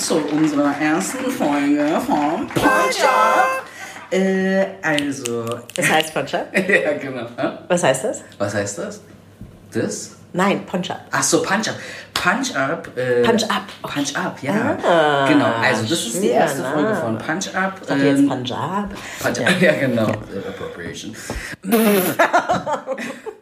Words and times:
zu 0.00 0.16
unserer 0.16 0.74
ersten 0.80 1.30
Folge 1.30 2.00
vom 2.06 2.48
Punch 2.48 3.04
Up. 3.04 3.64
Äh, 4.10 4.64
also. 4.82 5.44
Das 5.76 5.90
heißt 5.90 6.14
Punch 6.14 6.34
Up? 6.34 6.46
ja, 6.54 6.92
genau. 6.94 7.26
Was 7.68 7.82
heißt 7.84 8.04
das? 8.04 8.22
Was 8.38 8.54
heißt 8.54 8.78
das? 8.78 9.00
Das? 9.72 10.16
Nein, 10.32 10.64
Punch 10.64 10.90
Up. 10.90 11.00
Ach 11.10 11.22
so, 11.22 11.42
Punch 11.42 11.68
Up. 11.68 11.74
Punch 12.14 12.56
Up. 12.56 12.88
Äh, 12.96 13.22
Punch 13.22 13.44
Up. 13.44 13.66
Punch 13.82 14.16
Up, 14.16 14.42
ja. 14.42 14.76
Ah, 14.82 15.26
genau, 15.28 15.52
also 15.62 15.82
das 15.82 16.06
ist 16.06 16.22
die 16.22 16.28
erste 16.28 16.64
ah. 16.64 16.72
Folge 16.72 16.94
von 16.94 17.18
Punch 17.18 17.54
Up. 17.54 17.80
Dachte 17.86 18.02
jetzt 18.02 18.18
Ähm, 18.20 18.28
Punjab. 18.28 18.90
Punch 19.20 19.40
Up, 19.40 19.60
ja, 19.60 19.72
genau. 19.80 20.08
Äh, 20.08 20.48
Appropriation. 20.48 21.14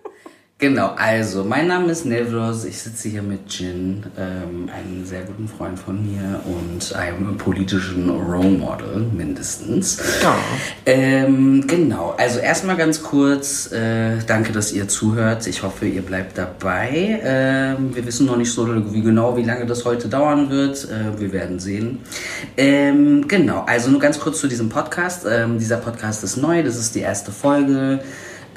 genau, 0.58 0.92
also 0.96 1.44
mein 1.44 1.68
Name 1.68 1.92
ist 1.92 2.04
Nevros, 2.04 2.64
ich 2.64 2.78
sitze 2.78 3.08
hier 3.08 3.22
mit 3.22 3.48
Jin, 3.48 4.04
ähm, 4.18 4.68
einem 4.74 5.06
sehr 5.06 5.22
guten 5.22 5.48
Freund 5.48 5.78
von 5.78 6.04
mir 6.04 6.40
und 6.44 6.94
einem 6.94 7.36
politischen 7.38 8.10
Role 8.10 8.50
Model 8.50 9.06
mindestens. 9.16 9.98
Oh. 10.24 10.28
Ähm, 10.84 11.64
genau, 11.66 12.14
also 12.18 12.40
erstmal 12.40 12.76
ganz 12.76 13.02
kurz, 13.02 13.70
äh, 13.72 14.18
danke, 14.26 14.52
dass 14.52 14.72
ihr 14.72 14.88
zuhört. 14.88 15.46
Ich 15.46 15.62
hoffe, 15.62 15.86
ihr 15.86 16.02
bleibt 16.02 16.36
dabei. 16.36 17.20
Ähm, 17.22 17.94
wir 17.94 18.04
wissen 18.04 18.26
noch 18.26 18.36
nicht 18.36 18.52
so 18.52 18.66
wie 18.92 19.02
genau, 19.02 19.36
wie 19.36 19.44
lange 19.44 19.64
das 19.64 19.84
heute 19.84 20.08
dauern 20.08 20.50
wird. 20.50 20.84
Äh, 20.84 21.20
wir 21.20 21.32
werden 21.32 21.60
sehen. 21.60 22.00
Ähm, 22.56 23.28
genau, 23.28 23.64
also 23.66 23.90
nur 23.90 24.00
ganz 24.00 24.18
kurz 24.18 24.40
zu 24.40 24.48
diesem 24.48 24.68
Podcast. 24.68 25.24
Ähm, 25.30 25.58
dieser 25.58 25.76
Podcast 25.76 26.24
ist 26.24 26.36
neu, 26.36 26.62
das 26.62 26.76
ist 26.76 26.94
die 26.94 27.00
erste 27.00 27.30
Folge. 27.30 28.00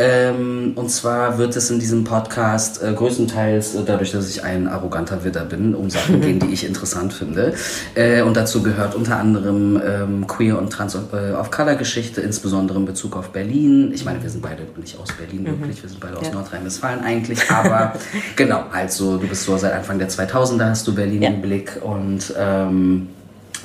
Ähm, 0.01 0.71
und 0.75 0.89
zwar 0.89 1.37
wird 1.37 1.55
es 1.55 1.69
in 1.69 1.79
diesem 1.79 2.03
Podcast 2.03 2.81
äh, 2.81 2.91
größtenteils, 2.93 3.75
äh, 3.75 3.79
dadurch, 3.85 4.11
dass 4.11 4.27
ich 4.29 4.43
ein 4.43 4.67
arroganter 4.67 5.23
Widder 5.23 5.45
bin, 5.45 5.75
um 5.75 5.89
Sachen 5.89 6.21
gehen, 6.25 6.39
die 6.39 6.47
ich 6.53 6.65
interessant 6.65 7.13
finde. 7.13 7.53
Äh, 7.93 8.21
und 8.23 8.35
dazu 8.35 8.63
gehört 8.63 8.95
unter 8.95 9.17
anderem 9.17 9.79
ähm, 9.85 10.27
Queer- 10.27 10.57
und 10.57 10.71
Trans-of-Color-Geschichte, 10.71 12.21
insbesondere 12.21 12.79
in 12.79 12.85
Bezug 12.85 13.15
auf 13.15 13.29
Berlin. 13.29 13.91
Ich 13.93 14.03
meine, 14.05 14.21
wir 14.23 14.29
sind 14.29 14.41
beide 14.41 14.63
nicht 14.77 14.97
aus 14.99 15.09
Berlin 15.13 15.45
wirklich, 15.45 15.81
wir 15.83 15.89
sind 15.89 15.99
beide 15.99 16.17
aus 16.17 16.27
Ja. 16.27 16.33
Nordrhein-Westfalen 16.33 17.01
eigentlich, 17.03 17.49
aber 17.51 17.93
genau, 18.35 18.63
also 18.71 19.17
du 19.17 19.27
bist 19.27 19.43
so 19.43 19.55
seit 19.57 19.73
Anfang 19.73 19.99
der 19.99 20.09
2000er 20.09 20.69
hast 20.69 20.87
du 20.87 20.95
Berlin 20.95 21.21
Ja. 21.21 21.29
im 21.29 21.41
Blick 21.41 21.79
und 21.81 22.33
ähm, 22.37 23.09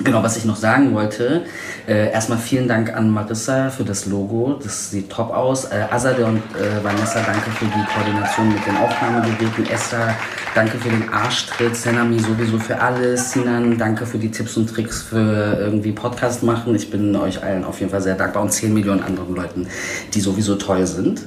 Genau, 0.03 0.21
was 0.21 0.37
ich 0.37 0.45
noch 0.45 0.57
sagen 0.57 0.93
wollte, 0.93 1.45
äh, 1.87 2.11
erstmal 2.11 2.37
vielen 2.37 2.67
Dank 2.67 2.93
an 2.93 3.09
Marissa 3.09 3.71
für 3.71 3.83
das 3.83 4.05
Logo, 4.05 4.59
das 4.61 4.91
sieht 4.91 5.09
top 5.09 5.31
aus. 5.31 5.65
Äh, 5.65 5.85
Azade 5.89 6.23
und 6.23 6.37
äh, 6.37 6.83
Vanessa, 6.83 7.21
danke 7.21 7.49
für 7.49 7.65
die 7.65 7.83
Koordination 7.93 8.49
mit 8.49 8.63
den 8.67 8.77
Aufnahmegeräten. 8.77 9.67
Esther, 9.71 10.15
danke 10.53 10.77
für 10.77 10.89
den 10.89 11.09
Arschtritt. 11.09 11.75
Senami 11.75 12.19
sowieso 12.19 12.59
für 12.59 12.79
alles. 12.79 13.31
Sinan, 13.31 13.79
danke 13.79 14.05
für 14.05 14.19
die 14.19 14.29
Tipps 14.29 14.55
und 14.55 14.69
Tricks 14.69 15.01
für 15.01 15.57
irgendwie 15.59 15.93
Podcast 15.93 16.43
machen. 16.43 16.75
Ich 16.75 16.91
bin 16.91 17.15
euch 17.15 17.41
allen 17.41 17.63
auf 17.63 17.79
jeden 17.79 17.91
Fall 17.91 18.01
sehr 18.01 18.15
dankbar 18.15 18.43
und 18.43 18.51
10 18.51 18.71
Millionen 18.71 19.01
anderen 19.01 19.33
Leuten, 19.33 19.67
die 20.13 20.21
sowieso 20.21 20.55
toll 20.55 20.85
sind. 20.85 21.23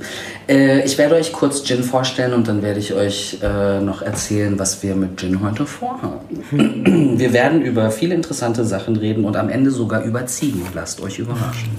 Äh, 0.49 0.85
ich 0.85 0.97
werde 0.97 1.17
euch 1.17 1.33
kurz 1.33 1.69
Jin 1.69 1.83
vorstellen 1.83 2.35
und 2.35 2.47
dann 2.47 2.63
werde 2.63 2.79
ich 2.79 2.95
euch 2.95 3.39
äh, 3.43 3.81
noch 3.81 4.03
erzählen, 4.03 4.57
was 4.61 4.81
wir 4.85 4.95
mit 4.95 5.21
Jin 5.21 5.43
heute 5.43 5.67
vorhaben. 5.67 6.21
Wir 7.21 7.33
werden 7.33 7.63
über 7.63 7.91
viele 7.91 8.15
interessante 8.15 8.60
Sachen 8.65 8.97
reden 8.97 9.25
und 9.25 9.37
am 9.37 9.49
Ende 9.49 9.71
sogar 9.71 10.03
über 10.03 10.27
Ziegen. 10.27 10.63
Lasst 10.75 11.01
euch 11.01 11.19
überraschen. 11.19 11.71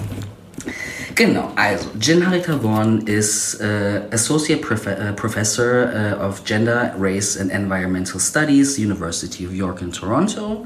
Genau, 1.15 1.51
also 1.55 1.87
Jin 1.99 2.25
Harithavorn 2.25 3.01
ist 3.05 3.59
äh, 3.59 4.01
Associate 4.11 4.61
Profe 4.61 4.91
äh, 4.91 5.13
Professor 5.13 5.65
äh, 5.65 6.13
of 6.13 6.43
Gender, 6.45 6.93
Race 6.99 7.37
and 7.37 7.51
Environmental 7.51 8.19
Studies, 8.19 8.77
University 8.77 9.45
of 9.45 9.53
York 9.53 9.81
in 9.81 9.91
Toronto. 9.91 10.65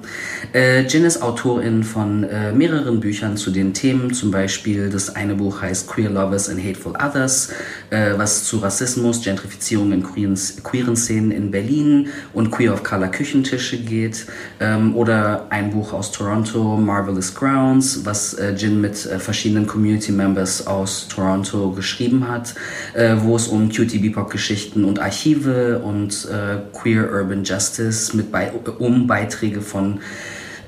Äh, 0.53 0.81
Jin 0.81 1.03
ist 1.03 1.22
Autorin 1.22 1.84
von 1.84 2.24
äh, 2.24 2.52
mehreren 2.52 3.00
Büchern 3.00 3.38
zu 3.38 3.50
den 3.50 3.74
Themen, 3.74 4.14
zum 4.14 4.31
Beispiel 4.31 4.90
das 4.90 5.16
eine 5.16 5.36
Buch 5.36 5.62
heißt 5.62 5.88
Queer 5.88 6.09
Lovers 6.09 6.47
and 6.50 6.64
Hateful 6.64 6.94
Others, 6.94 7.50
äh, 7.90 8.12
was 8.18 8.44
zu 8.44 8.58
Rassismus, 8.58 9.24
Gentrifizierung 9.24 9.91
in 9.91 10.03
queeren, 10.03 10.40
queeren 10.64 10.96
Szenen 10.96 11.31
in 11.31 11.50
Berlin 11.50 12.09
und 12.34 12.52
Queer 12.52 12.74
of 12.74 12.84
Color 12.84 13.08
Küchentische 13.08 13.78
geht. 13.78 14.28
Ähm, 14.59 14.96
oder 14.96 15.47
ein 15.50 15.72
Buch 15.72 15.91
aus 15.94 16.12
Toronto, 16.12 16.78
Marvelous 16.78 17.34
Grounds, 17.34 18.02
was 18.06 18.38
Jin 18.56 18.81
mit 18.81 18.97
verschiedenen 18.97 19.66
Community 19.66 20.12
Members 20.12 20.36
aus 20.68 21.08
Toronto 21.08 21.72
geschrieben 21.72 22.28
hat, 22.28 22.56
äh, 22.94 23.16
wo 23.20 23.36
es 23.36 23.48
um 23.48 23.70
QT-Bebop-Geschichten 23.70 24.84
und 24.86 25.00
Archive 25.00 25.80
und 25.80 26.28
äh, 26.32 26.58
Queer 26.78 27.12
Urban 27.12 27.44
Justice 27.44 28.16
mit 28.16 28.32
bei, 28.32 28.52
um 28.80 29.08
Beiträge 29.08 29.62
von 29.62 30.00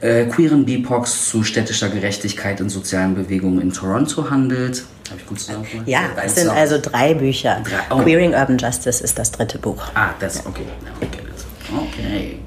äh, 0.02 0.26
queeren 0.26 0.66
BIPOCs 0.66 1.30
zu 1.30 1.44
städtischer 1.44 1.90
Gerechtigkeit 1.90 2.60
in 2.60 2.70
sozialen 2.70 3.16
Bewegungen 3.16 3.62
in 3.62 3.74
Toronto 3.74 4.30
handelt. 4.30 4.84
Habe 5.10 5.20
ich 5.20 5.26
gut 5.26 5.40
zusammengefasst? 5.40 5.88
Ja, 5.88 6.02
Deins 6.16 6.34
es 6.34 6.42
sind 6.42 6.50
also 6.50 6.78
drei 6.82 7.14
Bücher. 7.14 7.64
Drei- 7.64 7.96
oh. 7.96 8.04
Queering 8.04 8.34
Urban 8.34 8.58
Justice 8.58 9.04
ist 9.04 9.18
das 9.18 9.32
dritte 9.32 9.58
Buch. 9.58 9.82
Ah, 9.96 10.10
das, 10.20 10.46
okay. 10.46 10.66
Okay. 11.02 11.20
okay. 11.76 12.40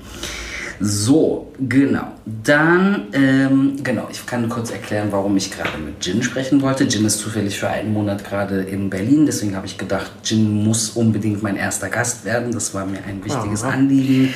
So, 0.82 1.52
genau. 1.68 2.12
Dann, 2.24 3.08
ähm, 3.12 3.76
genau, 3.84 4.08
ich 4.10 4.24
kann 4.24 4.48
kurz 4.48 4.70
erklären, 4.70 5.08
warum 5.10 5.36
ich 5.36 5.50
gerade 5.50 5.76
mit 5.76 6.04
Jin 6.04 6.22
sprechen 6.22 6.62
wollte. 6.62 6.84
Jin 6.84 7.04
ist 7.04 7.18
zufällig 7.18 7.58
für 7.58 7.68
einen 7.68 7.92
Monat 7.92 8.24
gerade 8.24 8.62
in 8.62 8.88
Berlin, 8.88 9.26
deswegen 9.26 9.54
habe 9.56 9.66
ich 9.66 9.76
gedacht, 9.76 10.10
Jin 10.24 10.64
muss 10.64 10.88
unbedingt 10.90 11.42
mein 11.42 11.56
erster 11.56 11.90
Gast 11.90 12.24
werden. 12.24 12.52
Das 12.52 12.72
war 12.72 12.86
mir 12.86 13.04
ein 13.06 13.22
wichtiges 13.22 13.62
Anliegen. 13.62 14.32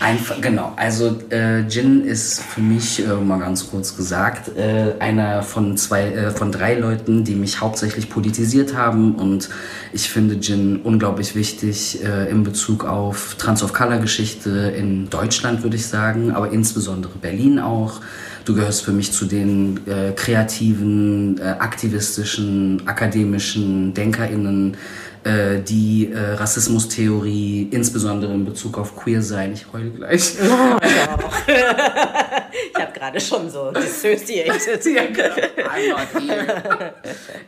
Einfach, 0.00 0.40
genau, 0.40 0.72
also 0.76 1.18
äh, 1.30 1.60
Jin 1.60 2.04
ist 2.04 2.42
für 2.42 2.60
mich, 2.60 3.06
äh, 3.06 3.14
mal 3.14 3.38
ganz 3.38 3.70
kurz 3.70 3.96
gesagt, 3.96 4.56
äh, 4.56 4.94
einer 4.98 5.42
von 5.42 5.76
zwei, 5.76 6.10
äh, 6.10 6.30
von 6.30 6.52
drei 6.52 6.74
Leuten, 6.74 7.24
die 7.24 7.34
mich 7.34 7.60
hauptsächlich 7.60 8.10
politisiert 8.10 8.74
haben 8.74 9.14
und 9.14 9.48
ich 9.92 10.10
finde 10.10 10.34
Jin 10.34 10.80
unglaublich 10.82 11.34
wichtig 11.34 12.04
äh, 12.04 12.30
in 12.30 12.44
Bezug 12.44 12.84
auf 12.84 13.36
Trans-of-Color-Geschichte 13.36 14.74
in 14.76 15.08
Deutschland, 15.10 15.62
würde 15.62 15.76
ich 15.76 15.86
sagen, 15.86 16.32
aber 16.32 16.50
insbesondere 16.50 17.16
Berlin 17.18 17.58
auch. 17.58 18.00
Du 18.44 18.54
gehörst 18.54 18.84
für 18.84 18.92
mich 18.92 19.10
zu 19.12 19.24
den 19.24 19.80
äh, 19.86 20.12
kreativen, 20.12 21.38
äh, 21.38 21.54
aktivistischen, 21.58 22.86
akademischen 22.86 23.94
DenkerInnen, 23.94 24.76
äh, 25.24 25.60
die 25.60 26.12
äh, 26.12 26.34
Rassismustheorie, 26.34 27.68
insbesondere 27.70 28.32
in 28.32 28.44
Bezug 28.44 28.78
auf 28.78 28.96
Queer-Sein, 28.96 29.54
ich 29.54 29.66
heule 29.72 29.90
gleich. 29.90 30.34
Ich 32.54 32.80
habe 32.80 32.92
gerade 32.92 33.20
schon 33.20 33.50
so 33.50 33.72
dissociated. 33.72 34.54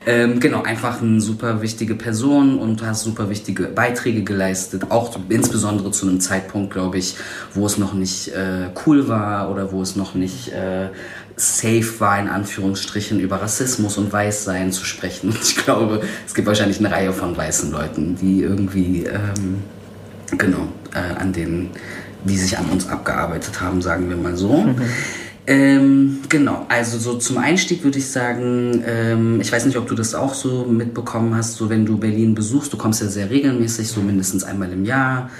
ähm, 0.07 0.41
genau, 0.41 0.63
einfach 0.63 1.01
eine 1.01 1.21
super 1.21 1.63
wichtige 1.63 1.95
Person 1.95 2.59
und 2.59 2.81
du 2.81 2.87
hast 2.87 3.03
super 3.03 3.31
wichtige 3.31 3.65
Beiträge 3.65 4.25
geleistet, 4.25 4.91
auch 4.91 5.17
insbesondere 5.29 5.91
zu 5.91 6.09
einem 6.09 6.21
Zeitpunkt, 6.21 6.73
glaube 6.73 6.99
ich, 6.99 7.17
wo 7.55 7.67
es 7.67 7.79
noch 7.79 7.93
nicht 7.93 8.29
äh, 8.29 8.71
cool 8.87 9.09
war 9.09 9.51
oder 9.51 9.73
wo 9.73 9.83
es 9.83 9.97
noch 9.97 10.15
nicht 10.15 10.49
äh, 10.49 10.89
safe 11.37 12.01
war, 12.01 12.19
in 12.19 12.29
Anführungsstrichen, 12.29 13.21
über 13.21 13.41
Rassismus 13.43 13.99
und 13.99 14.13
Weißsein 14.13 14.73
zu 14.73 14.85
sprechen. 14.85 15.31
Und 15.31 15.43
ich 15.43 15.57
glaube, 15.57 16.03
es 16.27 16.35
gibt 16.35 16.49
wahrscheinlich 16.49 16.79
eine 16.79 16.91
Reihe 16.91 17.13
von 17.13 17.37
weißen 17.37 17.71
Leuten, 17.71 18.17
die 18.17 18.43
irgendwie, 18.43 19.05
ähm, 19.05 19.63
genau, 20.37 20.69
äh, 20.95 21.21
an 21.21 21.33
denen, 21.33 21.71
die 22.25 22.39
sich 22.39 22.59
an 22.59 22.67
uns 22.67 22.89
abgearbeitet 22.89 23.61
haben, 23.61 23.83
sagen 23.83 24.09
wir 24.09 24.17
mal 24.17 24.37
so. 24.37 24.75
Ähm, 25.49 26.21
genau, 26.29 26.67
also 26.69 26.99
so 26.99 27.19
zum 27.19 27.39
Einstieg 27.39 27.85
würde 27.85 27.99
ich 27.99 28.09
sagen, 28.09 28.83
ähm, 28.85 29.41
ich 29.41 29.53
weiß 29.53 29.65
nicht, 29.67 29.77
ob 29.77 29.87
du 29.87 29.95
das 29.95 30.15
auch 30.15 30.35
so 30.35 30.65
mitbekommen 30.65 31.37
hast, 31.37 31.55
so 31.55 31.71
wenn 31.71 31.87
du 31.87 31.99
Berlin 31.99 32.35
besuchst, 32.35 32.73
du 32.73 32.77
kommst 32.77 33.01
ja 33.01 33.07
sehr 33.07 33.31
regelmäßig, 33.31 33.87
so 33.87 34.01
mindestens 34.01 34.43
einmal 34.43 34.73
im 34.73 34.85
Jahr, 34.85 35.31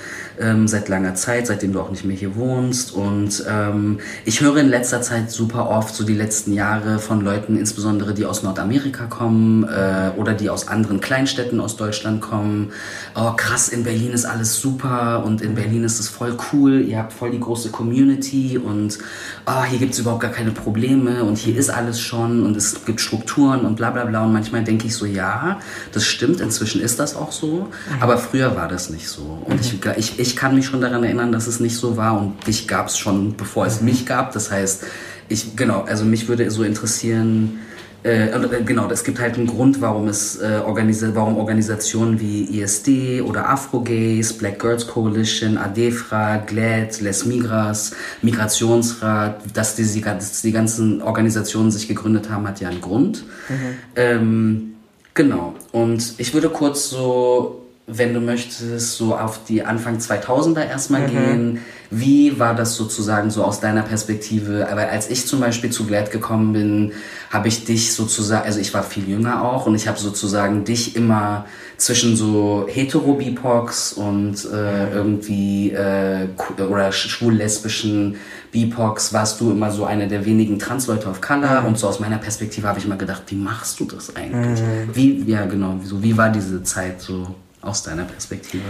ähm, 0.41 0.69
seit 0.69 0.89
langer 0.89 1.15
Zeit, 1.15 1.47
seitdem 1.47 1.73
du 1.73 1.81
auch 1.81 1.91
nicht 1.91 2.05
mehr 2.05 2.17
hier 2.17 2.37
wohnst. 2.37 2.93
Und 2.93 3.45
ähm, 3.49 4.01
ich 4.25 4.41
höre 4.41 4.59
in 4.59 4.69
letzter 4.69 5.03
Zeit 5.03 5.31
super 5.31 5.69
oft, 5.71 5.95
so 5.95 6.05
die 6.05 6.15
letzten 6.15 6.53
Jahre, 6.53 6.99
von 6.99 7.21
Leuten, 7.21 7.57
insbesondere 7.57 8.15
die 8.15 8.27
aus 8.27 8.43
Nordamerika 8.43 9.07
kommen 9.07 9.65
äh, 9.65 10.11
oder 10.17 10.35
die 10.35 10.51
aus 10.51 10.69
anderen 10.69 11.01
Kleinstädten 11.01 11.61
aus 11.61 11.77
Deutschland 11.77 12.21
kommen. 12.21 12.73
Oh, 13.15 13.33
krass, 13.37 13.69
in 13.69 13.85
Berlin 13.85 14.13
ist 14.13 14.25
alles 14.25 14.61
super 14.61 15.23
und 15.25 15.41
in 15.41 15.55
Berlin 15.55 15.85
ist 15.85 16.01
es 16.01 16.09
voll 16.09 16.37
cool, 16.53 16.81
ihr 16.81 16.99
habt 16.99 17.13
voll 17.13 17.31
die 17.31 17.41
große 17.41 17.71
Community 17.71 18.59
und 18.59 18.99
oh, 19.47 19.65
hier 19.65 19.79
gibt 19.79 19.95
es 19.95 20.01
überhaupt 20.01 20.23
gar 20.23 20.33
keine 20.33 20.51
Probleme 20.51 21.25
und 21.25 21.39
hier 21.39 21.57
ist 21.57 21.71
alles 21.71 22.01
schon 22.01 22.45
und 22.45 22.57
es 22.57 22.85
gibt 22.85 23.01
Strukturen 23.01 23.65
und 23.65 23.77
bla 23.77 23.91
bla 23.91 24.05
bla. 24.05 24.25
Und 24.25 24.33
manchmal 24.33 24.65
denke 24.65 24.87
ich 24.87 24.95
so, 24.95 25.07
ja, 25.07 25.61
das 25.93 26.05
stimmt, 26.05 26.41
inzwischen 26.41 26.81
ist 26.81 26.99
das 26.99 27.17
auch 27.17 27.33
so, 27.33 27.69
aber 28.01 28.19
früher 28.19 28.57
war 28.57 28.69
das 28.69 28.91
nicht 28.91 29.09
so. 29.09 29.43
Und 29.45 29.61
ich, 29.61 29.79
ich, 29.97 30.19
ich 30.19 30.26
kann 30.35 30.57
mich 30.57 30.67
schon 30.67 30.81
daran 30.81 31.05
erinnern, 31.05 31.31
dass 31.31 31.47
es 31.47 31.61
nicht 31.61 31.77
so 31.77 31.97
war 31.97 32.19
und 32.19 32.47
dich 32.47 32.67
gab 32.67 32.89
es 32.89 32.99
schon, 32.99 33.37
bevor 33.37 33.67
es 33.67 33.81
mich 33.83 34.07
gab. 34.07 34.33
Das 34.33 34.51
heißt, 34.51 34.85
ich, 35.29 35.57
genau, 35.57 35.83
also 35.83 36.05
mich 36.05 36.27
würde 36.27 36.51
so 36.51 36.63
interessieren, 36.63 37.61
äh, 38.07 38.29
äh, 38.29 38.63
genau, 38.65 38.89
es 38.89 39.03
gibt 39.03 39.19
halt 39.19 39.37
einen 39.37 39.49
Grund, 39.49 39.81
warum 39.81 40.07
es 40.07 40.41
äh, 40.41 40.61
organisa 40.65 41.09
warum 41.15 41.37
Organisationen 41.37 42.21
wie 42.21 42.61
ISD 42.61 43.21
oder 43.23 43.49
Afrogays, 43.49 44.33
Black 44.33 44.61
Girls 44.61 44.87
Coalition, 44.87 45.59
ADEFRA, 45.59 46.37
GLAD, 46.39 47.01
Les 47.01 47.27
Migras, 47.27 47.97
Migrationsrat, 48.23 49.41
dass 49.53 49.75
die, 49.75 50.01
dass 50.01 50.43
die 50.43 50.53
ganzen 50.53 51.03
Organisationen 51.03 51.73
sich 51.73 51.89
gegründet 51.89 52.31
haben, 52.31 52.47
hat 52.47 52.61
ja 52.61 52.69
einen 52.69 52.81
Grund. 52.81 53.25
Mhm. 53.49 53.55
Ähm, 53.97 54.75
genau. 55.15 55.55
Und 55.73 56.15
ich 56.19 56.33
würde 56.33 56.49
kurz 56.49 56.89
so 56.91 57.66
wenn 57.89 58.15
du 58.15 58.21
möchtest, 58.21 58.97
so 58.97 59.17
auf 59.17 59.45
die 59.45 59.63
Anfang 59.63 59.99
2000er 59.99 60.67
erstmal 60.67 61.03
mhm. 61.03 61.11
gehen. 61.11 61.59
Wie 61.89 62.41
war 62.41 62.57
das 62.57 62.75
sozusagen 62.75 63.31
so 63.31 63.45
aus 63.45 63.61
deiner 63.61 63.83
Perspektive? 63.83 64.69
Aber 64.69 64.89
als 64.89 65.09
ich 65.09 65.25
zum 65.27 65.39
Beispiel 65.39 65.71
zu 65.71 65.87
Glad 65.87 66.11
gekommen 66.11 66.53
bin, 66.53 66.93
habe 67.31 67.47
ich 67.47 67.65
dich 67.65 67.95
sozusagen, 67.95 68.45
also 68.45 68.59
ich 68.59 68.75
war 68.75 68.83
viel 68.83 69.09
jünger 69.09 69.45
auch 69.45 69.67
und 69.67 69.77
ich 69.77 69.87
habe 69.87 70.01
sozusagen 70.01 70.65
dich 70.65 70.97
immer 70.97 71.47
zwischen 71.77 72.17
so 72.17 72.67
hetero-BIPOX 72.69 73.93
und 73.93 74.45
äh, 74.53 74.93
irgendwie 74.93 75.71
äh, 75.71 76.27
oder 76.59 76.91
schwul-lesbischen 76.91 78.17
BIPOX 78.51 79.13
warst 79.13 79.41
du 79.41 79.53
immer 79.53 79.71
so 79.71 79.85
eine 79.85 80.09
der 80.09 80.25
wenigen 80.25 80.59
Transleute 80.59 81.09
of 81.09 81.21
Color 81.21 81.61
mhm. 81.61 81.67
und 81.69 81.79
so 81.79 81.87
aus 81.87 82.01
meiner 82.01 82.19
Perspektive 82.19 82.67
habe 82.67 82.81
ich 82.81 82.85
immer 82.85 82.97
gedacht, 82.97 83.23
wie 83.29 83.37
machst 83.37 83.79
du 83.79 83.85
das 83.85 84.17
eigentlich? 84.17 84.61
Mhm. 84.61 84.91
Wie, 84.93 85.23
ja 85.31 85.45
genau, 85.45 85.79
so, 85.85 86.03
wie 86.03 86.17
war 86.17 86.31
diese 86.31 86.65
Zeit 86.65 87.01
so? 87.01 87.37
Aus 87.67 87.83
deiner 87.83 88.05
Perspektive? 88.05 88.65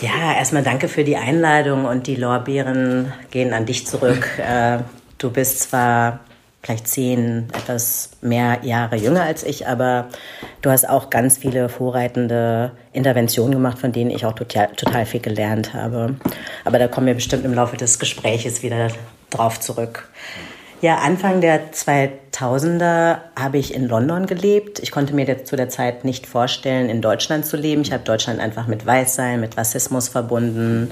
Ja, 0.00 0.34
erstmal 0.36 0.62
danke 0.62 0.88
für 0.88 1.04
die 1.04 1.16
Einladung 1.16 1.84
und 1.84 2.06
die 2.06 2.16
Lorbeeren 2.16 3.12
gehen 3.30 3.52
an 3.52 3.66
dich 3.66 3.86
zurück. 3.86 4.28
Äh, 4.46 4.78
du 5.18 5.30
bist 5.30 5.60
zwar 5.60 6.20
vielleicht 6.62 6.88
zehn, 6.88 7.48
etwas 7.52 8.10
mehr 8.22 8.58
Jahre 8.62 8.96
jünger 8.96 9.22
als 9.22 9.42
ich, 9.42 9.66
aber 9.66 10.08
du 10.62 10.70
hast 10.70 10.88
auch 10.88 11.10
ganz 11.10 11.38
viele 11.38 11.68
vorreitende 11.68 12.72
Interventionen 12.92 13.52
gemacht, 13.52 13.78
von 13.78 13.92
denen 13.92 14.10
ich 14.10 14.24
auch 14.24 14.34
total, 14.34 14.68
total 14.74 15.06
viel 15.06 15.20
gelernt 15.20 15.74
habe. 15.74 16.14
Aber 16.64 16.78
da 16.78 16.86
kommen 16.88 17.06
wir 17.06 17.14
bestimmt 17.14 17.44
im 17.44 17.54
Laufe 17.54 17.76
des 17.76 17.98
Gespräches 17.98 18.62
wieder 18.62 18.88
drauf 19.30 19.58
zurück. 19.60 20.08
Ja, 20.82 20.96
Anfang 20.98 21.40
der 21.40 21.72
2000er 21.72 23.18
habe 23.34 23.56
ich 23.56 23.72
in 23.72 23.88
London 23.88 24.26
gelebt. 24.26 24.78
Ich 24.80 24.90
konnte 24.90 25.14
mir 25.14 25.44
zu 25.44 25.56
der 25.56 25.70
Zeit 25.70 26.04
nicht 26.04 26.26
vorstellen, 26.26 26.90
in 26.90 27.00
Deutschland 27.00 27.46
zu 27.46 27.56
leben. 27.56 27.80
Ich 27.80 27.92
habe 27.92 28.04
Deutschland 28.04 28.40
einfach 28.40 28.66
mit 28.66 28.84
Weißsein, 28.84 29.40
mit 29.40 29.56
Rassismus 29.56 30.08
verbunden 30.08 30.90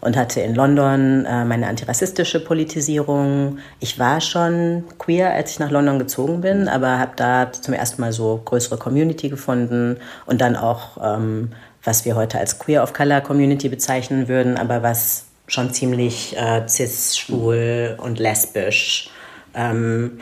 und 0.00 0.16
hatte 0.16 0.40
in 0.40 0.54
London 0.54 1.24
äh, 1.24 1.44
meine 1.44 1.66
antirassistische 1.66 2.38
Politisierung. 2.44 3.58
Ich 3.80 3.98
war 3.98 4.20
schon 4.20 4.84
queer, 4.98 5.32
als 5.32 5.50
ich 5.50 5.58
nach 5.58 5.70
London 5.70 5.98
gezogen 5.98 6.40
bin, 6.40 6.68
aber 6.68 7.00
habe 7.00 7.12
da 7.16 7.50
zum 7.50 7.74
ersten 7.74 8.02
Mal 8.02 8.12
so 8.12 8.40
größere 8.44 8.78
Community 8.78 9.30
gefunden 9.30 9.96
und 10.26 10.40
dann 10.42 10.54
auch, 10.54 10.98
ähm, 11.02 11.50
was 11.82 12.04
wir 12.04 12.14
heute 12.14 12.38
als 12.38 12.60
Queer 12.60 12.84
of 12.84 12.92
Color 12.92 13.22
Community 13.22 13.68
bezeichnen 13.68 14.28
würden, 14.28 14.58
aber 14.58 14.84
was 14.84 15.24
schon 15.48 15.72
ziemlich 15.72 16.36
äh, 16.36 16.68
cis, 16.68 17.18
schwul 17.18 17.98
und 18.00 18.20
lesbisch 18.20 19.10
ähm, 19.54 20.18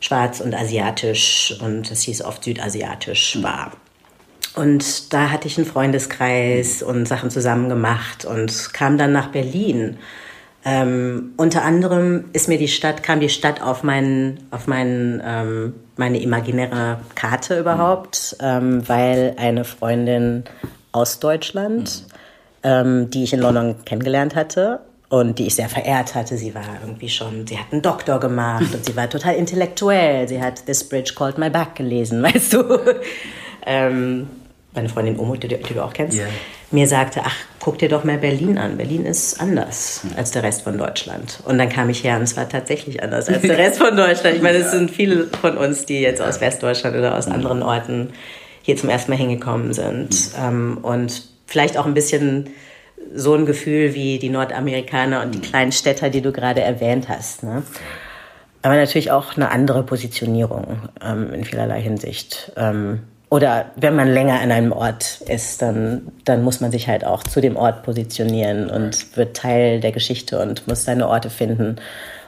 schwarz 0.00 0.40
und 0.40 0.54
asiatisch 0.54 1.54
und 1.60 1.90
es 1.90 2.02
hieß 2.02 2.22
oft 2.22 2.44
südasiatisch 2.44 3.42
war. 3.42 3.72
Und 4.54 5.12
da 5.12 5.30
hatte 5.30 5.48
ich 5.48 5.58
einen 5.58 5.66
Freundeskreis 5.66 6.82
und 6.82 7.06
Sachen 7.06 7.30
zusammen 7.30 7.68
gemacht 7.68 8.24
und 8.24 8.72
kam 8.72 8.96
dann 8.96 9.12
nach 9.12 9.28
Berlin. 9.28 9.98
Ähm, 10.64 11.32
unter 11.36 11.62
anderem 11.62 12.24
ist 12.32 12.48
mir 12.48 12.58
die 12.58 12.66
Stadt, 12.66 13.02
kam 13.02 13.20
die 13.20 13.28
Stadt 13.28 13.62
auf, 13.62 13.82
meinen, 13.82 14.48
auf 14.50 14.66
meinen, 14.66 15.22
ähm, 15.24 15.74
meine 15.96 16.20
imaginäre 16.20 16.98
Karte 17.14 17.60
überhaupt, 17.60 18.36
ähm, 18.40 18.88
weil 18.88 19.36
eine 19.38 19.64
Freundin 19.64 20.44
aus 20.90 21.20
Deutschland, 21.20 22.04
ähm, 22.62 23.10
die 23.10 23.24
ich 23.24 23.32
in 23.32 23.40
London 23.40 23.76
kennengelernt 23.84 24.34
hatte, 24.34 24.80
und 25.08 25.38
die 25.38 25.46
ich 25.46 25.54
sehr 25.54 25.68
verehrt 25.68 26.14
hatte. 26.14 26.36
Sie 26.36 26.54
war 26.54 26.64
irgendwie 26.82 27.08
schon, 27.08 27.46
sie 27.46 27.58
hat 27.58 27.66
einen 27.72 27.82
Doktor 27.82 28.18
gemacht 28.18 28.74
und 28.74 28.84
sie 28.84 28.96
war 28.96 29.08
total 29.08 29.34
intellektuell. 29.34 30.28
Sie 30.28 30.40
hat 30.40 30.66
This 30.66 30.88
Bridge 30.88 31.12
Called 31.16 31.38
My 31.38 31.50
Back 31.50 31.76
gelesen, 31.76 32.22
weißt 32.22 32.54
du. 32.54 32.80
ähm, 33.64 34.28
meine 34.74 34.88
Freundin 34.88 35.18
Omo, 35.18 35.36
die, 35.36 35.48
die, 35.48 35.74
du 35.74 35.82
auch 35.82 35.92
kennst, 35.92 36.18
yeah. 36.18 36.26
mir 36.70 36.86
sagte, 36.86 37.22
ach, 37.24 37.34
guck 37.60 37.78
dir 37.78 37.88
doch 37.88 38.04
mal 38.04 38.18
Berlin 38.18 38.58
an. 38.58 38.76
Berlin 38.76 39.06
ist 39.06 39.40
anders 39.40 40.02
als 40.16 40.32
der 40.32 40.42
Rest 40.42 40.62
von 40.62 40.76
Deutschland. 40.76 41.40
Und 41.44 41.56
dann 41.56 41.70
kam 41.70 41.88
ich 41.88 42.04
her 42.04 42.16
und 42.16 42.22
es 42.22 42.36
war 42.36 42.48
tatsächlich 42.48 43.02
anders 43.02 43.28
als 43.28 43.40
der 43.40 43.56
Rest 43.56 43.78
von 43.78 43.96
Deutschland. 43.96 44.36
Ich 44.36 44.42
meine, 44.42 44.58
es 44.58 44.72
sind 44.72 44.90
viele 44.90 45.28
von 45.40 45.56
uns, 45.56 45.86
die 45.86 46.00
jetzt 46.00 46.20
aus 46.20 46.40
Westdeutschland 46.40 46.94
oder 46.94 47.16
aus 47.16 47.26
anderen 47.26 47.62
Orten 47.62 48.10
hier 48.62 48.76
zum 48.76 48.90
ersten 48.90 49.10
Mal 49.12 49.16
hingekommen 49.16 49.72
sind. 49.72 50.32
Ähm, 50.38 50.78
und 50.82 51.22
vielleicht 51.46 51.78
auch 51.78 51.86
ein 51.86 51.94
bisschen 51.94 52.50
so 53.14 53.34
ein 53.34 53.46
Gefühl 53.46 53.94
wie 53.94 54.18
die 54.18 54.30
Nordamerikaner 54.30 55.22
und 55.22 55.34
die 55.34 55.40
kleinen 55.40 55.72
Städter, 55.72 56.10
die 56.10 56.20
du 56.20 56.32
gerade 56.32 56.60
erwähnt 56.60 57.08
hast. 57.08 57.42
Ne? 57.42 57.62
Aber 58.62 58.74
natürlich 58.74 59.10
auch 59.10 59.36
eine 59.36 59.50
andere 59.50 59.82
Positionierung 59.82 60.88
ähm, 61.04 61.32
in 61.32 61.44
vielerlei 61.44 61.80
Hinsicht. 61.80 62.52
Ähm, 62.56 63.00
oder 63.28 63.66
wenn 63.76 63.96
man 63.96 64.08
länger 64.08 64.40
an 64.40 64.52
einem 64.52 64.72
Ort 64.72 65.20
ist, 65.28 65.60
dann, 65.60 66.12
dann 66.24 66.42
muss 66.42 66.60
man 66.60 66.70
sich 66.70 66.88
halt 66.88 67.04
auch 67.04 67.22
zu 67.24 67.40
dem 67.40 67.56
Ort 67.56 67.82
positionieren 67.82 68.70
und 68.70 69.16
wird 69.16 69.36
Teil 69.36 69.80
der 69.80 69.92
Geschichte 69.92 70.40
und 70.40 70.66
muss 70.68 70.84
seine 70.84 71.08
Orte 71.08 71.28
finden. 71.28 71.76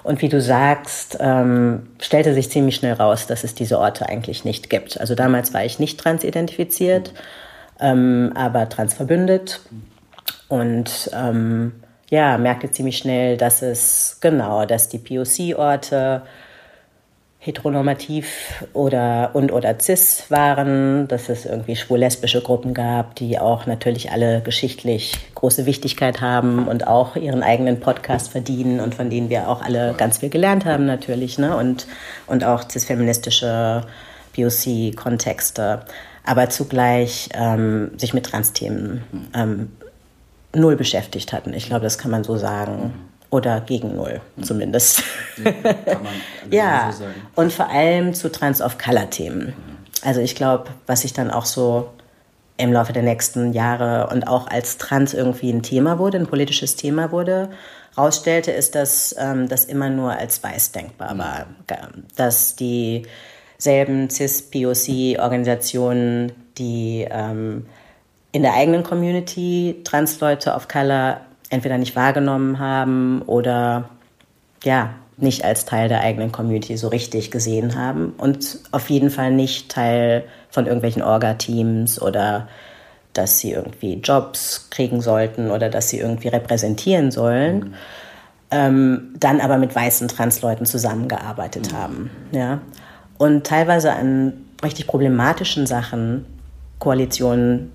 Und 0.03 0.23
wie 0.23 0.29
du 0.29 0.41
sagst, 0.41 1.19
ähm, 1.21 1.89
stellte 2.01 2.35
sich 2.35 2.51
ziemlich 2.51 2.77
schnell 2.77 2.95
raus, 2.95 3.27
dass 3.27 3.45
es 3.45 3.55
diese 3.55 3.79
Orte 3.79 4.09
eigentlich 4.09 4.45
nicht 4.45 4.71
gibt. 4.71 5.01
Also 5.01 5.15
damals 5.15 5.55
war 5.55 5.65
ich 5.65 5.79
nicht 5.79 6.01
transidentifiziert, 6.01 7.13
ähm, 7.81 8.33
aber 8.35 8.69
transverbündet 8.69 9.61
und 10.49 11.11
ähm, 11.13 11.73
ja, 12.11 12.39
merkte 12.39 12.71
ziemlich 12.71 12.99
schnell, 12.99 13.37
dass 13.37 13.63
es 13.63 14.19
genau, 14.21 14.65
dass 14.65 14.89
die 14.89 14.99
POC-Orte 14.99 16.23
heteronormativ 17.41 18.65
oder 18.73 19.31
und 19.35 19.53
oder 19.53 19.79
cis 19.79 20.25
waren, 20.29 21.07
dass 21.07 21.29
es 21.29 21.47
irgendwie 21.47 21.77
schwul-lesbische 21.77 22.43
Gruppen 22.43 22.75
gab, 22.75 23.15
die 23.15 23.39
auch 23.39 23.67
natürlich 23.67 24.11
alle 24.11 24.41
geschichtlich 24.43 25.15
große 25.37 25.65
Wichtigkeit 25.65 26.21
haben 26.21 26.67
und 26.67 26.89
auch 26.89 27.15
ihren 27.15 27.45
eigenen 27.45 27.79
Podcast 27.79 28.31
verdienen 28.31 28.81
und 28.81 28.95
von 28.95 29.09
denen 29.09 29.31
wir 29.31 29.49
auch 29.49 29.63
alle 29.63 29.95
ganz 29.97 30.19
viel 30.19 30.31
gelernt 30.31 30.65
haben 30.65 30.85
natürlich, 30.85 31.39
ne? 31.39 31.57
Und, 31.57 31.87
und 32.27 32.43
auch 32.43 32.69
cis-feministische 32.69 33.83
POC-Kontexte, 34.35 35.83
aber 36.25 36.51
zugleich 36.51 37.29
ähm, 37.35 37.93
sich 37.97 38.15
mit 38.15 38.27
Trans-Themen 38.27 39.05
ähm, 39.35 39.71
null 40.55 40.77
beschäftigt 40.77 41.33
hatten. 41.33 41.53
Ich 41.53 41.67
glaube, 41.67 41.83
das 41.83 41.99
kann 41.99 42.11
man 42.11 42.25
so 42.25 42.37
sagen. 42.37 42.95
Oder 43.31 43.61
gegen 43.61 43.95
null 43.95 44.23
zumindest. 44.41 45.03
Ja, 45.37 45.53
kann 45.53 46.03
man 46.03 46.15
ja. 46.51 46.91
so 46.91 47.01
sagen. 47.01 47.15
und 47.35 47.53
vor 47.53 47.69
allem 47.69 48.15
zu 48.15 48.33
Trans-of-Color-Themen. 48.33 49.53
Also 50.03 50.23
ich 50.23 50.35
glaube, 50.35 50.71
was 50.87 51.05
ich 51.05 51.13
dann 51.13 51.31
auch 51.31 51.45
so 51.45 51.91
im 52.57 52.73
Laufe 52.73 52.95
der 52.95 53.03
nächsten 53.03 53.53
Jahre 53.53 54.09
und 54.11 54.27
auch 54.27 54.47
als 54.49 54.79
Trans 54.79 55.13
irgendwie 55.13 55.51
ein 55.51 55.63
Thema 55.63 55.99
wurde, 55.99 56.17
ein 56.19 56.27
politisches 56.27 56.77
Thema 56.77 57.13
wurde, 57.13 57.51
rausstellte, 57.97 58.51
ist, 58.51 58.75
dass 58.75 59.15
ähm, 59.19 59.49
das 59.49 59.65
immer 59.67 59.91
nur 59.91 60.13
als 60.13 60.43
weiß 60.43 60.73
denkbar 60.73 61.19
war. 61.19 61.47
Dass 62.17 62.57
dieselben 62.57 64.09
CIS-POC-Organisationen, 64.11 66.33
die 66.57 67.07
ähm, 67.11 67.67
in 68.33 68.43
der 68.43 68.55
eigenen 68.55 68.83
Community 68.83 69.81
Transleute 69.85 70.53
of 70.53 70.69
Color 70.69 71.21
entweder 71.51 71.79
nicht 71.79 71.97
wahrgenommen 71.97 72.59
haben 72.59 73.23
oder 73.23 73.89
ja, 74.65 74.95
nicht 75.17 75.45
als 75.45 75.65
Teil 75.65 75.89
der 75.89 76.01
eigenen 76.01 76.31
Community 76.31 76.77
so 76.77 76.89
richtig 76.89 77.31
gesehen 77.31 77.75
haben 77.75 78.13
und 78.19 78.61
auf 78.71 78.89
jeden 78.91 79.11
Fall 79.11 79.33
nicht 79.33 79.71
Teil 79.71 80.25
von 80.51 80.67
irgendwelchen 80.67 81.03
Orga-Teams 81.03 82.01
oder 82.01 82.49
dass 83.15 83.41
sie 83.41 83.53
irgendwie 83.53 83.95
Jobs 83.95 84.69
kriegen 84.71 85.01
sollten 85.01 85.51
oder 85.51 85.69
dass 85.69 85.89
sie 85.89 85.99
irgendwie 85.99 86.29
repräsentieren 86.29 87.11
sollen, 87.11 87.59
mhm. 87.59 87.75
ähm, 88.51 89.15
dann 89.19 89.41
aber 89.41 89.59
mit 89.59 89.75
weißen 89.75 90.07
Transleuten 90.09 90.67
zusammengearbeitet 90.67 91.73
mhm. 91.73 91.77
haben. 91.77 92.11
Ja? 92.31 92.61
Und 93.17 93.45
teilweise 93.45 93.93
an 93.93 94.35
richtig 94.63 94.87
problematischen 94.87 95.67
Sachen 95.67 96.27
Koalitionen 96.79 97.73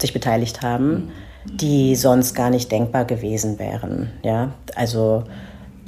sich 0.00 0.12
beteiligt 0.12 0.62
haben, 0.62 1.10
die 1.44 1.96
sonst 1.96 2.34
gar 2.34 2.50
nicht 2.50 2.70
denkbar 2.70 3.04
gewesen 3.04 3.58
wären. 3.58 4.10
Ja? 4.22 4.52
Also 4.74 5.24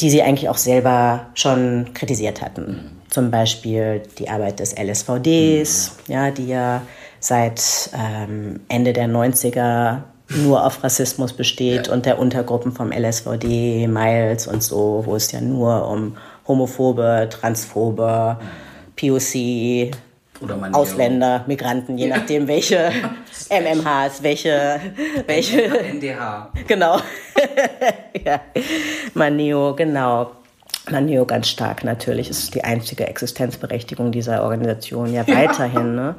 die 0.01 0.11
sie 0.11 0.23
eigentlich 0.23 0.49
auch 0.49 0.57
selber 0.57 1.27
schon 1.35 1.91
kritisiert 1.95 2.43
hatten. 2.43 2.91
Zum 3.09 3.31
Beispiel 3.31 4.03
die 4.19 4.29
Arbeit 4.29 4.59
des 4.59 4.75
LSVDs, 4.77 5.97
ja, 6.09 6.31
die 6.31 6.49
ja 6.49 6.83
seit 7.21 7.91
ähm, 7.95 8.61
Ende 8.69 8.93
der 8.93 9.07
90er 9.07 9.99
nur 10.29 10.65
auf 10.65 10.83
Rassismus 10.83 11.33
besteht 11.33 11.89
ja. 11.89 11.93
und 11.93 12.07
der 12.07 12.19
Untergruppen 12.19 12.73
vom 12.73 12.91
LSVD, 12.91 13.87
Miles 13.87 14.47
und 14.47 14.63
so, 14.63 15.03
wo 15.05 15.15
es 15.15 15.31
ja 15.31 15.41
nur 15.41 15.89
um 15.89 16.17
homophobe, 16.49 17.29
transphobe 17.31 18.39
POC, 18.97 19.91
Ausländer, 20.73 21.45
Migranten, 21.47 21.99
je 21.99 22.09
nachdem 22.09 22.49
welche 22.49 22.91
MMHs, 23.51 24.23
welche, 24.23 24.81
welche. 25.27 25.63
NDH. 25.63 26.53
Genau. 26.67 26.99
ja. 28.25 28.41
Maneo, 29.15 29.75
genau. 29.75 30.33
Maneo 30.91 31.25
ganz 31.25 31.49
stark 31.49 31.85
natürlich. 31.85 32.29
ist 32.29 32.55
die 32.55 32.65
einzige 32.65 33.07
Existenzberechtigung 33.07 34.13
dieser 34.13 34.43
Organisation 34.43 35.13
ja 35.13 35.27
weiterhin. 35.29 35.95
Ne? 35.95 36.15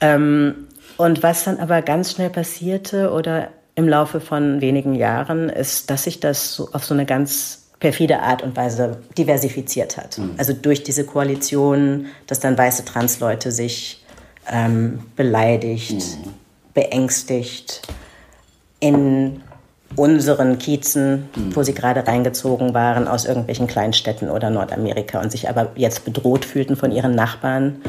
Ja. 0.00 0.14
Ähm, 0.14 0.68
und 0.96 1.22
was 1.22 1.44
dann 1.44 1.58
aber 1.58 1.82
ganz 1.82 2.12
schnell 2.12 2.30
passierte 2.30 3.10
oder 3.10 3.48
im 3.74 3.88
Laufe 3.88 4.20
von 4.20 4.60
wenigen 4.60 4.94
Jahren, 4.94 5.48
ist, 5.48 5.90
dass 5.90 6.04
sich 6.04 6.20
das 6.20 6.54
so 6.54 6.68
auf 6.72 6.84
so 6.84 6.94
eine 6.94 7.06
ganz 7.06 7.63
perfide 7.84 8.20
Art 8.20 8.42
und 8.42 8.56
Weise 8.56 8.96
diversifiziert 9.18 9.98
hat. 9.98 10.16
Mhm. 10.16 10.36
Also 10.38 10.54
durch 10.54 10.84
diese 10.84 11.04
Koalition, 11.04 12.06
dass 12.26 12.40
dann 12.40 12.56
weiße 12.56 12.86
Transleute 12.86 13.52
sich 13.52 14.02
ähm, 14.50 15.00
beleidigt, 15.16 16.00
mhm. 16.00 16.30
beängstigt, 16.72 17.82
in 18.80 19.42
unseren 19.96 20.58
Kiezen, 20.58 21.28
mhm. 21.36 21.54
wo 21.54 21.62
sie 21.62 21.74
gerade 21.74 22.06
reingezogen 22.06 22.72
waren 22.72 23.06
aus 23.06 23.26
irgendwelchen 23.26 23.66
Kleinstädten 23.66 24.30
oder 24.30 24.48
Nordamerika 24.48 25.20
und 25.20 25.30
sich 25.30 25.50
aber 25.50 25.72
jetzt 25.76 26.06
bedroht 26.06 26.46
fühlten 26.46 26.76
von 26.76 26.90
ihren 26.90 27.14
Nachbarn, 27.14 27.82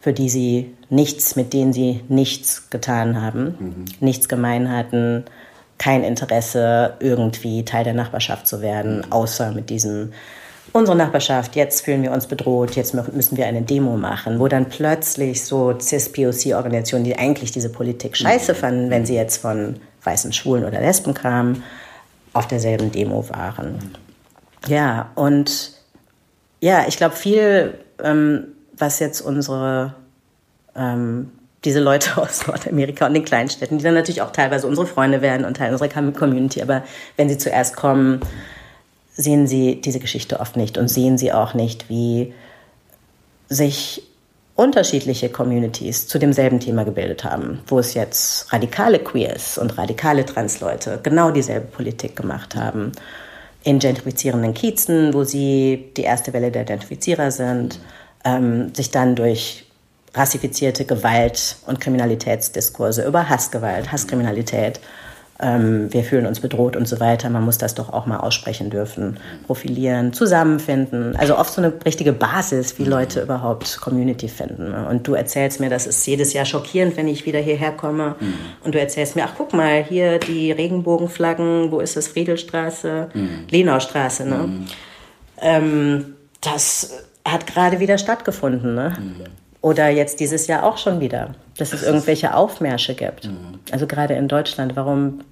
für 0.00 0.14
die 0.14 0.30
sie 0.30 0.74
nichts, 0.88 1.36
mit 1.36 1.52
denen 1.52 1.74
sie 1.74 2.00
nichts 2.08 2.70
getan 2.70 3.20
haben, 3.20 3.56
mhm. 3.58 3.84
nichts 4.00 4.26
gemein 4.26 4.72
hatten, 4.72 5.26
kein 5.84 6.02
Interesse, 6.02 6.94
irgendwie 6.98 7.62
Teil 7.62 7.84
der 7.84 7.92
Nachbarschaft 7.92 8.46
zu 8.46 8.62
werden, 8.62 8.98
mhm. 8.98 9.12
außer 9.12 9.52
mit 9.52 9.68
diesem 9.68 10.14
unsere 10.72 10.96
Nachbarschaft, 10.96 11.56
jetzt 11.56 11.84
fühlen 11.84 12.02
wir 12.02 12.10
uns 12.10 12.26
bedroht, 12.26 12.74
jetzt 12.74 12.94
müssen 12.94 13.36
wir 13.36 13.46
eine 13.46 13.60
Demo 13.60 13.96
machen, 13.98 14.40
wo 14.40 14.48
dann 14.48 14.70
plötzlich 14.70 15.44
so 15.44 15.78
CIS-POC-Organisationen, 15.78 17.04
die 17.04 17.16
eigentlich 17.16 17.52
diese 17.52 17.68
Politik 17.68 18.16
scheiße 18.16 18.54
mhm. 18.54 18.56
fanden, 18.56 18.90
wenn 18.90 19.04
sie 19.04 19.14
jetzt 19.14 19.36
von 19.36 19.76
weißen 20.02 20.32
Schwulen 20.32 20.64
oder 20.64 20.80
Lesben 20.80 21.12
kamen, 21.12 21.62
auf 22.32 22.48
derselben 22.48 22.90
Demo 22.90 23.28
waren. 23.28 23.92
Ja, 24.66 25.10
und 25.14 25.72
ja, 26.60 26.86
ich 26.88 26.96
glaube, 26.96 27.14
viel, 27.14 27.78
ähm, 28.02 28.46
was 28.76 29.00
jetzt 29.00 29.20
unsere, 29.20 29.94
ähm, 30.74 31.30
diese 31.64 31.80
Leute 31.80 32.16
aus 32.20 32.46
Nordamerika 32.46 33.06
und 33.06 33.14
den 33.14 33.24
Kleinstädten, 33.24 33.78
die 33.78 33.84
dann 33.84 33.94
natürlich 33.94 34.22
auch 34.22 34.32
teilweise 34.32 34.66
unsere 34.66 34.86
Freunde 34.86 35.22
werden 35.22 35.44
und 35.44 35.56
Teil 35.56 35.72
unserer 35.72 35.88
Community, 35.88 36.62
aber 36.62 36.84
wenn 37.16 37.28
sie 37.28 37.38
zuerst 37.38 37.76
kommen, 37.76 38.20
sehen 39.16 39.46
sie 39.46 39.80
diese 39.80 40.00
Geschichte 40.00 40.40
oft 40.40 40.56
nicht 40.56 40.76
und 40.76 40.88
sehen 40.88 41.18
sie 41.18 41.32
auch 41.32 41.54
nicht, 41.54 41.88
wie 41.88 42.34
sich 43.48 44.02
unterschiedliche 44.56 45.28
Communities 45.28 46.06
zu 46.06 46.18
demselben 46.18 46.60
Thema 46.60 46.84
gebildet 46.84 47.24
haben, 47.24 47.60
wo 47.66 47.78
es 47.78 47.94
jetzt 47.94 48.52
radikale 48.52 49.00
Queers 49.00 49.58
und 49.58 49.76
radikale 49.78 50.24
Transleute 50.24 51.00
genau 51.02 51.30
dieselbe 51.30 51.66
Politik 51.66 52.16
gemacht 52.16 52.54
haben. 52.54 52.92
In 53.64 53.78
gentrifizierenden 53.78 54.54
Kiezen, 54.54 55.14
wo 55.14 55.24
sie 55.24 55.90
die 55.96 56.02
erste 56.02 56.32
Welle 56.32 56.50
der 56.50 56.64
Gentrifizierer 56.64 57.30
sind, 57.30 57.80
ähm, 58.24 58.72
sich 58.74 58.90
dann 58.90 59.16
durch 59.16 59.63
rassifizierte 60.14 60.84
Gewalt 60.84 61.56
und 61.66 61.80
Kriminalitätsdiskurse 61.80 63.04
über 63.06 63.28
Hassgewalt, 63.28 63.92
Hasskriminalität 63.92 64.80
ähm, 65.40 65.92
wir 65.92 66.04
fühlen 66.04 66.26
uns 66.26 66.40
bedroht 66.40 66.76
und 66.76 66.86
so 66.86 67.00
weiter. 67.00 67.28
Man 67.28 67.44
muss 67.44 67.58
das 67.58 67.74
doch 67.74 67.92
auch 67.92 68.06
mal 68.06 68.18
aussprechen 68.18 68.70
dürfen, 68.70 69.18
profilieren, 69.46 70.12
zusammenfinden. 70.12 71.16
Also 71.16 71.36
oft 71.36 71.52
so 71.52 71.60
eine 71.60 71.72
richtige 71.84 72.12
Basis, 72.12 72.78
wie 72.78 72.84
Leute 72.84 73.20
überhaupt 73.20 73.80
Community 73.80 74.28
finden. 74.28 74.72
Und 74.72 75.08
du 75.08 75.14
erzählst 75.14 75.58
mir, 75.58 75.70
das 75.70 75.86
ist 75.86 76.06
jedes 76.06 76.32
Jahr 76.32 76.44
schockierend, 76.44 76.96
wenn 76.96 77.08
ich 77.08 77.26
wieder 77.26 77.40
hierher 77.40 77.72
komme. 77.72 78.14
Mhm. 78.20 78.34
Und 78.62 78.74
du 78.74 78.80
erzählst 78.80 79.16
mir, 79.16 79.24
ach 79.24 79.34
guck 79.36 79.52
mal, 79.52 79.82
hier 79.82 80.18
die 80.18 80.52
Regenbogenflaggen, 80.52 81.72
wo 81.72 81.80
ist 81.80 81.96
das? 81.96 82.08
Friedelstraße, 82.08 83.08
mhm. 83.12 83.46
Lenaustraße. 83.50 84.24
Ne? 84.26 84.36
Mhm. 84.36 84.66
Ähm, 85.40 86.14
das 86.40 87.04
hat 87.26 87.46
gerade 87.46 87.80
wieder 87.80 87.98
stattgefunden. 87.98 88.74
Ne? 88.74 88.92
Mhm. 88.96 89.24
Oder 89.64 89.88
jetzt 89.88 90.20
dieses 90.20 90.46
Jahr 90.46 90.62
auch 90.62 90.76
schon 90.76 91.00
wieder, 91.00 91.30
dass 91.56 91.72
es 91.72 91.82
irgendwelche 91.82 92.34
Aufmärsche 92.34 92.94
gibt. 92.94 93.24
Mhm. 93.24 93.60
Also 93.72 93.86
gerade 93.86 94.12
in 94.12 94.28
Deutschland, 94.28 94.76
warum 94.76 95.22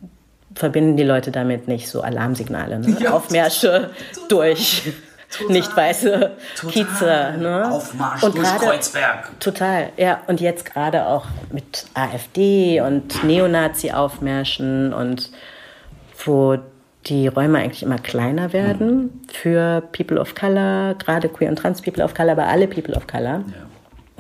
verbinden 0.55 0.97
die 0.97 1.03
Leute 1.03 1.31
damit 1.31 1.69
nicht 1.69 1.87
so 1.87 2.01
Alarmsignale? 2.01 2.79
Ne? 2.79 2.97
Ja, 2.99 3.13
Aufmärsche 3.13 3.91
total. 4.15 4.29
durch 4.29 4.93
total. 5.31 5.53
nicht 5.53 5.77
weiße 5.77 6.31
Kieze. 6.71 7.35
Ne? 7.41 7.71
Aufmarsch 7.73 8.23
und 8.23 8.39
durch 8.39 8.49
grade, 8.49 8.65
Kreuzberg. 8.65 9.39
Total, 9.39 9.91
ja. 9.99 10.23
Und 10.27 10.41
jetzt 10.41 10.65
gerade 10.65 11.09
auch 11.09 11.27
mit 11.51 11.85
AfD 11.93 12.81
und 12.81 13.23
Neonazi-Aufmärschen 13.25 14.95
und 14.95 15.29
wo 16.25 16.57
die 17.05 17.29
Räume 17.29 17.59
eigentlich 17.59 17.83
immer 17.83 17.99
kleiner 17.99 18.55
werden 18.55 18.97
mhm. 18.97 19.11
für 19.31 19.83
People 19.93 20.19
of 20.19 20.35
Color, 20.35 20.95
gerade 20.95 21.29
Queer 21.29 21.51
und 21.51 21.57
Trans 21.57 21.83
People 21.83 22.03
of 22.03 22.15
Color, 22.15 22.33
aber 22.33 22.47
alle 22.47 22.67
People 22.67 22.95
of 22.95 23.07
Color. 23.07 23.45
Ja 23.47 23.67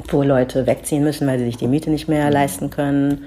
wo 0.09 0.23
Leute 0.23 0.66
wegziehen 0.66 1.04
müssen, 1.04 1.26
weil 1.26 1.38
sie 1.38 1.44
sich 1.44 1.56
die 1.56 1.68
Miete 1.68 1.90
nicht 1.90 2.09
mehr 2.09 2.30
leisten 2.30 2.71
können. 2.71 3.26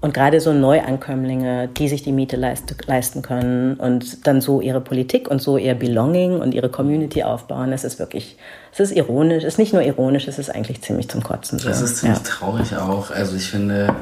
Und 0.00 0.12
gerade 0.12 0.38
so 0.38 0.52
Neuankömmlinge, 0.52 1.68
die 1.68 1.88
sich 1.88 2.02
die 2.02 2.12
Miete 2.12 2.36
leist, 2.36 2.74
leisten 2.86 3.22
können 3.22 3.74
und 3.74 4.26
dann 4.26 4.42
so 4.42 4.60
ihre 4.60 4.82
Politik 4.82 5.30
und 5.30 5.40
so 5.40 5.56
ihr 5.56 5.74
Belonging 5.74 6.40
und 6.40 6.52
ihre 6.52 6.68
Community 6.68 7.22
aufbauen, 7.22 7.70
das 7.70 7.84
ist 7.84 7.98
wirklich, 7.98 8.36
es 8.70 8.80
ist 8.80 8.92
ironisch, 8.92 9.44
es 9.44 9.54
ist 9.54 9.58
nicht 9.58 9.72
nur 9.72 9.80
ironisch, 9.80 10.28
es 10.28 10.38
ist 10.38 10.50
eigentlich 10.50 10.82
ziemlich 10.82 11.08
zum 11.08 11.22
Kotzen. 11.22 11.58
So. 11.58 11.68
Das 11.68 11.80
ist 11.80 11.96
ziemlich 11.96 12.18
ja. 12.18 12.24
traurig 12.24 12.76
auch. 12.76 13.10
Also 13.10 13.36
ich 13.36 13.48
finde, 13.48 13.94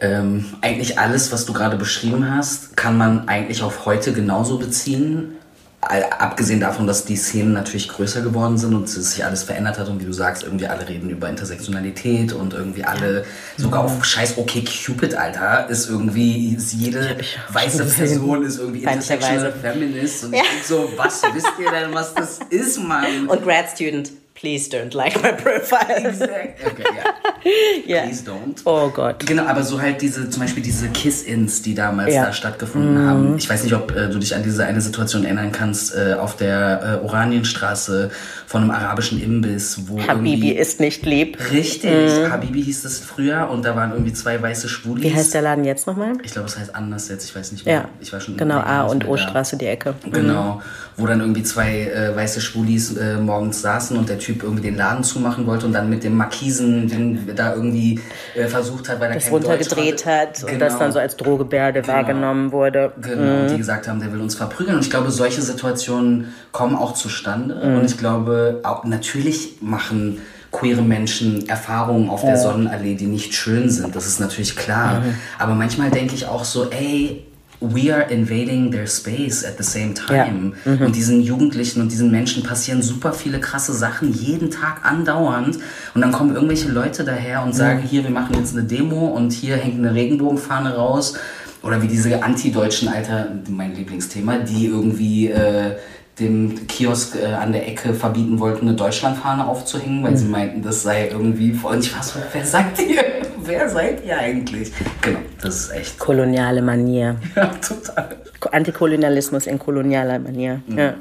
ähm, 0.00 0.46
eigentlich 0.62 0.98
alles, 0.98 1.30
was 1.30 1.44
du 1.44 1.52
gerade 1.52 1.76
beschrieben 1.76 2.34
hast, 2.34 2.76
kann 2.76 2.96
man 2.96 3.28
eigentlich 3.28 3.62
auf 3.62 3.84
heute 3.84 4.14
genauso 4.14 4.58
beziehen 4.58 5.37
abgesehen 5.80 6.58
davon, 6.58 6.88
dass 6.88 7.04
die 7.04 7.16
Szenen 7.16 7.52
natürlich 7.52 7.88
größer 7.88 8.20
geworden 8.20 8.58
sind 8.58 8.74
und 8.74 8.88
sich 8.88 9.24
alles 9.24 9.44
verändert 9.44 9.78
hat 9.78 9.88
und 9.88 10.00
wie 10.00 10.04
du 10.04 10.12
sagst, 10.12 10.42
irgendwie 10.42 10.66
alle 10.66 10.88
reden 10.88 11.08
über 11.08 11.28
Intersektionalität 11.28 12.32
und 12.32 12.52
irgendwie 12.52 12.84
alle, 12.84 13.24
sogar 13.56 13.84
auf 13.84 14.04
scheiß 14.04 14.38
okay 14.38 14.64
Cupid, 14.64 15.14
Alter, 15.14 15.68
ist 15.70 15.88
irgendwie 15.88 16.56
jede 16.56 17.16
weiße 17.52 17.84
Person 17.84 18.42
ist 18.42 18.58
irgendwie 18.58 18.82
intersectional 18.82 19.52
Feminist 19.52 20.24
und 20.24 20.34
ja. 20.34 20.42
so, 20.66 20.90
was 20.96 21.22
wisst 21.32 21.52
ihr 21.60 21.70
denn, 21.70 21.94
was 21.94 22.12
das 22.12 22.40
ist, 22.50 22.82
Mann? 22.82 23.28
Und 23.28 23.44
Grad 23.44 23.70
Student 23.72 24.10
please 24.38 24.68
don't 24.68 24.94
like 24.94 25.20
my 25.22 25.32
profile. 25.32 26.06
Exactly. 26.06 26.66
Okay, 26.66 26.84
ja. 26.84 27.82
yeah. 27.86 28.06
Please 28.06 28.22
don't. 28.22 28.62
Oh 28.64 28.88
Gott. 28.90 29.26
Genau, 29.26 29.44
aber 29.44 29.62
so 29.62 29.80
halt 29.80 30.00
diese, 30.00 30.30
zum 30.30 30.42
Beispiel 30.42 30.62
diese 30.62 30.88
Kiss-Ins, 30.88 31.62
die 31.62 31.74
damals 31.74 32.14
ja. 32.14 32.26
da 32.26 32.32
stattgefunden 32.32 32.94
mm. 32.94 33.08
haben. 33.08 33.36
Ich 33.36 33.50
weiß 33.50 33.64
nicht, 33.64 33.74
ob 33.74 33.90
äh, 33.94 34.08
du 34.08 34.18
dich 34.18 34.34
an 34.34 34.42
diese 34.42 34.64
eine 34.64 34.80
Situation 34.80 35.24
erinnern 35.24 35.50
kannst, 35.52 35.94
äh, 35.94 36.14
auf 36.14 36.36
der 36.36 37.00
äh, 37.02 37.04
Oranienstraße 37.04 38.10
von 38.48 38.62
einem 38.62 38.70
arabischen 38.70 39.22
Imbiss, 39.22 39.88
wo 39.88 40.00
Habibi 40.00 40.52
ist 40.52 40.80
nicht 40.80 41.04
lieb. 41.04 41.36
Richtig, 41.52 41.90
mm. 41.92 42.32
Habibi 42.32 42.62
hieß 42.62 42.82
das 42.82 42.98
früher 42.98 43.50
und 43.50 43.62
da 43.62 43.76
waren 43.76 43.92
irgendwie 43.92 44.14
zwei 44.14 44.40
weiße 44.40 44.70
Schwulis. 44.70 45.04
Wie 45.04 45.14
heißt 45.14 45.34
der 45.34 45.42
Laden 45.42 45.66
jetzt 45.66 45.86
nochmal? 45.86 46.14
Ich 46.22 46.32
glaube, 46.32 46.48
es 46.48 46.58
heißt 46.58 46.74
anders 46.74 47.10
jetzt, 47.10 47.26
ich 47.26 47.36
weiß 47.36 47.52
nicht 47.52 47.66
mehr. 47.66 47.74
Ja. 47.74 47.88
Ich 48.00 48.10
war 48.10 48.22
schon 48.22 48.38
genau, 48.38 48.60
A 48.60 48.84
und 48.84 49.06
O-Straße, 49.06 49.58
die 49.58 49.66
Ecke. 49.66 49.92
Genau, 50.10 50.54
mhm. 50.54 50.60
wo 50.96 51.06
dann 51.06 51.20
irgendwie 51.20 51.42
zwei 51.42 51.90
äh, 51.90 52.16
weiße 52.16 52.40
Schwulis 52.40 52.96
äh, 52.96 53.18
morgens 53.18 53.60
saßen 53.60 53.98
und 53.98 54.08
der 54.08 54.18
Typ 54.18 54.42
irgendwie 54.42 54.62
den 54.62 54.78
Laden 54.78 55.04
zumachen 55.04 55.46
wollte 55.46 55.66
und 55.66 55.74
dann 55.74 55.90
mit 55.90 56.02
dem 56.02 56.16
Markisen 56.16 56.88
den 56.88 57.36
da 57.36 57.54
irgendwie 57.54 58.00
äh, 58.34 58.46
versucht 58.46 58.88
hat, 58.88 58.98
weil 58.98 59.10
er 59.10 59.16
das 59.16 59.30
runtergedreht 59.30 60.06
hat 60.06 60.40
genau. 60.40 60.52
und 60.54 60.58
das 60.58 60.72
dann 60.72 60.78
genau. 60.78 60.92
so 60.92 60.98
als 61.00 61.16
Drohgebärde 61.18 61.82
genau. 61.82 61.92
wahrgenommen 61.92 62.50
wurde. 62.50 62.94
Genau, 63.02 63.42
mhm. 63.42 63.48
die 63.48 63.58
gesagt 63.58 63.88
haben, 63.88 64.00
der 64.00 64.10
will 64.10 64.22
uns 64.22 64.36
verprügeln. 64.36 64.76
Und 64.76 64.84
ich 64.84 64.90
glaube, 64.90 65.10
solche 65.10 65.42
Situationen 65.42 66.32
kommen 66.50 66.76
auch 66.76 66.94
zustande. 66.94 67.54
Mhm. 67.54 67.76
Und 67.76 67.84
ich 67.84 67.98
glaube, 67.98 68.37
auch 68.62 68.84
natürlich 68.84 69.58
machen 69.60 70.20
queere 70.50 70.82
Menschen 70.82 71.48
Erfahrungen 71.48 72.08
auf 72.08 72.22
der 72.22 72.38
Sonnenallee, 72.38 72.94
die 72.94 73.06
nicht 73.06 73.34
schön 73.34 73.68
sind. 73.68 73.94
Das 73.94 74.06
ist 74.06 74.18
natürlich 74.18 74.56
klar. 74.56 75.00
Mhm. 75.00 75.14
Aber 75.38 75.54
manchmal 75.54 75.90
denke 75.90 76.14
ich 76.14 76.26
auch 76.26 76.44
so, 76.44 76.70
ey, 76.70 77.24
we 77.60 77.92
are 77.92 78.02
invading 78.10 78.70
their 78.70 78.86
space 78.86 79.44
at 79.44 79.56
the 79.58 79.64
same 79.64 79.92
time. 79.94 80.52
Ja. 80.64 80.72
Mhm. 80.72 80.86
Und 80.86 80.96
diesen 80.96 81.20
Jugendlichen 81.20 81.80
und 81.80 81.90
diesen 81.92 82.10
Menschen 82.10 82.42
passieren 82.44 82.82
super 82.82 83.12
viele 83.12 83.40
krasse 83.40 83.72
Sachen 83.72 84.12
jeden 84.12 84.50
Tag 84.50 84.84
andauernd. 84.84 85.58
Und 85.94 86.00
dann 86.00 86.12
kommen 86.12 86.34
irgendwelche 86.34 86.68
Leute 86.68 87.04
daher 87.04 87.42
und 87.42 87.54
sagen, 87.54 87.82
hier, 87.82 88.04
wir 88.04 88.10
machen 88.10 88.34
jetzt 88.36 88.56
eine 88.56 88.64
Demo 88.64 89.08
und 89.08 89.32
hier 89.32 89.56
hängt 89.56 89.78
eine 89.78 89.94
Regenbogenfahne 89.94 90.76
raus. 90.76 91.14
Oder 91.62 91.82
wie 91.82 91.88
diese 91.88 92.22
Anti-Deutschen, 92.22 92.88
Alter, 92.88 93.32
mein 93.48 93.74
Lieblingsthema, 93.74 94.38
die 94.38 94.66
irgendwie 94.66 95.28
äh, 95.28 95.74
dem 96.20 96.66
Kiosk 96.66 97.16
äh, 97.16 97.26
an 97.26 97.52
der 97.52 97.68
Ecke 97.68 97.94
verbieten 97.94 98.38
wollten, 98.40 98.68
eine 98.68 98.76
Deutschlandfahne 98.76 99.46
aufzuhängen, 99.46 100.02
weil 100.02 100.12
mhm. 100.12 100.16
sie 100.16 100.26
meinten, 100.26 100.62
das 100.62 100.82
sei 100.82 101.08
irgendwie 101.08 101.52
voll. 101.52 101.78
Ich 101.78 101.94
war 101.94 102.02
so, 102.02 102.18
wer 102.32 102.44
sagt 102.44 102.80
ihr? 102.80 103.02
wer 103.42 103.68
seid 103.68 104.04
ihr 104.04 104.18
eigentlich? 104.18 104.72
Genau, 105.02 105.20
das 105.40 105.56
ist 105.56 105.70
echt. 105.72 105.98
Koloniale 105.98 106.62
Manier. 106.62 107.16
Ja, 107.36 107.46
total. 107.46 108.16
Antikolonialismus 108.52 109.46
in 109.46 109.58
kolonialer 109.58 110.18
Manier. 110.18 110.60
Mhm. 110.66 110.78
Ja. 110.78 110.94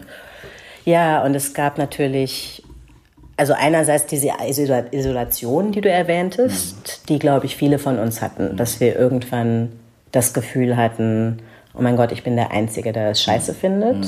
ja, 0.85 1.23
und 1.23 1.35
es 1.35 1.53
gab 1.53 1.77
natürlich 1.77 2.63
also 3.37 3.53
einerseits 3.53 4.07
diese 4.07 4.29
Isolation, 4.91 5.71
die 5.71 5.81
du 5.81 5.89
erwähntest, 5.89 6.75
mhm. 6.75 7.05
die, 7.07 7.19
glaube 7.19 7.45
ich, 7.45 7.55
viele 7.55 7.77
von 7.77 7.99
uns 7.99 8.21
hatten, 8.21 8.53
mhm. 8.53 8.57
dass 8.57 8.79
wir 8.79 8.95
irgendwann 8.95 9.73
das 10.11 10.33
Gefühl 10.33 10.75
hatten, 10.75 11.39
oh 11.75 11.81
mein 11.81 11.95
Gott, 11.95 12.11
ich 12.11 12.23
bin 12.23 12.35
der 12.35 12.51
Einzige, 12.51 12.91
der 12.91 13.09
das 13.09 13.21
scheiße 13.21 13.53
findet. 13.53 14.07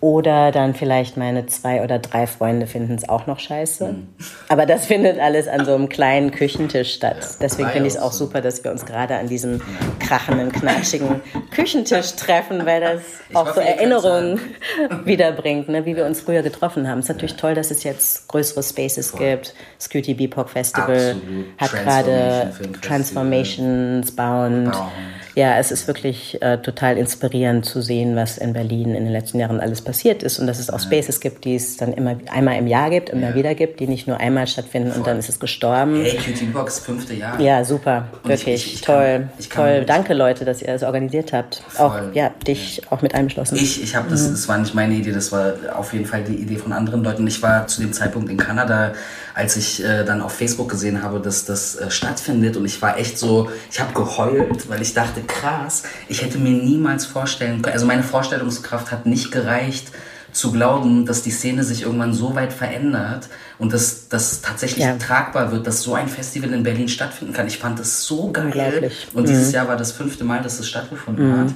Oder 0.00 0.52
dann 0.52 0.74
vielleicht 0.74 1.16
meine 1.16 1.46
zwei 1.46 1.82
oder 1.82 1.98
drei 1.98 2.28
Freunde 2.28 2.68
finden 2.68 2.94
es 2.94 3.08
auch 3.08 3.26
noch 3.26 3.40
scheiße. 3.40 3.88
Mhm. 3.88 4.08
Aber 4.48 4.64
das 4.64 4.86
findet 4.86 5.18
alles 5.18 5.48
an 5.48 5.64
so 5.64 5.74
einem 5.74 5.88
kleinen 5.88 6.30
Küchentisch 6.30 6.94
statt. 6.94 7.16
Ja, 7.20 7.28
Deswegen 7.40 7.68
finde 7.70 7.88
ich 7.88 7.94
es 7.94 8.00
auch 8.00 8.12
super, 8.12 8.40
dass 8.40 8.62
wir 8.62 8.70
uns 8.70 8.86
gerade 8.86 9.16
an 9.16 9.28
diesem 9.28 9.60
krachenden, 9.98 10.52
knatschigen 10.52 11.20
Küchentisch 11.50 12.14
treffen, 12.14 12.64
weil 12.64 12.80
das 12.80 13.00
ich 13.28 13.34
auch 13.34 13.52
so 13.52 13.60
Erinnerungen 13.60 14.40
wiederbringt, 15.04 15.68
ne, 15.68 15.84
wie 15.84 15.96
wir 15.96 16.06
uns 16.06 16.20
früher 16.20 16.42
getroffen 16.42 16.88
haben. 16.88 17.00
Es 17.00 17.06
ist 17.06 17.08
natürlich 17.08 17.32
ja. 17.32 17.38
toll, 17.38 17.54
dass 17.54 17.72
es 17.72 17.82
jetzt 17.82 18.28
größere 18.28 18.62
Spaces 18.62 19.10
Voll. 19.10 19.20
gibt. 19.20 19.54
Scooty 19.80 20.14
BIPOC 20.14 20.48
Festival 20.48 21.16
Absolut. 21.16 21.46
hat 21.58 21.72
gerade 21.72 22.52
Transformations 22.82 24.14
bauen. 24.14 24.70
bauen 24.70 24.92
ja, 25.38 25.56
es 25.56 25.70
ist 25.70 25.86
wirklich 25.86 26.42
äh, 26.42 26.58
total 26.58 26.98
inspirierend 26.98 27.64
zu 27.64 27.80
sehen, 27.80 28.16
was 28.16 28.38
in 28.38 28.54
Berlin 28.54 28.96
in 28.96 29.04
den 29.04 29.12
letzten 29.12 29.38
Jahren 29.38 29.60
alles 29.60 29.82
passiert 29.82 30.24
ist 30.24 30.40
und 30.40 30.48
dass 30.48 30.58
es 30.58 30.68
auch 30.68 30.80
Spaces 30.80 31.20
gibt, 31.20 31.44
die 31.44 31.54
es 31.54 31.76
dann 31.76 31.92
immer 31.92 32.16
einmal 32.32 32.58
im 32.58 32.66
Jahr 32.66 32.90
gibt, 32.90 33.10
immer 33.10 33.28
ja. 33.28 33.34
wieder 33.36 33.54
gibt, 33.54 33.78
die 33.78 33.86
nicht 33.86 34.08
nur 34.08 34.18
einmal 34.18 34.48
stattfinden 34.48 34.88
Voll. 34.88 34.98
und 34.98 35.06
dann 35.06 35.16
ist 35.16 35.28
es 35.28 35.38
gestorben. 35.38 36.02
Hey, 36.02 36.16
Cutie 36.16 36.46
Box, 36.46 36.80
fünfte 36.80 37.14
Jahr. 37.14 37.40
Ja, 37.40 37.64
super, 37.64 38.08
und 38.24 38.30
wirklich 38.30 38.48
ich, 38.48 38.66
ich, 38.66 38.74
ich 38.74 38.80
toll, 38.80 39.28
kann, 39.48 39.64
toll. 39.64 39.84
Danke 39.86 40.12
Leute, 40.12 40.44
dass 40.44 40.60
ihr 40.60 40.66
das 40.72 40.82
organisiert 40.82 41.32
habt. 41.32 41.62
Voll. 41.68 41.86
Auch 41.86 42.14
ja, 42.14 42.30
dich 42.44 42.82
auch 42.90 43.02
mit 43.02 43.14
einbeschlossen. 43.14 43.58
Ich, 43.58 43.80
ich 43.80 43.94
habe 43.94 44.10
das, 44.10 44.26
mhm. 44.26 44.32
das 44.32 44.48
war 44.48 44.58
nicht 44.58 44.74
meine 44.74 44.94
Idee, 44.94 45.12
das 45.12 45.30
war 45.30 45.54
auf 45.76 45.92
jeden 45.92 46.06
Fall 46.06 46.24
die 46.24 46.34
Idee 46.34 46.56
von 46.56 46.72
anderen 46.72 47.04
Leuten. 47.04 47.24
Ich 47.28 47.40
war 47.44 47.68
zu 47.68 47.80
dem 47.80 47.92
Zeitpunkt 47.92 48.28
in 48.28 48.38
Kanada 48.38 48.92
als 49.38 49.56
ich 49.56 49.84
äh, 49.84 50.04
dann 50.04 50.20
auf 50.20 50.32
Facebook 50.32 50.68
gesehen 50.68 51.04
habe, 51.04 51.20
dass 51.20 51.44
das 51.44 51.76
äh, 51.76 51.92
stattfindet 51.92 52.56
und 52.56 52.64
ich 52.64 52.82
war 52.82 52.98
echt 52.98 53.16
so, 53.16 53.48
ich 53.70 53.78
habe 53.78 53.94
geheult, 53.94 54.68
weil 54.68 54.82
ich 54.82 54.94
dachte, 54.94 55.20
krass, 55.28 55.84
ich 56.08 56.22
hätte 56.22 56.38
mir 56.38 56.50
niemals 56.50 57.06
vorstellen 57.06 57.62
können, 57.62 57.74
also 57.74 57.86
meine 57.86 58.02
Vorstellungskraft 58.02 58.90
hat 58.90 59.06
nicht 59.06 59.30
gereicht, 59.30 59.92
zu 60.32 60.52
glauben, 60.52 61.06
dass 61.06 61.22
die 61.22 61.30
Szene 61.30 61.64
sich 61.64 61.82
irgendwann 61.82 62.12
so 62.12 62.34
weit 62.34 62.52
verändert 62.52 63.28
und 63.58 63.72
dass 63.72 64.08
das 64.08 64.42
tatsächlich 64.42 64.84
ja. 64.84 64.96
tragbar 64.96 65.52
wird, 65.52 65.66
dass 65.66 65.82
so 65.82 65.94
ein 65.94 66.08
Festival 66.08 66.52
in 66.52 66.62
Berlin 66.62 66.88
stattfinden 66.88 67.32
kann. 67.32 67.46
Ich 67.46 67.58
fand 67.58 67.78
das 67.78 68.04
so 68.04 68.30
geil. 68.30 68.90
Und 69.14 69.22
mhm. 69.22 69.26
dieses 69.26 69.52
Jahr 69.52 69.68
war 69.68 69.76
das 69.76 69.92
fünfte 69.92 70.24
Mal, 70.24 70.42
dass 70.42 70.60
es 70.60 70.68
stattgefunden 70.68 71.30
mhm. 71.30 71.40
hat. 71.40 71.54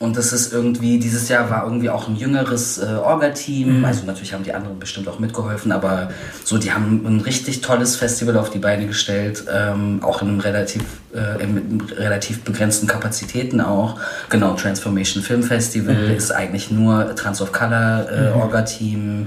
Und 0.00 0.16
das 0.16 0.32
ist 0.32 0.52
irgendwie, 0.52 1.00
dieses 1.00 1.28
Jahr 1.28 1.50
war 1.50 1.64
irgendwie 1.64 1.90
auch 1.90 2.06
ein 2.06 2.14
jüngeres 2.14 2.78
äh, 2.78 2.86
Orga-Team. 2.86 3.80
Mhm. 3.80 3.84
Also 3.84 4.04
natürlich 4.06 4.32
haben 4.32 4.44
die 4.44 4.52
anderen 4.52 4.78
bestimmt 4.78 5.08
auch 5.08 5.18
mitgeholfen, 5.18 5.72
aber 5.72 6.10
so, 6.44 6.56
die 6.56 6.72
haben 6.72 7.04
ein 7.04 7.20
richtig 7.20 7.62
tolles 7.62 7.96
Festival 7.96 8.36
auf 8.36 8.50
die 8.50 8.60
Beine 8.60 8.86
gestellt, 8.86 9.44
ähm, 9.52 9.98
auch 10.04 10.22
in 10.22 10.28
einem 10.28 10.38
relativ, 10.38 10.82
äh, 11.12 11.44
mit 11.46 11.98
relativ 11.98 12.42
begrenzten 12.44 12.86
Kapazitäten 12.86 13.60
auch. 13.60 13.98
Genau, 14.28 14.54
Transformation 14.54 15.20
Film 15.20 15.42
Festival 15.42 15.96
mhm. 15.96 16.14
ist 16.14 16.30
eigentlich 16.30 16.70
nur 16.70 17.16
Trans 17.16 17.42
of 17.42 17.50
Color 17.50 18.08
äh, 18.08 18.30
mhm. 18.30 18.40
Orga-Team. 18.40 19.26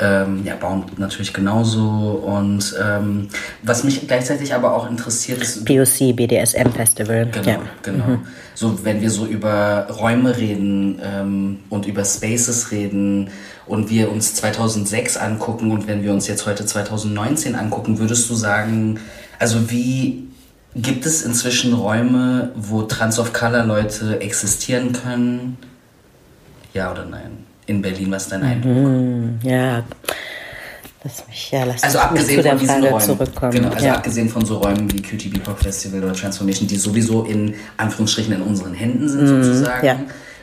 Ähm, 0.00 0.44
ja, 0.44 0.54
bauen 0.54 0.84
natürlich 0.96 1.32
genauso. 1.32 1.82
Und 1.82 2.74
ähm, 2.80 3.28
was 3.62 3.82
mich 3.82 4.06
gleichzeitig 4.06 4.54
aber 4.54 4.74
auch 4.74 4.88
interessiert 4.88 5.42
ist. 5.42 5.64
POC, 5.64 6.14
BDSM 6.14 6.70
Festival. 6.70 7.26
Genau, 7.32 7.48
ja. 7.48 7.60
genau. 7.82 8.04
Mhm. 8.06 8.26
So, 8.54 8.84
wenn 8.84 9.00
wir 9.00 9.10
so 9.10 9.26
über 9.26 9.88
Räume 9.90 10.36
reden 10.36 11.00
ähm, 11.02 11.58
und 11.68 11.86
über 11.86 12.04
Spaces 12.04 12.70
reden 12.70 13.30
und 13.66 13.90
wir 13.90 14.10
uns 14.10 14.34
2006 14.34 15.16
angucken 15.16 15.72
und 15.72 15.88
wenn 15.88 16.02
wir 16.04 16.12
uns 16.12 16.28
jetzt 16.28 16.46
heute 16.46 16.64
2019 16.64 17.56
angucken, 17.56 17.98
würdest 17.98 18.30
du 18.30 18.34
sagen, 18.34 19.00
also 19.40 19.70
wie 19.70 20.28
gibt 20.76 21.06
es 21.06 21.22
inzwischen 21.22 21.74
Räume, 21.74 22.52
wo 22.54 22.82
Trans 22.82 23.18
of 23.18 23.32
Color 23.32 23.64
Leute 23.64 24.20
existieren 24.20 24.92
können? 24.92 25.56
Ja 26.72 26.92
oder 26.92 27.04
nein? 27.04 27.47
In 27.68 27.82
Berlin? 27.82 28.10
Was 28.10 28.24
ist 28.24 28.32
dein 28.32 28.42
Eindruck? 28.42 28.72
Mhm, 28.72 29.38
ja. 29.42 29.84
Lass 31.04 31.26
mich, 31.28 31.50
ja, 31.52 31.64
lass 31.64 31.82
also 31.84 31.98
abgesehen 31.98 32.42
von 32.42 32.58
diesen 32.58 32.74
Frage 32.74 32.88
Räumen, 32.88 33.04
zurückkommen. 33.04 33.52
Genau, 33.52 33.68
also 33.68 33.86
ja. 33.86 33.94
abgesehen 33.94 34.28
von 34.28 34.44
so 34.44 34.58
Räumen 34.58 34.92
wie 34.92 35.00
QTB 35.00 35.42
Pop 35.44 35.58
Festival 35.58 36.02
oder 36.02 36.12
Transformation, 36.12 36.66
die 36.66 36.76
sowieso 36.76 37.22
in 37.24 37.54
Anführungsstrichen 37.76 38.32
in 38.34 38.42
unseren 38.42 38.74
Händen 38.74 39.08
sind 39.08 39.22
mhm, 39.22 39.44
sozusagen. 39.44 39.86
Ja. 39.86 40.00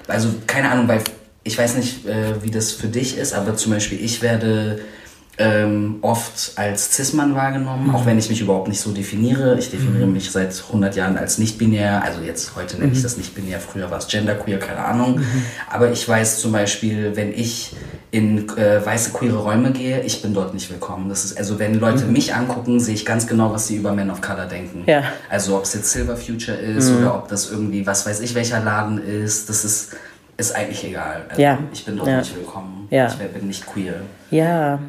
Also 0.07 0.29
keine 0.47 0.71
Ahnung, 0.71 0.87
weil 0.87 1.01
ich 1.43 1.57
weiß 1.57 1.75
nicht, 1.75 2.07
äh, 2.07 2.41
wie 2.41 2.51
das 2.51 2.71
für 2.71 2.87
dich 2.87 3.17
ist, 3.17 3.33
aber 3.33 3.55
zum 3.55 3.73
Beispiel 3.73 4.03
ich 4.03 4.21
werde 4.21 4.79
ähm, 5.37 5.97
oft 6.01 6.53
als 6.55 6.95
Cis-Mann 6.95 7.35
wahrgenommen, 7.35 7.87
mhm. 7.87 7.95
auch 7.95 8.05
wenn 8.05 8.17
ich 8.17 8.29
mich 8.29 8.39
überhaupt 8.39 8.67
nicht 8.67 8.79
so 8.79 8.91
definiere. 8.91 9.57
Ich 9.59 9.69
definiere 9.69 10.05
mhm. 10.05 10.13
mich 10.13 10.31
seit 10.31 10.63
100 10.67 10.95
Jahren 10.95 11.17
als 11.17 11.37
nicht-binär, 11.37 12.03
also 12.03 12.21
jetzt 12.21 12.55
heute 12.55 12.77
nenne 12.77 12.93
ich 12.93 12.99
mhm. 12.99 13.03
das 13.03 13.17
nicht-binär, 13.17 13.59
früher 13.59 13.91
war 13.91 13.97
es 13.97 14.07
genderqueer, 14.07 14.59
keine 14.59 14.85
Ahnung. 14.85 15.19
Mhm. 15.19 15.45
Aber 15.69 15.91
ich 15.91 16.07
weiß 16.07 16.39
zum 16.39 16.53
Beispiel, 16.53 17.15
wenn 17.15 17.33
ich 17.33 17.75
in 18.11 18.47
äh, 18.57 18.85
weiße 18.85 19.11
queere 19.11 19.37
Räume 19.37 19.71
gehe, 19.71 20.01
ich 20.01 20.21
bin 20.21 20.33
dort 20.33 20.53
nicht 20.53 20.69
willkommen. 20.69 21.09
Das 21.09 21.25
ist 21.25 21.37
also, 21.37 21.59
wenn 21.59 21.79
Leute 21.79 22.05
mhm. 22.05 22.13
mich 22.13 22.33
angucken, 22.33 22.79
sehe 22.79 22.95
ich 22.95 23.05
ganz 23.05 23.27
genau, 23.27 23.51
was 23.51 23.67
sie 23.67 23.75
über 23.75 23.91
Men 23.91 24.09
of 24.09 24.21
Color 24.21 24.45
denken. 24.45 24.83
Ja. 24.85 25.03
Also 25.29 25.57
ob 25.57 25.63
es 25.63 25.73
jetzt 25.73 25.91
Silver 25.91 26.15
Future 26.15 26.55
ist 26.55 26.91
mhm. 26.91 26.99
oder 26.99 27.15
ob 27.15 27.27
das 27.27 27.51
irgendwie, 27.51 27.85
was 27.85 28.05
weiß 28.05 28.21
ich, 28.21 28.35
welcher 28.35 28.61
Laden 28.61 29.03
ist, 29.03 29.49
das 29.49 29.65
ist 29.65 29.95
ist 30.37 30.55
eigentlich 30.55 30.83
egal. 30.83 31.25
Also 31.29 31.41
ja. 31.41 31.59
Ich 31.71 31.85
bin 31.85 31.95
dort 31.97 32.09
ja. 32.09 32.19
nicht 32.19 32.35
willkommen. 32.35 32.87
Ja. 32.89 33.07
Ich 33.07 33.15
bin 33.15 33.47
nicht 33.47 33.65
queer. 33.65 34.01
Ja, 34.31 34.79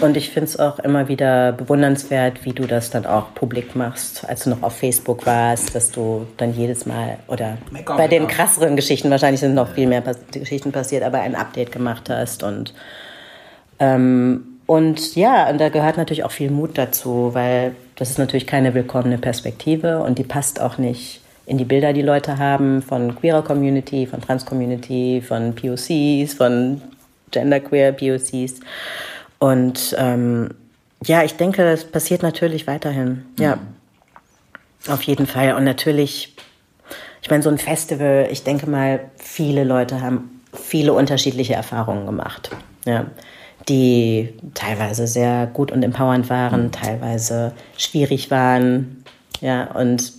und 0.00 0.16
ich 0.16 0.30
finde 0.30 0.50
es 0.50 0.58
auch 0.58 0.78
immer 0.78 1.08
wieder 1.08 1.52
bewundernswert, 1.52 2.44
wie 2.44 2.52
du 2.52 2.66
das 2.66 2.90
dann 2.90 3.06
auch 3.06 3.34
publik 3.34 3.74
machst, 3.74 4.28
als 4.28 4.44
du 4.44 4.50
noch 4.50 4.62
auf 4.62 4.76
Facebook 4.76 5.26
warst, 5.26 5.74
dass 5.74 5.90
du 5.90 6.26
dann 6.36 6.54
jedes 6.54 6.86
Mal 6.86 7.18
oder 7.28 7.58
Make 7.70 7.94
bei 7.96 8.08
den 8.08 8.26
krasseren 8.26 8.76
Geschichten, 8.76 9.10
wahrscheinlich 9.10 9.40
sind 9.40 9.54
noch 9.54 9.74
viel 9.74 9.86
mehr 9.86 10.02
Geschichten 10.30 10.72
passiert, 10.72 11.02
aber 11.02 11.20
ein 11.20 11.34
Update 11.34 11.72
gemacht 11.72 12.10
hast 12.10 12.42
und 12.42 12.74
ähm, 13.78 14.58
und 14.66 15.14
ja, 15.14 15.48
und 15.48 15.60
da 15.60 15.68
gehört 15.68 15.96
natürlich 15.96 16.24
auch 16.24 16.32
viel 16.32 16.50
Mut 16.50 16.76
dazu, 16.76 17.30
weil 17.34 17.76
das 17.94 18.10
ist 18.10 18.18
natürlich 18.18 18.48
keine 18.48 18.74
willkommene 18.74 19.18
Perspektive 19.18 20.00
und 20.00 20.18
die 20.18 20.24
passt 20.24 20.60
auch 20.60 20.76
nicht 20.76 21.20
in 21.46 21.58
die 21.58 21.64
Bilder, 21.64 21.92
die 21.92 22.02
Leute 22.02 22.38
haben 22.38 22.82
von 22.82 23.14
queerer 23.14 23.42
Community, 23.42 24.06
von 24.06 24.20
Trans 24.20 24.44
Community, 24.44 25.22
von 25.26 25.54
POCs, 25.54 26.34
von 26.34 26.82
Genderqueer 27.30 27.92
POCs. 27.92 28.60
Und 29.38 29.94
ähm, 29.98 30.50
ja, 31.04 31.22
ich 31.22 31.36
denke, 31.36 31.62
das 31.62 31.84
passiert 31.84 32.22
natürlich 32.22 32.66
weiterhin. 32.66 33.24
Ja, 33.38 33.56
mhm. 33.56 34.92
auf 34.92 35.02
jeden 35.02 35.26
Fall. 35.26 35.54
Und 35.54 35.64
natürlich, 35.64 36.34
ich 37.22 37.30
meine, 37.30 37.42
so 37.42 37.50
ein 37.50 37.58
Festival, 37.58 38.28
ich 38.30 38.44
denke 38.44 38.68
mal, 38.68 39.00
viele 39.16 39.64
Leute 39.64 40.00
haben 40.00 40.40
viele 40.52 40.92
unterschiedliche 40.92 41.54
Erfahrungen 41.54 42.06
gemacht. 42.06 42.50
Ja 42.84 43.06
die 43.68 44.32
teilweise 44.54 45.06
sehr 45.06 45.46
gut 45.46 45.72
und 45.72 45.82
empowernd 45.82 46.30
waren, 46.30 46.64
mhm. 46.64 46.72
teilweise 46.72 47.52
schwierig 47.76 48.30
waren. 48.30 49.04
Ja, 49.40 49.64
und 49.72 50.12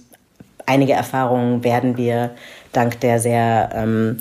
einige 0.66 0.94
Erfahrungen 0.94 1.64
werden 1.64 1.98
wir 1.98 2.32
dank 2.74 3.00
der 3.00 3.20
sehr 3.20 3.70
ähm, 3.74 4.18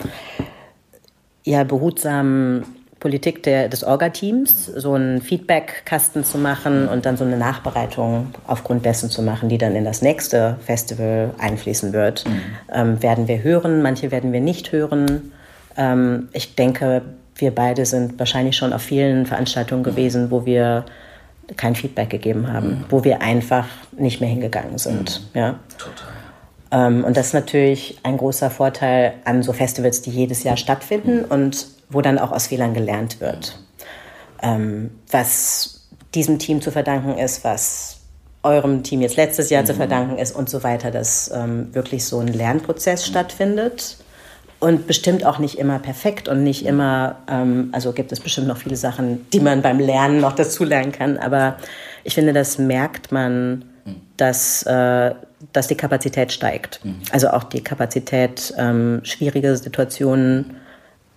ja, 1.44 1.64
behutsamen 1.64 2.64
Politik 3.06 3.44
der, 3.44 3.68
des 3.68 3.84
Orga-Teams, 3.84 4.66
so 4.66 4.94
einen 4.94 5.22
Feedback-Kasten 5.22 6.24
zu 6.24 6.38
machen 6.38 6.88
und 6.88 7.06
dann 7.06 7.16
so 7.16 7.22
eine 7.22 7.36
Nachbereitung 7.36 8.34
aufgrund 8.48 8.84
dessen 8.84 9.10
zu 9.10 9.22
machen, 9.22 9.48
die 9.48 9.58
dann 9.58 9.76
in 9.76 9.84
das 9.84 10.02
nächste 10.02 10.56
Festival 10.66 11.30
einfließen 11.38 11.92
wird. 11.92 12.24
Mhm. 12.26 12.40
Ähm, 12.74 13.02
werden 13.04 13.28
wir 13.28 13.44
hören, 13.44 13.80
manche 13.80 14.10
werden 14.10 14.32
wir 14.32 14.40
nicht 14.40 14.72
hören. 14.72 15.30
Ähm, 15.76 16.30
ich 16.32 16.56
denke, 16.56 17.02
wir 17.36 17.54
beide 17.54 17.86
sind 17.86 18.18
wahrscheinlich 18.18 18.56
schon 18.56 18.72
auf 18.72 18.82
vielen 18.82 19.24
Veranstaltungen 19.24 19.84
gewesen, 19.84 20.32
wo 20.32 20.44
wir 20.44 20.84
kein 21.56 21.76
Feedback 21.76 22.10
gegeben 22.10 22.52
haben, 22.52 22.68
mhm. 22.68 22.84
wo 22.88 23.04
wir 23.04 23.22
einfach 23.22 23.68
nicht 23.96 24.20
mehr 24.20 24.30
hingegangen 24.30 24.78
sind. 24.78 25.20
Mhm. 25.32 25.38
Ja. 25.38 25.60
Total. 25.78 26.88
Ähm, 26.88 27.04
und 27.04 27.16
das 27.16 27.28
ist 27.28 27.34
natürlich 27.34 28.00
ein 28.02 28.16
großer 28.16 28.50
Vorteil 28.50 29.12
an 29.24 29.44
so 29.44 29.52
Festivals, 29.52 30.02
die 30.02 30.10
jedes 30.10 30.42
Jahr 30.42 30.56
stattfinden 30.56 31.24
und 31.24 31.75
wo 31.88 32.00
dann 32.00 32.18
auch 32.18 32.32
aus 32.32 32.48
Fehlern 32.48 32.74
gelernt 32.74 33.20
wird. 33.20 33.58
Ähm, 34.42 34.90
was 35.10 35.88
diesem 36.14 36.38
Team 36.38 36.60
zu 36.60 36.70
verdanken 36.70 37.18
ist, 37.18 37.44
was 37.44 37.96
eurem 38.42 38.82
Team 38.82 39.00
jetzt 39.00 39.16
letztes 39.16 39.50
Jahr 39.50 39.62
mhm. 39.62 39.66
zu 39.66 39.74
verdanken 39.74 40.18
ist 40.18 40.34
und 40.34 40.48
so 40.48 40.62
weiter, 40.62 40.90
dass 40.90 41.30
ähm, 41.34 41.74
wirklich 41.74 42.04
so 42.04 42.20
ein 42.20 42.28
Lernprozess 42.28 43.06
mhm. 43.06 43.10
stattfindet. 43.10 43.98
Und 44.58 44.86
bestimmt 44.86 45.22
auch 45.26 45.38
nicht 45.38 45.58
immer 45.58 45.78
perfekt 45.78 46.28
und 46.28 46.42
nicht 46.42 46.64
immer, 46.64 47.16
ähm, 47.28 47.68
also 47.72 47.92
gibt 47.92 48.10
es 48.10 48.20
bestimmt 48.20 48.46
noch 48.46 48.56
viele 48.56 48.76
Sachen, 48.76 49.28
die 49.30 49.40
man 49.40 49.60
beim 49.60 49.78
Lernen 49.78 50.18
noch 50.22 50.32
dazulernen 50.32 50.92
kann. 50.92 51.18
Aber 51.18 51.58
ich 52.04 52.14
finde, 52.14 52.32
das 52.32 52.56
merkt 52.56 53.12
man, 53.12 53.66
mhm. 53.84 53.96
dass, 54.16 54.62
äh, 54.62 55.14
dass 55.52 55.68
die 55.68 55.74
Kapazität 55.74 56.32
steigt. 56.32 56.82
Mhm. 56.82 57.02
Also 57.12 57.28
auch 57.28 57.44
die 57.44 57.62
Kapazität, 57.62 58.54
ähm, 58.56 59.00
schwierige 59.02 59.54
Situationen 59.56 60.56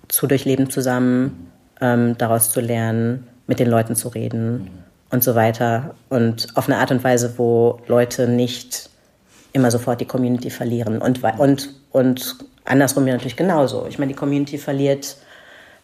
zu 0.10 0.28
durchleben 0.28 0.70
zusammen, 0.70 1.52
ähm, 1.80 2.18
daraus 2.18 2.52
zu 2.52 2.60
lernen, 2.60 3.28
mit 3.48 3.60
den 3.60 3.70
Leuten 3.70 3.96
zu 3.96 4.10
reden 4.10 4.54
mhm. 4.54 4.70
und 5.12 5.24
so 5.24 5.36
weiter. 5.36 5.96
Und 6.10 6.50
auf 6.56 6.68
eine 6.68 6.78
Art 6.78 6.92
und 6.92 7.04
Weise, 7.04 7.36
wo 7.38 7.80
Leute 7.88 8.28
nicht 8.28 8.90
immer 9.54 9.72
sofort 9.72 10.02
die 10.02 10.06
Community 10.06 10.50
verlieren. 10.50 11.02
Und, 11.02 11.24
und, 11.24 11.70
und 11.92 12.36
andersrum 12.66 13.08
ja 13.08 13.14
natürlich 13.14 13.38
genauso. 13.38 13.88
Ich 13.88 13.98
meine, 13.98 14.12
die 14.12 14.18
Community 14.18 14.58
verliert 14.58 15.18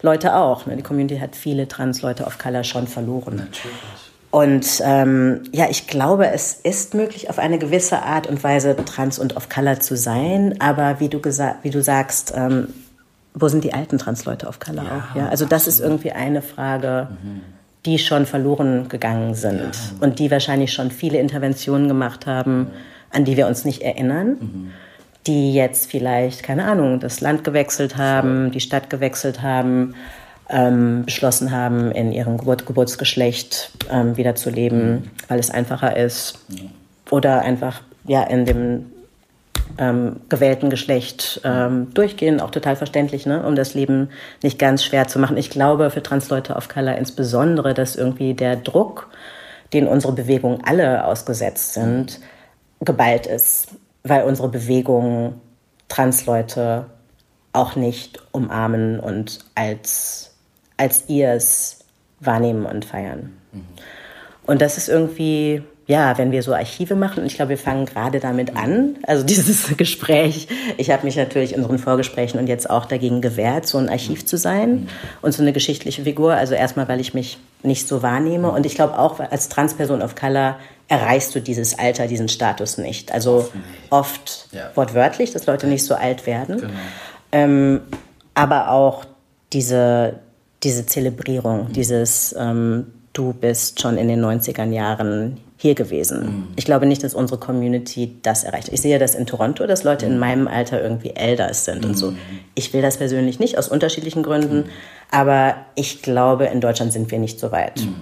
Leute 0.02 0.36
auch. 0.36 0.66
Ne? 0.66 0.76
Die 0.76 0.84
Community 0.84 1.18
hat 1.18 1.36
viele 1.36 1.68
Trans-Leute 1.68 2.26
of 2.26 2.38
Color 2.38 2.64
schon 2.64 2.88
verloren. 2.88 3.38
Natürlich. 3.38 4.06
Und 4.36 4.82
ähm, 4.84 5.44
ja, 5.54 5.68
ich 5.70 5.88
glaube, 5.88 6.28
es 6.28 6.52
ist 6.52 6.94
möglich, 6.94 7.30
auf 7.30 7.40
eine 7.40 7.58
gewisse 7.58 8.02
Art 8.02 8.28
und 8.28 8.44
Weise 8.44 8.76
trans 8.76 9.18
und 9.18 9.38
of 9.38 9.48
color 9.48 9.80
zu 9.80 9.96
sein. 9.96 10.56
Aber 10.60 11.00
wie 11.00 11.08
du, 11.08 11.22
wie 11.62 11.70
du 11.70 11.82
sagst, 11.82 12.34
ähm, 12.36 12.68
wo 13.36 13.48
sind 13.48 13.64
die 13.64 13.74
alten 13.74 13.98
Trans-Leute 13.98 14.48
of 14.48 14.60
color 14.60 14.84
ja, 14.84 14.90
auch? 14.90 15.16
Ja? 15.16 15.30
Also, 15.30 15.46
das 15.46 15.68
ist 15.68 15.80
irgendwie 15.80 16.12
eine 16.12 16.42
Frage, 16.42 17.10
mhm. 17.10 17.42
die 17.86 18.00
schon 18.00 18.26
verloren 18.26 18.88
gegangen 18.88 19.36
sind 19.36 19.60
ja. 19.60 19.72
und 20.00 20.20
die 20.20 20.32
wahrscheinlich 20.32 20.74
schon 20.74 20.90
viele 20.90 21.20
Interventionen 21.20 21.88
gemacht 21.88 22.26
haben, 22.26 22.68
an 23.12 23.26
die 23.26 23.38
wir 23.38 23.48
uns 23.48 23.66
nicht 23.66 23.82
erinnern. 23.82 24.38
Mhm. 24.40 24.72
Die 25.28 25.54
jetzt 25.54 25.90
vielleicht, 25.90 26.44
keine 26.44 26.66
Ahnung, 26.66 27.00
das 27.00 27.20
Land 27.20 27.44
gewechselt 27.44 27.98
haben, 27.98 28.52
die 28.52 28.60
Stadt 28.60 28.92
gewechselt 28.92 29.42
haben 29.42 29.96
ähm, 30.50 31.04
beschlossen 31.06 31.52
haben, 31.52 31.92
in 31.92 32.12
ihrem 32.12 32.38
Geburt 32.38 32.66
Geburtsgeschlecht 32.66 33.72
ähm, 33.92 34.18
wieder 34.18 34.36
zu 34.36 34.52
leben, 34.52 35.10
weil 35.28 35.40
es 35.40 35.50
einfacher 35.50 35.98
ist. 35.98 36.40
Oder 37.10 37.42
einfach 37.42 37.82
ja, 38.06 38.24
in 38.24 38.46
dem 38.46 38.86
ähm, 39.78 40.22
gewählten 40.30 40.70
Geschlecht 40.70 41.42
ähm, 41.44 41.94
durchgehen, 41.94 42.40
auch 42.40 42.52
total 42.52 42.76
verständlich, 42.76 43.26
ne? 43.26 43.46
um 43.46 43.56
das 43.56 43.74
Leben 43.74 44.10
nicht 44.42 44.60
ganz 44.60 44.84
schwer 44.84 45.08
zu 45.08 45.20
machen. 45.20 45.38
Ich 45.38 45.50
glaube 45.50 45.90
für 45.90 46.04
Transleute 46.04 46.56
of 46.56 46.70
Color 46.70 46.96
insbesondere, 46.96 47.74
dass 47.74 47.96
irgendwie 47.96 48.34
der 48.34 48.56
Druck, 48.56 49.10
den 49.74 49.88
unsere 49.88 50.14
Bewegungen 50.14 50.62
alle 50.64 51.06
ausgesetzt 51.06 51.74
sind, 51.74 52.20
geballt 52.80 53.26
ist, 53.26 53.70
weil 54.04 54.24
unsere 54.24 54.50
Bewegungen 54.50 55.42
Transleute 55.88 56.86
auch 57.54 57.76
nicht 57.76 58.22
umarmen 58.32 59.00
und 59.00 59.40
als 59.56 60.36
als 60.78 61.06
ihr 61.08 61.32
es 61.32 61.80
wahrnehmen 62.20 62.66
und 62.66 62.86
feiern. 62.86 63.34
Mhm. 63.52 63.66
Und 64.46 64.62
das 64.62 64.78
ist 64.78 64.90
irgendwie, 64.90 65.64
ja, 65.88 66.18
wenn 66.18 66.32
wir 66.32 66.42
so 66.42 66.54
Archive 66.54 66.96
machen, 66.96 67.20
und 67.22 67.26
ich 67.28 67.36
glaube, 67.36 67.50
wir 67.50 67.58
fangen 67.58 67.86
gerade 67.86 68.20
damit 68.20 68.56
an, 68.56 68.98
also 69.04 69.24
dieses 69.26 69.78
Gespräch, 69.78 70.48
ich 70.78 70.90
habe 70.90 71.06
mich 71.06 71.16
natürlich 71.16 71.54
in 71.54 71.60
unseren 71.60 71.78
Vorgesprächen 71.78 72.40
und 72.40 72.48
jetzt 72.48 72.70
auch 72.70 72.86
dagegen 72.86 73.22
gewehrt, 73.22 73.68
so 73.68 73.78
ein 73.78 73.90
Archiv 73.90 74.26
zu 74.26 74.38
sein 74.38 74.88
und 75.22 75.32
so 75.34 75.42
eine 75.42 75.54
geschichtliche 75.54 76.04
Figur. 76.04 76.34
Also 76.34 76.56
erstmal, 76.56 76.88
weil 76.88 77.00
ich 77.00 77.14
mich 77.14 77.38
nicht 77.62 77.88
so 77.88 78.02
wahrnehme 78.02 78.52
und 78.52 78.66
ich 78.66 78.76
glaube 78.76 78.98
auch 78.98 79.20
als 79.20 79.50
Transperson 79.50 80.02
of 80.02 80.16
Color 80.16 80.58
erreichst 80.88 81.34
du 81.34 81.42
dieses 81.42 81.78
Alter, 81.78 82.08
diesen 82.08 82.30
Status 82.30 82.78
nicht. 82.78 83.12
Also 83.12 83.50
oft 83.90 84.48
ja. 84.52 84.70
wortwörtlich, 84.76 85.32
dass 85.32 85.46
Leute 85.46 85.68
nicht 85.68 85.84
so 85.84 85.96
alt 85.96 86.28
werden, 86.28 86.62
genau. 86.62 86.74
ähm, 87.32 87.82
aber 88.34 88.70
auch 88.70 89.06
diese, 89.54 90.20
diese 90.64 90.86
Zelebrierung, 90.86 91.70
mhm. 91.70 91.74
dieses 91.74 92.36
ähm, 92.38 92.88
Du 93.16 93.32
bist 93.32 93.82
schon 93.82 93.98
in 93.98 94.10
den 94.10 94.24
90er 94.24 94.66
Jahren 94.66 95.38
hier 95.56 95.74
gewesen. 95.74 96.26
Mhm. 96.26 96.48
Ich 96.58 96.66
glaube 96.66 96.86
nicht, 96.86 97.02
dass 97.02 97.14
unsere 97.16 97.40
Community 97.40 98.18
das 98.22 98.44
erreicht. 98.44 98.68
Ich 98.74 98.82
sehe 98.82 99.00
das 99.00 99.16
in 99.16 99.26
Toronto, 99.26 99.66
dass 99.66 99.86
Leute 99.86 100.06
mhm. 100.06 100.12
in 100.12 100.20
meinem 100.20 100.48
Alter 100.50 100.84
irgendwie 100.84 101.12
Elders 101.12 101.64
sind 101.64 101.86
und 101.86 101.98
so. 101.98 102.12
Mhm. 102.12 102.18
Ich 102.56 102.74
will 102.74 102.82
das 102.82 102.98
persönlich 102.98 103.40
nicht, 103.40 103.58
aus 103.58 103.70
unterschiedlichen 103.70 104.22
Gründen, 104.22 104.58
mhm. 104.58 104.70
aber 105.12 105.56
ich 105.76 106.02
glaube, 106.02 106.48
in 106.48 106.60
Deutschland 106.60 106.92
sind 106.92 107.10
wir 107.10 107.20
nicht 107.20 107.40
so 107.40 107.54
weit. 107.54 107.86
Mhm. 107.86 107.96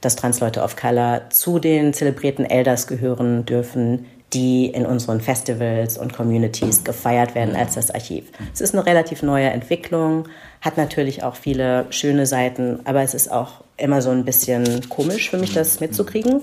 Dass 0.00 0.16
Transleute 0.16 0.60
of 0.60 0.74
Color 0.74 1.30
zu 1.30 1.60
den 1.60 1.94
zelebrierten 1.94 2.44
Elders 2.44 2.88
gehören 2.88 3.46
dürfen, 3.46 4.06
die 4.32 4.66
in 4.66 4.84
unseren 4.84 5.20
Festivals 5.20 5.96
und 5.96 6.12
Communities 6.12 6.84
gefeiert 6.84 7.34
werden 7.34 7.56
als 7.56 7.74
das 7.74 7.90
Archiv. 7.90 8.24
Es 8.52 8.60
ist 8.60 8.74
eine 8.74 8.84
relativ 8.84 9.22
neue 9.22 9.48
Entwicklung, 9.48 10.28
hat 10.60 10.76
natürlich 10.76 11.22
auch 11.22 11.34
viele 11.34 11.86
schöne 11.90 12.26
Seiten, 12.26 12.80
aber 12.84 13.02
es 13.02 13.14
ist 13.14 13.30
auch 13.30 13.62
immer 13.76 14.02
so 14.02 14.10
ein 14.10 14.24
bisschen 14.24 14.88
komisch 14.88 15.30
für 15.30 15.38
mich, 15.38 15.54
das 15.54 15.80
mitzukriegen, 15.80 16.42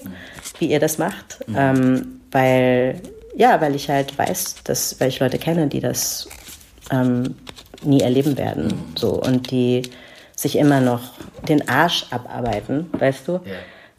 wie 0.60 0.68
ihr 0.68 0.80
das 0.80 0.98
macht, 0.98 1.40
ähm, 1.56 2.22
weil 2.32 3.02
ja, 3.36 3.60
weil 3.60 3.76
ich 3.76 3.90
halt 3.90 4.18
weiß, 4.18 4.64
dass 4.64 5.00
weil 5.00 5.10
ich 5.10 5.20
Leute 5.20 5.38
kenne, 5.38 5.68
die 5.68 5.82
das 5.82 6.30
ähm, 6.90 7.36
nie 7.84 8.00
erleben 8.00 8.38
werden, 8.38 8.74
so 8.96 9.22
und 9.22 9.52
die 9.52 9.84
sich 10.36 10.58
immer 10.58 10.80
noch 10.80 11.02
den 11.48 11.68
Arsch 11.68 12.06
abarbeiten, 12.10 12.90
weißt 12.94 13.28
du? 13.28 13.34
Ja 13.34 13.42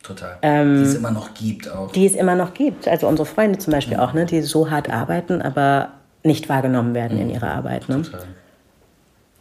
Total. 0.06 0.38
Ähm, 0.42 0.76
die 0.76 0.82
es 0.84 0.94
immer 0.94 1.10
noch 1.10 1.34
gibt 1.34 1.68
auch. 1.68 1.90
Die 1.90 2.06
es 2.06 2.14
immer 2.14 2.36
noch 2.36 2.54
gibt. 2.54 2.86
Also 2.86 3.08
unsere 3.08 3.26
Freunde 3.26 3.58
zum 3.58 3.72
Beispiel 3.72 3.96
mhm. 3.96 4.02
auch, 4.02 4.12
ne, 4.12 4.24
die 4.24 4.42
so 4.42 4.70
hart 4.70 4.88
arbeiten, 4.88 5.42
aber 5.42 5.90
nicht 6.22 6.48
wahrgenommen 6.48 6.94
werden 6.94 7.16
mhm. 7.16 7.22
in 7.24 7.30
ihrer 7.30 7.50
Arbeit. 7.50 7.88
Ne? 7.88 8.02
Total. 8.02 8.20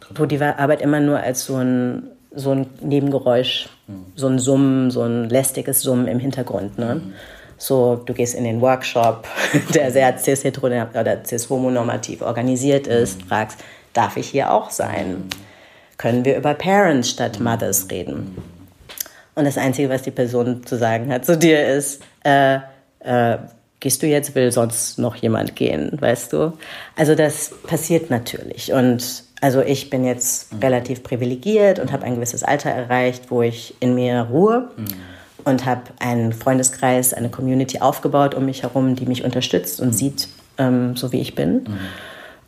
Total. 0.00 0.18
Wo 0.18 0.26
die 0.26 0.40
Arbeit 0.40 0.82
immer 0.82 1.00
nur 1.00 1.20
als 1.20 1.44
so 1.44 1.56
ein, 1.56 2.10
so 2.34 2.52
ein 2.52 2.66
Nebengeräusch, 2.80 3.68
mhm. 3.86 4.06
so 4.16 4.26
ein 4.26 4.38
Summen, 4.38 4.90
so 4.90 5.02
ein 5.02 5.28
lästiges 5.28 5.82
Summen 5.82 6.08
im 6.08 6.18
Hintergrund. 6.18 6.78
Ne? 6.78 6.96
Mhm. 6.96 7.12
So, 7.58 7.96
du 8.04 8.12
gehst 8.12 8.34
in 8.34 8.44
den 8.44 8.60
Workshop, 8.60 9.26
der 9.74 9.92
sehr 9.92 10.18
cis-hetero- 10.18 10.98
oder 10.98 11.24
cis-homonormativ 11.24 12.22
organisiert 12.22 12.88
ist, 12.88 13.22
mhm. 13.22 13.28
fragst, 13.28 13.60
darf 13.92 14.16
ich 14.16 14.28
hier 14.28 14.52
auch 14.52 14.70
sein? 14.70 15.10
Mhm. 15.10 15.28
Können 15.96 16.24
wir 16.24 16.36
über 16.36 16.54
Parents 16.54 17.08
statt 17.08 17.38
Mothers 17.40 17.86
reden? 17.90 18.36
Und 19.36 19.44
das 19.44 19.58
Einzige, 19.58 19.90
was 19.90 20.02
die 20.02 20.10
Person 20.10 20.64
zu 20.64 20.76
sagen 20.76 21.12
hat 21.12 21.26
zu 21.26 21.36
dir 21.36 21.68
ist, 21.68 22.02
äh, 22.24 22.56
äh, 23.00 23.38
gehst 23.80 24.02
du 24.02 24.06
jetzt, 24.06 24.34
will 24.34 24.50
sonst 24.50 24.98
noch 24.98 25.14
jemand 25.14 25.54
gehen, 25.54 25.92
weißt 26.00 26.32
du? 26.32 26.54
Also 26.96 27.14
das 27.14 27.52
passiert 27.66 28.10
natürlich. 28.10 28.72
Und 28.72 29.24
also 29.42 29.60
ich 29.60 29.90
bin 29.90 30.04
jetzt 30.04 30.54
mhm. 30.54 30.60
relativ 30.60 31.02
privilegiert 31.02 31.78
und 31.78 31.92
habe 31.92 32.04
ein 32.04 32.14
gewisses 32.14 32.42
Alter 32.42 32.70
erreicht, 32.70 33.30
wo 33.30 33.42
ich 33.42 33.74
in 33.80 33.94
mir 33.94 34.22
ruhe. 34.22 34.70
Mhm. 34.76 34.86
Und 35.44 35.64
habe 35.64 35.82
einen 36.00 36.32
Freundeskreis, 36.32 37.14
eine 37.14 37.28
Community 37.28 37.78
aufgebaut 37.78 38.34
um 38.34 38.46
mich 38.46 38.64
herum, 38.64 38.96
die 38.96 39.06
mich 39.06 39.22
unterstützt 39.22 39.80
und 39.80 39.88
mhm. 39.88 39.92
sieht, 39.92 40.28
ähm, 40.58 40.96
so 40.96 41.12
wie 41.12 41.20
ich 41.20 41.36
bin. 41.36 41.52
Mhm. 41.54 41.78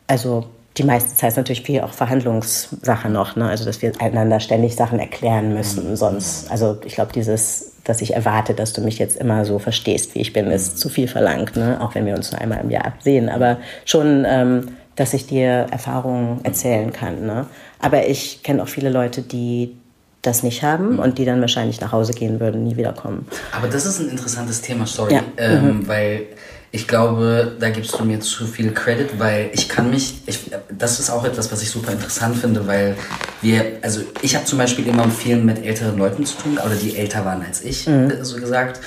Also 0.09 0.49
die 0.79 0.85
meiste 0.85 1.15
Zeit 1.17 1.31
ist 1.31 1.37
natürlich 1.37 1.63
viel 1.63 1.81
auch 1.81 1.93
Verhandlungssache 1.93 3.09
noch, 3.09 3.37
ne? 3.37 3.49
also 3.49 3.65
dass 3.65 3.83
wir 3.83 3.93
einander 4.01 4.39
ständig 4.41 4.77
Sachen 4.77 4.99
erklären 4.99 5.55
müssen. 5.55 5.91
Mhm. 5.91 5.97
Sonst, 5.97 6.51
also 6.51 6.79
ich 6.85 6.95
glaube, 6.95 7.13
dieses, 7.13 7.73
dass 7.85 8.01
ich 8.01 8.15
erwarte, 8.15 8.55
dass 8.55 8.73
du 8.73 8.81
mich 8.81 8.99
jetzt 8.99 9.17
immer 9.17 9.45
so 9.45 9.59
verstehst, 9.59 10.15
wie 10.15 10.21
ich 10.21 10.33
bin, 10.33 10.51
ist 10.51 10.75
mhm. 10.75 10.79
zu 10.79 10.89
viel 10.89 11.09
verlangt, 11.09 11.57
ne? 11.57 11.81
auch 11.81 11.95
wenn 11.95 12.07
wir 12.07 12.15
uns 12.15 12.31
nur 12.31 12.41
einmal 12.41 12.61
im 12.61 12.71
Jahr 12.71 12.93
sehen. 13.01 13.29
Aber 13.29 13.59
schon, 13.85 14.25
ähm, 14.29 14.69
dass 14.95 15.15
ich 15.15 15.27
dir 15.27 15.67
Erfahrungen 15.71 16.45
erzählen 16.45 16.93
kann. 16.93 17.27
Ne? 17.27 17.47
Aber 17.81 18.07
ich 18.07 18.43
kenne 18.43 18.63
auch 18.63 18.69
viele 18.69 18.91
Leute, 18.91 19.23
die 19.23 19.77
das 20.23 20.43
nicht 20.43 20.63
haben 20.63 20.95
mhm. 20.95 20.99
und 20.99 21.19
die 21.19 21.25
dann 21.25 21.41
wahrscheinlich 21.41 21.81
nach 21.81 21.93
Hause 21.93 22.13
gehen 22.13 22.41
würden, 22.41 22.65
nie 22.65 22.77
wiederkommen. 22.77 23.27
Aber 23.53 23.69
das 23.69 23.87
ist 23.87 24.01
ein 24.01 24.11
interessantes 24.11 24.61
Thema, 24.61 24.87
sorry, 24.87 25.15
ja. 25.15 25.23
ähm, 25.37 25.65
mhm. 25.65 25.89
weil 25.89 26.27
ich 26.71 26.87
glaube, 26.87 27.57
da 27.59 27.71
gibst 27.71 27.99
du 27.99 28.05
mir 28.05 28.21
zu 28.21 28.47
viel 28.47 28.73
Credit, 28.73 29.19
weil 29.19 29.51
ich 29.53 29.69
kann 29.69 29.91
mich, 29.91 30.17
ich, 30.27 30.51
das 30.71 31.01
ist 31.01 31.09
auch 31.09 31.25
etwas, 31.25 31.51
was 31.51 31.63
ich 31.63 31.71
super 31.71 31.93
interessant 31.93 32.37
finde, 32.37 32.67
weil 32.67 32.97
wir, 33.41 33.79
also 33.81 34.03
ich 34.21 34.35
habe 34.37 34.45
zum 34.45 34.59
Beispiel 34.59 34.87
immer 34.87 35.09
viel 35.09 35.37
mit 35.37 35.65
älteren 35.65 35.97
Leuten 35.97 36.27
zu 36.27 36.37
tun, 36.37 36.59
oder 36.59 36.75
die 36.75 36.97
älter 36.97 37.25
waren 37.25 37.43
als 37.43 37.63
ich, 37.63 37.87
mhm. 37.87 38.13
so 38.23 38.37
gesagt. 38.37 38.81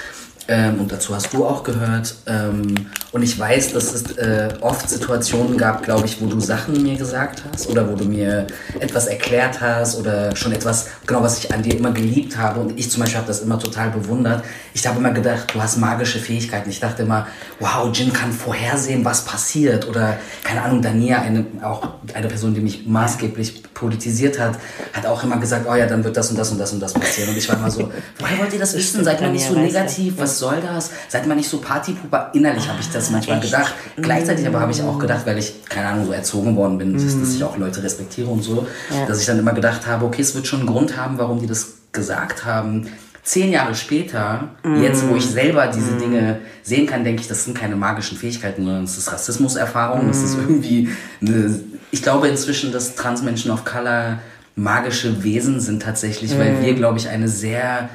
Ähm, 0.52 0.82
und 0.82 0.92
dazu 0.92 1.16
hast 1.16 1.34
du 1.34 1.46
auch 1.46 1.64
gehört. 1.64 2.14
Ähm, 2.28 2.76
und 3.14 3.24
ich 3.24 3.40
weiß, 3.40 3.72
dass 3.72 3.94
es 3.94 4.18
äh, 4.18 4.50
oft 4.60 4.90
Situationen 4.90 5.58
gab, 5.58 5.82
glaube 5.82 6.06
ich, 6.06 6.22
wo 6.22 6.26
du 6.26 6.42
Sachen 6.42 6.84
mir 6.84 6.98
gesagt 6.98 7.44
hast 7.50 7.70
oder 7.70 7.90
wo 7.90 7.96
du 7.96 8.04
mir 8.04 8.48
etwas 8.80 9.08
erklärt 9.08 9.62
hast 9.62 9.98
oder 9.98 10.36
schon 10.36 10.52
etwas, 10.52 10.90
genau 11.08 11.24
was 11.24 11.40
ich 11.40 11.54
an 11.54 11.64
dir 11.64 11.78
immer 11.78 11.92
geliebt 11.92 12.38
habe. 12.38 12.60
Und 12.60 12.78
ich 12.78 12.92
zum 12.92 13.00
Beispiel 13.00 13.20
habe 13.20 13.28
das 13.28 13.40
immer 13.40 13.60
total 13.60 13.92
bewundert. 13.92 14.44
Ich 14.74 14.86
habe 14.86 15.00
immer 15.00 15.12
gedacht, 15.12 15.54
du 15.54 15.62
hast 15.62 15.78
magische 15.78 16.20
Fähigkeiten. 16.20 16.70
Ich 16.70 16.82
dachte 16.82 17.04
immer, 17.04 17.28
wow, 17.62 17.90
Jin 17.94 18.12
kann 18.12 18.34
vorhersehen, 18.34 19.06
was 19.06 19.24
passiert. 19.24 19.88
Oder 19.88 20.18
keine 20.44 20.64
Ahnung, 20.64 20.82
Dania, 20.82 21.22
eine, 21.22 21.46
auch 21.64 21.88
eine 22.14 22.28
Person, 22.28 22.54
die 22.54 22.60
mich 22.60 22.86
maßgeblich 22.86 23.64
politisiert 23.74 24.38
hat, 24.38 24.58
hat 24.92 25.06
auch 25.06 25.24
immer 25.24 25.38
gesagt, 25.38 25.66
oh 25.70 25.76
ja, 25.76 25.86
dann 25.86 26.04
wird 26.04 26.18
das 26.18 26.30
und 26.30 26.38
das 26.38 26.52
und 26.52 26.60
das 26.60 26.74
und 26.74 26.82
das 26.82 26.94
passieren. 26.94 27.30
Und 27.30 27.38
ich 27.38 27.48
war 27.48 27.56
immer 27.56 27.72
so, 27.72 27.90
woher 28.20 28.38
wollt 28.38 28.52
ihr 28.52 28.60
das 28.60 28.76
wissen? 28.76 29.04
Seid 29.04 29.22
mal 29.22 29.32
nicht 29.32 29.48
so 29.48 29.56
negativ, 29.56 30.16
was 30.18 30.40
soll 30.41 30.60
das? 30.62 30.91
Seid 31.08 31.25
mal 31.27 31.36
nicht 31.36 31.47
so 31.47 31.60
Partypuper. 31.60 32.32
Innerlich 32.34 32.67
habe 32.67 32.82
ich 32.82 32.89
das 32.89 33.10
manchmal 33.12 33.38
Echt? 33.38 33.51
gedacht. 33.51 33.73
Gleichzeitig 33.95 34.45
aber 34.45 34.60
habe 34.60 34.73
ich 34.73 34.82
auch 34.82 34.99
gedacht, 34.99 35.25
weil 35.25 35.38
ich, 35.38 35.63
keine 35.69 35.88
Ahnung, 35.88 36.08
so 36.08 36.12
erzogen 36.12 36.58
worden 36.58 36.77
bin, 36.77 36.93
dass, 36.93 37.17
dass 37.17 37.34
ich 37.34 37.43
auch 37.43 37.58
Leute 37.58 37.82
respektiere 37.82 38.27
und 38.27 38.43
so, 38.43 38.67
ja. 38.89 39.06
dass 39.06 39.21
ich 39.21 39.25
dann 39.25 39.39
immer 39.39 39.54
gedacht 39.54 39.88
habe, 39.88 40.06
okay, 40.06 40.21
es 40.21 40.36
wird 40.36 40.47
schon 40.47 40.60
einen 40.60 40.67
Grund 40.67 40.97
haben, 40.97 41.17
warum 41.17 41.39
die 41.39 41.47
das 41.47 41.75
gesagt 41.93 42.43
haben. 42.43 42.88
Zehn 43.23 43.51
Jahre 43.51 43.75
später, 43.75 44.49
mm. 44.63 44.82
jetzt 44.82 45.08
wo 45.08 45.15
ich 45.15 45.25
selber 45.25 45.67
diese 45.67 45.91
mm. 45.91 45.99
Dinge 45.99 46.39
sehen 46.63 46.88
kann, 46.88 47.04
denke 47.04 47.21
ich, 47.21 47.27
das 47.27 47.45
sind 47.45 47.56
keine 47.56 47.75
magischen 47.75 48.17
Fähigkeiten, 48.17 48.65
sondern 48.65 48.84
es 48.84 48.97
ist 48.97 49.13
Rassismuserfahrung, 49.13 50.08
mm. 50.08 50.10
es 50.10 50.23
ist 50.23 50.38
irgendwie 50.39 50.89
eine, 51.21 51.60
ich 51.91 52.01
glaube 52.01 52.30
inzwischen, 52.30 52.71
dass 52.71 52.95
Transmenschen 52.95 53.51
of 53.51 53.63
Color 53.63 54.17
magische 54.56 55.23
Wesen 55.23 55.60
sind 55.60 55.84
tatsächlich, 55.84 56.38
weil 56.38 56.54
Mhm. 56.54 56.65
wir, 56.65 56.73
glaube 56.73 56.97
ich, 56.97 57.10
eine 57.10 57.27
sehr 57.27 57.89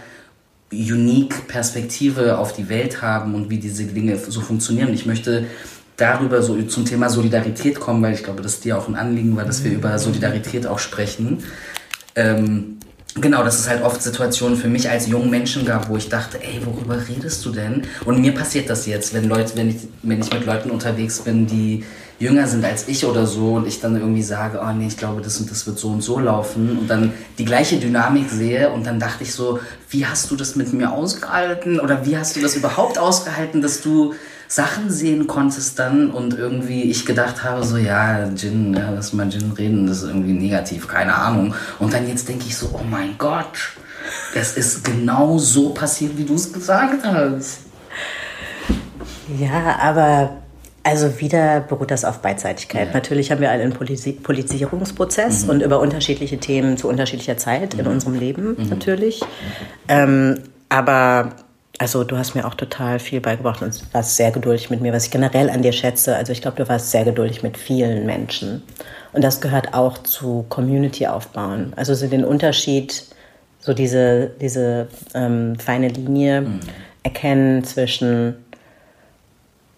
unique 0.72 1.46
Perspektive 1.46 2.38
auf 2.38 2.52
die 2.52 2.68
Welt 2.68 3.02
haben 3.02 3.34
und 3.34 3.50
wie 3.50 3.58
diese 3.58 3.84
Dinge 3.84 4.18
so 4.18 4.40
funktionieren. 4.40 4.92
Ich 4.92 5.06
möchte 5.06 5.46
darüber 5.96 6.42
so 6.42 6.60
zum 6.62 6.84
Thema 6.84 7.08
Solidarität 7.08 7.80
kommen, 7.80 8.02
weil 8.02 8.14
ich 8.14 8.22
glaube, 8.22 8.42
dass 8.42 8.60
dir 8.60 8.76
auch 8.76 8.88
ein 8.88 8.96
Anliegen 8.96 9.36
war, 9.36 9.44
dass 9.44 9.64
wir 9.64 9.72
über 9.72 9.98
Solidarität 9.98 10.66
auch 10.66 10.78
sprechen. 10.78 11.42
Ähm, 12.14 12.78
genau, 13.14 13.44
dass 13.44 13.58
es 13.58 13.68
halt 13.68 13.82
oft 13.82 14.02
Situationen 14.02 14.56
für 14.58 14.68
mich 14.68 14.90
als 14.90 15.06
jungen 15.06 15.30
Menschen 15.30 15.64
gab, 15.64 15.88
wo 15.88 15.96
ich 15.96 16.08
dachte, 16.08 16.38
ey, 16.42 16.60
worüber 16.64 16.98
redest 17.08 17.44
du 17.44 17.50
denn? 17.50 17.82
Und 18.04 18.20
mir 18.20 18.34
passiert 18.34 18.68
das 18.68 18.86
jetzt, 18.86 19.14
wenn 19.14 19.28
Leute, 19.28 19.56
wenn 19.56 19.70
ich, 19.70 19.76
wenn 20.02 20.20
ich 20.20 20.32
mit 20.32 20.44
Leuten 20.44 20.70
unterwegs 20.70 21.20
bin, 21.20 21.46
die 21.46 21.84
jünger 22.18 22.46
sind 22.46 22.64
als 22.64 22.88
ich 22.88 23.04
oder 23.04 23.26
so 23.26 23.54
und 23.54 23.66
ich 23.66 23.80
dann 23.80 23.96
irgendwie 23.96 24.22
sage, 24.22 24.60
oh 24.62 24.72
nee, 24.72 24.86
ich 24.86 24.96
glaube, 24.96 25.20
das 25.20 25.38
und 25.38 25.50
das 25.50 25.66
wird 25.66 25.78
so 25.78 25.88
und 25.88 26.02
so 26.02 26.18
laufen 26.18 26.78
und 26.78 26.88
dann 26.88 27.12
die 27.38 27.44
gleiche 27.44 27.76
Dynamik 27.76 28.30
sehe 28.30 28.70
und 28.70 28.86
dann 28.86 28.98
dachte 28.98 29.22
ich 29.22 29.34
so, 29.34 29.60
wie 29.90 30.06
hast 30.06 30.30
du 30.30 30.36
das 30.36 30.56
mit 30.56 30.72
mir 30.72 30.92
ausgehalten 30.92 31.78
oder 31.78 32.06
wie 32.06 32.16
hast 32.16 32.36
du 32.36 32.40
das 32.40 32.56
überhaupt 32.56 32.98
ausgehalten, 32.98 33.60
dass 33.60 33.82
du 33.82 34.14
Sachen 34.48 34.90
sehen 34.90 35.26
konntest 35.26 35.78
dann 35.78 36.10
und 36.10 36.34
irgendwie 36.34 36.84
ich 36.84 37.04
gedacht 37.04 37.42
habe, 37.42 37.64
so 37.64 37.76
ja, 37.76 38.30
Gin, 38.34 38.74
ja, 38.74 38.90
lass 38.90 39.12
mal 39.12 39.28
Gin 39.28 39.52
reden, 39.52 39.86
das 39.86 39.98
ist 39.98 40.08
irgendwie 40.08 40.32
negativ, 40.32 40.88
keine 40.88 41.14
Ahnung. 41.16 41.54
Und 41.78 41.92
dann 41.92 42.08
jetzt 42.08 42.28
denke 42.28 42.46
ich 42.46 42.56
so, 42.56 42.70
oh 42.72 42.84
mein 42.88 43.18
Gott, 43.18 43.72
es 44.34 44.56
ist 44.56 44.84
genau 44.84 45.36
so 45.38 45.70
passiert, 45.70 46.16
wie 46.16 46.24
du 46.24 46.34
es 46.34 46.52
gesagt 46.52 47.04
hast. 47.04 47.58
Ja, 49.38 49.76
aber 49.80 50.45
also 50.86 51.20
wieder 51.20 51.60
beruht 51.60 51.90
das 51.90 52.04
auf 52.04 52.20
Beidseitigkeit. 52.20 52.88
Ja. 52.88 52.94
Natürlich 52.94 53.32
haben 53.32 53.40
wir 53.40 53.50
alle 53.50 53.64
einen 53.64 53.72
Polisi 53.72 54.12
Politisierungsprozess 54.12 55.42
und 55.42 55.60
über 55.60 55.80
unterschiedliche 55.80 56.38
Themen 56.38 56.76
zu 56.76 56.88
unterschiedlicher 56.88 57.36
Zeit 57.36 57.74
in 57.74 57.88
unserem 57.88 58.14
Leben 58.14 58.56
natürlich. 58.70 59.20
Ähm, 59.88 60.44
aber 60.68 61.32
also 61.78 62.04
du 62.04 62.16
hast 62.16 62.36
mir 62.36 62.46
auch 62.46 62.54
total 62.54 63.00
viel 63.00 63.20
beigebracht 63.20 63.62
und 63.62 63.82
warst 63.92 64.14
sehr 64.14 64.30
geduldig 64.30 64.70
mit 64.70 64.80
mir, 64.80 64.92
was 64.92 65.06
ich 65.06 65.10
generell 65.10 65.50
an 65.50 65.62
dir 65.62 65.72
schätze. 65.72 66.14
Also 66.14 66.30
ich 66.30 66.40
glaube, 66.40 66.56
du 66.56 66.68
warst 66.68 66.92
sehr 66.92 67.04
geduldig 67.04 67.42
mit 67.42 67.58
vielen 67.58 68.06
Menschen. 68.06 68.62
Und 69.12 69.24
das 69.24 69.40
gehört 69.40 69.74
auch 69.74 69.98
zu 69.98 70.46
Community 70.48 71.08
aufbauen. 71.08 71.72
Also 71.74 71.94
so 71.94 72.06
den 72.06 72.24
Unterschied, 72.24 73.06
so 73.58 73.74
diese, 73.74 74.30
diese 74.40 74.86
ähm, 75.14 75.58
feine 75.58 75.88
Linie 75.88 76.46
erkennen 77.02 77.64
zwischen 77.64 78.36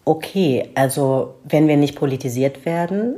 okay, 0.08 0.70
also 0.74 1.34
wenn 1.44 1.68
wir 1.68 1.76
nicht 1.76 1.94
politisiert 1.94 2.64
werden 2.64 3.16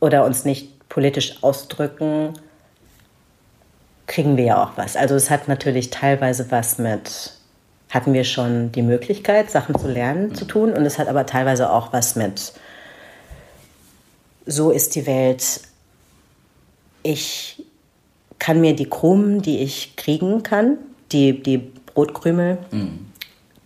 oder 0.00 0.24
uns 0.24 0.44
nicht 0.44 0.88
politisch 0.88 1.42
ausdrücken, 1.42 2.34
kriegen 4.08 4.36
wir 4.36 4.44
ja 4.44 4.64
auch 4.64 4.72
was. 4.76 4.96
Also 4.96 5.14
es 5.14 5.30
hat 5.30 5.46
natürlich 5.46 5.90
teilweise 5.90 6.50
was 6.50 6.78
mit, 6.78 7.34
hatten 7.88 8.12
wir 8.12 8.24
schon 8.24 8.72
die 8.72 8.82
Möglichkeit, 8.82 9.48
Sachen 9.48 9.78
zu 9.78 9.86
lernen, 9.86 10.34
zu 10.34 10.44
tun. 10.44 10.72
Und 10.72 10.84
es 10.84 10.98
hat 10.98 11.06
aber 11.06 11.24
teilweise 11.24 11.70
auch 11.70 11.92
was 11.92 12.16
mit, 12.16 12.52
so 14.44 14.72
ist 14.72 14.96
die 14.96 15.06
Welt. 15.06 15.60
Ich 17.04 17.62
kann 18.40 18.60
mir 18.60 18.74
die 18.74 18.90
Krumen, 18.90 19.40
die 19.40 19.60
ich 19.60 19.94
kriegen 19.94 20.42
kann, 20.42 20.78
die, 21.12 21.40
die 21.40 21.58
Brotkrümel, 21.58 22.58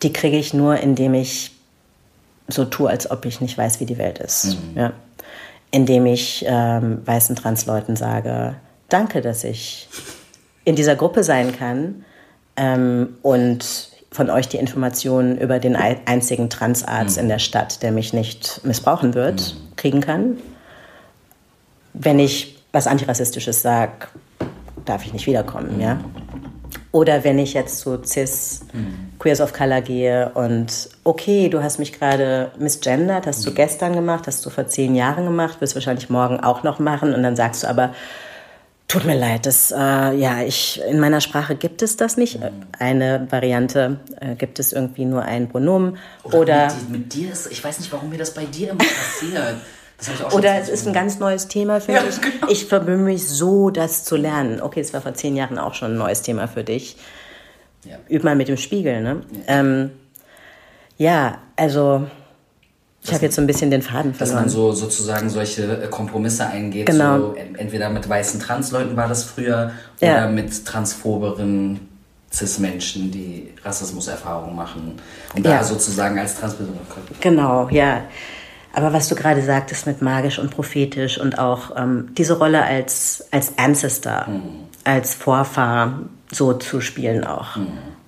die 0.02 0.12
kriege 0.12 0.36
ich 0.36 0.52
nur, 0.52 0.76
indem 0.76 1.14
ich 1.14 1.57
so 2.48 2.64
tue, 2.64 2.88
als 2.90 3.10
ob 3.10 3.24
ich 3.26 3.40
nicht 3.40 3.56
weiß, 3.56 3.78
wie 3.80 3.86
die 3.86 3.98
Welt 3.98 4.18
ist. 4.18 4.56
Ja. 4.74 4.92
Indem 5.70 6.06
ich 6.06 6.44
ähm, 6.48 7.02
weißen 7.06 7.36
Transleuten 7.36 7.94
sage, 7.94 8.54
danke, 8.88 9.20
dass 9.20 9.44
ich 9.44 9.88
in 10.64 10.74
dieser 10.76 10.96
Gruppe 10.96 11.22
sein 11.24 11.56
kann 11.56 12.04
ähm, 12.56 13.16
und 13.22 13.90
von 14.10 14.30
euch 14.30 14.48
die 14.48 14.56
Informationen 14.56 15.36
über 15.36 15.58
den 15.58 15.76
ei- 15.76 16.00
einzigen 16.06 16.48
Transarzt 16.48 17.18
in 17.18 17.28
der 17.28 17.38
Stadt, 17.38 17.82
der 17.82 17.92
mich 17.92 18.14
nicht 18.14 18.62
missbrauchen 18.64 19.12
wird, 19.12 19.56
kriegen 19.76 20.00
kann. 20.00 20.38
Wenn 21.92 22.18
ich 22.18 22.62
was 22.72 22.86
Antirassistisches 22.86 23.60
sage, 23.60 24.08
darf 24.86 25.04
ich 25.04 25.12
nicht 25.12 25.26
wiederkommen, 25.26 25.78
ja. 25.80 26.00
Oder 26.90 27.22
wenn 27.22 27.38
ich 27.38 27.52
jetzt 27.52 27.80
zu 27.80 28.02
CIS 28.02 28.62
Queers 29.18 29.40
of 29.40 29.52
Color 29.52 29.82
gehe 29.82 30.30
und 30.34 30.88
okay, 31.04 31.48
du 31.48 31.62
hast 31.62 31.78
mich 31.78 31.92
gerade 31.92 32.50
misgendert, 32.58 33.26
hast 33.26 33.46
du 33.46 33.52
gestern 33.52 33.92
gemacht, 33.92 34.26
hast 34.26 34.44
du 34.46 34.50
vor 34.50 34.66
zehn 34.68 34.94
Jahren 34.94 35.24
gemacht, 35.24 35.60
wirst 35.60 35.74
wahrscheinlich 35.74 36.08
morgen 36.08 36.40
auch 36.40 36.62
noch 36.62 36.78
machen 36.78 37.14
und 37.14 37.22
dann 37.22 37.36
sagst 37.36 37.62
du 37.62 37.66
aber, 37.68 37.92
tut 38.88 39.04
mir 39.04 39.18
leid, 39.18 39.44
das, 39.44 39.70
äh, 39.70 39.76
ja, 39.76 40.40
ich, 40.40 40.80
in 40.88 40.98
meiner 40.98 41.20
Sprache 41.20 41.56
gibt 41.56 41.82
es 41.82 41.96
das 41.96 42.16
nicht. 42.16 42.38
Eine 42.78 43.26
Variante 43.30 44.00
äh, 44.18 44.34
gibt 44.34 44.58
es 44.58 44.72
irgendwie 44.72 45.04
nur 45.04 45.22
ein 45.22 45.50
Pronomen 45.50 45.98
oder, 46.22 46.72
mit, 46.74 46.90
mit 46.90 47.14
dir 47.14 47.32
ist, 47.32 47.52
ich 47.52 47.62
weiß 47.62 47.80
nicht, 47.80 47.92
warum 47.92 48.08
mir 48.08 48.18
das 48.18 48.32
bei 48.32 48.46
dir 48.46 48.70
immer 48.70 48.78
passiert. 48.78 49.56
Oder 50.32 50.56
es 50.60 50.68
ist 50.68 50.86
ein 50.86 50.92
ganz 50.92 51.18
neues 51.18 51.48
Thema 51.48 51.80
für 51.80 51.92
Ja, 51.92 52.02
mich. 52.02 52.20
genau. 52.20 52.46
Ich 52.48 52.66
verbümme 52.66 53.02
mich 53.04 53.28
so, 53.28 53.70
das 53.70 54.04
zu 54.04 54.16
lernen. 54.16 54.60
Okay, 54.60 54.80
es 54.80 54.92
war 54.92 55.00
vor 55.00 55.14
zehn 55.14 55.34
Jahren 55.36 55.58
auch 55.58 55.74
schon 55.74 55.92
ein 55.92 55.98
neues 55.98 56.22
Thema 56.22 56.46
für 56.46 56.62
dich. 56.62 56.96
Ja. 57.84 57.96
Üb 58.08 58.22
mal 58.24 58.36
mit 58.36 58.48
dem 58.48 58.56
Spiegel, 58.56 59.00
ne? 59.02 59.22
Ja, 59.32 59.40
ähm, 59.60 59.90
ja 60.98 61.38
also 61.56 62.06
ich 63.02 63.12
habe 63.12 63.24
jetzt 63.24 63.36
so 63.36 63.40
ein 63.42 63.46
bisschen 63.46 63.70
den 63.70 63.82
Faden 63.82 64.12
dass 64.18 64.32
man 64.32 64.48
verloren. 64.48 64.72
so 64.72 64.72
sozusagen 64.72 65.30
solche 65.30 65.62
äh, 65.82 65.86
Kompromisse 65.88 66.46
eingeht. 66.46 66.86
Genau. 66.86 67.18
So, 67.18 67.34
en- 67.34 67.54
entweder 67.54 67.88
mit 67.90 68.08
weißen 68.08 68.38
Transleuten 68.40 68.96
war 68.96 69.08
das 69.08 69.24
früher 69.24 69.72
Ja. 70.00 70.12
oder 70.14 70.28
mit 70.28 70.64
transphobieren 70.64 71.80
Cis-Menschen, 72.32 73.10
die 73.10 73.54
Rassismuserfahrungen 73.64 74.54
machen. 74.54 74.96
Und 75.34 75.46
da 75.46 75.50
Ja. 75.56 75.64
sozusagen 75.64 76.18
als 76.18 76.38
Transperson. 76.38 76.76
Gott. 76.88 77.20
Genau, 77.20 77.68
ja. 77.70 78.02
Aber 78.72 78.92
was 78.92 79.08
du 79.08 79.14
gerade 79.14 79.42
sagtest 79.42 79.86
mit 79.86 80.02
magisch 80.02 80.38
und 80.38 80.50
prophetisch 80.50 81.18
und 81.18 81.38
auch 81.38 81.76
ähm, 81.76 82.10
diese 82.16 82.38
Rolle 82.38 82.62
als, 82.62 83.26
als 83.30 83.58
Ancestor, 83.58 84.26
als 84.84 85.14
Vorfahr 85.14 86.00
so 86.30 86.52
zu 86.52 86.80
spielen 86.80 87.24
auch. 87.24 87.56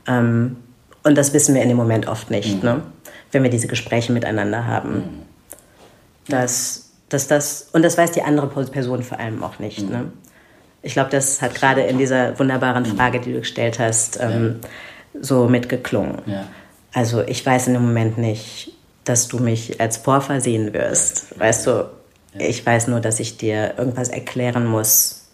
Ähm, 0.07 0.57
und 1.03 1.17
das 1.17 1.33
wissen 1.33 1.55
wir 1.55 1.63
in 1.63 1.69
dem 1.69 1.79
Moment 1.79 2.07
oft 2.09 2.31
nicht, 2.31 2.63
ne? 2.63 2.83
wenn 3.33 3.43
wir 3.43 3.51
diese 3.51 3.69
Gespräche 3.69 4.13
miteinander 4.13 4.67
haben. 4.67 5.25
Dass, 6.29 6.91
dass 7.09 7.27
das, 7.27 7.69
und 7.73 7.83
das 7.83 7.97
weiß 7.97 8.13
die 8.13 8.23
andere 8.23 8.47
Person 8.49 9.03
vor 9.03 9.19
allem 9.19 9.43
auch 9.43 9.59
nicht. 9.59 9.89
Ne? 9.89 10.13
Ich 10.83 10.93
glaube, 10.93 11.11
das 11.11 11.43
hat 11.43 11.55
gerade 11.55 11.83
in 11.83 11.99
dieser 11.99 12.39
wunderbaren 12.39 12.85
Frage, 12.85 13.21
die 13.21 13.33
du 13.33 13.41
gestellt 13.41 13.79
hast, 13.79 14.19
ähm, 14.21 14.61
so 15.21 15.49
mitgeklungen. 15.49 16.19
Ja. 16.27 16.45
Also 16.93 17.23
ich 17.23 17.45
weiß 17.45 17.69
in 17.69 17.75
dem 17.75 17.83
Moment 17.83 18.19
nicht, 18.19 18.73
dass 19.11 19.27
du 19.27 19.39
mich 19.39 19.81
als 19.81 19.97
Vorfahr 19.97 20.41
sehen 20.41 20.73
wirst. 20.73 21.39
Weißt 21.39 21.67
du, 21.67 21.91
ich 22.39 22.65
weiß 22.65 22.87
nur, 22.87 23.01
dass 23.01 23.19
ich 23.19 23.37
dir 23.37 23.75
irgendwas 23.77 24.09
erklären 24.09 24.65
muss, 24.67 25.29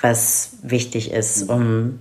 was 0.00 0.52
wichtig 0.62 1.12
ist, 1.12 1.50
um 1.50 1.98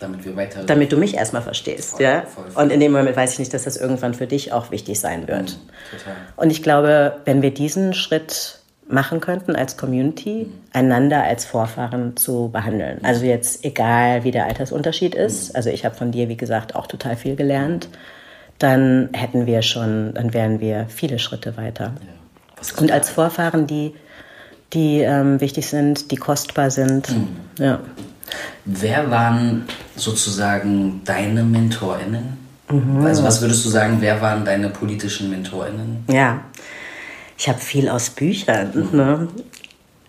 Damit 0.00 0.24
wir 0.24 0.34
weiter. 0.34 0.64
damit 0.64 0.90
du 0.90 0.96
mich 0.96 1.14
erstmal 1.14 1.42
verstehst. 1.42 1.92
Voll, 1.92 2.02
ja? 2.02 2.22
voll, 2.22 2.44
voll. 2.50 2.64
Und 2.64 2.72
in 2.72 2.80
dem 2.80 2.90
Moment 2.90 3.16
weiß 3.16 3.34
ich 3.34 3.38
nicht, 3.38 3.54
dass 3.54 3.62
das 3.62 3.76
irgendwann 3.76 4.14
für 4.14 4.26
dich 4.26 4.52
auch 4.52 4.72
wichtig 4.72 4.98
sein 4.98 5.28
wird. 5.28 5.60
Total. 5.92 6.16
Und 6.34 6.50
ich 6.50 6.64
glaube, 6.64 7.20
wenn 7.24 7.40
wir 7.40 7.54
diesen 7.54 7.94
Schritt 7.94 8.58
machen 8.88 9.20
könnten 9.20 9.54
als 9.54 9.76
Community, 9.76 10.50
einander 10.72 11.22
als 11.22 11.44
Vorfahren 11.44 12.16
zu 12.16 12.50
behandeln. 12.52 12.98
Also 13.02 13.24
jetzt 13.24 13.64
egal, 13.64 14.24
wie 14.24 14.32
der 14.32 14.46
Altersunterschied 14.46 15.14
ist. 15.14 15.54
Also 15.54 15.70
ich 15.70 15.84
habe 15.84 15.94
von 15.94 16.10
dir, 16.10 16.28
wie 16.28 16.36
gesagt, 16.36 16.74
auch 16.74 16.88
total 16.88 17.16
viel 17.16 17.36
gelernt. 17.36 17.88
Dann 18.58 19.08
hätten 19.12 19.46
wir 19.46 19.62
schon, 19.62 20.14
dann 20.14 20.32
wären 20.32 20.60
wir 20.60 20.86
viele 20.88 21.18
Schritte 21.18 21.56
weiter. 21.56 21.92
Ist 22.60 22.80
Und 22.80 22.92
als 22.92 23.10
Vorfahren, 23.10 23.66
die, 23.66 23.94
die 24.72 25.00
ähm, 25.00 25.40
wichtig 25.40 25.66
sind, 25.66 26.10
die 26.10 26.16
kostbar 26.16 26.70
sind. 26.70 27.08
Ja. 27.58 27.80
Wer 28.64 29.10
waren 29.10 29.64
sozusagen 29.96 31.02
deine 31.04 31.42
MentorInnen? 31.42 32.44
Also 33.04 33.22
was 33.22 33.42
würdest 33.42 33.64
du 33.64 33.68
sagen, 33.68 33.98
wer 34.00 34.20
waren 34.22 34.44
deine 34.44 34.70
politischen 34.70 35.30
MentorInnen? 35.30 36.04
Ja, 36.08 36.40
ich 37.36 37.48
habe 37.48 37.58
viel 37.58 37.88
aus 37.88 38.10
Büchern. 38.10 38.88
Ne? 38.92 39.28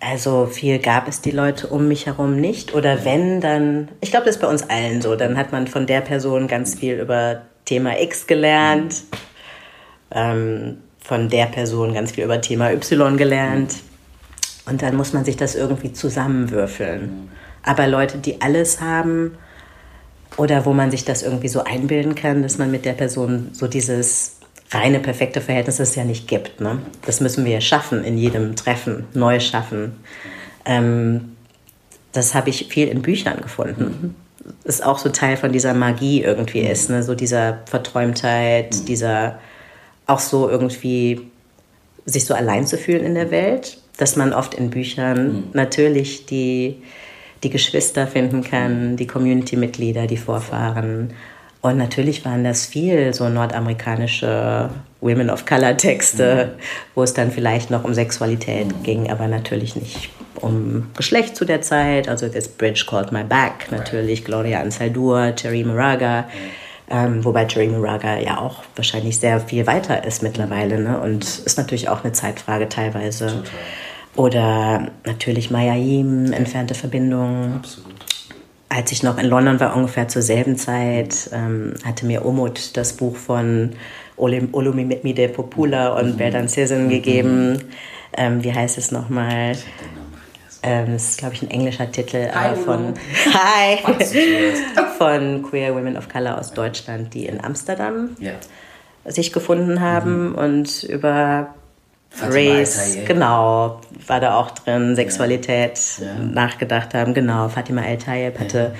Also 0.00 0.46
viel 0.46 0.78
gab 0.78 1.08
es 1.08 1.20
die 1.20 1.30
Leute 1.30 1.66
um 1.66 1.88
mich 1.88 2.06
herum 2.06 2.36
nicht. 2.36 2.74
Oder 2.74 3.04
wenn, 3.04 3.40
dann, 3.40 3.88
ich 4.00 4.10
glaube, 4.10 4.26
das 4.26 4.36
ist 4.36 4.42
bei 4.42 4.48
uns 4.48 4.62
allen 4.68 5.02
so. 5.02 5.16
Dann 5.16 5.36
hat 5.36 5.52
man 5.52 5.66
von 5.66 5.86
der 5.86 6.00
Person 6.00 6.48
ganz 6.48 6.74
viel 6.76 6.94
über 6.94 7.42
Thema 7.66 8.00
X 8.00 8.26
gelernt, 8.26 9.02
ähm, 10.10 10.78
von 10.98 11.28
der 11.28 11.46
Person 11.46 11.92
ganz 11.92 12.12
viel 12.12 12.24
über 12.24 12.40
Thema 12.40 12.72
Y 12.72 13.16
gelernt. 13.16 13.74
Und 14.64 14.82
dann 14.82 14.96
muss 14.96 15.12
man 15.12 15.24
sich 15.24 15.36
das 15.36 15.54
irgendwie 15.54 15.92
zusammenwürfeln. 15.92 17.28
Aber 17.62 17.86
Leute, 17.86 18.18
die 18.18 18.40
alles 18.40 18.80
haben, 18.80 19.36
oder 20.36 20.64
wo 20.64 20.72
man 20.72 20.90
sich 20.90 21.04
das 21.04 21.22
irgendwie 21.22 21.48
so 21.48 21.64
einbilden 21.64 22.14
kann, 22.14 22.42
dass 22.42 22.58
man 22.58 22.70
mit 22.70 22.84
der 22.84 22.92
Person 22.92 23.50
so 23.52 23.66
dieses 23.66 24.38
reine, 24.70 25.00
perfekte 25.00 25.40
Verhältnis 25.40 25.76
das 25.76 25.90
es 25.90 25.94
ja 25.94 26.04
nicht 26.04 26.28
gibt. 26.28 26.60
Ne? 26.60 26.78
Das 27.04 27.20
müssen 27.20 27.44
wir 27.44 27.60
schaffen 27.60 28.04
in 28.04 28.18
jedem 28.18 28.56
Treffen, 28.56 29.04
neu 29.14 29.40
schaffen. 29.40 29.96
Ähm, 30.64 31.36
das 32.12 32.34
habe 32.34 32.50
ich 32.50 32.66
viel 32.68 32.88
in 32.88 33.02
Büchern 33.02 33.40
gefunden. 33.40 34.14
Mhm. 34.46 34.54
Ist 34.64 34.84
auch 34.84 34.98
so 34.98 35.08
Teil 35.08 35.36
von 35.36 35.52
dieser 35.52 35.74
Magie 35.74 36.22
irgendwie 36.22 36.62
mhm. 36.62 36.70
ist, 36.70 36.90
ne? 36.90 37.02
so 37.02 37.14
dieser 37.14 37.60
Verträumtheit, 37.66 38.74
mhm. 38.74 38.84
dieser 38.86 39.38
auch 40.06 40.20
so 40.20 40.48
irgendwie 40.48 41.22
sich 42.04 42.24
so 42.24 42.34
allein 42.34 42.66
zu 42.66 42.78
fühlen 42.78 43.04
in 43.04 43.14
der 43.14 43.30
Welt, 43.30 43.78
dass 43.96 44.16
man 44.16 44.32
oft 44.32 44.54
in 44.54 44.70
Büchern 44.70 45.32
mhm. 45.32 45.44
natürlich 45.52 46.26
die, 46.26 46.82
die 47.42 47.50
Geschwister 47.50 48.06
finden 48.06 48.42
kann, 48.42 48.92
mhm. 48.92 48.96
die 48.96 49.06
Community-Mitglieder, 49.06 50.06
die 50.06 50.16
Vorfahren. 50.16 51.12
Und 51.66 51.78
natürlich 51.78 52.24
waren 52.24 52.44
das 52.44 52.64
viel 52.64 53.12
so 53.12 53.28
nordamerikanische 53.28 54.70
Women 55.00 55.30
of 55.30 55.46
Color 55.46 55.76
Texte, 55.76 56.52
mhm. 56.54 56.62
wo 56.94 57.02
es 57.02 57.12
dann 57.12 57.32
vielleicht 57.32 57.72
noch 57.72 57.82
um 57.82 57.92
Sexualität 57.92 58.68
mhm. 58.68 58.82
ging, 58.84 59.10
aber 59.10 59.26
natürlich 59.26 59.74
nicht 59.74 60.10
um 60.36 60.88
Geschlecht 60.96 61.34
zu 61.34 61.44
der 61.44 61.62
Zeit. 61.62 62.08
Also 62.08 62.28
das 62.28 62.46
Bridge 62.46 62.84
Called 62.88 63.10
My 63.10 63.24
Back, 63.24 63.72
natürlich 63.72 64.24
Gloria 64.24 64.60
Anzaldur, 64.60 65.34
Cherry 65.34 65.64
Moraga. 65.64 66.22
Mhm. 66.22 66.26
Ähm, 66.88 67.24
wobei 67.24 67.46
Cherry 67.46 67.66
Moraga 67.66 68.16
ja 68.18 68.38
auch 68.38 68.62
wahrscheinlich 68.76 69.18
sehr 69.18 69.40
viel 69.40 69.66
weiter 69.66 70.04
ist 70.04 70.22
mittlerweile. 70.22 70.78
Ne? 70.78 71.00
Und 71.00 71.24
ist 71.24 71.58
natürlich 71.58 71.88
auch 71.88 72.04
eine 72.04 72.12
Zeitfrage 72.12 72.68
teilweise. 72.68 73.26
Total. 73.26 73.42
Oder 74.14 74.92
natürlich 75.04 75.50
Maya 75.50 75.74
Yim, 75.74 76.32
entfernte 76.32 76.74
Verbindungen. 76.74 77.56
Absolut 77.56 77.95
als 78.68 78.92
ich 78.92 79.02
noch 79.02 79.18
in 79.18 79.26
London 79.26 79.60
war, 79.60 79.76
ungefähr 79.76 80.08
zur 80.08 80.22
selben 80.22 80.56
Zeit, 80.56 81.30
ähm, 81.32 81.74
hatte 81.84 82.06
mir 82.06 82.24
Omut 82.24 82.76
das 82.76 82.94
Buch 82.94 83.16
von 83.16 83.72
Olumide 84.16 85.28
Popula 85.28 85.94
und 85.98 86.12
mhm. 86.12 86.16
Berdan 86.16 86.48
Sirsen 86.48 86.84
mhm. 86.84 86.90
gegeben. 86.90 87.64
Ähm, 88.16 88.42
wie 88.42 88.52
heißt 88.52 88.78
es 88.78 88.90
nochmal? 88.90 89.56
Ähm, 90.62 90.92
das 90.94 91.10
ist, 91.10 91.18
glaube 91.18 91.34
ich, 91.34 91.42
ein 91.42 91.50
englischer 91.50 91.90
Titel 91.90 92.28
Hi, 92.34 92.56
von, 92.56 92.94
Hi, 93.32 93.78
von 94.98 95.42
Queer 95.42 95.74
Women 95.74 95.96
of 95.96 96.08
Color 96.08 96.38
aus 96.38 96.52
Deutschland, 96.52 97.14
die 97.14 97.26
in 97.26 97.42
Amsterdam 97.42 98.16
yeah. 98.20 98.34
sich 99.04 99.32
gefunden 99.32 99.80
haben 99.80 100.30
mhm. 100.30 100.34
und 100.34 100.82
über 100.84 101.54
Race, 102.22 102.98
genau, 103.06 103.80
war 104.06 104.20
da 104.20 104.38
auch 104.38 104.50
drin, 104.50 104.96
Sexualität 104.96 105.78
ja. 106.00 106.14
nachgedacht 106.14 106.94
haben. 106.94 107.14
Genau, 107.14 107.48
Fatima 107.48 107.82
El 107.82 107.98
Tayeb 107.98 108.38
hatte 108.38 108.74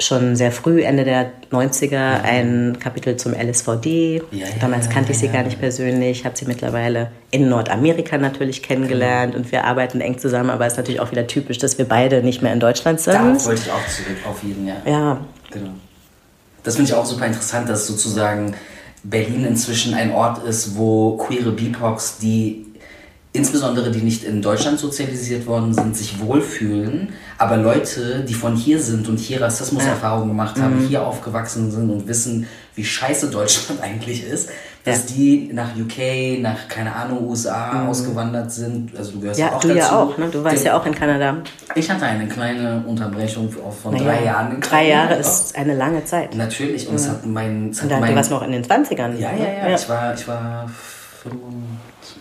schon 0.00 0.36
sehr 0.36 0.52
früh, 0.52 0.82
Ende 0.82 1.04
der 1.04 1.30
90er, 1.50 1.92
ja. 1.92 2.20
ein 2.22 2.78
Kapitel 2.80 3.16
zum 3.16 3.32
LSVD. 3.34 4.22
Damals 4.60 4.88
kannte 4.88 5.12
ich 5.12 5.18
sie 5.18 5.28
gar 5.28 5.42
nicht 5.44 5.60
persönlich, 5.60 6.24
habe 6.24 6.36
sie 6.36 6.44
mittlerweile 6.44 7.10
in 7.30 7.48
Nordamerika 7.48 8.18
natürlich 8.18 8.62
kennengelernt 8.62 9.32
genau. 9.32 9.44
und 9.44 9.52
wir 9.52 9.64
arbeiten 9.64 10.00
eng 10.00 10.18
zusammen, 10.18 10.50
aber 10.50 10.66
es 10.66 10.74
ist 10.74 10.78
natürlich 10.78 11.00
auch 11.00 11.10
wieder 11.10 11.26
typisch, 11.26 11.58
dass 11.58 11.78
wir 11.78 11.84
beide 11.84 12.22
nicht 12.22 12.42
mehr 12.42 12.52
in 12.52 12.60
Deutschland 12.60 13.00
sind. 13.00 13.14
Darauf 13.14 13.46
wollte 13.46 13.62
ich 13.64 13.70
auch 13.70 13.86
zurück, 13.86 14.16
auf 14.28 14.42
jeden, 14.42 14.66
ja. 14.66 14.76
Ja. 14.84 15.18
Genau. 15.50 15.70
Das 16.64 16.76
finde 16.76 16.90
ich 16.90 16.96
auch 16.96 17.04
super 17.04 17.26
interessant, 17.26 17.68
dass 17.68 17.86
sozusagen 17.86 18.54
Berlin 19.04 19.44
inzwischen 19.44 19.94
ein 19.94 20.12
Ort 20.12 20.44
ist, 20.44 20.76
wo 20.76 21.16
queere 21.16 21.52
BIPOCs, 21.52 22.18
die 22.18 22.66
insbesondere 23.32 23.90
die 23.90 24.02
nicht 24.02 24.24
in 24.24 24.42
Deutschland 24.42 24.78
sozialisiert 24.78 25.46
worden 25.46 25.72
sind, 25.72 25.96
sich 25.96 26.20
wohlfühlen, 26.20 27.14
aber 27.38 27.56
Leute, 27.56 28.24
die 28.28 28.34
von 28.34 28.54
hier 28.54 28.78
sind 28.78 29.08
und 29.08 29.18
hier 29.18 29.40
Rassismuserfahrungen 29.40 30.28
gemacht 30.28 30.60
haben, 30.60 30.82
mhm. 30.82 30.88
hier 30.88 31.06
aufgewachsen 31.06 31.70
sind 31.70 31.90
und 31.90 32.06
wissen, 32.06 32.46
wie 32.74 32.84
scheiße 32.84 33.30
Deutschland 33.30 33.80
eigentlich 33.82 34.26
ist, 34.26 34.50
dass 34.84 35.10
ja. 35.10 35.14
die 35.14 35.50
nach 35.52 35.76
UK, 35.76 36.40
nach, 36.40 36.68
keine 36.68 36.94
Ahnung, 36.94 37.28
USA 37.28 37.72
mhm. 37.72 37.88
ausgewandert 37.88 38.50
sind. 38.50 38.96
Also 38.96 39.12
du 39.12 39.20
gehörst 39.20 39.38
ja, 39.38 39.52
auch 39.52 39.60
du 39.60 39.68
dazu. 39.68 39.78
ja 39.78 39.96
auch, 39.96 40.18
ne? 40.18 40.28
Du 40.30 40.42
warst 40.42 40.58
Den, 40.58 40.66
ja 40.66 40.78
auch 40.78 40.86
in 40.86 40.94
Kanada. 40.94 41.36
Ich 41.74 41.90
hatte 41.90 42.04
eine 42.04 42.26
kleine 42.26 42.82
Unterbrechung 42.86 43.48
von 43.50 43.94
naja, 43.94 44.04
drei 44.04 44.24
Jahren. 44.24 44.60
Drei 44.60 44.88
Jahre 44.88 45.14
ist 45.14 45.56
eine 45.56 45.74
lange 45.74 46.04
Zeit. 46.04 46.34
Natürlich, 46.34 46.86
und 46.86 46.94
mhm. 46.94 46.98
es 46.98 47.08
hat 47.08 47.26
mein... 47.26 47.70
Es 47.70 47.78
hat 47.78 47.84
und 47.84 47.92
dann, 47.92 48.00
mein, 48.00 48.10
du 48.10 48.16
warst 48.16 48.30
noch 48.30 48.42
in 48.42 48.52
den 48.52 48.64
20ern. 48.64 49.16
Ja, 49.18 49.30
ja, 49.30 49.36
ja, 49.36 49.68
ja. 49.68 49.74
Ich 49.74 49.88
war, 49.88 50.14
ich 50.14 50.26
war 50.26 50.66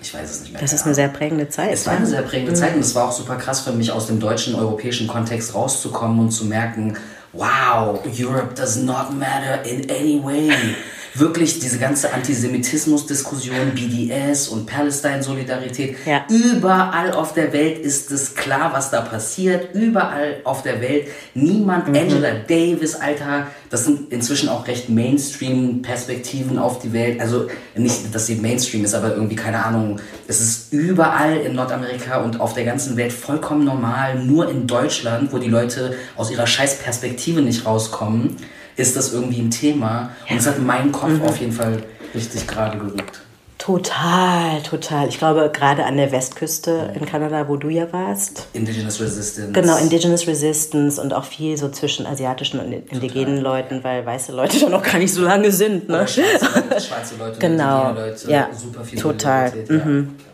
ich 0.02 0.14
weiß 0.14 0.30
es 0.30 0.42
nicht 0.42 0.54
mehr. 0.54 0.62
Das 0.62 0.74
ist 0.74 0.86
eine 0.86 0.94
sehr 0.94 1.08
prägende 1.08 1.50
Zeit. 1.50 1.74
Es 1.74 1.88
war 1.88 1.96
eine 1.96 2.06
sehr 2.06 2.22
prägende 2.22 2.52
mhm. 2.52 2.56
Zeit 2.56 2.76
und 2.76 2.82
es 2.82 2.94
war 2.94 3.08
auch 3.08 3.12
super 3.12 3.36
krass 3.36 3.62
für 3.62 3.72
mich, 3.72 3.92
aus 3.92 4.08
dem 4.08 4.20
deutschen, 4.20 4.56
europäischen 4.56 5.08
Kontext 5.08 5.56
rauszukommen 5.56 6.20
und 6.20 6.32
zu 6.32 6.46
merken, 6.46 6.96
wow, 7.34 8.00
Europe 8.06 8.54
does 8.56 8.78
not 8.78 9.14
matter 9.18 9.66
in 9.66 9.90
any 9.90 10.22
way 10.24 10.52
wirklich 11.14 11.60
diese 11.60 11.78
ganze 11.78 12.14
Antisemitismus-Diskussion, 12.14 13.72
BDS 13.76 14.48
und 14.48 14.66
Palästina-Solidarität, 14.66 15.98
ja. 16.06 16.26
überall 16.30 17.12
auf 17.12 17.34
der 17.34 17.52
Welt 17.54 17.80
ist 17.80 18.12
es 18.12 18.36
klar, 18.36 18.72
was 18.74 18.92
da 18.92 19.02
passiert. 19.02 19.76
Überall 19.76 20.38
auf 20.44 20.64
der 20.64 20.82
Welt. 20.82 21.08
Niemand, 21.34 21.88
mhm. 21.88 21.96
Angela 21.96 22.32
Davis, 22.48 22.96
Alter, 22.96 23.48
das 23.70 23.86
sind 23.86 24.12
inzwischen 24.12 24.50
auch 24.50 24.68
recht 24.68 24.90
Mainstream-Perspektiven 24.90 26.58
auf 26.58 26.80
die 26.80 26.94
Welt. 26.94 27.20
Also 27.20 27.48
nicht, 27.76 28.14
dass 28.14 28.28
sie 28.28 28.36
Mainstream 28.36 28.86
ist, 28.86 28.94
aber 28.94 29.14
irgendwie, 29.14 29.36
keine 29.36 29.64
Ahnung, 29.64 30.00
es 30.28 30.40
ist 30.40 30.74
überall 30.74 31.38
in 31.38 31.56
Nordamerika 31.56 32.22
und 32.22 32.40
auf 32.40 32.54
der 32.54 32.64
ganzen 32.64 32.96
Welt 32.96 33.12
vollkommen 33.12 33.66
normal. 33.66 34.24
Nur 34.24 34.50
in 34.50 34.68
Deutschland, 34.68 35.34
wo 35.34 35.38
die 35.38 35.50
Leute 35.50 35.96
aus 36.16 36.32
ihrer 36.32 36.48
scheiß 36.48 36.80
Perspektive 36.80 37.42
nicht 37.42 37.66
rauskommen 37.66 38.38
ist 38.76 38.96
das 38.96 39.14
irgendwie 39.14 39.42
ein 39.42 39.52
Thema. 39.52 40.12
Und 40.30 40.38
es 40.38 40.48
hat 40.48 40.60
meinen 40.60 40.92
Kopf 40.92 41.12
mhm. 41.12 41.24
auf 41.24 41.40
jeden 41.40 41.54
Fall 41.54 41.84
richtig 42.14 42.48
gerade 42.48 42.78
gerückt. 42.78 43.22
Total, 43.62 44.60
total. 44.64 45.08
Ich 45.08 45.20
glaube, 45.20 45.52
gerade 45.54 45.86
an 45.86 45.96
der 45.96 46.12
Westküste 46.12 46.94
in 46.96 47.06
Kanada, 47.06 47.48
wo 47.48 47.58
du 47.58 47.70
ja 47.70 47.94
warst. 47.94 48.48
Indigenous 48.54 49.00
Resistance. 49.00 49.52
Genau, 49.52 49.78
Indigenous 49.78 50.26
Resistance 50.26 51.00
und 51.00 51.14
auch 51.14 51.26
viel 51.26 51.56
so 51.58 51.70
zwischen 51.70 52.08
asiatischen 52.08 52.60
und 52.60 52.72
indigenen 52.72 53.38
total. 53.38 53.62
Leuten, 53.62 53.84
weil 53.84 54.04
weiße 54.04 54.32
Leute 54.32 54.60
da 54.62 54.70
noch 54.70 54.82
gar 54.82 54.98
nicht 54.98 55.14
so 55.14 55.22
lange 55.22 55.52
sind. 55.52 55.90
Ne? 55.90 56.08
schwarze, 56.08 56.82
schwarze 56.82 57.16
Leute, 57.20 57.38
genau. 57.40 57.94
Leute, 57.94 58.32
ja. 58.32 58.50
super 58.52 58.84
viel 58.84 58.98
Total. 58.98 59.54
Mhm. 59.70 60.16
Ja. 60.18 60.31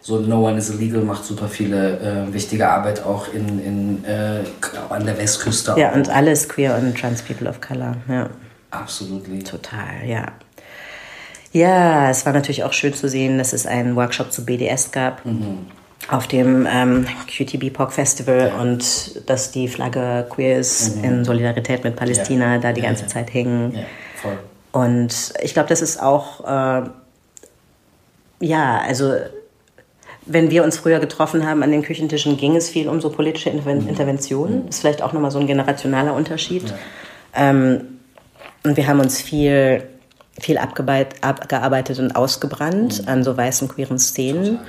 So 0.00 0.20
No 0.20 0.46
One 0.46 0.56
is 0.58 0.70
Illegal 0.70 1.02
macht 1.02 1.24
super 1.24 1.48
viele 1.48 1.98
äh, 1.98 2.32
wichtige 2.32 2.68
Arbeit 2.68 3.04
auch 3.04 3.32
in, 3.32 3.64
in, 3.64 4.04
äh, 4.04 4.40
an 4.88 5.04
der 5.04 5.18
Westküste. 5.18 5.74
Ja, 5.76 5.92
und 5.92 6.08
alles 6.08 6.48
Queer 6.48 6.76
und 6.76 6.96
Trans 6.96 7.22
People 7.22 7.48
of 7.48 7.60
Color. 7.60 7.96
Ja. 8.08 8.30
Absolut. 8.70 9.24
Total, 9.46 10.06
ja. 10.06 10.26
Ja, 11.52 12.10
es 12.10 12.26
war 12.26 12.32
natürlich 12.32 12.62
auch 12.64 12.72
schön 12.72 12.94
zu 12.94 13.08
sehen, 13.08 13.38
dass 13.38 13.52
es 13.52 13.66
einen 13.66 13.96
Workshop 13.96 14.32
zu 14.32 14.44
BDS 14.44 14.92
gab. 14.92 15.24
Mhm. 15.24 15.66
Auf 16.08 16.26
dem 16.26 16.66
ähm, 16.70 17.06
QTB 17.26 17.72
Pop 17.72 17.92
Festival 17.92 18.52
ja. 18.54 18.60
und 18.60 19.28
dass 19.28 19.50
die 19.50 19.68
Flagge 19.68 20.26
queer 20.30 20.58
ist 20.58 20.96
mhm. 20.96 21.04
in 21.04 21.24
Solidarität 21.24 21.84
mit 21.84 21.96
Palästina 21.96 22.54
ja. 22.54 22.60
da 22.60 22.72
die 22.72 22.82
ganze 22.82 23.02
ja, 23.02 23.08
Zeit 23.08 23.34
hängen. 23.34 23.74
Ja, 23.74 23.80
voll. 24.14 24.38
Und 24.70 25.32
ich 25.42 25.54
glaube, 25.54 25.68
das 25.68 25.82
ist 25.82 26.00
auch, 26.00 26.44
äh, 26.46 26.88
ja, 28.40 28.80
also 28.86 29.14
wenn 30.28 30.50
wir 30.50 30.62
uns 30.62 30.76
früher 30.76 31.00
getroffen 31.00 31.46
haben 31.46 31.62
an 31.62 31.70
den 31.70 31.82
Küchentischen, 31.82 32.36
ging 32.36 32.54
es 32.54 32.68
viel 32.68 32.88
um 32.88 33.00
so 33.00 33.10
politische 33.10 33.50
mhm. 33.50 33.88
Interventionen. 33.88 34.66
Das 34.66 34.76
ist 34.76 34.80
vielleicht 34.82 35.02
auch 35.02 35.12
nochmal 35.12 35.30
so 35.30 35.38
ein 35.38 35.46
generationaler 35.46 36.14
Unterschied. 36.14 36.68
Ja. 37.34 37.50
Ähm, 37.50 37.98
und 38.64 38.76
wir 38.76 38.86
haben 38.86 39.00
uns 39.00 39.20
viel, 39.20 39.82
viel 40.40 40.58
abgearbeitet 40.58 41.98
und 41.98 42.14
ausgebrannt 42.14 43.02
mhm. 43.02 43.08
an 43.08 43.24
so 43.24 43.36
weißen 43.36 43.68
queeren 43.68 43.98
Szenen. 43.98 44.60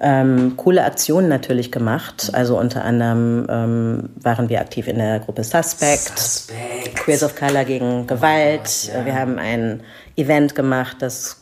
Ähm, 0.00 0.54
coole 0.56 0.84
Aktionen 0.84 1.28
natürlich 1.28 1.70
gemacht. 1.70 2.28
Mhm. 2.28 2.34
Also 2.34 2.58
unter 2.58 2.84
anderem 2.84 3.46
ähm, 3.48 4.08
waren 4.20 4.48
wir 4.48 4.60
aktiv 4.60 4.88
in 4.88 4.98
der 4.98 5.20
Gruppe 5.20 5.44
Suspect, 5.44 6.18
Suspect. 6.18 6.96
Queers 6.96 7.22
of 7.22 7.36
Color 7.36 7.64
gegen 7.64 8.06
Gewalt. 8.06 8.90
Oh, 8.92 8.98
ja. 8.98 9.06
Wir 9.06 9.14
haben 9.14 9.38
ein 9.38 9.82
Event 10.16 10.54
gemacht, 10.54 10.96
das 11.00 11.41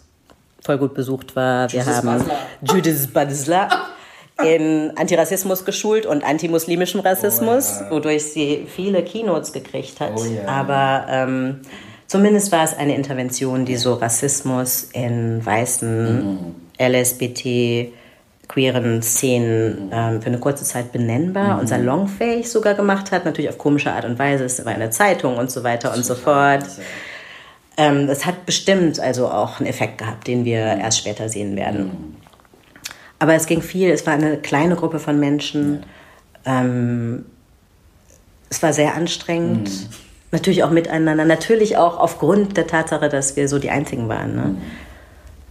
voll 0.63 0.79
gut 0.79 0.95
besucht 0.95 1.37
war. 1.37 1.73
Wir 1.73 1.85
haben 1.85 2.07
Basler. 2.07 2.39
Judith 2.63 3.09
Badisla 3.13 3.69
in 4.45 4.93
Antirassismus 4.97 5.65
geschult 5.65 6.07
und 6.07 6.25
antimuslimischem 6.25 7.01
Rassismus, 7.01 7.79
oh, 7.79 7.85
ja. 7.85 7.91
wodurch 7.91 8.25
sie 8.25 8.67
viele 8.69 9.03
Keynotes 9.03 9.53
gekriegt 9.53 10.01
hat. 10.01 10.13
Oh, 10.17 10.25
ja. 10.25 10.47
Aber 10.47 11.07
ähm, 11.09 11.61
zumindest 12.07 12.53
war 12.53 12.65
es 12.65 12.77
eine 12.77 12.95
Intervention, 12.95 13.65
die 13.65 13.77
so 13.77 13.95
Rassismus 13.95 14.89
in 14.93 15.45
weißen, 15.45 16.25
mhm. 16.25 16.55
LSBT, 16.79 17.93
queeren 18.49 19.01
Szenen 19.01 19.91
ähm, 19.93 20.21
für 20.21 20.27
eine 20.27 20.39
kurze 20.39 20.65
Zeit 20.65 20.91
benennbar 20.91 21.55
mhm. 21.55 21.61
und 21.61 21.67
salonfähig 21.69 22.51
sogar 22.51 22.75
gemacht 22.75 23.13
hat. 23.13 23.25
Natürlich 23.25 23.49
auf 23.49 23.59
komische 23.59 23.93
Art 23.93 24.05
und 24.05 24.19
Weise. 24.19 24.45
Es 24.45 24.65
war 24.65 24.73
in 24.73 24.81
der 24.81 24.91
Zeitung 24.91 25.37
und 25.37 25.53
so 25.53 25.63
weiter 25.63 25.95
und 25.95 26.05
so 26.05 26.17
fort. 26.17 26.65
Ähm, 27.77 28.07
das 28.07 28.27
hat 28.27 28.47
bestimmt 28.47 29.01
also 29.01 29.29
auch 29.29 29.59
einen 29.59 29.69
Effekt 29.69 29.99
gehabt, 29.99 30.27
den 30.27 30.45
wir 30.45 30.59
erst 30.59 30.99
später 30.99 31.29
sehen 31.29 31.57
werden. 31.57 32.17
Aber 33.19 33.35
es 33.35 33.47
ging 33.47 33.63
viel, 33.63 33.91
es 33.91 34.07
war 34.07 34.15
eine 34.15 34.39
kleine 34.39 34.77
Gruppe 34.77 34.99
von 34.99 35.21
Menschen. 35.21 35.85
Ähm, 36.45 37.27
es 38.49 38.63
war 38.63 38.73
sehr 38.73 38.95
anstrengend. 38.95 39.69
Mhm. 39.69 39.95
Natürlich 40.33 40.65
auch 40.65 40.71
miteinander. 40.71 41.25
Natürlich 41.25 41.77
auch 41.77 41.99
aufgrund 41.99 42.57
der 42.57 42.67
Tatsache, 42.67 43.09
dass 43.09 43.37
wir 43.37 43.49
so 43.49 43.59
die 43.59 43.71
Einzigen 43.71 44.09
waren. 44.09 44.35
Ne? 44.35 44.43
Mhm. 44.43 44.59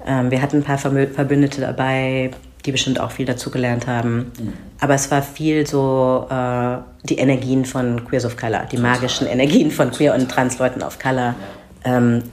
Ähm, 0.05 0.31
wir 0.31 0.41
hatten 0.41 0.57
ein 0.57 0.63
paar 0.63 0.77
Verbündete 0.77 1.61
dabei, 1.61 2.31
die 2.65 2.71
bestimmt 2.71 2.99
auch 2.99 3.11
viel 3.11 3.25
dazugelernt 3.25 3.87
haben. 3.87 4.31
Mhm. 4.39 4.53
Aber 4.79 4.95
es 4.95 5.11
war 5.11 5.21
viel 5.21 5.67
so 5.67 6.27
äh, 6.29 6.77
die 7.03 7.17
Energien 7.17 7.65
von 7.65 8.03
Queers 8.05 8.25
of 8.25 8.35
Color, 8.35 8.65
die 8.71 8.77
magischen 8.77 9.27
Energien 9.27 9.69
von 9.71 9.91
Queer- 9.91 10.15
und 10.15 10.29
Trans-Leuten 10.29 10.81
of 10.81 10.97
Color. 10.99 11.15
Ja. 11.17 11.35
Ähm, 11.83 12.23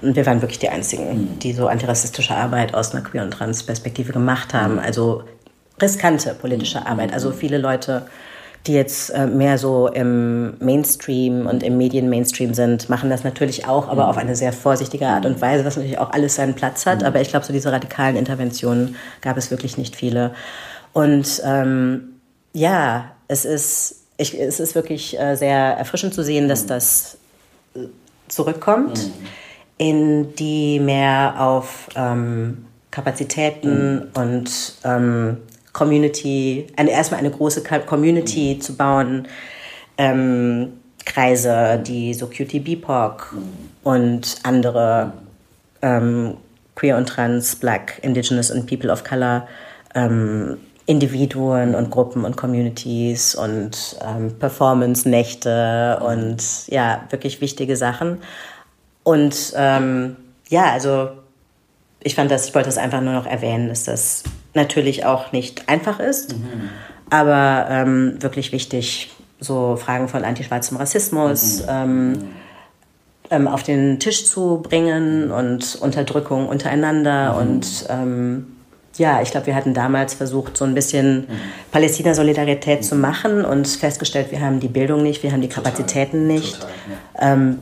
und 0.00 0.14
wir 0.14 0.26
waren 0.26 0.40
wirklich 0.40 0.60
die 0.60 0.68
Einzigen, 0.68 1.08
mhm. 1.08 1.38
die 1.40 1.52
so 1.52 1.66
antirassistische 1.66 2.34
Arbeit 2.34 2.74
aus 2.74 2.94
einer 2.94 3.02
Queer- 3.02 3.24
und 3.24 3.32
Trans-Perspektive 3.32 4.12
gemacht 4.12 4.54
haben. 4.54 4.74
Mhm. 4.74 4.80
Also 4.80 5.24
riskante 5.80 6.34
politische 6.34 6.86
Arbeit. 6.86 7.12
Also 7.12 7.32
viele 7.32 7.58
Leute 7.58 8.06
die 8.66 8.74
jetzt 8.74 9.10
äh, 9.10 9.26
mehr 9.26 9.56
so 9.56 9.88
im 9.88 10.58
Mainstream 10.58 11.46
und 11.46 11.62
im 11.62 11.78
Medien-Mainstream 11.78 12.54
sind, 12.54 12.90
machen 12.90 13.08
das 13.08 13.24
natürlich 13.24 13.66
auch, 13.66 13.88
aber 13.88 14.04
mhm. 14.04 14.10
auf 14.10 14.16
eine 14.18 14.36
sehr 14.36 14.52
vorsichtige 14.52 15.06
Art 15.06 15.24
und 15.24 15.40
Weise, 15.40 15.64
was 15.64 15.76
natürlich 15.76 15.98
auch 15.98 16.12
alles 16.12 16.34
seinen 16.34 16.54
Platz 16.54 16.84
hat. 16.84 17.00
Mhm. 17.00 17.06
Aber 17.06 17.20
ich 17.20 17.28
glaube, 17.28 17.46
so 17.46 17.52
diese 17.52 17.72
radikalen 17.72 18.16
Interventionen 18.16 18.96
gab 19.22 19.36
es 19.36 19.50
wirklich 19.50 19.78
nicht 19.78 19.96
viele. 19.96 20.34
Und 20.92 21.40
ähm, 21.44 22.20
ja, 22.52 23.12
es 23.28 23.44
ist, 23.44 24.02
ich, 24.16 24.38
es 24.38 24.60
ist 24.60 24.74
wirklich 24.74 25.18
äh, 25.18 25.36
sehr 25.36 25.56
erfrischend 25.56 26.12
zu 26.12 26.22
sehen, 26.22 26.48
dass 26.48 26.64
mhm. 26.64 26.68
das 26.68 27.18
zurückkommt 28.28 28.98
mhm. 28.98 29.26
in 29.78 30.34
die 30.34 30.80
mehr 30.80 31.34
auf 31.38 31.88
ähm, 31.96 32.66
Kapazitäten 32.90 33.94
mhm. 33.94 34.08
und 34.14 34.74
ähm, 34.84 35.38
Community, 35.72 36.66
eine, 36.76 36.90
erstmal 36.90 37.20
eine 37.20 37.30
große 37.30 37.62
Community 37.62 38.54
mhm. 38.56 38.60
zu 38.60 38.76
bauen, 38.76 39.28
ähm, 39.96 40.72
Kreise, 41.04 41.82
die 41.86 42.14
so 42.14 42.26
Cutie 42.26 42.60
BIPOC 42.60 43.32
mhm. 43.32 43.42
und 43.84 44.36
andere 44.42 45.12
ähm, 45.82 46.36
Queer 46.74 46.96
und 46.96 47.08
Trans, 47.08 47.56
Black, 47.56 47.98
Indigenous 48.02 48.50
und 48.50 48.66
People 48.66 48.90
of 48.90 49.04
Color 49.04 49.48
ähm, 49.94 50.58
Individuen 50.88 51.74
und 51.74 51.90
Gruppen 51.90 52.24
und 52.24 52.38
Communities 52.38 53.34
und 53.34 53.98
ähm, 54.00 54.38
Performance-Nächte 54.38 56.00
und 56.02 56.42
ja, 56.68 57.02
wirklich 57.10 57.42
wichtige 57.42 57.76
Sachen. 57.76 58.22
Und 59.02 59.52
ähm, 59.54 60.16
ja, 60.48 60.72
also 60.72 61.10
ich 62.02 62.14
fand 62.14 62.30
das, 62.30 62.48
ich 62.48 62.54
wollte 62.54 62.68
das 62.68 62.78
einfach 62.78 63.02
nur 63.02 63.12
noch 63.12 63.26
erwähnen, 63.26 63.68
dass 63.68 63.84
das 63.84 64.22
natürlich 64.54 65.04
auch 65.04 65.30
nicht 65.30 65.68
einfach 65.68 66.00
ist, 66.00 66.32
mhm. 66.32 66.70
aber 67.10 67.66
ähm, 67.68 68.22
wirklich 68.22 68.52
wichtig, 68.52 69.10
so 69.40 69.76
Fragen 69.76 70.08
von 70.08 70.24
antischwarzem 70.24 70.78
Rassismus 70.78 71.64
mhm. 71.64 71.68
ähm, 71.68 72.28
ähm, 73.30 73.46
auf 73.46 73.62
den 73.62 74.00
Tisch 74.00 74.24
zu 74.24 74.62
bringen 74.62 75.30
und 75.30 75.76
Unterdrückung 75.82 76.48
untereinander 76.48 77.34
mhm. 77.34 77.38
und 77.40 77.86
ähm, 77.90 78.46
ja, 78.98 79.22
ich 79.22 79.30
glaube, 79.30 79.46
wir 79.46 79.54
hatten 79.54 79.74
damals 79.74 80.14
versucht, 80.14 80.56
so 80.56 80.64
ein 80.64 80.74
bisschen 80.74 81.20
mhm. 81.20 81.26
Palästina-Solidarität 81.72 82.84
zu 82.84 82.94
mhm. 82.94 83.00
machen 83.00 83.44
und 83.44 83.66
festgestellt, 83.68 84.30
wir 84.30 84.40
haben 84.40 84.60
die 84.60 84.68
Bildung 84.68 85.02
nicht, 85.02 85.22
wir 85.22 85.32
haben 85.32 85.42
die 85.42 85.48
Kapazitäten 85.48 86.28
Total. 86.28 86.34
nicht. 86.34 86.54
Total, 86.54 86.70
ja. 87.20 87.32
Ähm, 87.32 87.58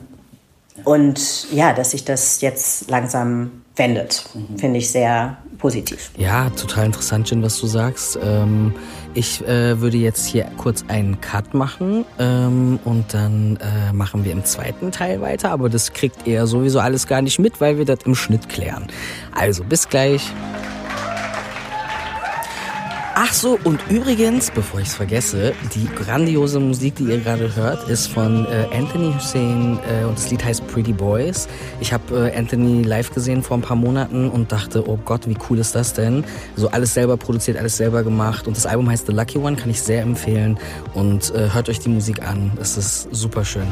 und 0.83 1.51
ja, 1.51 1.73
dass 1.73 1.91
sich 1.91 2.05
das 2.05 2.41
jetzt 2.41 2.89
langsam 2.89 3.63
wendet, 3.75 4.23
mhm. 4.33 4.57
finde 4.57 4.79
ich 4.79 4.89
sehr 4.89 5.37
positiv. 5.57 6.11
Ja, 6.17 6.49
total 6.51 6.85
interessant, 6.85 7.29
Jen, 7.29 7.41
was 7.41 7.59
du 7.59 7.67
sagst. 7.67 8.17
Ähm, 8.21 8.73
ich 9.13 9.45
äh, 9.47 9.79
würde 9.81 9.97
jetzt 9.97 10.27
hier 10.27 10.45
kurz 10.57 10.85
einen 10.87 11.19
Cut 11.21 11.53
machen 11.53 12.05
ähm, 12.19 12.79
und 12.85 13.13
dann 13.13 13.57
äh, 13.57 13.93
machen 13.93 14.23
wir 14.23 14.31
im 14.31 14.45
zweiten 14.45 14.91
Teil 14.91 15.21
weiter, 15.21 15.49
aber 15.51 15.69
das 15.69 15.93
kriegt 15.93 16.27
ihr 16.27 16.45
sowieso 16.47 16.79
alles 16.79 17.07
gar 17.07 17.21
nicht 17.21 17.39
mit, 17.39 17.59
weil 17.59 17.77
wir 17.77 17.85
das 17.85 17.99
im 18.05 18.15
Schnitt 18.15 18.49
klären. 18.49 18.87
Also 19.33 19.63
bis 19.63 19.89
gleich. 19.89 20.31
Ach 23.19 23.33
so, 23.33 23.57
und 23.63 23.79
übrigens, 23.89 24.51
bevor 24.51 24.79
ich 24.79 24.89
es 24.89 24.93
vergesse, 24.93 25.55
die 25.73 25.87
grandiose 25.95 26.59
Musik, 26.59 26.97
die 26.97 27.05
ihr 27.05 27.17
gerade 27.17 27.55
hört, 27.55 27.89
ist 27.89 28.05
von 28.05 28.45
äh, 28.45 28.67
Anthony 28.71 29.11
Hussein 29.11 29.79
äh, 29.89 30.05
und 30.05 30.19
das 30.19 30.29
Lied 30.29 30.45
heißt 30.45 30.67
Pretty 30.67 30.93
Boys. 30.93 31.47
Ich 31.79 31.91
habe 31.91 32.29
äh, 32.29 32.37
Anthony 32.37 32.83
live 32.83 33.11
gesehen 33.11 33.41
vor 33.41 33.57
ein 33.57 33.61
paar 33.61 33.75
Monaten 33.75 34.29
und 34.29 34.51
dachte, 34.51 34.87
oh 34.87 34.99
Gott, 35.03 35.27
wie 35.27 35.35
cool 35.49 35.57
ist 35.57 35.73
das 35.73 35.93
denn? 35.93 36.25
So 36.55 36.69
alles 36.69 36.93
selber 36.93 37.17
produziert, 37.17 37.57
alles 37.57 37.77
selber 37.77 38.03
gemacht 38.03 38.45
und 38.45 38.55
das 38.55 38.67
Album 38.67 38.87
heißt 38.87 39.07
The 39.07 39.13
Lucky 39.13 39.39
One, 39.39 39.55
kann 39.55 39.71
ich 39.71 39.81
sehr 39.81 40.03
empfehlen 40.03 40.59
und 40.93 41.33
äh, 41.33 41.51
hört 41.51 41.69
euch 41.69 41.79
die 41.79 41.89
Musik 41.89 42.21
an, 42.21 42.51
es 42.61 42.77
ist 42.77 43.07
super 43.11 43.43
schön. 43.43 43.65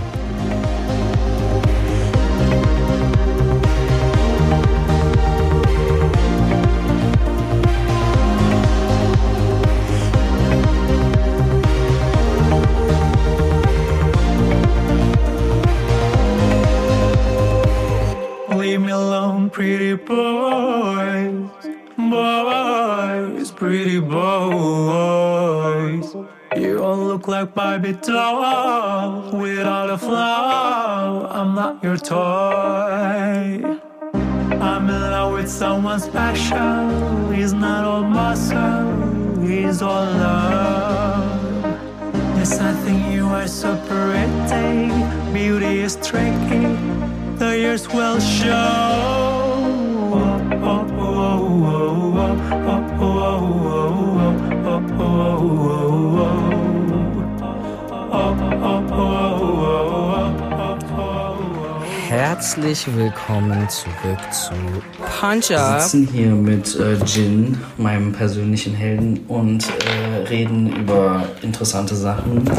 Barbie 27.55 27.93
doll 27.93 29.31
without 29.39 29.89
a 29.89 29.97
flaw. 29.97 31.27
I'm 31.31 31.55
not 31.55 31.83
your 31.83 31.97
toy. 31.97 32.17
I'm 34.13 34.89
in 34.89 35.01
love 35.11 35.33
with 35.33 35.49
someone 35.49 35.99
special. 35.99 37.31
He's 37.31 37.53
not 37.53 37.85
all 37.85 38.03
muscle, 38.03 39.41
he's 39.41 39.81
all 39.81 40.05
love. 40.05 41.63
Yes, 42.37 42.59
I 42.59 42.73
think 42.83 43.13
you 43.13 43.25
are 43.27 43.47
so 43.47 43.77
pretty. 43.87 44.91
Beauty 45.33 45.79
is 45.79 45.95
tricky. 45.97 46.75
The 47.37 47.57
years 47.57 47.87
will 47.87 48.19
show. 48.19 49.44
Herzlich 62.07 62.85
willkommen 62.95 63.67
zurück 63.69 64.19
zu 64.31 64.53
Puncher. 65.19 65.75
Wir 65.75 65.81
sitzen 65.81 66.07
hier 66.11 66.31
mit 66.31 66.75
äh, 66.75 66.95
Jin, 67.05 67.57
meinem 67.77 68.11
persönlichen 68.11 68.73
Helden, 68.73 69.25
und 69.27 69.65
äh, 69.67 70.27
reden 70.27 70.75
über 70.75 71.23
interessante 71.41 71.95
Sachen. 71.95 72.49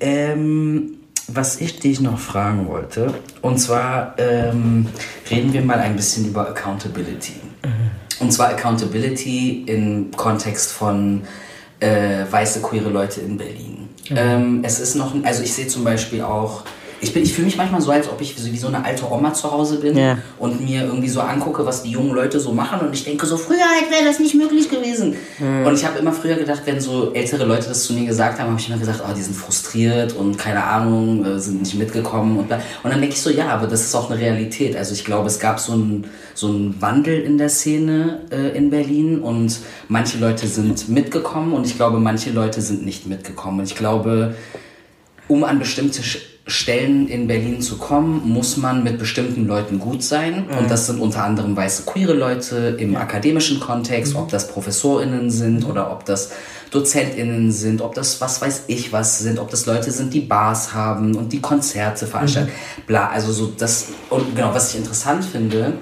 Ähm, 0.00 0.98
was 1.28 1.60
ich 1.60 1.78
dich 1.80 2.00
noch 2.00 2.18
fragen 2.18 2.68
wollte, 2.68 3.14
und 3.42 3.58
zwar 3.58 4.14
ähm, 4.18 4.86
reden 5.30 5.52
wir 5.52 5.62
mal 5.62 5.78
ein 5.78 5.96
bisschen 5.96 6.26
über 6.26 6.48
Accountability. 6.48 7.34
Mhm. 7.64 7.70
Und 8.20 8.32
zwar 8.32 8.48
Accountability 8.48 9.64
im 9.66 10.10
Kontext 10.10 10.72
von 10.72 11.22
äh, 11.80 12.24
weiße 12.30 12.62
queere 12.62 12.88
Leute 12.88 13.20
in 13.20 13.36
Berlin. 13.36 13.88
Mhm. 14.08 14.16
Ähm, 14.16 14.60
es 14.64 14.80
ist 14.80 14.94
noch, 14.94 15.14
also 15.24 15.42
ich 15.42 15.52
sehe 15.52 15.66
zum 15.66 15.84
Beispiel 15.84 16.22
auch 16.22 16.64
ich, 17.00 17.14
ich 17.14 17.32
fühle 17.32 17.46
mich 17.46 17.56
manchmal 17.56 17.80
so, 17.80 17.90
als 17.90 18.08
ob 18.08 18.20
ich 18.20 18.34
wie 18.36 18.56
so 18.56 18.68
eine 18.68 18.84
alte 18.84 19.10
Oma 19.10 19.32
zu 19.34 19.50
Hause 19.50 19.78
bin 19.78 19.96
ja. 19.96 20.18
und 20.38 20.64
mir 20.64 20.84
irgendwie 20.84 21.08
so 21.08 21.20
angucke, 21.20 21.66
was 21.66 21.82
die 21.82 21.90
jungen 21.90 22.14
Leute 22.14 22.40
so 22.40 22.52
machen 22.52 22.80
und 22.80 22.94
ich 22.94 23.04
denke 23.04 23.26
so, 23.26 23.36
früher 23.36 23.56
wäre 23.90 24.04
das 24.04 24.18
nicht 24.18 24.34
möglich 24.34 24.70
gewesen. 24.70 25.16
Mhm. 25.38 25.66
Und 25.66 25.74
ich 25.74 25.84
habe 25.84 25.98
immer 25.98 26.12
früher 26.12 26.36
gedacht, 26.36 26.62
wenn 26.64 26.80
so 26.80 27.12
ältere 27.12 27.44
Leute 27.44 27.68
das 27.68 27.84
zu 27.84 27.92
mir 27.92 28.06
gesagt 28.06 28.38
haben, 28.38 28.50
habe 28.50 28.60
ich 28.60 28.68
immer 28.68 28.78
gesagt, 28.78 29.02
oh, 29.06 29.12
die 29.14 29.22
sind 29.22 29.36
frustriert 29.36 30.14
und 30.14 30.38
keine 30.38 30.64
Ahnung, 30.64 31.24
äh, 31.24 31.38
sind 31.38 31.60
nicht 31.60 31.74
mitgekommen 31.74 32.38
und, 32.38 32.50
und 32.50 32.90
dann 32.90 33.00
denke 33.00 33.14
ich 33.14 33.20
so, 33.20 33.30
ja, 33.30 33.48
aber 33.48 33.66
das 33.66 33.82
ist 33.82 33.94
auch 33.94 34.10
eine 34.10 34.20
Realität. 34.20 34.76
Also 34.76 34.94
ich 34.94 35.04
glaube, 35.04 35.26
es 35.26 35.38
gab 35.38 35.60
so 35.60 35.72
einen 35.72 36.06
so 36.34 36.72
Wandel 36.80 37.20
in 37.20 37.38
der 37.38 37.48
Szene 37.48 38.20
äh, 38.30 38.56
in 38.56 38.70
Berlin 38.70 39.20
und 39.20 39.58
manche 39.88 40.18
Leute 40.18 40.46
sind 40.46 40.88
mitgekommen 40.88 41.52
und 41.52 41.66
ich 41.66 41.76
glaube, 41.76 41.98
manche 41.98 42.30
Leute 42.30 42.60
sind 42.60 42.84
nicht 42.84 43.06
mitgekommen. 43.06 43.60
Und 43.60 43.66
ich 43.66 43.74
glaube, 43.74 44.34
um 45.28 45.44
an 45.44 45.58
bestimmte 45.58 46.02
Stellen 46.48 47.08
in 47.08 47.26
Berlin 47.26 47.60
zu 47.60 47.76
kommen, 47.76 48.22
muss 48.24 48.56
man 48.56 48.84
mit 48.84 48.98
bestimmten 48.98 49.46
Leuten 49.46 49.80
gut 49.80 50.02
sein. 50.04 50.46
Mhm. 50.46 50.58
Und 50.58 50.70
das 50.70 50.86
sind 50.86 51.00
unter 51.00 51.24
anderem 51.24 51.56
weiße 51.56 51.82
queere 51.84 52.12
Leute 52.12 52.76
im 52.78 52.92
ja. 52.92 53.00
akademischen 53.00 53.58
Kontext, 53.58 54.14
mhm. 54.14 54.20
ob 54.20 54.28
das 54.28 54.46
ProfessorInnen 54.48 55.30
sind 55.30 55.68
oder 55.68 55.90
ob 55.90 56.04
das 56.04 56.30
DozentInnen 56.70 57.50
sind, 57.50 57.80
ob 57.80 57.94
das 57.94 58.20
was 58.20 58.40
weiß 58.40 58.64
ich 58.68 58.92
was 58.92 59.18
sind, 59.18 59.38
ob 59.38 59.50
das 59.50 59.66
Leute 59.66 59.90
sind, 59.90 60.14
die 60.14 60.20
Bars 60.20 60.72
haben 60.72 61.16
und 61.16 61.32
die 61.32 61.40
Konzerte 61.40 62.06
veranstalten. 62.06 62.50
Mhm. 62.50 62.82
Bla, 62.86 63.08
also 63.08 63.32
so 63.32 63.52
das, 63.56 63.88
und 64.10 64.36
genau, 64.36 64.54
was 64.54 64.70
ich 64.70 64.78
interessant 64.78 65.24
finde, 65.24 65.72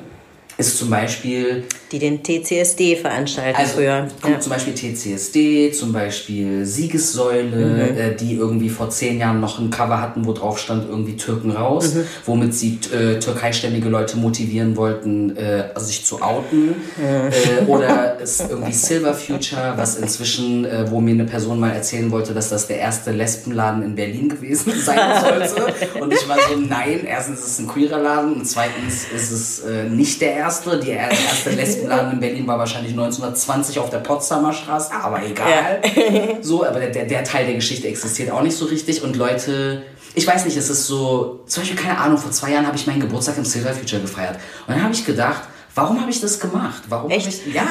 ist 0.57 0.79
zum 0.79 0.91
Beispiel. 0.91 1.65
Die 1.91 1.99
den 1.99 2.23
TCSD 2.23 2.97
veranstalten 2.97 3.59
also, 3.59 3.75
früher. 3.75 4.09
Ja. 4.29 4.41
Zum 4.41 4.51
Beispiel 4.51 4.75
TCSD, 4.75 5.73
zum 5.73 5.93
Beispiel 5.93 6.65
Siegessäule, 6.65 7.57
mhm. 7.57 7.99
äh, 7.99 8.15
die 8.15 8.35
irgendwie 8.35 8.69
vor 8.69 8.91
zehn 8.91 9.19
Jahren 9.19 9.41
noch 9.41 9.59
ein 9.59 9.71
Cover 9.71 10.01
hatten, 10.01 10.25
wo 10.27 10.33
drauf 10.33 10.59
stand 10.59 10.89
irgendwie 10.89 11.17
Türken 11.17 11.53
raus, 11.53 11.95
mhm. 11.95 12.07
womit 12.27 12.55
sie 12.55 12.79
äh, 12.93 13.19
türkeistämmige 13.19 13.89
Leute 13.89 14.17
motivieren 14.17 14.77
wollten, 14.77 15.37
äh, 15.37 15.69
sich 15.77 16.05
zu 16.05 16.23
outen. 16.23 16.75
Mhm. 16.97 17.69
oder 17.69 18.19
ist 18.21 18.41
irgendwie 18.49 18.73
Silver 18.73 19.15
Future, 19.15 19.75
was 19.77 19.97
inzwischen, 19.97 20.65
äh, 20.65 20.91
wo 20.91 21.01
mir 21.01 21.13
eine 21.13 21.25
Person 21.25 21.61
mal 21.61 21.71
erzählen 21.71 22.11
wollte, 22.11 22.35
dass 22.35 22.49
das 22.49 22.67
der 22.67 22.79
erste 22.79 23.11
Lesbenladen 23.13 23.83
in 23.83 23.95
Berlin 23.95 24.29
gewesen 24.29 24.73
sein 24.85 24.99
sollte. 25.21 26.01
und 26.01 26.13
ich 26.13 26.29
war 26.29 26.39
so, 26.49 26.57
nein, 26.57 27.05
erstens 27.07 27.41
ist 27.41 27.47
es 27.47 27.59
ein 27.61 27.69
queerer 27.69 27.99
Laden 27.99 28.35
und 28.35 28.47
zweitens 28.47 29.07
ist 29.15 29.31
es 29.31 29.61
äh, 29.61 29.85
nicht 29.85 30.21
der 30.21 30.35
erste 30.35 30.44
erste. 30.45 30.79
Die 30.79 30.91
erste 30.91 31.51
Lesbenladen 31.51 32.13
in 32.13 32.21
Berlin 32.21 32.47
war 32.47 32.59
wahrscheinlich 32.59 32.93
1920 32.93 33.79
auf 33.79 33.91
der 33.91 33.99
Potsdamer 33.99 34.53
Straße, 34.53 34.93
aber 34.93 35.25
egal. 35.25 35.81
Ja. 35.85 36.37
so, 36.43 36.67
aber 36.67 36.81
der, 36.81 37.05
der 37.05 37.25
Teil 37.25 37.47
der 37.47 37.55
Geschichte 37.55 37.89
existiert 37.89 38.31
auch 38.31 38.43
nicht 38.43 38.57
so 38.57 38.67
richtig 38.67 39.03
und 39.03 39.17
Leute 39.17 39.83
ich 40.15 40.27
weiß 40.27 40.45
nicht, 40.45 40.57
es 40.57 40.71
ist 40.71 40.87
so, 40.87 41.41
zum 41.47 41.63
Beispiel, 41.63 41.81
keine 41.81 41.99
Ahnung, 41.99 42.19
vor 42.19 42.31
zwei 42.31 42.53
Jahren 42.53 42.67
habe 42.67 42.77
ich 42.77 42.87
meinen 42.87 43.01
Geburtstag 43.01 43.37
im 43.37 43.45
Silver 43.45 43.73
Future 43.73 44.01
gefeiert. 44.01 44.37
Und 44.67 44.75
dann 44.75 44.83
habe 44.85 44.95
ich 44.95 45.05
gedacht, 45.05 45.43
warum 45.75 46.01
habe 46.01 46.11
ich 46.11 46.21
das 46.21 46.39
gemacht? 46.39 46.85
Warum 46.89 47.11
Echt? 47.11 47.27
Ich, 47.27 47.53
ja, 47.53 47.65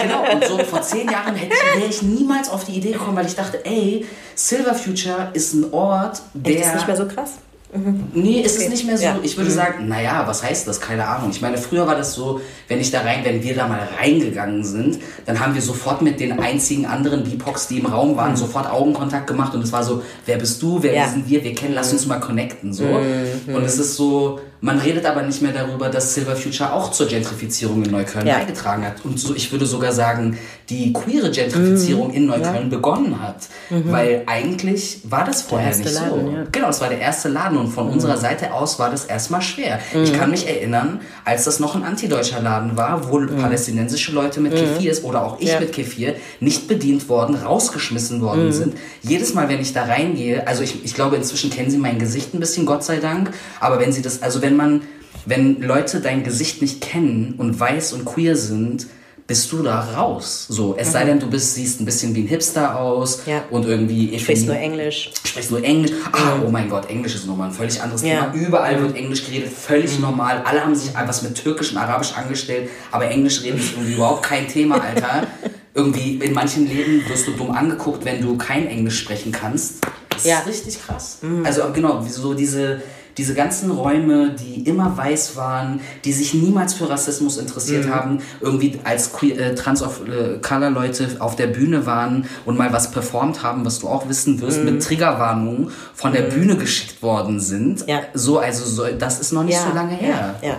genau. 0.00 0.32
Und 0.32 0.44
so 0.44 0.58
vor 0.64 0.80
zehn 0.82 1.08
Jahren 1.10 1.34
hätte 1.34 1.54
ich, 1.54 1.80
wäre 1.80 1.90
ich 1.90 2.02
niemals 2.02 2.48
auf 2.48 2.64
die 2.64 2.72
Idee 2.72 2.92
gekommen, 2.92 3.16
weil 3.16 3.26
ich 3.26 3.36
dachte, 3.36 3.64
ey, 3.64 4.06
Silver 4.34 4.74
Future 4.74 5.30
ist 5.34 5.52
ein 5.52 5.72
Ort, 5.72 6.22
der. 6.32 6.56
Echt, 6.56 6.66
ist 6.66 6.74
nicht 6.74 6.86
mehr 6.86 6.96
so 6.96 7.06
krass? 7.06 7.32
Mhm. 7.76 8.04
Nee, 8.14 8.40
ist 8.40 8.56
okay. 8.56 8.64
es 8.64 8.70
nicht 8.70 8.86
mehr 8.86 8.96
so. 8.96 9.04
Ja. 9.04 9.18
Ich 9.22 9.36
würde 9.36 9.50
mhm. 9.50 9.54
sagen, 9.54 9.88
naja, 9.88 10.24
was 10.26 10.42
heißt 10.42 10.66
das? 10.66 10.80
Keine 10.80 11.06
Ahnung. 11.06 11.30
Ich 11.30 11.40
meine, 11.40 11.58
früher 11.58 11.86
war 11.86 11.94
das 11.94 12.14
so, 12.14 12.40
wenn 12.68 12.80
ich 12.80 12.90
da 12.90 13.00
rein, 13.00 13.24
wenn 13.24 13.42
wir 13.42 13.54
da 13.54 13.68
mal 13.68 13.86
reingegangen 13.98 14.64
sind, 14.64 14.98
dann 15.26 15.40
haben 15.40 15.54
wir 15.54 15.62
sofort 15.62 16.02
mit 16.02 16.20
den 16.20 16.38
einzigen 16.38 16.86
anderen 16.86 17.24
BIPOX, 17.24 17.68
die 17.68 17.78
im 17.78 17.86
Raum 17.86 18.16
waren, 18.16 18.32
mhm. 18.32 18.36
sofort 18.36 18.70
Augenkontakt 18.70 19.26
gemacht 19.26 19.54
und 19.54 19.62
es 19.62 19.72
war 19.72 19.84
so, 19.84 20.02
wer 20.24 20.38
bist 20.38 20.62
du, 20.62 20.82
wer 20.82 20.94
ja. 20.94 21.08
sind 21.08 21.28
wir, 21.28 21.44
wir 21.44 21.54
kennen, 21.54 21.74
lass 21.74 21.92
uns 21.92 22.06
mal 22.06 22.20
connecten. 22.20 22.72
So. 22.72 22.84
Mhm. 22.84 23.54
Und 23.54 23.64
es 23.64 23.78
ist 23.78 23.96
so, 23.96 24.40
man 24.66 24.80
redet 24.80 25.06
aber 25.06 25.22
nicht 25.22 25.42
mehr 25.42 25.52
darüber, 25.52 25.88
dass 25.88 26.14
Silver 26.14 26.34
Future 26.34 26.72
auch 26.72 26.90
zur 26.90 27.06
Gentrifizierung 27.06 27.84
in 27.84 27.92
Neukölln 27.92 28.26
ja. 28.26 28.38
beigetragen 28.38 28.84
hat. 28.84 29.04
Und 29.04 29.20
so, 29.20 29.32
ich 29.32 29.52
würde 29.52 29.64
sogar 29.64 29.92
sagen, 29.92 30.36
die 30.68 30.92
queere 30.92 31.30
Gentrifizierung 31.30 32.08
mhm. 32.08 32.14
in 32.14 32.26
Neukölln 32.26 32.64
ja. 32.64 32.76
begonnen 32.76 33.22
hat. 33.22 33.46
Mhm. 33.70 33.92
Weil 33.92 34.22
eigentlich 34.26 35.02
war 35.04 35.24
das 35.24 35.42
vorher 35.42 35.68
nicht 35.68 35.94
Laden, 35.94 36.26
so. 36.26 36.32
Ja. 36.32 36.44
Genau, 36.50 36.68
es 36.68 36.80
war 36.80 36.88
der 36.88 36.98
erste 36.98 37.28
Laden 37.28 37.58
und 37.58 37.68
von 37.68 37.86
mhm. 37.86 37.92
unserer 37.92 38.16
Seite 38.16 38.52
aus 38.52 38.80
war 38.80 38.90
das 38.90 39.04
erstmal 39.04 39.40
schwer. 39.40 39.78
Ich 39.94 40.12
mhm. 40.12 40.16
kann 40.16 40.30
mich 40.32 40.48
erinnern, 40.48 41.00
als 41.24 41.44
das 41.44 41.60
noch 41.60 41.76
ein 41.76 41.84
antideutscher 41.84 42.42
Laden 42.42 42.76
war, 42.76 43.08
wo 43.08 43.20
mhm. 43.20 43.36
palästinensische 43.36 44.10
Leute 44.10 44.40
mit 44.40 44.52
mhm. 44.52 44.56
Kefirs 44.56 45.04
oder 45.04 45.24
auch 45.24 45.38
ich 45.38 45.60
mit 45.60 45.72
Kefir 45.72 46.16
nicht 46.40 46.66
bedient 46.66 47.08
worden, 47.08 47.36
rausgeschmissen 47.36 48.20
worden 48.20 48.50
sind. 48.50 48.74
Jedes 49.02 49.32
Mal, 49.32 49.48
wenn 49.48 49.60
ich 49.60 49.72
da 49.72 49.84
reingehe, 49.84 50.44
also 50.48 50.64
ich, 50.64 50.84
ich 50.84 50.94
glaube, 50.94 51.14
inzwischen 51.14 51.50
kennen 51.50 51.70
sie 51.70 51.78
mein 51.78 52.00
Gesicht 52.00 52.34
ein 52.34 52.40
bisschen, 52.40 52.66
Gott 52.66 52.82
sei 52.82 52.96
Dank, 52.96 53.30
aber 53.60 53.78
wenn 53.78 53.92
sie 53.92 54.02
das, 54.02 54.22
also 54.22 54.42
wenn 54.42 54.55
man, 54.56 54.82
wenn 55.24 55.60
Leute 55.60 56.00
dein 56.00 56.24
Gesicht 56.24 56.62
nicht 56.62 56.80
kennen 56.80 57.34
und 57.38 57.58
weiß 57.58 57.92
und 57.92 58.04
queer 58.04 58.36
sind, 58.36 58.86
bist 59.26 59.50
du 59.50 59.62
da 59.62 59.80
raus. 59.80 60.46
So, 60.48 60.76
es 60.78 60.88
mhm. 60.88 60.92
sei 60.92 61.04
denn, 61.04 61.18
du 61.18 61.28
bist, 61.28 61.54
siehst 61.54 61.80
ein 61.80 61.84
bisschen 61.84 62.14
wie 62.14 62.22
ein 62.22 62.28
Hipster 62.28 62.78
aus 62.78 63.22
ja. 63.26 63.42
und 63.50 63.66
irgendwie. 63.66 64.10
Ich 64.10 64.22
sprichst 64.22 64.46
nur 64.46 64.56
Englisch. 64.56 65.10
Sprichst 65.24 65.50
nur 65.50 65.64
Englisch. 65.64 65.90
Ah, 66.12 66.36
oh 66.46 66.50
mein 66.50 66.70
Gott, 66.70 66.88
Englisch 66.88 67.16
ist 67.16 67.26
nochmal 67.26 67.48
ein 67.48 67.54
völlig 67.54 67.82
anderes 67.82 68.02
ja. 68.02 68.30
Thema. 68.30 68.34
Überall 68.34 68.80
wird 68.80 68.96
Englisch 68.96 69.26
geredet, 69.26 69.50
völlig 69.52 69.96
mhm. 69.96 70.02
normal. 70.02 70.42
Alle 70.44 70.64
haben 70.64 70.74
sich 70.74 70.92
was 70.94 71.22
mit 71.22 71.34
Türkisch 71.34 71.72
und 71.72 71.78
Arabisch 71.78 72.12
angestellt, 72.16 72.70
aber 72.92 73.10
Englisch 73.10 73.42
reden 73.42 73.58
ist 73.58 73.72
irgendwie 73.72 73.94
überhaupt 73.94 74.22
kein 74.22 74.46
Thema, 74.46 74.80
Alter. 74.80 75.26
irgendwie 75.74 76.16
in 76.16 76.32
manchen 76.32 76.66
Läden 76.66 77.06
wirst 77.08 77.26
du 77.26 77.32
dumm 77.32 77.50
angeguckt, 77.50 78.04
wenn 78.04 78.22
du 78.22 78.38
kein 78.38 78.66
Englisch 78.66 78.98
sprechen 79.00 79.30
kannst. 79.30 79.84
Das 80.08 80.24
ja. 80.24 80.38
ist 80.38 80.46
richtig 80.46 80.80
krass. 80.82 81.18
Mhm. 81.20 81.44
Also 81.44 81.62
genau, 81.74 82.02
so 82.02 82.32
diese 82.32 82.80
diese 83.18 83.34
ganzen 83.34 83.70
Räume, 83.70 84.30
die 84.38 84.60
immer 84.68 84.96
weiß 84.96 85.36
waren, 85.36 85.80
die 86.04 86.12
sich 86.12 86.34
niemals 86.34 86.74
für 86.74 86.90
Rassismus 86.90 87.38
interessiert 87.38 87.86
mhm. 87.86 87.94
haben, 87.94 88.18
irgendwie 88.40 88.78
als 88.84 89.12
queer, 89.12 89.38
äh, 89.38 89.54
Trans 89.54 89.82
of 89.82 90.02
äh, 90.06 90.38
Color 90.38 90.70
Leute 90.70 91.08
auf 91.20 91.34
der 91.34 91.46
Bühne 91.46 91.86
waren 91.86 92.28
und 92.44 92.58
mal 92.58 92.72
was 92.72 92.90
performt 92.90 93.42
haben, 93.42 93.64
was 93.64 93.78
du 93.78 93.88
auch 93.88 94.08
wissen 94.08 94.40
wirst, 94.40 94.58
mhm. 94.58 94.66
mit 94.66 94.82
Triggerwarnungen 94.82 95.70
von 95.94 96.12
der 96.12 96.24
mhm. 96.24 96.30
Bühne 96.30 96.56
geschickt 96.56 97.02
worden 97.02 97.40
sind. 97.40 97.86
Ja. 97.86 98.00
So, 98.12 98.38
also 98.38 98.64
so, 98.66 98.86
das 98.98 99.18
ist 99.18 99.32
noch 99.32 99.44
nicht 99.44 99.54
ja. 99.54 99.66
so 99.66 99.74
lange 99.74 99.94
her. 99.94 100.34
Ja. 100.42 100.56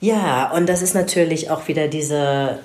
ja. 0.00 0.50
Und 0.52 0.68
das 0.68 0.80
ist 0.80 0.94
natürlich 0.94 1.50
auch 1.50 1.68
wieder 1.68 1.88
diese 1.88 2.60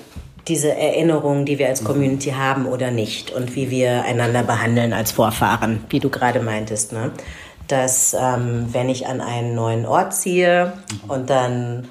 diese 0.48 0.76
Erinnerung, 0.76 1.46
die 1.46 1.60
wir 1.60 1.68
als 1.68 1.82
mhm. 1.82 1.86
Community 1.86 2.32
haben 2.32 2.66
oder 2.66 2.90
nicht 2.90 3.32
und 3.32 3.56
wie 3.56 3.70
wir 3.70 4.04
einander 4.04 4.42
behandeln 4.42 4.92
als 4.92 5.12
Vorfahren, 5.12 5.86
wie 5.90 6.00
du 6.00 6.10
gerade 6.10 6.40
meintest. 6.40 6.94
Ne? 6.94 7.12
Dass 7.72 8.16
ähm, 8.20 8.68
wenn 8.72 8.90
ich 8.90 9.08
an 9.08 9.22
einen 9.22 9.56
neuen 9.56 9.86
Ort 9.86 10.14
ziehe 10.14 10.74
mhm. 11.04 11.10
und 11.10 11.30
dann 11.30 11.88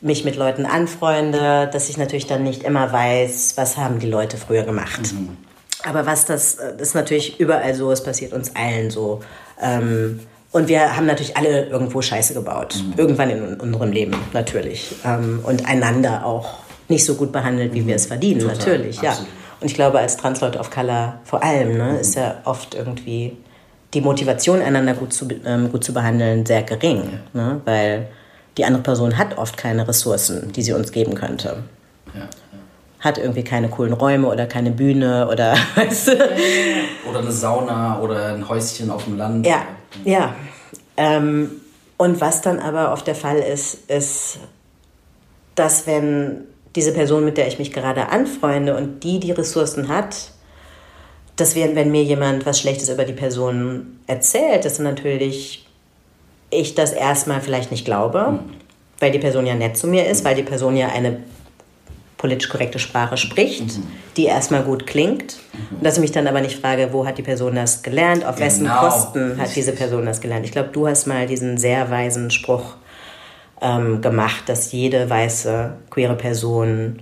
mich 0.00 0.24
mit 0.24 0.36
Leuten 0.36 0.66
anfreunde, 0.66 1.68
dass 1.72 1.88
ich 1.88 1.96
natürlich 1.96 2.26
dann 2.26 2.42
nicht 2.42 2.62
immer 2.62 2.92
weiß, 2.92 3.54
was 3.56 3.76
haben 3.76 3.98
die 3.98 4.06
Leute 4.08 4.36
früher 4.36 4.62
gemacht. 4.62 5.12
Mhm. 5.12 5.36
Aber 5.84 6.06
was 6.06 6.26
das, 6.26 6.56
das 6.56 6.80
ist 6.80 6.94
natürlich 6.94 7.38
überall 7.38 7.74
so, 7.74 7.90
es 7.92 8.02
passiert 8.02 8.32
uns 8.32 8.54
allen 8.56 8.90
so. 8.90 9.20
Ähm, 9.60 10.20
und 10.52 10.68
wir 10.68 10.96
haben 10.96 11.06
natürlich 11.06 11.36
alle 11.36 11.66
irgendwo 11.66 12.02
Scheiße 12.02 12.34
gebaut. 12.34 12.76
Mhm. 12.76 12.94
Irgendwann 12.96 13.30
in 13.30 13.60
unserem 13.60 13.92
Leben, 13.92 14.16
natürlich. 14.32 14.94
Ähm, 15.04 15.40
und 15.42 15.68
einander 15.68 16.24
auch 16.24 16.54
nicht 16.88 17.04
so 17.04 17.14
gut 17.14 17.32
behandelt, 17.32 17.74
wie 17.74 17.82
mhm. 17.82 17.88
wir 17.88 17.96
es 17.96 18.06
verdienen, 18.06 18.40
Total, 18.40 18.56
natürlich, 18.56 18.98
absolut. 19.00 19.28
ja. 19.28 19.36
Und 19.60 19.66
ich 19.66 19.74
glaube, 19.74 19.98
als 19.98 20.16
Transleute 20.16 20.58
of 20.58 20.70
Color 20.70 21.20
vor 21.24 21.42
allem, 21.42 21.76
ne, 21.76 21.98
ist 21.98 22.14
ja 22.14 22.36
oft 22.44 22.74
irgendwie 22.74 23.36
die 23.94 24.00
Motivation, 24.00 24.60
einander 24.60 24.94
gut 24.94 25.12
zu, 25.12 25.28
ähm, 25.44 25.70
gut 25.70 25.84
zu 25.84 25.92
behandeln, 25.92 26.44
sehr 26.44 26.62
gering. 26.62 27.20
Ne? 27.32 27.60
Weil 27.64 28.08
die 28.56 28.64
andere 28.64 28.82
Person 28.82 29.16
hat 29.16 29.38
oft 29.38 29.56
keine 29.56 29.86
Ressourcen, 29.86 30.52
die 30.52 30.62
sie 30.62 30.72
uns 30.72 30.92
geben 30.92 31.14
könnte. 31.14 31.62
Ja, 32.14 32.20
ja. 32.20 32.28
Hat 33.00 33.18
irgendwie 33.18 33.44
keine 33.44 33.68
coolen 33.68 33.92
Räume 33.92 34.28
oder 34.28 34.46
keine 34.46 34.70
Bühne 34.70 35.28
oder 35.28 35.54
weißt 35.74 36.08
du? 36.08 36.12
Oder 37.08 37.20
eine 37.20 37.32
Sauna 37.32 38.00
oder 38.00 38.34
ein 38.34 38.48
Häuschen 38.48 38.90
auf 38.90 39.04
dem 39.04 39.18
Land. 39.18 39.46
Ja, 39.46 39.62
ja. 40.04 40.34
Ähm, 40.96 41.50
und 41.98 42.20
was 42.20 42.42
dann 42.42 42.58
aber 42.58 42.92
oft 42.92 43.06
der 43.06 43.14
Fall 43.14 43.38
ist, 43.38 43.90
ist, 43.90 44.38
dass 45.54 45.86
wenn 45.86 46.44
diese 46.74 46.92
Person, 46.92 47.24
mit 47.24 47.38
der 47.38 47.48
ich 47.48 47.58
mich 47.58 47.72
gerade 47.72 48.10
anfreunde 48.10 48.76
und 48.76 49.02
die 49.02 49.18
die 49.18 49.32
Ressourcen 49.32 49.88
hat, 49.88 50.32
dass 51.36 51.54
wir, 51.54 51.74
wenn 51.74 51.90
mir 51.90 52.02
jemand 52.02 52.46
was 52.46 52.60
Schlechtes 52.60 52.88
über 52.88 53.04
die 53.04 53.12
Person 53.12 53.98
erzählt, 54.06 54.64
dass 54.64 54.78
natürlich 54.78 55.66
ich 56.50 56.74
das 56.74 56.92
erstmal 56.92 57.40
vielleicht 57.40 57.70
nicht 57.70 57.84
glaube, 57.84 58.32
mhm. 58.32 58.38
weil 58.98 59.10
die 59.10 59.18
Person 59.18 59.46
ja 59.46 59.54
nett 59.54 59.76
zu 59.76 59.86
mir 59.86 60.06
ist, 60.06 60.24
weil 60.24 60.34
die 60.34 60.42
Person 60.42 60.76
ja 60.76 60.88
eine 60.88 61.18
politisch 62.16 62.48
korrekte 62.48 62.78
Sprache 62.78 63.18
spricht, 63.18 63.76
mhm. 63.76 63.82
die 64.16 64.24
erstmal 64.24 64.62
gut 64.62 64.86
klingt. 64.86 65.36
Mhm. 65.52 65.76
Und 65.76 65.84
dass 65.84 65.96
ich 65.96 66.00
mich 66.00 66.12
dann 66.12 66.26
aber 66.26 66.40
nicht 66.40 66.58
frage, 66.58 66.88
wo 66.92 67.06
hat 67.06 67.18
die 67.18 67.22
Person 67.22 67.54
das 67.54 67.82
gelernt, 67.82 68.24
auf 68.24 68.36
genau. 68.36 68.46
wessen 68.46 68.68
Kosten 68.68 69.38
hat 69.38 69.54
diese 69.54 69.72
Person 69.72 70.06
das 70.06 70.20
gelernt. 70.20 70.46
Ich 70.46 70.52
glaube, 70.52 70.70
du 70.72 70.86
hast 70.88 71.06
mal 71.06 71.26
diesen 71.26 71.58
sehr 71.58 71.90
weisen 71.90 72.30
Spruch 72.30 72.76
ähm, 73.60 74.00
gemacht, 74.00 74.44
dass 74.46 74.72
jede 74.72 75.08
weiße 75.10 75.74
queere 75.90 76.14
Person 76.14 77.00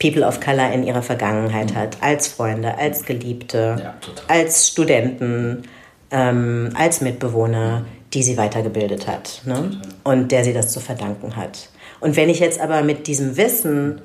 People 0.00 0.26
of 0.26 0.40
Color 0.40 0.72
in 0.72 0.82
ihrer 0.82 1.02
Vergangenheit 1.02 1.72
mhm. 1.72 1.76
hat, 1.76 1.98
als 2.00 2.26
Freunde, 2.26 2.76
als 2.78 3.04
Geliebte, 3.04 3.76
ja, 3.78 3.94
als 4.26 4.68
Studenten, 4.68 5.62
ähm, 6.10 6.70
als 6.74 7.00
Mitbewohner, 7.00 7.84
die 8.12 8.22
sie 8.22 8.36
weitergebildet 8.36 9.06
hat 9.06 9.42
ne? 9.44 9.80
und 10.02 10.32
der 10.32 10.42
sie 10.42 10.52
das 10.52 10.72
zu 10.72 10.80
verdanken 10.80 11.36
hat. 11.36 11.68
Und 12.00 12.16
wenn 12.16 12.28
ich 12.28 12.40
jetzt 12.40 12.60
aber 12.60 12.82
mit 12.82 13.06
diesem 13.06 13.36
Wissen 13.36 14.00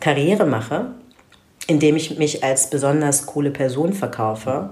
Karriere 0.00 0.46
mache, 0.46 0.92
indem 1.66 1.96
ich 1.96 2.18
mich 2.18 2.44
als 2.44 2.70
besonders 2.70 3.26
coole 3.26 3.50
Person 3.50 3.94
verkaufe, 3.94 4.70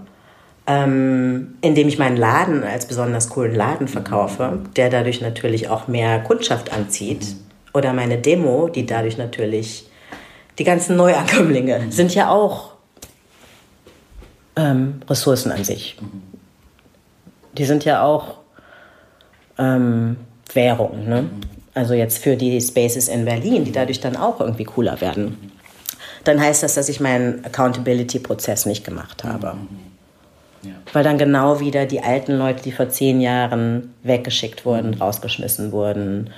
ähm, 0.69 1.57
indem 1.63 1.89
ich 1.89 1.99
meinen 1.99 2.17
Laden 2.17 2.63
als 2.63 2.87
besonders 2.87 3.29
coolen 3.29 3.55
Laden 3.55 3.89
verkaufe, 3.89 4.61
der 4.77 4.91
dadurch 4.91 5.21
natürlich 5.21 5.69
auch 5.69 5.89
mehr 5.89 6.21
Kundschaft 6.21 6.73
anzieht, 6.73 7.23
mhm. 7.23 7.37
oder 7.75 7.93
meine 7.93 8.19
Demo, 8.19 8.69
die 8.69 8.87
dadurch 8.87 9.17
natürlich 9.17 9.86
die 10.59 10.65
ganzen 10.65 10.97
Neuankömmlinge 10.97 11.79
mhm. 11.79 11.93
sind 11.93 12.15
ja 12.15 12.31
auch 12.31 12.73
ähm, 14.57 15.01
Ressourcen 15.09 15.53
an 15.53 15.65
sich. 15.65 15.97
Die 17.57 17.65
sind 17.65 17.85
ja 17.85 18.03
auch 18.03 18.39
ähm, 19.59 20.17
Währung. 20.53 21.09
Ne? 21.09 21.29
Also 21.75 21.95
jetzt 21.95 22.19
für 22.19 22.37
die 22.37 22.61
Spaces 22.61 23.09
in 23.09 23.25
Berlin, 23.25 23.65
die 23.65 23.73
dadurch 23.73 24.01
dann 24.01 24.17
auch 24.17 24.41
irgendwie 24.41 24.65
cooler 24.65 25.01
werden. 25.01 25.53
Dann 26.25 26.41
heißt 26.41 26.63
das, 26.63 26.75
dass 26.75 26.89
ich 26.89 27.01
meinen 27.01 27.45
Accountability-Prozess 27.45 28.67
nicht 28.67 28.85
gemacht 28.85 29.25
habe. 29.25 29.57
Ja. 30.63 30.73
Weil 30.93 31.05
dann 31.05 31.19
genau 31.19 31.61
wieder 31.61 31.87
die 31.87 32.01
alten 32.01 32.33
Leute, 32.33 32.63
die 32.63 32.73
vor 32.73 32.89
zehn 32.89 33.21
Jahren 33.21 33.95
weggeschickt 34.03 34.65
wurden, 34.65 34.95
rausgeschmissen 34.95 35.71
wurden, 35.71 36.31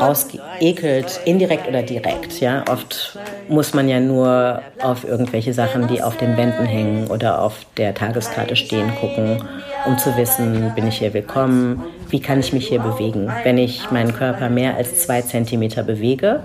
rausgeekelt, 0.00 1.20
indirekt 1.24 1.68
oder 1.68 1.82
direkt. 1.82 2.40
Ja, 2.40 2.64
oft 2.70 3.18
muss 3.48 3.74
man 3.74 3.88
ja 3.88 4.00
nur 4.00 4.62
auf 4.82 5.04
irgendwelche 5.04 5.52
Sachen, 5.52 5.88
die 5.88 6.02
auf 6.02 6.16
den 6.16 6.36
Wänden 6.36 6.64
hängen 6.64 7.08
oder 7.08 7.42
auf 7.42 7.66
der 7.76 7.94
Tageskarte 7.94 8.56
stehen, 8.56 8.94
gucken, 9.00 9.42
um 9.86 9.98
zu 9.98 10.16
wissen, 10.16 10.72
bin 10.74 10.86
ich 10.86 10.98
hier 10.98 11.14
willkommen, 11.14 11.84
wie 12.08 12.20
kann 12.20 12.40
ich 12.40 12.52
mich 12.52 12.68
hier 12.68 12.80
bewegen. 12.80 13.32
Wenn 13.42 13.58
ich 13.58 13.90
meinen 13.90 14.14
Körper 14.14 14.48
mehr 14.48 14.76
als 14.76 15.02
zwei 15.02 15.22
Zentimeter 15.22 15.82
bewege, 15.82 16.42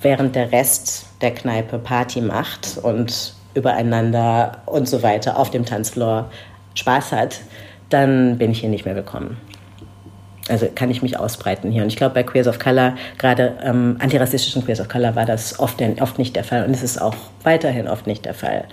während 0.00 0.34
der 0.36 0.52
Rest 0.52 1.06
der 1.20 1.32
Kneipe 1.32 1.78
Party 1.78 2.20
macht 2.20 2.78
und 2.82 3.34
übereinander 3.54 4.58
und 4.66 4.88
so 4.88 5.02
weiter 5.02 5.38
auf 5.38 5.50
dem 5.50 5.64
Tanzfloor 5.64 6.30
Spaß 6.74 7.12
hat, 7.12 7.40
dann 7.88 8.36
bin 8.38 8.50
ich 8.50 8.60
hier 8.60 8.68
nicht 8.68 8.84
mehr 8.84 8.96
willkommen. 8.96 9.38
Also 10.48 10.68
kann 10.74 10.90
ich 10.90 11.02
mich 11.02 11.18
ausbreiten 11.18 11.70
hier. 11.72 11.82
Und 11.82 11.88
ich 11.88 11.96
glaube, 11.96 12.14
bei 12.14 12.22
Queers 12.22 12.46
of 12.46 12.58
Color, 12.58 12.94
gerade 13.18 13.54
ähm, 13.62 13.96
antirassistischen 13.98 14.64
Queers 14.64 14.80
of 14.80 14.88
Color, 14.88 15.16
war 15.16 15.26
das 15.26 15.58
oft, 15.58 15.82
oft 16.00 16.18
nicht 16.18 16.36
der 16.36 16.44
Fall. 16.44 16.64
Und 16.64 16.72
es 16.72 16.82
ist 16.82 17.00
auch 17.00 17.16
weiterhin 17.42 17.88
oft 17.88 18.06
nicht 18.06 18.24
der 18.24 18.34
Fall, 18.34 18.64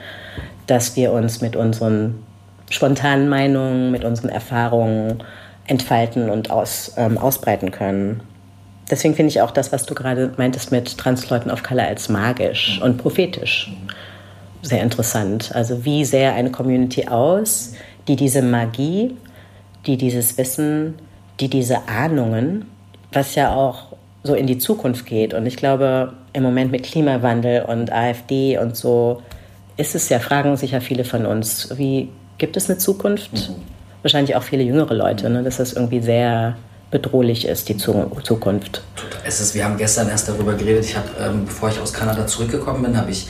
dass 0.67 0.95
wir 0.95 1.11
uns 1.11 1.41
mit 1.41 1.55
unseren 1.55 2.24
spontanen 2.69 3.28
Meinungen, 3.28 3.91
mit 3.91 4.03
unseren 4.03 4.30
Erfahrungen 4.30 5.24
entfalten 5.65 6.30
und 6.30 6.51
aus, 6.51 6.93
ähm, 6.97 7.17
ausbreiten 7.17 7.71
können. 7.71 8.21
Deswegen 8.91 9.15
finde 9.15 9.30
ich 9.30 9.41
auch 9.41 9.51
das, 9.51 9.71
was 9.71 9.86
du 9.86 9.95
gerade 9.95 10.34
meintest 10.38 10.71
mit 10.71 10.97
Transleuten 10.97 11.49
of 11.49 11.63
Color 11.63 11.86
als 11.86 12.09
magisch 12.09 12.80
und 12.84 12.97
prophetisch 12.97 13.71
sehr 14.63 14.82
interessant. 14.82 15.51
Also 15.53 15.86
wie 15.86 16.05
sähe 16.05 16.32
eine 16.32 16.49
Community 16.49 17.07
aus, 17.07 17.74
die 18.07 18.15
diese 18.15 18.41
Magie, 18.41 19.15
die 19.86 19.97
dieses 19.97 20.38
Wissen, 20.38 20.95
die 21.40 21.50
diese 21.50 21.88
Ahnungen, 21.88 22.66
was 23.12 23.36
ja 23.36 23.54
auch 23.54 23.94
so 24.24 24.36
in 24.36 24.48
die 24.48 24.58
Zukunft 24.58 25.06
geht. 25.06 25.34
Und 25.34 25.46
ich 25.46 25.58
glaube, 25.58 26.14
im 26.32 26.44
Moment 26.44 26.72
mit 26.72 26.84
Klimawandel 26.84 27.64
und 27.64 27.92
AfD 27.92 28.58
und 28.58 28.76
so 28.76 29.22
ist 29.78 29.96
es 29.96 30.10
ja, 30.10 30.20
fragen 30.20 30.56
sich 30.56 30.72
ja 30.72 30.80
viele 30.80 31.04
von 31.04 31.26
uns, 31.26 31.70
wie 31.78 32.10
gibt 32.38 32.58
es 32.58 32.70
eine 32.70 32.78
Zukunft? 32.78 33.34
Mhm. 33.34 33.56
Wahrscheinlich 34.02 34.36
auch 34.36 34.44
viele 34.44 34.64
jüngere 34.64 34.94
Leute, 34.94 35.30
ne, 35.30 35.44
dass 35.44 35.58
das 35.58 35.74
irgendwie 35.74 36.02
sehr 36.02 36.56
bedrohlich 36.92 37.48
ist, 37.48 37.70
die 37.70 37.78
Zukunft. 37.78 38.84
Es 39.26 39.42
ist, 39.42 39.56
wir 39.56 39.66
haben 39.66 39.78
gestern 39.78 40.10
erst 40.10 40.30
darüber 40.30 40.54
geredet. 40.54 40.86
Ich 40.86 40.96
habe, 40.96 41.08
ähm, 41.20 41.46
bevor 41.46 41.70
ich 41.70 41.80
aus 41.80 41.92
Kanada 41.92 42.28
zurückgekommen 42.28 42.84
bin, 42.84 42.98
habe 42.98 43.10
ich 43.10 43.28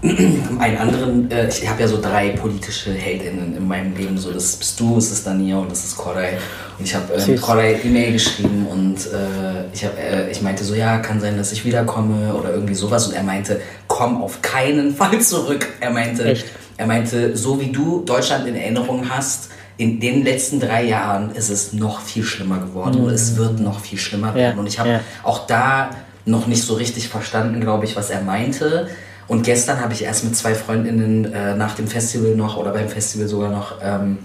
einen 0.58 0.76
anderen, 0.76 1.30
äh, 1.30 1.48
ich 1.48 1.68
habe 1.68 1.80
ja 1.80 1.88
so 1.88 2.00
drei 2.00 2.30
politische 2.30 2.92
Heldinnen 2.92 3.56
in 3.56 3.66
meinem 3.66 3.96
Leben. 3.96 4.16
So, 4.16 4.32
das 4.32 4.56
bist 4.56 4.78
du, 4.78 4.94
das 4.94 5.10
ist 5.10 5.26
Dania 5.26 5.56
und 5.56 5.70
das 5.70 5.84
ist 5.84 5.96
Koray. 5.96 6.34
Und 6.78 6.84
ich 6.84 6.94
habe 6.94 7.12
ähm, 7.14 7.40
Koray 7.40 7.80
E-Mail 7.82 8.12
geschrieben 8.12 8.66
und 8.70 8.96
äh, 9.06 9.66
ich, 9.72 9.84
hab, 9.84 9.98
äh, 9.98 10.30
ich 10.30 10.40
meinte 10.40 10.62
so, 10.62 10.74
ja, 10.74 10.98
kann 10.98 11.20
sein, 11.20 11.36
dass 11.36 11.50
ich 11.50 11.64
wiederkomme 11.64 12.32
oder 12.34 12.52
irgendwie 12.52 12.74
sowas. 12.74 13.08
Und 13.08 13.14
er 13.14 13.24
meinte, 13.24 13.60
komm 13.88 14.22
auf 14.22 14.40
keinen 14.40 14.94
Fall 14.96 15.20
zurück. 15.20 15.66
Er 15.80 15.90
meinte, 15.90 16.24
Echt? 16.24 16.46
er 16.76 16.86
meinte, 16.86 17.36
so 17.36 17.60
wie 17.60 17.72
du 17.72 18.04
Deutschland 18.04 18.46
in 18.46 18.54
Erinnerung 18.54 19.08
hast, 19.10 19.50
in 19.78 20.00
den 20.00 20.24
letzten 20.24 20.60
drei 20.60 20.84
Jahren 20.84 21.30
ist 21.30 21.50
es 21.50 21.72
noch 21.72 22.00
viel 22.00 22.24
schlimmer 22.24 22.58
geworden 22.58 22.98
mhm. 22.98 23.06
und 23.06 23.12
es 23.12 23.36
wird 23.36 23.60
noch 23.60 23.80
viel 23.80 23.98
schlimmer 23.98 24.34
werden. 24.34 24.56
Ja, 24.56 24.60
und 24.60 24.66
ich 24.66 24.78
habe 24.78 24.88
ja. 24.88 25.00
auch 25.22 25.46
da 25.46 25.90
noch 26.24 26.46
nicht 26.46 26.62
so 26.62 26.74
richtig 26.74 27.08
verstanden, 27.08 27.60
glaube 27.60 27.84
ich, 27.84 27.96
was 27.96 28.10
er 28.10 28.20
meinte. 28.20 28.88
Und 29.28 29.42
gestern 29.42 29.80
habe 29.80 29.92
ich 29.92 30.02
erst 30.02 30.24
mit 30.24 30.34
zwei 30.34 30.54
Freundinnen 30.54 31.26
äh, 31.32 31.54
nach 31.54 31.74
dem 31.74 31.86
Festival 31.86 32.34
noch 32.34 32.56
oder 32.56 32.72
beim 32.72 32.88
Festival 32.88 33.28
sogar 33.28 33.50
noch, 33.50 33.74
ähm, 33.82 34.18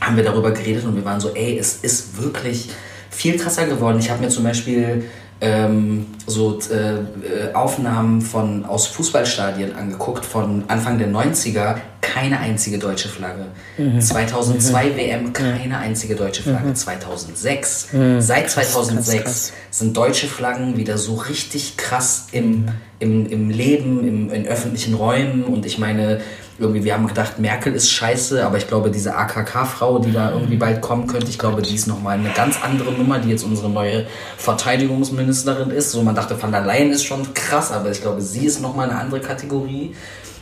haben 0.00 0.16
wir 0.16 0.22
darüber 0.24 0.52
geredet 0.52 0.84
und 0.84 0.94
wir 0.94 1.04
waren 1.04 1.20
so, 1.20 1.34
ey, 1.34 1.58
es 1.58 1.78
ist 1.82 2.22
wirklich 2.22 2.70
viel 3.10 3.36
krasser 3.36 3.66
geworden. 3.66 3.98
Ich 3.98 4.08
habe 4.08 4.22
mir 4.22 4.28
zum 4.28 4.44
Beispiel 4.44 5.04
ähm, 5.40 6.06
so 6.26 6.58
äh, 6.70 6.94
äh, 6.94 7.54
Aufnahmen 7.54 8.20
von, 8.20 8.64
aus 8.64 8.86
Fußballstadien 8.86 9.74
angeguckt 9.74 10.24
von 10.24 10.64
Anfang 10.68 10.98
der 10.98 11.08
90er, 11.08 11.76
keine 12.16 12.40
einzige 12.40 12.78
deutsche 12.78 13.08
Flagge. 13.08 13.46
Mhm. 13.76 14.00
2002 14.00 14.84
mhm. 14.86 14.96
WM, 14.96 15.32
keine 15.34 15.76
einzige 15.76 16.14
deutsche 16.14 16.42
Flagge. 16.42 16.68
Mhm. 16.68 16.74
2006, 16.74 17.88
mhm. 17.92 18.20
seit 18.22 18.50
2006 18.50 19.22
krass, 19.22 19.24
krass. 19.24 19.52
sind 19.70 19.96
deutsche 19.96 20.26
Flaggen 20.26 20.78
wieder 20.78 20.96
so 20.96 21.16
richtig 21.16 21.76
krass 21.76 22.28
im, 22.32 22.62
mhm. 22.62 22.68
im, 23.00 23.26
im 23.26 23.50
Leben, 23.50 24.08
im, 24.08 24.30
in 24.30 24.46
öffentlichen 24.46 24.94
Räumen 24.94 25.44
und 25.44 25.66
ich 25.66 25.78
meine, 25.78 26.22
irgendwie, 26.58 26.84
wir 26.84 26.94
haben 26.94 27.06
gedacht, 27.06 27.38
Merkel 27.38 27.74
ist 27.74 27.90
scheiße, 27.90 28.46
aber 28.46 28.56
ich 28.56 28.66
glaube, 28.66 28.90
diese 28.90 29.14
AKK-Frau, 29.14 29.98
die 29.98 30.12
da 30.12 30.30
irgendwie 30.30 30.56
bald 30.56 30.80
kommen 30.80 31.06
könnte, 31.06 31.28
ich 31.28 31.38
glaube, 31.38 31.60
die 31.60 31.74
ist 31.74 31.86
nochmal 31.86 32.18
eine 32.18 32.30
ganz 32.30 32.56
andere 32.62 32.92
Nummer, 32.92 33.18
die 33.18 33.28
jetzt 33.28 33.44
unsere 33.44 33.68
neue 33.68 34.06
Verteidigungsministerin 34.38 35.68
ist. 35.68 35.90
So, 35.90 36.02
man 36.02 36.14
dachte, 36.14 36.40
Van 36.40 36.52
der 36.52 36.62
Leyen 36.62 36.92
ist 36.92 37.04
schon 37.04 37.34
krass, 37.34 37.72
aber 37.72 37.90
ich 37.90 38.00
glaube, 38.00 38.22
sie 38.22 38.46
ist 38.46 38.62
nochmal 38.62 38.88
eine 38.88 38.98
andere 38.98 39.20
Kategorie. 39.20 39.94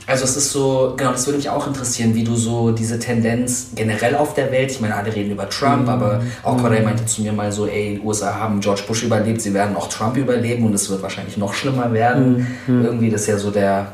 Also 0.06 0.24
es 0.24 0.36
ist 0.36 0.52
so, 0.52 0.94
genau, 0.96 1.12
das 1.12 1.26
würde 1.26 1.38
mich 1.38 1.48
auch 1.48 1.66
interessieren, 1.66 2.14
wie 2.14 2.24
du 2.24 2.36
so 2.36 2.72
diese 2.72 2.98
Tendenz 2.98 3.68
generell 3.74 4.16
auf 4.16 4.34
der 4.34 4.52
Welt, 4.52 4.70
ich 4.70 4.80
meine, 4.80 4.94
alle 4.96 5.14
reden 5.14 5.30
über 5.30 5.48
Trump, 5.48 5.82
mhm. 5.82 5.88
aber 5.88 6.22
auch 6.42 6.58
Corey 6.58 6.80
mhm. 6.80 6.84
meinte 6.84 7.06
zu 7.06 7.22
mir 7.22 7.32
mal 7.32 7.50
so, 7.50 7.66
ey, 7.66 8.00
USA 8.04 8.34
haben 8.34 8.60
George 8.60 8.82
Bush 8.86 9.02
überlebt, 9.02 9.40
sie 9.40 9.54
werden 9.54 9.74
auch 9.76 9.88
Trump 9.88 10.16
überleben 10.16 10.66
und 10.66 10.74
es 10.74 10.90
wird 10.90 11.02
wahrscheinlich 11.02 11.38
noch 11.38 11.54
schlimmer 11.54 11.92
werden. 11.92 12.46
Mhm. 12.66 12.84
Irgendwie, 12.84 13.10
das 13.10 13.22
ist 13.22 13.26
ja 13.28 13.38
so 13.38 13.50
der, 13.50 13.92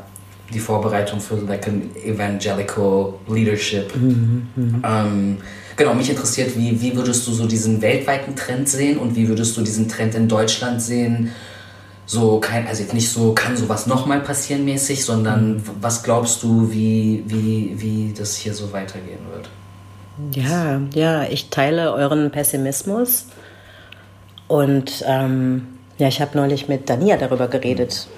die 0.53 0.59
Vorbereitung 0.59 1.21
für 1.21 1.35
like 1.35 1.67
an 1.67 1.83
evangelical 2.03 3.13
leadership. 3.29 3.95
Mhm, 3.95 4.47
mh. 4.55 4.79
ähm, 4.83 5.37
genau, 5.77 5.93
mich 5.93 6.09
interessiert, 6.09 6.57
wie, 6.57 6.81
wie 6.81 6.93
würdest 6.95 7.25
du 7.25 7.31
so 7.31 7.45
diesen 7.45 7.81
weltweiten 7.81 8.35
Trend 8.35 8.67
sehen 8.67 8.97
und 8.97 9.15
wie 9.15 9.29
würdest 9.29 9.55
du 9.55 9.61
diesen 9.61 9.87
Trend 9.87 10.15
in 10.15 10.27
Deutschland 10.27 10.81
sehen? 10.81 11.31
So 12.11 12.41
kein, 12.41 12.67
also 12.67 12.83
nicht 12.91 13.09
so, 13.09 13.31
kann 13.31 13.55
sowas 13.55 13.87
nochmal 13.87 14.19
passieren 14.19 14.65
mäßig, 14.65 15.05
sondern 15.05 15.53
mhm. 15.53 15.63
was 15.79 16.03
glaubst 16.03 16.43
du, 16.43 16.69
wie, 16.69 17.23
wie, 17.25 17.73
wie 17.77 18.13
das 18.13 18.35
hier 18.35 18.53
so 18.53 18.73
weitergehen 18.73 19.21
wird? 19.31 19.47
Ja, 20.35 20.81
ja, 20.93 21.23
ich 21.23 21.49
teile 21.51 21.93
euren 21.93 22.29
Pessimismus. 22.29 23.27
Und 24.49 25.05
ähm, 25.07 25.67
ja, 25.99 26.09
ich 26.09 26.19
habe 26.19 26.37
neulich 26.37 26.67
mit 26.67 26.89
Dania 26.89 27.15
darüber 27.15 27.47
geredet, 27.47 28.09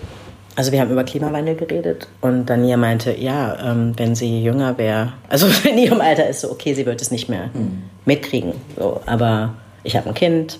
also 0.55 0.71
wir 0.71 0.81
haben 0.81 0.89
über 0.89 1.03
Klimawandel 1.03 1.53
geredet 1.53 2.07
und 2.19 2.47
Dania 2.47 2.77
meinte, 2.77 3.15
ja, 3.15 3.59
ähm, 3.63 3.93
wenn 3.97 4.15
sie 4.15 4.41
jünger 4.41 4.75
wäre, 4.79 5.13
also 5.29 5.45
in 5.69 5.77
ihrem 5.77 6.01
Alter 6.01 6.27
ist 6.27 6.41
so, 6.41 6.49
okay, 6.49 6.73
sie 6.73 6.87
wird 6.87 6.99
es 6.99 7.11
nicht 7.11 7.29
mehr 7.29 7.51
mhm. 7.53 7.83
mitkriegen. 8.05 8.53
So, 8.75 9.01
aber 9.05 9.53
ich 9.83 9.95
habe 9.95 10.09
ein 10.09 10.15
Kind. 10.15 10.57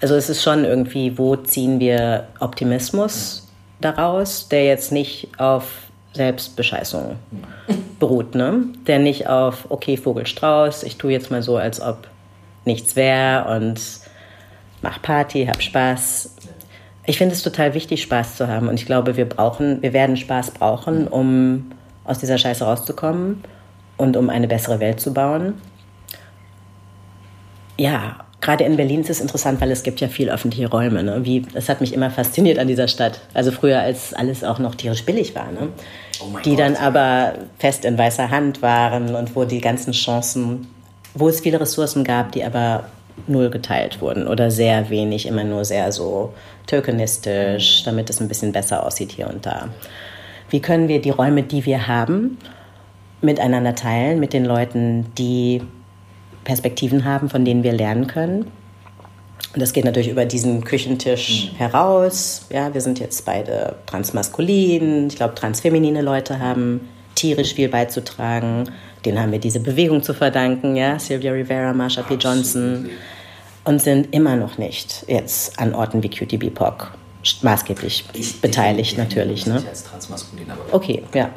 Also 0.00 0.14
es 0.14 0.28
ist 0.28 0.42
schon 0.42 0.64
irgendwie, 0.64 1.18
wo 1.18 1.36
ziehen 1.36 1.80
wir 1.80 2.28
Optimismus 2.38 3.48
daraus, 3.80 4.48
der 4.48 4.64
jetzt 4.64 4.92
nicht 4.92 5.28
auf 5.38 5.88
Selbstbescheißung 6.12 7.16
beruht, 7.98 8.34
ne? 8.34 8.64
Der 8.86 8.98
nicht 8.98 9.26
auf, 9.28 9.66
okay, 9.70 9.96
Vogelstrauß, 9.96 10.84
ich 10.84 10.98
tue 10.98 11.12
jetzt 11.12 11.30
mal 11.30 11.42
so, 11.42 11.56
als 11.56 11.80
ob 11.80 12.08
nichts 12.64 12.96
wäre 12.96 13.56
und 13.56 13.80
mach 14.82 15.02
Party, 15.02 15.46
hab 15.46 15.62
Spaß. 15.62 16.34
Ich 17.06 17.18
finde 17.18 17.34
es 17.34 17.42
total 17.42 17.74
wichtig, 17.74 18.02
Spaß 18.02 18.36
zu 18.36 18.48
haben. 18.48 18.68
Und 18.68 18.74
ich 18.74 18.86
glaube, 18.86 19.16
wir 19.16 19.28
brauchen, 19.28 19.82
wir 19.82 19.92
werden 19.92 20.16
Spaß 20.16 20.52
brauchen, 20.52 21.08
um 21.08 21.72
aus 22.04 22.18
dieser 22.18 22.38
Scheiße 22.38 22.64
rauszukommen 22.64 23.42
und 23.96 24.16
um 24.16 24.30
eine 24.30 24.46
bessere 24.46 24.78
Welt 24.80 25.00
zu 25.00 25.12
bauen. 25.12 25.54
Ja, 27.78 28.18
gerade 28.40 28.64
in 28.64 28.76
Berlin 28.76 29.00
ist 29.00 29.10
es 29.10 29.20
interessant, 29.20 29.60
weil 29.60 29.70
es 29.70 29.82
gibt 29.82 30.00
ja 30.00 30.08
viel 30.08 30.30
öffentliche 30.30 30.68
Räume. 30.68 31.02
Ne? 31.02 31.24
Wie, 31.24 31.40
das 31.40 31.68
hat 31.68 31.80
mich 31.80 31.92
immer 31.92 32.10
fasziniert 32.10 32.58
an 32.58 32.68
dieser 32.68 32.88
Stadt. 32.88 33.20
Also 33.34 33.50
früher, 33.50 33.80
als 33.80 34.14
alles 34.14 34.44
auch 34.44 34.58
noch 34.58 34.74
tierisch 34.74 35.04
billig 35.04 35.34
war. 35.34 35.50
Ne? 35.50 35.68
Oh 36.20 36.38
die 36.44 36.50
Gott. 36.50 36.60
dann 36.60 36.76
aber 36.76 37.34
fest 37.58 37.84
in 37.84 37.98
weißer 37.98 38.30
Hand 38.30 38.62
waren 38.62 39.14
und 39.14 39.34
wo 39.34 39.44
die 39.44 39.60
ganzen 39.60 39.92
Chancen, 39.92 40.68
wo 41.14 41.28
es 41.28 41.40
viele 41.40 41.60
Ressourcen 41.60 42.04
gab, 42.04 42.32
die 42.32 42.44
aber 42.44 42.84
null 43.26 43.50
geteilt 43.50 44.00
wurden 44.00 44.28
oder 44.28 44.50
sehr 44.50 44.90
wenig, 44.90 45.26
immer 45.26 45.42
nur 45.42 45.64
sehr 45.64 45.90
so 45.90 46.32
tokenistisch, 46.68 47.82
damit 47.82 48.08
es 48.10 48.20
ein 48.20 48.28
bisschen 48.28 48.52
besser 48.52 48.86
aussieht 48.86 49.12
hier 49.12 49.28
und 49.28 49.44
da. 49.44 49.68
Wie 50.50 50.60
können 50.60 50.86
wir 50.86 51.00
die 51.00 51.10
Räume, 51.10 51.42
die 51.42 51.66
wir 51.66 51.88
haben, 51.88 52.38
miteinander 53.20 53.74
teilen, 53.74 54.20
mit 54.20 54.32
den 54.32 54.44
Leuten, 54.44 55.06
die 55.18 55.62
Perspektiven 56.48 57.04
haben, 57.04 57.28
von 57.28 57.44
denen 57.44 57.62
wir 57.62 57.72
lernen 57.72 58.06
können? 58.06 58.46
Und 59.52 59.60
das 59.60 59.74
geht 59.74 59.84
natürlich 59.84 60.08
über 60.08 60.24
diesen 60.24 60.64
Küchentisch 60.64 61.52
mhm. 61.52 61.56
heraus. 61.58 62.46
Ja, 62.50 62.72
wir 62.72 62.80
sind 62.80 62.98
jetzt 62.98 63.26
beide 63.26 63.76
transmaskulin. 63.84 65.08
Ich 65.08 65.16
glaube, 65.16 65.34
transfeminine 65.34 66.00
Leute 66.00 66.40
haben 66.40 66.88
tierisch 67.14 67.52
viel 67.52 67.68
beizutragen. 67.68 68.70
Den 69.04 69.20
haben 69.20 69.30
wir 69.30 69.38
diese 69.38 69.60
Bewegung 69.60 70.02
zu 70.02 70.14
verdanken, 70.14 70.74
ja, 70.74 70.98
Sylvia 70.98 71.32
Rivera, 71.32 71.74
Marsha 71.74 72.02
P. 72.02 72.14
Johnson 72.14 72.88
und 73.64 73.82
sind 73.82 74.14
immer 74.14 74.36
noch 74.36 74.56
nicht 74.56 75.04
jetzt 75.06 75.58
an 75.58 75.74
Orten 75.74 76.02
wie 76.02 76.08
Cutie 76.08 76.38
BIPOC 76.38 76.92
maßgeblich 77.42 78.04
ich, 78.14 78.40
beteiligt 78.40 78.92
ich, 78.92 78.92
ich, 78.92 78.98
natürlich. 78.98 79.46
Ne? 79.46 79.62
Als 79.68 79.84
transmaskulin, 79.84 80.50
aber 80.50 80.62
okay, 80.72 81.02
ja. 81.12 81.30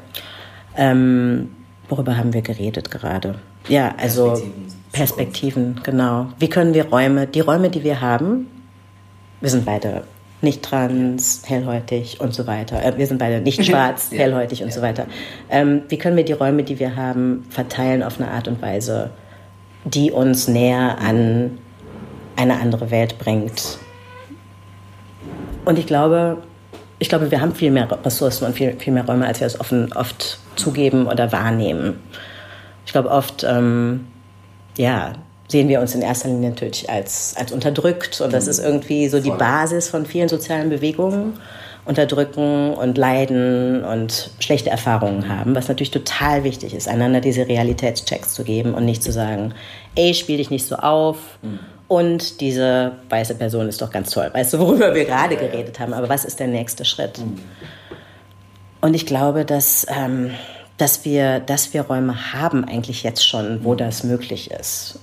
Ähm, 0.77 1.49
worüber 1.89 2.15
haben 2.15 2.33
wir 2.33 2.41
geredet 2.41 2.89
gerade? 2.89 3.39
Ja, 3.67 3.93
also 3.97 4.27
Perspektiven, 4.29 4.80
Perspektiven, 4.91 5.79
genau. 5.83 6.27
Wie 6.37 6.49
können 6.49 6.73
wir 6.73 6.89
Räume, 6.89 7.27
die 7.27 7.39
Räume, 7.39 7.69
die 7.69 7.83
wir 7.83 8.01
haben, 8.01 8.47
wir 9.39 9.49
sind 9.49 9.65
beide 9.65 10.03
nicht 10.41 10.63
trans, 10.63 11.43
hellhäutig 11.45 12.19
und 12.19 12.33
so 12.33 12.47
weiter. 12.47 12.83
Äh, 12.83 12.97
wir 12.97 13.07
sind 13.07 13.19
beide 13.19 13.41
nicht 13.41 13.63
schwarz, 13.65 14.09
ja. 14.11 14.19
hellhäutig 14.19 14.61
und 14.63 14.69
ja. 14.69 14.75
so 14.75 14.81
weiter. 14.81 15.05
Ähm, 15.49 15.83
wie 15.89 15.97
können 15.97 16.17
wir 16.17 16.25
die 16.25 16.33
Räume, 16.33 16.63
die 16.63 16.79
wir 16.79 16.95
haben, 16.95 17.45
verteilen 17.49 18.03
auf 18.03 18.19
eine 18.19 18.29
Art 18.29 18.47
und 18.47 18.61
Weise, 18.61 19.11
die 19.85 20.11
uns 20.11 20.47
näher 20.47 20.97
an 20.99 21.57
eine 22.35 22.59
andere 22.59 22.91
Welt 22.91 23.17
bringt? 23.19 23.77
Und 25.63 25.77
ich 25.77 25.85
glaube, 25.85 26.37
ich 26.97 27.09
glaube, 27.09 27.29
wir 27.31 27.41
haben 27.41 27.53
viel 27.53 27.71
mehr 27.71 27.87
Ressourcen 28.03 28.45
und 28.45 28.53
viel, 28.55 28.75
viel 28.79 28.93
mehr 28.93 29.05
Räume, 29.05 29.27
als 29.27 29.39
wir 29.39 29.47
es 29.47 29.59
offen, 29.59 29.93
oft 29.93 30.39
zugeben 30.55 31.07
oder 31.07 31.31
wahrnehmen. 31.31 31.99
Ich 32.85 32.91
glaube, 32.91 33.09
oft 33.09 33.43
ähm, 33.47 34.07
ja, 34.77 35.13
sehen 35.47 35.67
wir 35.67 35.81
uns 35.81 35.93
in 35.93 36.01
erster 36.01 36.29
Linie 36.29 36.51
natürlich 36.51 36.89
als, 36.89 37.35
als 37.37 37.51
unterdrückt. 37.51 38.21
Und 38.21 38.33
das 38.33 38.47
ist 38.47 38.59
irgendwie 38.59 39.09
so 39.09 39.19
die 39.19 39.31
Basis 39.31 39.89
von 39.89 40.05
vielen 40.05 40.29
sozialen 40.29 40.69
Bewegungen. 40.69 41.33
Unterdrücken 41.83 42.75
und 42.75 42.95
leiden 42.95 43.83
und 43.83 44.29
schlechte 44.39 44.69
Erfahrungen 44.69 45.27
haben, 45.27 45.55
was 45.55 45.67
natürlich 45.67 45.89
total 45.89 46.43
wichtig 46.43 46.75
ist, 46.75 46.87
einander 46.87 47.21
diese 47.21 47.47
Realitätschecks 47.47 48.35
zu 48.35 48.43
geben 48.43 48.75
und 48.75 48.85
nicht 48.85 49.01
zu 49.01 49.11
sagen, 49.11 49.55
ey, 49.95 50.13
spiel 50.13 50.37
dich 50.37 50.51
nicht 50.51 50.67
so 50.67 50.75
auf 50.75 51.17
mhm. 51.41 51.59
und 51.87 52.39
diese 52.39 52.91
weiße 53.09 53.33
Person 53.33 53.67
ist 53.67 53.81
doch 53.81 53.89
ganz 53.89 54.11
toll. 54.11 54.29
Weißt 54.31 54.53
du, 54.53 54.59
worüber 54.59 54.93
wir 54.93 55.05
gerade 55.05 55.35
geredet 55.35 55.79
haben, 55.79 55.93
aber 55.93 56.07
was 56.07 56.23
ist 56.23 56.39
der 56.39 56.47
nächste 56.47 56.85
Schritt? 56.85 57.17
Mhm. 57.17 57.39
Und 58.81 58.93
ich 58.93 59.07
glaube, 59.07 59.43
dass, 59.43 59.87
ähm, 59.89 60.31
dass, 60.81 61.05
wir, 61.05 61.39
dass 61.39 61.73
wir 61.73 61.83
Räume 61.83 62.33
haben 62.33 62.65
eigentlich 62.65 63.03
jetzt 63.03 63.27
schon, 63.27 63.63
wo 63.63 63.75
das 63.75 64.03
möglich 64.03 64.49
ist 64.51 64.99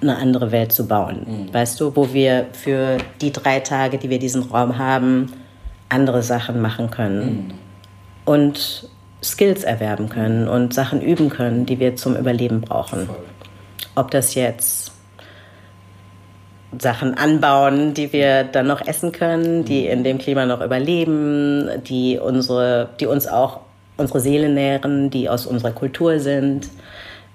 eine 0.00 0.16
andere 0.16 0.52
Welt 0.52 0.72
zu 0.72 0.86
bauen. 0.86 1.26
Mhm. 1.26 1.54
Weißt 1.54 1.80
du, 1.80 1.94
wo 1.96 2.12
wir 2.12 2.46
für 2.52 2.98
die 3.20 3.32
drei 3.32 3.60
Tage, 3.60 3.98
die 3.98 4.10
wir 4.10 4.18
diesen 4.18 4.42
Raum 4.42 4.78
haben, 4.78 5.32
andere 5.88 6.22
Sachen 6.22 6.60
machen 6.60 6.90
können 6.90 7.24
mhm. 7.24 7.54
und 8.24 8.88
Skills 9.22 9.64
erwerben 9.64 10.08
können 10.08 10.46
und 10.46 10.72
Sachen 10.72 11.00
üben 11.00 11.30
können, 11.30 11.66
die 11.66 11.80
wir 11.80 11.96
zum 11.96 12.16
Überleben 12.16 12.60
brauchen. 12.60 13.06
Voll. 13.06 13.16
Ob 13.96 14.10
das 14.12 14.34
jetzt 14.36 14.92
Sachen 16.78 17.14
anbauen, 17.14 17.94
die 17.94 18.12
wir 18.12 18.44
dann 18.44 18.68
noch 18.68 18.86
essen 18.86 19.10
können, 19.10 19.64
die 19.64 19.82
mhm. 19.82 19.90
in 19.90 20.04
dem 20.04 20.18
Klima 20.18 20.46
noch 20.46 20.60
überleben, 20.60 21.82
die 21.84 22.18
unsere, 22.18 22.90
die 23.00 23.06
uns 23.06 23.26
auch 23.26 23.60
unsere 23.98 24.20
Seele 24.20 24.48
nähren, 24.48 25.10
die 25.10 25.28
aus 25.28 25.44
unserer 25.46 25.72
Kultur 25.72 26.18
sind. 26.18 26.68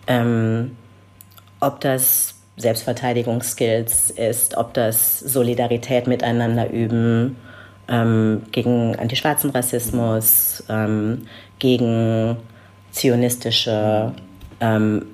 Ähm, 0.08 0.72
ob 1.60 1.80
das 1.80 2.36
Selbstverteidigungsskills 2.58 4.10
ist, 4.12 4.58
ob 4.58 4.74
das 4.74 5.20
Solidarität 5.20 6.08
miteinander 6.08 6.70
üben 6.70 7.38
ähm, 7.88 8.44
gegen 8.52 8.96
antischwarzen 8.98 9.50
Rassismus, 9.52 10.64
ähm, 10.70 11.28
gegen 11.60 12.38
zionistische, 12.92 14.14
ähm, 14.60 15.06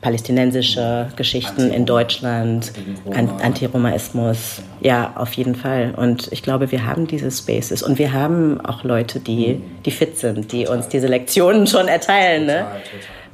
anti-palästinensische 0.00 1.08
Geschichten 1.16 1.70
in 1.72 1.84
Deutschland, 1.84 2.72
Antiromaismus. 3.10 4.62
Ja, 4.80 5.12
auf 5.16 5.32
jeden 5.34 5.54
Fall. 5.54 5.94
Und 5.96 6.28
ich 6.32 6.42
glaube, 6.42 6.70
wir 6.70 6.86
haben 6.86 7.06
diese 7.06 7.30
Spaces 7.30 7.82
und 7.82 7.98
wir 7.98 8.12
haben 8.12 8.60
auch 8.64 8.84
Leute, 8.84 9.20
die, 9.20 9.60
die 9.84 9.90
fit 9.90 10.18
sind, 10.18 10.52
die 10.52 10.66
uns 10.66 10.88
diese 10.88 11.08
Lektionen 11.08 11.66
schon 11.66 11.88
erteilen. 11.88 12.46
Ne? 12.46 12.66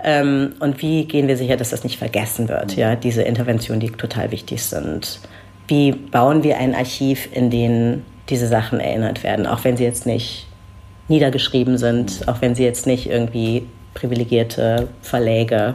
Ähm, 0.03 0.55
und 0.61 0.81
wie 0.81 1.05
gehen 1.05 1.29
wir 1.29 1.37
sicher, 1.37 1.57
dass 1.57 1.71
das 1.71 1.85
nicht 1.85 1.99
vergessen 1.99 2.49
wird? 2.49 2.77
Ja, 2.77 2.97
diese 2.97 3.23
Interventionen, 3.23 3.81
die 3.81 3.91
total 3.91 4.31
wichtig 4.31 4.63
sind. 4.63 5.21
Wie 5.69 5.93
bauen 5.93 6.43
wir 6.43 6.59
ein 6.59 6.75
Archiv, 6.75 7.29
in 7.33 7.51
dem 7.51 8.03
diese 8.29 8.49
Sachen 8.49 8.81
erinnert 8.81 9.23
werden, 9.23 9.47
auch 9.47 9.65
wenn 9.65 9.77
sie 9.77 9.85
jetzt 9.85 10.07
nicht 10.07 10.47
niedergeschrieben 11.09 11.77
sind, 11.77 12.27
auch 12.27 12.41
wenn 12.41 12.55
sie 12.55 12.65
jetzt 12.65 12.87
nicht 12.87 13.09
irgendwie 13.09 13.67
privilegierte 13.93 14.89
Verläge 15.03 15.75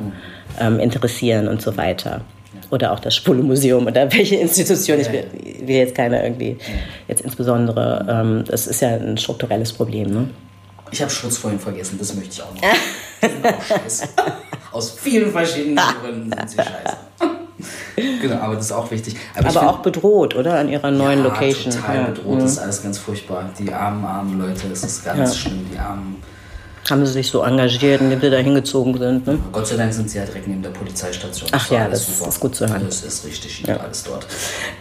ähm, 0.60 0.80
interessieren 0.80 1.48
und 1.48 1.62
so 1.62 1.76
weiter. 1.78 2.22
Oder 2.72 2.92
auch 2.92 3.00
das 3.00 3.16
Spule-Museum 3.16 3.88
oder 3.88 4.12
welche 4.14 4.36
Institution. 4.36 5.00
Ich 5.00 5.12
will, 5.12 5.26
will, 5.62 5.76
jetzt 5.76 5.96
keine 5.96 6.24
irgendwie, 6.24 6.58
jetzt 7.08 7.22
insbesondere, 7.22 8.06
ähm, 8.10 8.44
das 8.48 8.68
ist 8.68 8.82
ja 8.82 8.90
ein 8.90 9.18
strukturelles 9.18 9.74
Problem. 9.74 10.12
Ne? 10.12 10.30
Ich 10.92 11.02
habe 11.02 11.12
Schutz 11.12 11.38
vorhin 11.38 11.60
vergessen, 11.60 11.98
das 12.00 12.16
möchte 12.16 12.34
ich 12.34 12.42
auch 12.42 12.54
noch. 12.54 12.62
Die 12.62 13.28
sind 13.28 13.46
auch 13.46 13.64
scheiße. 13.64 14.10
Aus 14.72 14.92
vielen 14.92 15.32
verschiedenen 15.32 15.78
Gründen 16.02 16.32
sind 16.32 16.50
sie 16.50 16.58
scheiße. 16.58 16.98
genau, 18.22 18.36
aber 18.36 18.56
das 18.56 18.66
ist 18.66 18.72
auch 18.72 18.90
wichtig. 18.92 19.16
Aber, 19.36 19.50
aber 19.50 19.70
auch 19.70 19.80
bedroht, 19.80 20.36
oder? 20.36 20.60
An 20.60 20.70
ihrer 20.70 20.92
neuen 20.92 21.20
ja, 21.20 21.26
Location. 21.26 21.74
Total 21.74 21.96
ja. 21.96 22.04
bedroht, 22.08 22.36
mhm. 22.36 22.40
das 22.40 22.52
ist 22.52 22.60
alles 22.60 22.84
ganz 22.84 22.98
furchtbar. 22.98 23.50
Die 23.58 23.72
armen, 23.72 24.06
armen 24.06 24.40
Leute, 24.40 24.68
es 24.72 24.84
ist 24.84 25.04
ganz 25.04 25.34
ja. 25.34 25.40
schlimm, 25.40 25.68
die 25.72 25.78
armen. 25.78 26.22
Haben 26.90 27.06
sie 27.06 27.14
sich 27.14 27.30
so 27.30 27.44
engagiert, 27.44 28.02
indem 28.02 28.20
sie 28.20 28.30
da 28.30 28.38
hingezogen 28.38 28.98
sind? 28.98 29.28
Ne? 29.28 29.38
Gott 29.52 29.68
sei 29.68 29.76
Dank 29.76 29.94
sind 29.94 30.10
sie 30.10 30.18
ja 30.18 30.26
direkt 30.26 30.48
neben 30.48 30.64
der 30.64 30.72
Polizeistation. 30.72 31.50
Ach 31.52 31.70
ja, 31.70 31.88
das 31.88 32.06
super. 32.06 32.30
ist 32.30 32.40
gut 32.40 32.56
zu 32.56 32.68
hören. 32.68 32.84
Das 32.86 33.04
ist 33.04 33.26
richtig 33.26 33.64
ja. 33.68 33.78
alles 33.78 34.04
dort. 34.04 34.26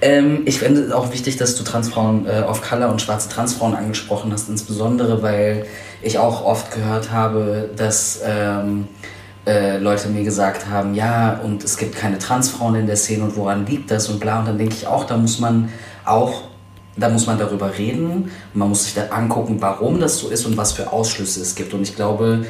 Ähm, 0.00 0.42
ich 0.46 0.58
finde 0.58 0.82
es 0.82 0.92
auch 0.92 1.12
wichtig, 1.12 1.36
dass 1.36 1.54
du 1.56 1.64
Transfrauen 1.64 2.26
äh, 2.26 2.42
of 2.42 2.62
Color 2.62 2.90
und 2.90 3.02
schwarze 3.02 3.28
Transfrauen 3.28 3.74
angesprochen 3.74 4.32
hast, 4.32 4.48
insbesondere 4.48 5.22
weil 5.22 5.66
ich 6.02 6.18
auch 6.18 6.44
oft 6.44 6.72
gehört 6.72 7.10
habe, 7.10 7.70
dass 7.76 8.20
ähm, 8.24 8.88
äh, 9.46 9.78
Leute 9.78 10.08
mir 10.08 10.24
gesagt 10.24 10.68
haben, 10.68 10.94
ja, 10.94 11.40
und 11.42 11.64
es 11.64 11.76
gibt 11.76 11.96
keine 11.96 12.18
Transfrauen 12.18 12.74
in 12.74 12.86
der 12.86 12.96
Szene 12.96 13.24
und 13.24 13.36
woran 13.36 13.66
liegt 13.66 13.90
das 13.90 14.08
und 14.08 14.20
bla. 14.20 14.40
Und 14.40 14.48
dann 14.48 14.58
denke 14.58 14.74
ich 14.74 14.86
auch, 14.86 15.04
da 15.04 15.16
muss 15.16 15.38
man 15.38 15.70
auch, 16.04 16.42
da 16.98 17.08
muss 17.08 17.26
man 17.26 17.38
darüber 17.38 17.76
reden. 17.76 18.30
Man 18.54 18.68
muss 18.68 18.84
sich 18.84 18.94
da 18.94 19.06
angucken, 19.08 19.56
warum 19.60 20.00
das 20.00 20.18
so 20.18 20.28
ist 20.28 20.46
und 20.46 20.56
was 20.56 20.72
für 20.72 20.92
Ausschlüsse 20.92 21.40
es 21.40 21.54
gibt. 21.54 21.74
Und 21.74 21.82
ich 21.82 21.94
glaube, 21.94 22.44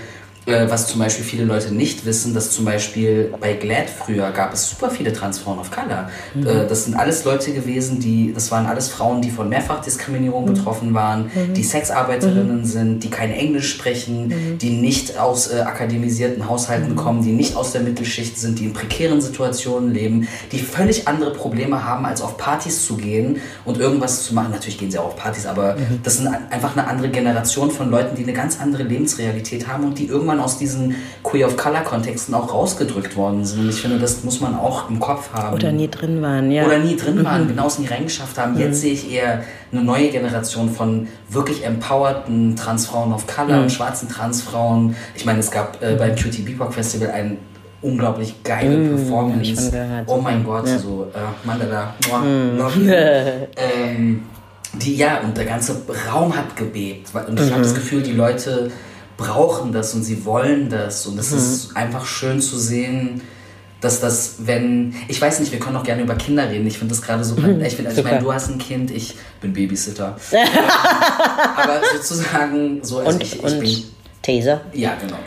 äh, 0.49 0.71
was 0.71 0.87
zum 0.87 1.01
Beispiel 1.01 1.25
viele 1.25 1.45
Leute 1.45 1.75
nicht 1.75 2.07
wissen, 2.07 2.35
dass 2.35 2.51
zum 2.51 2.65
Beispiel 2.65 3.35
bei 3.41 3.53
Glad 3.55 3.91
früher 3.91 4.31
gab 4.31 4.53
es 4.55 4.69
super 4.69 4.91
viele 4.91 5.13
Transfrauen 5.13 5.59
of 5.59 5.71
Color. 5.71 6.11
Mhm. 6.35 6.47
Äh, 6.47 6.67
das 6.67 6.85
sind 6.85 6.95
alles 6.95 7.25
Leute 7.25 7.53
gewesen, 7.53 8.01
die, 8.01 8.33
das 8.33 8.51
waren 8.51 8.67
alles 8.67 8.89
Frauen, 8.89 9.21
die 9.21 9.31
von 9.31 9.49
Mehrfachdiskriminierung 9.49 10.45
mhm. 10.45 10.55
betroffen 10.55 10.95
waren, 10.95 11.31
mhm. 11.35 11.55
die 11.55 11.63
Sexarbeiterinnen 11.63 12.61
mhm. 12.61 12.65
sind, 12.65 13.05
die 13.05 13.11
kein 13.11 13.31
Englisch 13.31 13.71
sprechen, 13.71 14.29
mhm. 14.29 14.59
die 14.59 14.71
nicht 14.71 15.19
aus 15.19 15.53
äh, 15.53 15.61
akademisierten 15.61 16.49
Haushalten 16.49 16.93
mhm. 16.93 16.97
kommen, 16.97 17.23
die 17.23 17.33
nicht 17.33 17.55
aus 17.55 17.73
der 17.73 17.83
Mittelschicht 17.83 18.39
sind, 18.39 18.59
die 18.59 18.65
in 18.67 18.73
prekären 18.73 19.21
Situationen 19.21 19.93
leben, 19.93 20.29
die 20.53 20.59
völlig 20.59 21.07
andere 21.09 21.33
Probleme 21.33 21.85
haben, 21.85 22.07
als 22.07 22.23
auf 22.23 22.39
Partys 22.39 22.87
zu 22.87 22.97
gehen 22.97 23.41
und 23.65 23.79
irgendwas 23.79 24.25
zu 24.25 24.35
machen. 24.35 24.51
Natürlich 24.53 24.79
gehen 24.79 24.91
sie 24.91 24.99
auch 24.99 25.07
auf 25.07 25.17
Partys, 25.17 25.47
aber 25.47 25.77
das 26.03 26.17
sind 26.17 26.29
einfach 26.29 26.77
eine 26.77 26.87
andere 26.87 27.09
Generation 27.11 27.71
von 27.71 27.91
Leuten, 27.91 28.17
die 28.17 28.23
eine 28.23 28.33
ganz 28.33 28.61
andere 28.61 28.83
Lebensrealität 28.83 29.69
haben 29.69 29.85
und 29.85 29.99
die 29.99 30.07
irgendwann 30.07 30.38
irgendwann 30.39 30.45
aus 30.45 30.59
diesen 30.59 30.95
Queer 31.23 31.47
of 31.47 31.57
Color 31.57 31.83
Kontexten 31.83 32.35
auch 32.35 32.53
rausgedrückt 32.53 33.17
worden 33.17 33.45
sind. 33.45 33.61
Und 33.61 33.69
ich 33.71 33.81
finde, 33.81 33.99
das 33.99 34.25
muss 34.25 34.41
man 34.41 34.57
auch 34.57 34.89
im 34.89 35.01
Kopf 35.01 35.33
haben. 35.33 35.55
Oder 35.55 35.73
nie 35.73 35.89
drin 35.89 36.23
waren, 36.23 36.51
ja. 36.51 36.65
Oder 36.65 36.79
nie 36.79 36.97
drin 36.97 37.25
waren, 37.25 37.45
mhm. 37.45 37.49
genau 37.49 37.67
es 37.67 37.79
nie 37.79 37.87
reingeschafft 37.87 38.39
haben. 38.39 38.55
Mhm. 38.55 38.61
Jetzt 38.61 38.81
sehe 38.81 38.93
ich 38.93 39.13
eher 39.13 39.45
eine 39.73 39.83
neue 39.83 40.09
Generation 40.09 40.71
von 40.71 41.09
wirklich 41.29 41.65
empowerten 41.65 42.57
Transfrauen 42.57 43.13
of 43.13 43.27
Color, 43.27 43.63
mhm. 43.63 43.71
schwarzen 43.71 44.09
Transfrauen. 44.09 44.97
Ich 45.15 45.25
meine, 45.25 45.41
es 45.41 45.51
gab 45.51 45.83
äh, 45.83 45.97
beim 45.97 46.15
QT 46.15 46.45
Bebop 46.45 46.73
Festival 46.73 47.11
ein 47.11 47.39
unglaublich 47.81 48.43
geile 48.43 48.77
mm, 48.77 48.89
Performance. 48.89 49.73
Oh 50.07 50.17
mein 50.17 50.43
Gott, 50.43 50.67
ja. 50.67 50.79
so 50.79 51.07
äh, 51.15 51.47
Mandala, 51.47 51.95
mm. 52.11 52.59
love 52.59 52.81
you. 52.81 52.91
ähm, 53.57 54.23
die 54.73 54.97
ja, 54.97 55.21
und 55.21 55.37
der 55.37 55.45
ganze 55.45 55.81
Raum 56.13 56.37
hat 56.37 56.57
gebebt. 56.57 57.11
Und 57.15 57.39
ich 57.39 57.47
mhm. 57.47 57.53
habe 57.53 57.63
das 57.63 57.75
Gefühl, 57.77 58.03
die 58.03 58.13
Leute 58.13 58.73
brauchen 59.19 59.73
das 59.73 59.93
und 59.93 60.03
sie 60.03 60.25
wollen 60.25 60.71
das. 60.71 61.07
Und 61.07 61.19
es 61.19 61.33
mhm. 61.33 61.37
ist 61.37 61.77
einfach 61.77 62.07
schön 62.07 62.41
zu 62.41 62.59
sehen, 62.59 63.21
dass 63.83 64.01
das, 64.01 64.37
wenn, 64.39 64.95
ich 65.09 65.21
weiß 65.21 65.41
nicht, 65.41 65.53
wir 65.53 65.61
können 65.61 65.77
auch 65.77 65.85
gerne 65.85 66.03
über 66.03 66.15
Kinder 66.15 66.49
reden. 66.49 66.67
Ich 66.67 66.79
finde 66.79 66.95
das 66.95 67.03
gerade 67.03 67.23
super. 67.23 67.49
Mhm. 67.49 67.63
Ich, 67.63 67.77
find, 67.77 67.89
also 67.89 68.01
ich 68.01 68.07
meine, 68.07 68.21
du 68.21 68.33
hast 68.33 68.49
ein 68.49 68.59
Kind, 68.59 68.91
ich 68.91 69.17
bin 69.41 69.53
Babysitter. 69.53 70.17
aber 71.57 71.81
sozusagen, 71.97 72.83
so 72.83 73.01
als 73.01 73.15
und, 73.15 73.23
ich, 73.23 73.37
ich 73.37 73.43
und 73.43 73.61
bin. 73.61 73.85
Taser? 74.23 74.63
Ja, 74.73 74.97
genau. 75.01 75.19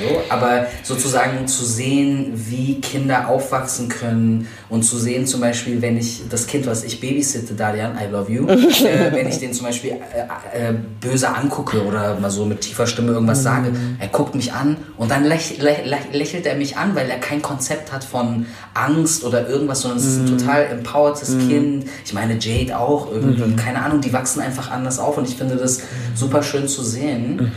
So, 0.00 0.22
aber 0.28 0.66
sozusagen 0.82 1.46
zu 1.46 1.64
sehen, 1.64 2.32
wie 2.34 2.80
Kinder 2.80 3.28
aufwachsen 3.28 3.88
können 3.88 4.48
und 4.68 4.82
zu 4.82 4.98
sehen 4.98 5.26
zum 5.26 5.40
Beispiel, 5.40 5.80
wenn 5.82 5.96
ich 5.96 6.22
das 6.28 6.46
Kind, 6.46 6.66
was 6.66 6.82
ich 6.82 7.00
babysitte, 7.00 7.54
Dalian, 7.54 7.96
I 7.96 8.10
love 8.10 8.30
you, 8.30 8.46
äh, 8.48 9.12
wenn 9.12 9.28
ich 9.28 9.38
den 9.38 9.52
zum 9.52 9.66
Beispiel 9.66 9.92
äh, 9.92 10.70
äh, 10.70 10.74
böse 11.00 11.28
angucke 11.28 11.84
oder 11.84 12.18
mal 12.18 12.30
so 12.30 12.44
mit 12.44 12.62
tiefer 12.62 12.86
Stimme 12.86 13.12
irgendwas 13.12 13.38
mhm. 13.38 13.42
sage, 13.42 13.72
er 14.00 14.08
guckt 14.08 14.34
mich 14.34 14.52
an 14.52 14.76
und 14.96 15.10
dann 15.10 15.24
läch, 15.24 15.58
läch, 15.58 15.84
lächelt 16.12 16.46
er 16.46 16.56
mich 16.56 16.76
an, 16.76 16.94
weil 16.94 17.08
er 17.08 17.18
kein 17.18 17.40
Konzept 17.42 17.92
hat 17.92 18.04
von 18.04 18.46
Angst 18.74 19.24
oder 19.24 19.48
irgendwas, 19.48 19.82
sondern 19.82 19.98
es 19.98 20.06
ist 20.06 20.18
ein 20.18 20.24
mhm. 20.24 20.38
total 20.38 20.66
empowertes 20.66 21.30
mhm. 21.30 21.48
Kind. 21.48 21.84
Ich 22.04 22.12
meine, 22.12 22.38
Jade 22.38 22.78
auch 22.78 23.10
irgendwie, 23.12 23.42
mhm. 23.44 23.56
keine 23.56 23.82
Ahnung, 23.82 24.00
die 24.00 24.12
wachsen 24.12 24.40
einfach 24.40 24.70
anders 24.70 24.98
auf 24.98 25.16
und 25.18 25.28
ich 25.28 25.36
finde 25.36 25.56
das 25.56 25.80
super 26.14 26.42
schön 26.42 26.66
zu 26.66 26.82
sehen. 26.82 27.52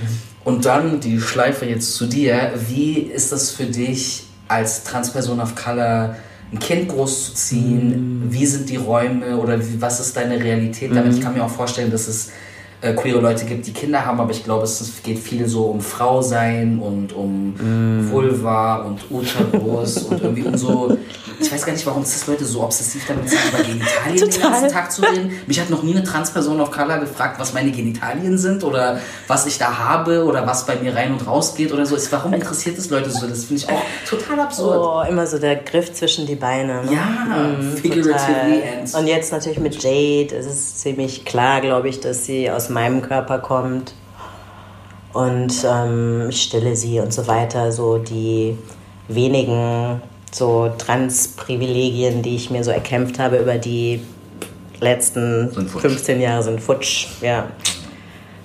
Mhm. 0.47 0.55
Und 0.55 0.65
dann 0.65 0.99
die 0.99 1.19
Schleife 1.19 1.65
jetzt 1.65 1.95
zu 1.95 2.05
dir. 2.05 2.53
Wie 2.67 2.99
ist 2.99 3.31
das 3.31 3.51
für 3.51 3.65
dich 3.65 4.23
als 4.47 4.83
Transperson 4.83 5.39
of 5.39 5.55
Color 5.55 6.15
ein 6.51 6.59
Kind 6.59 6.87
großzuziehen, 6.87 8.29
mm. 8.29 8.31
wie 8.31 8.45
sind 8.45 8.69
die 8.69 8.77
Räume 8.77 9.37
oder 9.37 9.59
wie, 9.59 9.81
was 9.81 9.99
ist 9.99 10.15
deine 10.15 10.41
Realität 10.41 10.95
damit? 10.95 11.11
Mm. 11.11 11.15
Ich 11.17 11.21
kann 11.21 11.33
mir 11.33 11.43
auch 11.43 11.49
vorstellen, 11.49 11.91
dass 11.91 12.07
es 12.07 12.31
äh, 12.81 12.93
queere 12.93 13.19
Leute 13.19 13.45
gibt, 13.45 13.65
die 13.65 13.73
Kinder 13.73 14.05
haben, 14.05 14.19
aber 14.19 14.31
ich 14.31 14.43
glaube, 14.43 14.63
es 14.63 15.01
geht 15.03 15.17
viel 15.17 15.47
so 15.47 15.65
um 15.65 15.81
Frau 15.81 16.21
sein 16.21 16.79
und 16.79 17.11
um 17.11 17.53
mm. 17.53 18.11
Vulva 18.11 18.83
und 18.83 18.99
Uterus 19.09 20.03
und 20.03 20.21
irgendwie 20.21 20.43
um 20.43 20.55
so. 20.55 20.97
Ich 21.39 21.51
weiß 21.51 21.65
gar 21.65 21.73
nicht, 21.73 21.85
warum 21.85 22.03
das 22.03 22.25
Leute 22.27 22.45
so 22.45 22.63
obsessiv 22.63 23.05
damit 23.07 23.29
sind, 23.29 23.39
über 23.49 23.63
Genitalien 23.63 24.29
den 24.29 24.41
ganzen 24.41 24.69
Tag 24.69 24.91
zu 24.91 25.03
reden. 25.03 25.31
Mich 25.45 25.59
hat 25.59 25.69
noch 25.69 25.83
nie 25.83 25.95
eine 25.95 26.03
Transperson 26.03 26.59
auf 26.59 26.71
Color 26.71 26.99
gefragt, 26.99 27.39
was 27.39 27.53
meine 27.53 27.71
Genitalien 27.71 28.37
sind 28.37 28.63
oder 28.63 28.99
was 29.27 29.45
ich 29.45 29.57
da 29.57 29.77
habe 29.77 30.25
oder 30.25 30.47
was 30.47 30.65
bei 30.65 30.75
mir 30.77 30.95
rein 30.95 31.11
und 31.13 31.27
raus 31.27 31.53
geht 31.55 31.71
oder 31.71 31.85
so. 31.85 31.95
Warum 32.11 32.33
interessiert 32.33 32.77
es 32.77 32.89
Leute 32.89 33.11
so? 33.11 33.27
Das 33.27 33.45
finde 33.45 33.63
ich 33.63 33.69
auch 33.69 33.81
total 34.07 34.39
absurd. 34.39 34.79
Oh, 34.83 35.09
immer 35.09 35.27
so 35.27 35.37
der 35.37 35.57
Griff 35.57 35.93
zwischen 35.93 36.25
die 36.25 36.35
Beine. 36.35 36.83
Ne? 36.85 36.93
Ja, 36.93 37.57
mm, 37.59 37.77
figuratively. 37.77 38.63
Und 38.97 39.07
jetzt 39.07 39.31
natürlich 39.31 39.59
mit 39.59 39.81
Jade, 39.81 40.35
es 40.35 40.45
ist 40.45 40.79
ziemlich 40.79 41.25
klar, 41.25 41.61
glaube 41.61 41.89
ich, 41.89 41.99
dass 41.99 42.25
sie 42.25 42.49
aus 42.49 42.66
meinem 42.69 43.01
Körper 43.01 43.39
kommt 43.39 43.93
und 45.13 45.53
ähm, 45.65 46.27
ich 46.29 46.43
stille 46.43 46.75
sie 46.75 46.99
und 46.99 47.13
so 47.13 47.27
weiter. 47.27 47.71
So 47.71 47.97
die 47.97 48.57
wenigen 49.07 50.01
so 50.31 50.71
Trans-Privilegien, 50.77 52.21
die 52.21 52.35
ich 52.35 52.49
mir 52.49 52.63
so 52.63 52.71
erkämpft 52.71 53.19
habe 53.19 53.37
über 53.37 53.57
die 53.57 54.01
letzten 54.79 55.51
15 55.51 56.21
Jahre 56.21 56.43
sind 56.43 56.61
futsch. 56.61 57.07
Ja, 57.21 57.47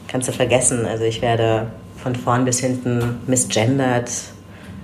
kannst 0.08 0.28
du 0.28 0.32
vergessen. 0.32 0.86
Also 0.86 1.04
ich 1.04 1.20
werde 1.20 1.66
von 2.02 2.14
vorn 2.16 2.44
bis 2.44 2.60
hinten 2.60 3.20
misgendert, 3.26 4.10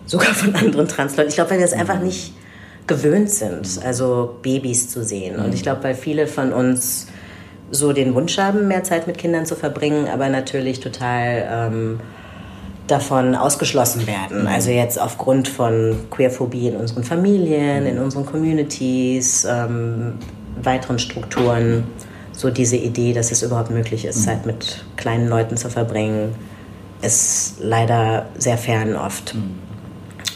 sogar 0.07 0.34
von 0.34 0.55
anderen 0.55 0.89
Transleuten. 0.89 1.30
Ich 1.30 1.36
glaube, 1.36 1.51
weil 1.51 1.59
wir 1.59 1.66
es 1.66 1.72
einfach 1.72 2.01
nicht 2.01 2.32
gewöhnt 2.86 3.30
sind, 3.30 3.80
also 3.84 4.39
Babys 4.43 4.89
zu 4.89 5.05
sehen. 5.05 5.39
Und 5.39 5.55
ich 5.55 5.62
glaube, 5.62 5.84
weil 5.84 5.95
viele 5.95 6.26
von 6.26 6.53
uns 6.53 7.07
so 7.70 7.92
den 7.92 8.14
Wunsch 8.14 8.38
haben, 8.38 8.68
mehr 8.68 8.84
Zeit 8.84 9.06
mit 9.06 9.18
Kindern 9.18 9.46
zu 9.46 9.56
verbringen, 9.56 10.08
aber 10.08 10.28
natürlich 10.28 10.80
total 10.80 11.46
ähm, 11.50 12.00
davon 12.86 13.34
ausgeschlossen 13.34 14.06
werden. 14.06 14.42
Mhm. 14.42 14.46
Also 14.46 14.70
jetzt 14.70 15.00
aufgrund 15.00 15.48
von 15.48 15.96
Queerphobie 16.10 16.68
in 16.68 16.76
unseren 16.76 17.04
Familien, 17.04 17.86
in 17.86 17.98
unseren 17.98 18.26
Communities, 18.26 19.44
ähm, 19.44 20.14
weiteren 20.62 20.98
Strukturen. 20.98 21.84
So 22.32 22.50
diese 22.50 22.76
Idee, 22.76 23.12
dass 23.12 23.32
es 23.32 23.42
überhaupt 23.42 23.70
möglich 23.70 24.04
ist, 24.04 24.20
mhm. 24.20 24.24
Zeit 24.24 24.46
mit 24.46 24.84
kleinen 24.96 25.28
Leuten 25.28 25.56
zu 25.56 25.68
verbringen, 25.68 26.34
ist 27.02 27.56
leider 27.60 28.26
sehr 28.38 28.58
fern 28.58 28.96
oft. 28.96 29.34
Mhm. 29.34 29.67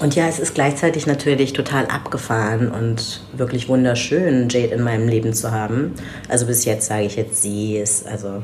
Und 0.03 0.17
ja, 0.17 0.27
es 0.27 0.41
ist 0.41 0.57
gleichzeitig 0.57 1.07
natürlich 1.07 1.53
total 1.53 1.87
abgefahren 1.87 2.73
und 2.73 3.21
wirklich 3.37 3.69
wunderschön, 3.69 4.49
Jade 4.49 4.75
in 4.75 4.83
meinem 4.83 5.07
Leben 5.07 5.33
zu 5.33 5.53
haben. 5.53 5.95
Also 6.29 6.47
bis 6.47 6.65
jetzt 6.65 6.89
sage 6.89 7.05
ich 7.05 7.15
jetzt 7.15 7.41
sie 7.41 7.77
ist, 7.77 8.09
also 8.09 8.43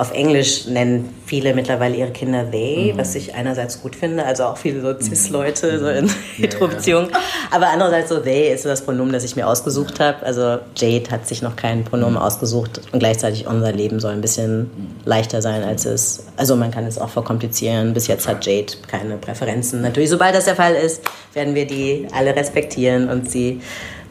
auf 0.00 0.12
Englisch 0.12 0.66
nennen 0.66 1.14
viele 1.26 1.54
mittlerweile 1.54 1.94
ihre 1.94 2.10
Kinder 2.10 2.50
they, 2.50 2.92
mhm. 2.92 2.98
was 2.98 3.14
ich 3.14 3.34
einerseits 3.34 3.82
gut 3.82 3.94
finde, 3.94 4.24
also 4.24 4.44
auch 4.44 4.56
viele 4.56 4.80
so 4.80 4.98
Cis-Leute 4.98 5.78
so 5.78 5.88
in 5.88 6.10
Heterobeziehungen. 6.36 7.10
Ja, 7.10 7.18
ja. 7.18 7.24
Aber 7.50 7.68
andererseits 7.68 8.08
so 8.08 8.18
they 8.18 8.50
ist 8.50 8.62
so 8.62 8.70
das 8.70 8.82
Pronomen, 8.82 9.12
das 9.12 9.24
ich 9.24 9.36
mir 9.36 9.46
ausgesucht 9.46 10.00
habe. 10.00 10.24
Also 10.24 10.58
Jade 10.74 11.10
hat 11.10 11.28
sich 11.28 11.42
noch 11.42 11.54
kein 11.54 11.84
Pronomen 11.84 12.14
mhm. 12.14 12.20
ausgesucht 12.20 12.80
und 12.92 12.98
gleichzeitig 12.98 13.46
unser 13.46 13.72
Leben 13.72 14.00
soll 14.00 14.12
ein 14.12 14.22
bisschen 14.22 14.70
leichter 15.04 15.42
sein, 15.42 15.62
als 15.64 15.84
es. 15.84 16.24
Also 16.38 16.56
man 16.56 16.70
kann 16.70 16.86
es 16.86 16.98
auch 16.98 17.10
verkomplizieren. 17.10 17.92
Bis 17.92 18.06
jetzt 18.06 18.26
hat 18.26 18.46
Jade 18.46 18.72
keine 18.86 19.18
Präferenzen. 19.18 19.82
Natürlich, 19.82 20.08
sobald 20.08 20.34
das 20.34 20.46
der 20.46 20.56
Fall 20.56 20.76
ist, 20.76 21.02
werden 21.34 21.54
wir 21.54 21.66
die 21.66 22.06
alle 22.12 22.34
respektieren 22.34 23.10
und 23.10 23.30
sie 23.30 23.60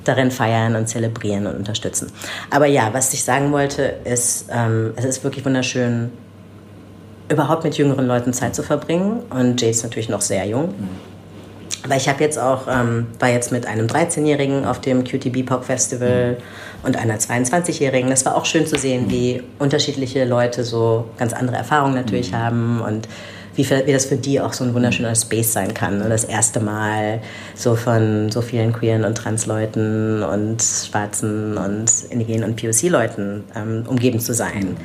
darin 0.10 0.32
feiern 0.32 0.76
und 0.76 0.88
zelebrieren 0.90 1.48
und 1.48 1.56
unterstützen. 1.56 2.12
Aber 2.50 2.66
ja, 2.66 2.90
was 2.92 3.14
ich 3.14 3.24
sagen 3.24 3.52
wollte, 3.52 3.84
ist, 4.04 4.48
ähm, 4.52 4.94
es 4.96 5.06
ist 5.06 5.24
wirklich 5.24 5.46
wunderschön, 5.46 6.12
überhaupt 7.30 7.64
mit 7.64 7.78
jüngeren 7.78 8.08
Leuten 8.08 8.34
Zeit 8.34 8.56
zu 8.56 8.64
verbringen. 8.64 9.22
Und 9.30 9.62
Jay 9.62 9.70
ist 9.70 9.84
natürlich 9.84 10.10
noch 10.10 10.22
sehr 10.22 10.46
jung. 10.46 10.74
Aber 11.84 11.96
ich 11.96 12.10
habe 12.10 12.22
jetzt 12.24 12.38
auch, 12.38 12.68
ähm, 12.68 13.08
war 13.20 13.30
jetzt 13.30 13.52
mit 13.52 13.66
einem 13.66 13.88
13-Jährigen 13.88 14.66
auf 14.66 14.82
dem 14.82 15.04
QTB 15.04 15.46
Pop 15.46 15.64
Festival 15.64 16.38
und 16.84 16.98
einer 16.98 17.18
22-Jährigen. 17.18 18.10
Das 18.10 18.26
war 18.26 18.36
auch 18.36 18.46
schön 18.46 18.68
zu 18.68 18.78
sehen, 18.78 19.10
wie 19.10 19.44
unterschiedliche 19.60 20.26
Leute 20.26 20.64
so 20.64 21.06
ganz 21.18 21.32
andere 21.32 21.56
Erfahrungen 21.56 21.96
natürlich 21.96 22.34
haben 22.34 22.82
und 22.82 23.08
wie, 23.60 23.66
für, 23.66 23.86
wie 23.86 23.92
das 23.92 24.06
für 24.06 24.16
die 24.16 24.40
auch 24.40 24.54
so 24.54 24.64
ein 24.64 24.74
wunderschöner 24.74 25.14
Space 25.16 25.52
sein 25.52 25.74
kann. 25.74 26.02
Und 26.02 26.10
das 26.10 26.24
erste 26.24 26.62
Mal 26.62 27.20
so 27.56 27.76
von 27.76 28.32
so 28.32 28.42
vielen 28.42 28.72
queeren 28.72 29.04
und 29.04 29.18
trans 29.18 29.48
Leuten 29.48 30.24
und 30.24 30.62
schwarzen 30.62 31.58
und 31.58 31.92
indigenen 32.10 32.46
und 32.46 32.56
POC-Leuten 32.56 33.44
ähm, 33.54 33.84
umgeben 33.86 34.22
zu 34.22 34.34
sein. 34.34 34.78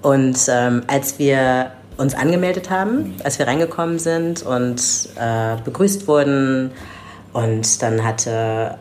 Und 0.00 0.38
ähm, 0.48 0.82
als 0.86 1.18
wir 1.18 1.72
uns 1.98 2.14
angemeldet 2.14 2.70
haben, 2.70 3.12
als 3.22 3.38
wir 3.38 3.46
reingekommen 3.46 3.98
sind 3.98 4.42
und 4.42 4.80
äh, 5.20 5.56
begrüßt 5.62 6.08
wurden 6.08 6.70
und 7.34 7.82
dann 7.82 8.02
hatte 8.02 8.76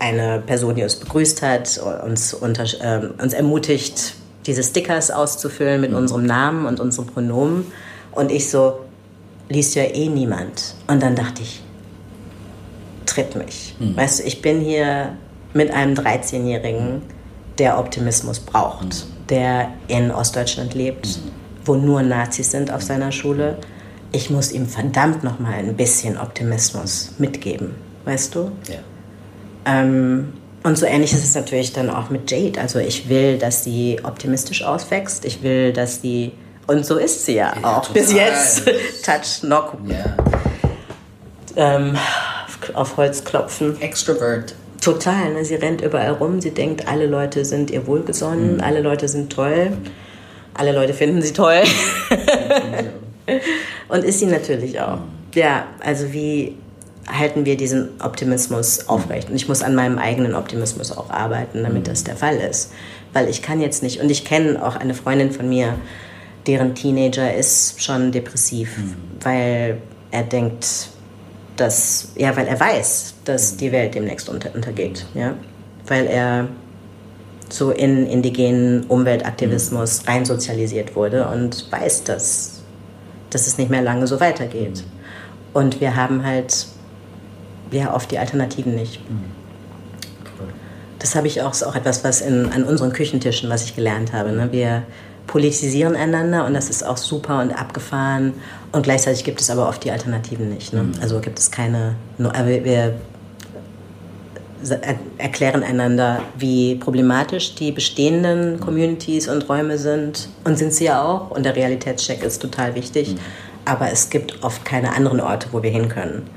eine 0.00 0.42
Person, 0.44 0.74
die 0.74 0.82
uns 0.82 0.96
begrüßt 0.96 1.40
hat, 1.42 1.80
uns, 2.04 2.34
unter, 2.34 2.64
äh, 2.64 3.22
uns 3.22 3.32
ermutigt, 3.32 4.14
diese 4.44 4.64
Stickers 4.64 5.12
auszufüllen 5.12 5.80
mit 5.80 5.92
unserem 5.92 6.26
Namen 6.26 6.66
und 6.66 6.80
unserem 6.80 7.06
Pronomen. 7.06 7.66
Und 8.12 8.30
ich 8.30 8.48
so, 8.50 8.80
liest 9.48 9.74
ja 9.74 9.84
eh 9.84 10.08
niemand. 10.08 10.74
Und 10.86 11.02
dann 11.02 11.14
dachte 11.14 11.42
ich, 11.42 11.62
tritt 13.06 13.36
mich. 13.36 13.74
Mhm. 13.78 13.96
Weißt 13.96 14.20
du, 14.20 14.24
ich 14.24 14.42
bin 14.42 14.60
hier 14.60 15.16
mit 15.54 15.70
einem 15.70 15.94
13-Jährigen, 15.94 17.02
der 17.58 17.78
Optimismus 17.78 18.40
braucht, 18.40 18.84
mhm. 18.84 19.26
der 19.28 19.68
in 19.88 20.10
Ostdeutschland 20.10 20.74
lebt, 20.74 21.06
mhm. 21.06 21.30
wo 21.64 21.74
nur 21.74 22.02
Nazis 22.02 22.50
sind 22.50 22.72
auf 22.72 22.82
seiner 22.82 23.12
Schule. 23.12 23.58
Ich 24.12 24.30
muss 24.30 24.52
ihm 24.52 24.66
verdammt 24.66 25.24
noch 25.24 25.38
mal 25.38 25.54
ein 25.54 25.76
bisschen 25.76 26.18
Optimismus 26.18 27.12
mitgeben, 27.18 27.74
weißt 28.04 28.34
du? 28.34 28.52
Ja. 28.68 28.78
Ähm, 29.64 30.32
und 30.62 30.78
so 30.78 30.86
ähnlich 30.86 31.12
ist 31.12 31.24
es 31.24 31.34
natürlich 31.34 31.72
dann 31.72 31.90
auch 31.90 32.10
mit 32.10 32.30
Jade. 32.30 32.60
Also 32.60 32.78
ich 32.78 33.08
will, 33.08 33.38
dass 33.38 33.64
sie 33.64 34.00
optimistisch 34.02 34.62
auswächst. 34.62 35.24
Ich 35.24 35.42
will, 35.42 35.72
dass 35.72 36.00
sie 36.02 36.32
und 36.66 36.86
so 36.86 36.96
ist 36.96 37.24
sie 37.26 37.34
ja, 37.34 37.54
ja 37.60 37.76
auch 37.76 37.86
total. 37.86 38.02
bis 38.02 38.12
jetzt. 38.12 38.64
Touch, 39.04 39.40
knock. 39.40 39.76
Ja. 39.86 40.16
Ähm, 41.56 41.96
auf 42.74 42.96
Holz 42.96 43.24
klopfen. 43.24 43.80
Extrovert. 43.80 44.54
Total, 44.80 45.32
ne? 45.32 45.44
sie 45.44 45.54
rennt 45.54 45.80
überall 45.80 46.12
rum, 46.12 46.40
sie 46.40 46.50
denkt, 46.50 46.88
alle 46.88 47.06
Leute 47.06 47.44
sind 47.44 47.70
ihr 47.70 47.86
wohlgesonnen, 47.86 48.56
mhm. 48.56 48.60
alle 48.60 48.80
Leute 48.80 49.06
sind 49.06 49.32
toll, 49.32 49.72
alle 50.54 50.72
Leute 50.72 50.92
finden 50.92 51.22
sie 51.22 51.32
toll. 51.32 51.62
Und 53.88 54.04
ist 54.04 54.18
sie 54.18 54.26
natürlich 54.26 54.80
auch. 54.80 54.98
Ja, 55.34 55.66
also 55.84 56.12
wie 56.12 56.56
halten 57.06 57.44
wir 57.44 57.56
diesen 57.56 57.90
Optimismus 58.02 58.88
aufrecht? 58.88 59.30
Und 59.30 59.36
ich 59.36 59.48
muss 59.48 59.62
an 59.62 59.76
meinem 59.76 59.98
eigenen 59.98 60.34
Optimismus 60.34 60.90
auch 60.90 61.10
arbeiten, 61.10 61.62
damit 61.62 61.82
mhm. 61.82 61.90
das 61.90 62.02
der 62.02 62.16
Fall 62.16 62.36
ist. 62.36 62.72
Weil 63.12 63.28
ich 63.28 63.40
kann 63.40 63.60
jetzt 63.60 63.84
nicht, 63.84 64.00
und 64.00 64.10
ich 64.10 64.24
kenne 64.24 64.64
auch 64.64 64.74
eine 64.74 64.94
Freundin 64.94 65.30
von 65.30 65.48
mir, 65.48 65.74
deren 66.46 66.74
Teenager 66.74 67.34
ist 67.34 67.82
schon 67.82 68.12
depressiv, 68.12 68.78
mhm. 68.78 68.96
weil 69.20 69.78
er 70.10 70.22
denkt, 70.24 70.88
dass, 71.56 72.12
ja, 72.16 72.36
weil 72.36 72.46
er 72.46 72.58
weiß, 72.58 73.14
dass 73.24 73.56
die 73.56 73.72
Welt 73.72 73.94
demnächst 73.94 74.28
unter, 74.28 74.54
untergeht, 74.54 75.06
ja, 75.14 75.34
weil 75.86 76.06
er 76.06 76.48
so 77.48 77.70
in 77.70 78.06
indigenen 78.06 78.84
Umweltaktivismus 78.84 80.02
mhm. 80.02 80.08
reinsozialisiert 80.08 80.96
wurde 80.96 81.26
und 81.28 81.70
weiß, 81.70 82.04
dass, 82.04 82.62
dass 83.30 83.46
es 83.46 83.58
nicht 83.58 83.70
mehr 83.70 83.82
lange 83.82 84.06
so 84.06 84.20
weitergeht. 84.20 84.78
Mhm. 84.78 84.92
Und 85.52 85.80
wir 85.80 85.96
haben 85.96 86.24
halt 86.24 86.66
ja 87.70 87.94
oft 87.94 88.10
die 88.10 88.18
Alternativen 88.18 88.74
nicht. 88.74 89.08
Mhm. 89.08 89.42
Das 90.98 91.16
habe 91.16 91.26
ich 91.26 91.42
auch, 91.42 91.50
ist 91.50 91.64
auch 91.64 91.74
etwas, 91.74 92.04
was 92.04 92.20
in, 92.20 92.46
an 92.52 92.62
unseren 92.62 92.92
Küchentischen, 92.92 93.50
was 93.50 93.64
ich 93.64 93.74
gelernt 93.74 94.12
habe. 94.12 94.30
Ne? 94.30 94.52
Wir, 94.52 94.84
politisieren 95.26 95.96
einander 95.96 96.46
und 96.46 96.54
das 96.54 96.68
ist 96.68 96.84
auch 96.84 96.96
super 96.96 97.40
und 97.40 97.52
abgefahren. 97.52 98.34
Und 98.72 98.82
gleichzeitig 98.82 99.24
gibt 99.24 99.40
es 99.40 99.50
aber 99.50 99.68
oft 99.68 99.84
die 99.84 99.90
Alternativen 99.90 100.48
nicht. 100.48 100.72
Ne? 100.72 100.84
Mhm. 100.84 100.92
Also 101.00 101.20
gibt 101.20 101.38
es 101.38 101.50
keine. 101.50 101.94
Wir, 102.18 102.64
wir 102.64 102.94
erklären 105.18 105.62
einander, 105.62 106.22
wie 106.38 106.76
problematisch 106.76 107.54
die 107.54 107.72
bestehenden 107.72 108.60
Communities 108.60 109.28
und 109.28 109.48
Räume 109.48 109.78
sind. 109.78 110.28
Und 110.44 110.56
sind 110.58 110.72
sie 110.72 110.84
ja 110.84 111.02
auch. 111.02 111.30
Und 111.30 111.44
der 111.44 111.56
Realitätscheck 111.56 112.22
ist 112.22 112.40
total 112.40 112.74
wichtig. 112.74 113.14
Mhm. 113.14 113.18
Aber 113.64 113.90
es 113.90 114.10
gibt 114.10 114.42
oft 114.42 114.64
keine 114.64 114.94
anderen 114.94 115.20
Orte, 115.20 115.48
wo 115.52 115.62
wir 115.62 115.70
hin 115.70 115.88
können. 115.88 116.28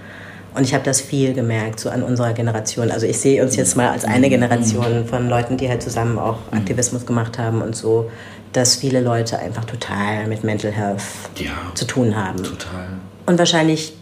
Und 0.56 0.64
ich 0.64 0.74
habe 0.74 0.86
das 0.86 1.02
viel 1.02 1.34
gemerkt, 1.34 1.82
so 1.82 1.90
an 1.90 2.02
unserer 2.02 2.32
Generation. 2.34 2.90
Also 2.90 3.06
ich 3.06 3.20
sehe 3.20 3.44
uns 3.44 3.58
jetzt 3.58 3.76
mal 3.76 3.90
als 3.90 4.06
eine 4.06 4.28
mhm. 4.28 4.32
Generation 4.32 5.06
von 5.06 5.28
Leuten, 5.28 5.58
die 5.58 5.68
halt 5.68 5.84
zusammen 5.84 6.18
auch 6.18 6.38
mhm. 6.52 6.60
Aktivismus 6.60 7.06
gemacht 7.06 7.38
haben 7.38 7.62
und 7.62 7.76
so 7.76 8.10
dass 8.56 8.76
viele 8.76 9.02
Leute 9.02 9.40
einfach 9.40 9.66
total 9.66 10.28
mit 10.28 10.44
Mental 10.44 10.72
Health 10.72 11.02
ja, 11.38 11.52
zu 11.74 11.86
tun 11.86 12.16
haben. 12.16 12.38
Total. 12.44 12.88
Und 13.26 13.38
wahrscheinlich 13.40 13.94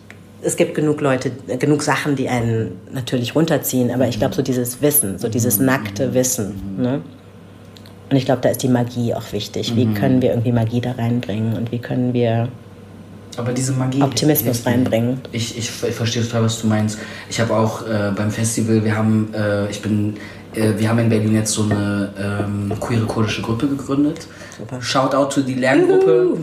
es 0.45 0.57
gibt 0.57 0.75
genug 0.75 0.99
Leute, 0.99 1.31
genug 1.57 1.83
Sachen, 1.83 2.15
die 2.15 2.27
einen 2.27 2.79
natürlich 2.91 3.33
runterziehen, 3.33 3.91
aber 3.91 4.07
ich 4.09 4.19
glaube, 4.19 4.35
so 4.35 4.41
dieses 4.41 4.81
Wissen, 4.81 5.17
so 5.17 5.29
dieses 5.29 5.57
nackte 5.57 6.13
Wissen. 6.13 6.75
Ne? 6.77 7.01
Und 8.09 8.17
ich 8.17 8.25
glaube, 8.25 8.41
da 8.41 8.49
ist 8.49 8.61
die 8.61 8.67
Magie 8.67 9.13
auch 9.13 9.31
wichtig. 9.31 9.75
Wie 9.75 9.87
können 9.93 10.21
wir 10.21 10.31
irgendwie 10.31 10.51
Magie 10.51 10.81
da 10.81 10.91
reinbringen 10.91 11.55
und 11.55 11.71
wie 11.71 11.79
können 11.79 12.13
wir 12.13 12.49
aber 13.37 13.53
diese 13.53 13.71
Magie. 13.71 14.01
Optimismus 14.01 14.57
hilft- 14.57 14.67
reinbringen. 14.67 15.21
Ich, 15.31 15.57
ich, 15.57 15.69
ich 15.87 15.95
verstehe 15.95 16.21
total, 16.23 16.43
was 16.43 16.61
du 16.61 16.67
meinst. 16.67 16.99
Ich 17.29 17.39
habe 17.39 17.55
auch 17.55 17.87
äh, 17.87 18.11
beim 18.15 18.29
Festival, 18.29 18.83
wir 18.83 18.95
haben, 18.95 19.33
äh, 19.33 19.69
ich 19.71 19.81
bin, 19.81 20.17
äh, 20.53 20.73
wir 20.77 20.89
haben 20.89 20.99
in 20.99 21.09
Berlin 21.09 21.33
jetzt 21.33 21.53
so 21.53 21.63
eine 21.63 22.13
ähm, 22.19 22.71
queere 22.79 23.05
kurdische 23.05 23.41
Gruppe 23.41 23.67
gegründet. 23.67 24.27
Super. 24.57 24.81
Shoutout 24.81 25.29
to 25.33 25.41
die 25.41 25.55
Lerngruppe. 25.55 26.37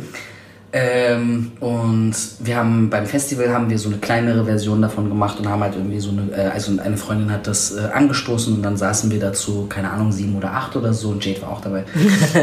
Ähm, 0.72 1.52
und 1.58 2.14
wir 2.38 2.56
haben 2.56 2.90
beim 2.90 3.04
Festival 3.04 3.52
haben 3.52 3.68
wir 3.68 3.78
so 3.78 3.88
eine 3.88 3.98
kleinere 3.98 4.44
Version 4.44 4.80
davon 4.80 5.08
gemacht 5.08 5.40
und 5.40 5.48
haben 5.48 5.62
halt 5.62 5.74
irgendwie 5.74 5.98
so 5.98 6.11
eine, 6.11 6.30
äh, 6.30 6.48
also 6.48 6.80
eine 6.80 6.96
Freundin 6.96 7.32
hat 7.32 7.48
das 7.48 7.76
äh, 7.76 7.88
angestoßen 7.92 8.54
und 8.54 8.62
dann 8.62 8.76
saßen 8.76 9.11
wir 9.11 9.18
dazu, 9.18 9.66
keine 9.68 9.90
Ahnung, 9.90 10.12
sieben 10.12 10.36
oder 10.36 10.52
acht 10.52 10.76
oder 10.76 10.94
so 10.94 11.08
und 11.08 11.24
Jade 11.24 11.42
war 11.42 11.50
auch 11.50 11.61
dabei. 11.61 11.84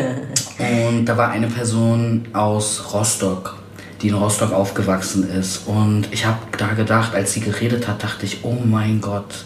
und 0.89 1.05
da 1.05 1.17
war 1.17 1.29
eine 1.29 1.47
Person 1.47 2.25
aus 2.33 2.93
Rostock, 2.93 3.55
die 4.01 4.09
in 4.09 4.15
Rostock 4.15 4.51
aufgewachsen 4.51 5.29
ist. 5.29 5.65
Und 5.65 6.09
ich 6.11 6.25
habe 6.25 6.39
da 6.57 6.73
gedacht, 6.73 7.15
als 7.15 7.31
sie 7.31 7.39
geredet 7.39 7.87
hat, 7.87 8.03
dachte 8.03 8.25
ich, 8.25 8.43
oh 8.43 8.57
mein 8.65 8.99
Gott, 8.99 9.45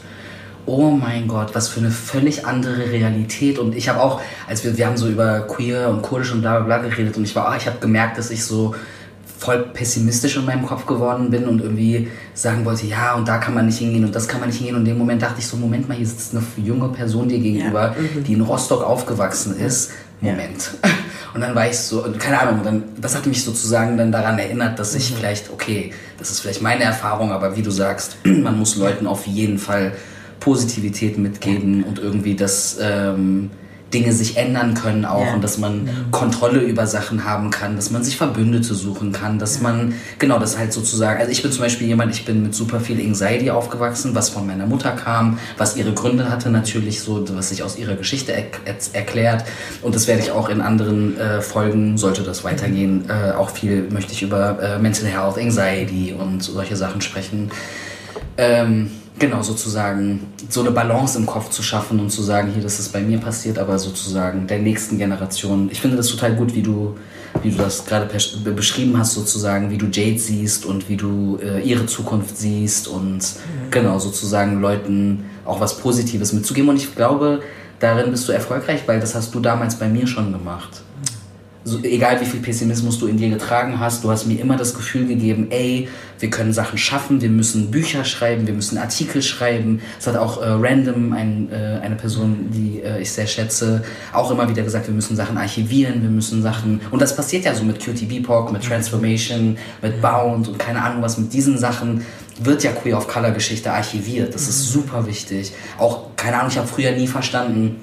oh 0.66 0.92
mein 0.92 1.28
Gott, 1.28 1.54
was 1.54 1.68
für 1.68 1.80
eine 1.80 1.92
völlig 1.92 2.46
andere 2.46 2.92
Realität. 2.92 3.60
Und 3.60 3.76
ich 3.76 3.90
habe 3.90 4.02
auch, 4.02 4.22
als 4.48 4.64
wir, 4.64 4.78
wir 4.78 4.88
haben 4.88 4.98
so 4.98 5.08
über 5.08 5.42
queer 5.42 5.90
und 5.90 6.02
kurdisch 6.02 6.32
und 6.32 6.42
bla 6.42 6.60
bla 6.60 6.78
bla 6.80 6.90
geredet 6.90 7.18
und 7.18 7.24
ich 7.24 7.36
war, 7.36 7.56
ich 7.58 7.68
habe 7.68 7.80
gemerkt, 7.80 8.18
dass 8.18 8.32
ich 8.32 8.44
so 8.44 8.76
voll 9.42 9.64
pessimistisch 9.74 10.38
in 10.38 10.46
meinem 10.46 10.68
Kopf 10.68 10.86
geworden 10.86 11.32
bin 11.32 11.48
und 11.48 11.62
irgendwie 11.62 12.10
sagen 12.36 12.64
wollte, 12.64 12.86
ja, 12.86 13.16
und 13.16 13.28
da 13.28 13.40
kann 13.40 13.56
man 13.56 13.66
nicht 13.66 13.80
hingehen 13.80 14.06
und 14.06 14.16
das 14.16 14.28
kann 14.28 14.40
man 14.40 14.50
nicht 14.50 14.60
hingehen. 14.60 14.76
Und 14.76 14.82
in 14.82 14.90
dem 14.90 15.00
Moment 15.00 15.24
dachte 15.24 15.40
ich 15.40 15.48
so, 15.48 15.58
Moment 15.58 15.90
mal, 15.90 15.98
hier 15.98 16.06
sitzt 16.06 16.36
eine 16.36 16.44
junge 16.58 16.90
Person 16.90 17.28
dir 17.28 17.40
gegenüber, 17.40 17.96
die 18.28 18.34
in 18.34 18.42
Rostock 18.42 18.84
aufgewachsen 18.84 19.58
ist. 19.58 19.92
Moment. 20.22 20.72
Und 21.34 21.42
dann 21.42 21.56
war 21.56 21.68
ich 21.68 21.78
so, 21.78 22.06
keine 22.20 22.40
Ahnung, 22.40 22.62
dann, 22.64 22.84
das 23.00 23.16
hat 23.16 23.26
mich 23.26 23.44
sozusagen 23.44 23.98
dann 23.98 24.12
daran 24.12 24.38
erinnert, 24.38 24.78
dass 24.78 24.94
ich 24.94 25.12
vielleicht, 25.12 25.50
okay, 25.50 25.92
das 26.20 26.30
ist 26.30 26.42
vielleicht 26.42 26.62
meine 26.62 26.84
Erfahrung, 26.84 27.32
aber 27.32 27.56
wie 27.56 27.64
du 27.64 27.72
sagst, 27.72 28.18
man 28.24 28.60
muss 28.60 28.76
Leuten 28.76 29.08
auf 29.08 29.26
jeden 29.26 29.58
Fall 29.58 29.94
Positivität 30.42 31.18
mitgeben 31.18 31.84
und 31.84 32.00
irgendwie, 32.00 32.36
dass 32.36 32.78
ähm, 32.82 33.50
Dinge 33.94 34.14
sich 34.14 34.38
ändern 34.38 34.74
können 34.74 35.04
auch 35.04 35.26
Ja. 35.26 35.34
und 35.34 35.44
dass 35.44 35.58
man 35.58 35.90
Kontrolle 36.12 36.60
über 36.62 36.88
Sachen 36.88 37.26
haben 37.26 37.50
kann, 37.52 37.76
dass 37.76 37.92
man 37.92 38.04
sich 38.06 38.16
Verbündete 38.16 38.74
suchen 38.74 39.12
kann, 39.12 39.38
dass 39.38 39.60
man, 39.60 39.96
genau, 40.18 40.40
das 40.40 40.58
halt 40.58 40.72
sozusagen, 40.72 41.20
also 41.20 41.30
ich 41.30 41.42
bin 41.42 41.52
zum 41.52 41.62
Beispiel 41.62 41.88
jemand, 41.88 42.14
ich 42.16 42.24
bin 42.24 42.42
mit 42.42 42.56
super 42.56 42.80
viel 42.80 43.00
Anxiety 43.02 43.50
aufgewachsen, 43.52 44.16
was 44.16 44.30
von 44.30 44.48
meiner 44.48 44.66
Mutter 44.66 44.92
kam, 44.92 45.40
was 45.58 45.76
ihre 45.76 45.92
Gründe 45.94 46.30
hatte 46.32 46.50
natürlich, 46.50 47.02
so, 47.02 47.26
was 47.36 47.50
sich 47.50 47.64
aus 47.64 47.78
ihrer 47.78 47.96
Geschichte 47.96 48.32
er 48.32 48.46
er 48.66 48.76
erklärt 48.94 49.44
und 49.82 49.94
das 49.94 50.08
werde 50.08 50.22
ich 50.22 50.32
auch 50.32 50.48
in 50.48 50.62
anderen 50.62 51.18
äh, 51.20 51.42
Folgen, 51.42 51.98
sollte 51.98 52.24
das 52.24 52.46
weitergehen, 52.46 53.10
äh, 53.10 53.34
auch 53.34 53.50
viel 53.50 53.90
möchte 53.92 54.14
ich 54.14 54.22
über 54.22 54.58
äh, 54.64 54.80
Mental 54.80 55.06
Health, 55.08 55.38
Anxiety 55.38 56.16
und 56.18 56.42
solche 56.42 56.78
Sachen 56.78 57.02
sprechen. 57.02 57.52
Ähm, 58.38 58.90
genau, 59.22 59.42
sozusagen 59.42 60.34
so 60.50 60.60
eine 60.62 60.72
Balance 60.72 61.18
im 61.18 61.26
Kopf 61.26 61.50
zu 61.50 61.64
schaffen 61.64 62.00
und 62.00 62.10
zu 62.10 62.22
sagen, 62.22 62.52
hier, 62.52 62.62
das 62.62 62.80
ist 62.80 62.92
bei 62.92 63.00
mir 63.00 63.20
passiert, 63.20 63.58
aber 63.58 63.80
sozusagen 63.80 64.48
der 64.48 64.60
nächsten 64.60 64.98
Generation. 64.98 65.70
Ich 65.72 65.80
finde 65.80 65.96
das 65.96 66.08
total 66.08 66.36
gut, 66.36 66.54
wie 66.56 66.64
du, 66.64 66.98
wie 67.42 67.52
du 67.52 67.58
das 67.58 67.86
gerade 67.86 68.10
beschrieben 68.54 68.98
hast, 68.98 69.14
sozusagen, 69.14 69.70
wie 69.70 69.78
du 69.78 69.86
Jade 69.86 70.20
siehst 70.20 70.66
und 70.66 70.90
wie 70.90 70.98
du 70.98 71.40
äh, 71.42 71.62
ihre 71.62 71.86
Zukunft 71.86 72.36
siehst 72.36 72.90
und 72.90 73.24
genau, 73.70 74.00
sozusagen 74.00 74.60
Leuten 74.60 75.26
auch 75.46 75.62
was 75.62 75.78
Positives 75.78 76.34
mitzugeben. 76.34 76.70
Und 76.70 76.78
ich 76.78 76.94
glaube, 76.94 77.42
darin 77.80 78.12
bist 78.12 78.28
du 78.28 78.34
erfolgreich, 78.34 78.82
weil 78.88 79.00
das 79.00 79.16
hast 79.16 79.34
du 79.34 79.40
damals 79.40 79.76
bei 79.76 79.88
mir 79.88 80.08
schon 80.08 80.34
gemacht 80.34 80.81
so, 81.64 81.80
egal 81.84 82.20
wie 82.20 82.26
viel 82.26 82.40
Pessimismus 82.40 82.98
du 82.98 83.08
in 83.08 83.18
dir 83.18 83.30
getragen 83.30 83.80
hast, 83.80 84.04
du 84.04 84.10
hast 84.10 84.26
mir 84.26 84.40
immer 84.40 84.58
das 84.58 84.74
Gefühl 84.74 85.06
gegeben, 85.06 85.48
ey, 85.52 85.88
wir 86.20 86.30
können 86.30 86.54
Sachen 86.54 86.78
schaffen, 86.78 87.22
wir 87.22 87.30
müssen 87.30 87.70
Bücher 87.70 88.04
schreiben, 88.04 88.48
wir 88.48 88.54
müssen 88.54 88.78
Artikel 88.78 89.22
schreiben. 89.22 89.82
Es 90.00 90.08
hat 90.08 90.16
auch 90.16 90.42
äh, 90.42 90.46
random 90.48 91.14
ein, 91.14 91.50
äh, 91.52 91.80
eine 91.82 91.96
Person, 91.96 92.50
die 92.52 92.82
äh, 92.82 93.02
ich 93.02 93.12
sehr 93.12 93.28
schätze, 93.28 93.84
auch 94.12 94.32
immer 94.32 94.50
wieder 94.50 94.64
gesagt, 94.64 94.88
wir 94.88 94.94
müssen 94.94 95.16
Sachen 95.16 95.38
archivieren, 95.38 96.02
wir 96.02 96.10
müssen 96.10 96.42
Sachen, 96.42 96.82
und 96.90 97.02
das 97.02 97.16
passiert 97.16 97.46
ja 97.46 97.54
so 97.54 97.64
mit 97.64 97.80
QTB-Pop, 97.80 98.52
mit 98.52 98.64
Transformation, 98.64 99.58
mit 99.82 100.02
Bound 100.02 100.48
und 100.48 100.58
keine 100.58 100.82
Ahnung 100.82 101.02
was, 101.02 101.18
mit 101.18 101.32
diesen 101.32 101.58
Sachen 101.58 102.04
wird 102.40 102.64
ja 102.64 102.72
Queer 102.72 102.98
of 102.98 103.08
Color 103.08 103.32
Geschichte 103.32 103.72
archiviert. 103.72 104.34
Das 104.34 104.48
ist 104.48 104.72
super 104.72 105.06
wichtig. 105.06 105.54
Auch, 105.78 106.16
keine 106.16 106.38
Ahnung, 106.40 106.50
ich 106.50 106.58
habe 106.58 106.68
früher 106.68 106.92
nie 106.92 107.08
verstanden, 107.08 107.76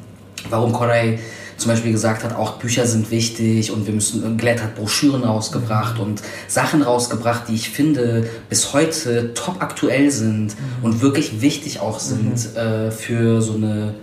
warum 0.50 0.72
Koray 0.72 1.18
zum 1.58 1.72
Beispiel 1.72 1.92
gesagt 1.92 2.24
hat, 2.24 2.34
auch 2.34 2.52
Bücher 2.52 2.86
sind 2.86 3.10
wichtig 3.10 3.72
und 3.72 3.86
wir 3.86 3.92
müssen, 3.92 4.36
Glad 4.36 4.62
hat 4.62 4.76
Broschüren 4.76 5.24
rausgebracht 5.24 5.98
und 5.98 6.22
Sachen 6.46 6.82
rausgebracht, 6.82 7.48
die 7.48 7.54
ich 7.54 7.70
finde 7.70 8.28
bis 8.48 8.72
heute 8.72 9.34
top 9.34 9.56
aktuell 9.60 10.10
sind 10.10 10.54
und 10.82 11.02
wirklich 11.02 11.40
wichtig 11.40 11.80
auch 11.80 11.98
sind 11.98 12.56
äh, 12.56 12.90
für 12.90 13.42
so 13.42 13.54
eine 13.54 13.94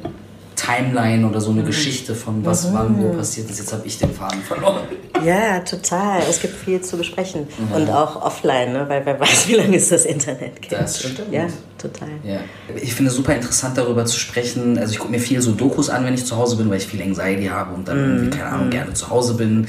Timeline 0.55 1.27
oder 1.27 1.41
so 1.41 1.51
eine 1.51 1.63
Geschichte 1.63 2.15
von 2.15 2.45
was 2.45 2.73
wann 2.73 2.97
wo 3.01 3.13
passiert 3.13 3.49
ist. 3.49 3.59
Jetzt 3.59 3.73
habe 3.73 3.85
ich 3.85 3.97
den 3.97 4.11
Faden 4.11 4.41
verloren. 4.41 4.83
Ja, 5.23 5.59
total. 5.59 6.21
Es 6.29 6.41
gibt 6.41 6.55
viel 6.55 6.81
zu 6.81 6.97
besprechen. 6.97 7.47
Und 7.73 7.89
auch 7.89 8.21
offline, 8.21 8.73
ne? 8.73 8.85
weil 8.87 9.05
wer 9.05 9.19
weiß, 9.19 9.47
wie 9.47 9.55
lange 9.55 9.77
es 9.77 9.89
das 9.89 10.05
Internet 10.05 10.61
gibt. 10.61 10.73
Das 10.73 10.99
stimmt. 10.99 11.31
Ja, 11.31 11.47
total. 11.77 12.09
Ja. 12.23 12.39
Ich 12.81 12.95
finde 12.95 13.11
es 13.11 13.17
super 13.17 13.35
interessant, 13.35 13.77
darüber 13.77 14.05
zu 14.05 14.19
sprechen. 14.19 14.77
Also 14.77 14.93
ich 14.93 14.99
gucke 14.99 15.11
mir 15.11 15.19
viel 15.19 15.41
so 15.41 15.51
Dokus 15.51 15.89
an, 15.89 16.05
wenn 16.05 16.13
ich 16.13 16.25
zu 16.25 16.35
Hause 16.37 16.55
bin, 16.55 16.69
weil 16.69 16.77
ich 16.77 16.87
viel 16.87 17.01
Anxiety 17.01 17.47
habe 17.47 17.73
und 17.73 17.87
dann 17.87 17.97
irgendwie, 17.97 18.37
keine 18.37 18.49
Ahnung, 18.49 18.69
gerne 18.69 18.93
zu 18.93 19.09
Hause 19.09 19.35
bin. 19.35 19.67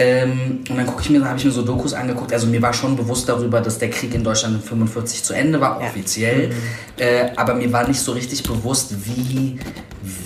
Ähm, 0.00 0.60
und 0.68 0.76
dann 0.76 0.86
gucke 0.86 1.02
ich 1.02 1.10
mir, 1.10 1.24
habe 1.24 1.36
ich 1.38 1.44
mir 1.44 1.50
so 1.50 1.62
Dokus 1.62 1.92
angeguckt. 1.92 2.32
Also 2.32 2.46
mir 2.46 2.62
war 2.62 2.72
schon 2.72 2.94
bewusst 2.94 3.28
darüber, 3.28 3.60
dass 3.60 3.78
der 3.78 3.90
Krieg 3.90 4.14
in 4.14 4.22
Deutschland 4.22 4.54
in 4.54 4.62
45 4.62 5.24
zu 5.24 5.32
Ende 5.32 5.60
war, 5.60 5.80
offiziell. 5.80 6.52
Äh, 6.96 7.30
aber 7.34 7.54
mir 7.54 7.72
war 7.72 7.88
nicht 7.88 7.98
so 7.98 8.12
richtig 8.12 8.44
bewusst, 8.44 8.94
wie, 9.04 9.58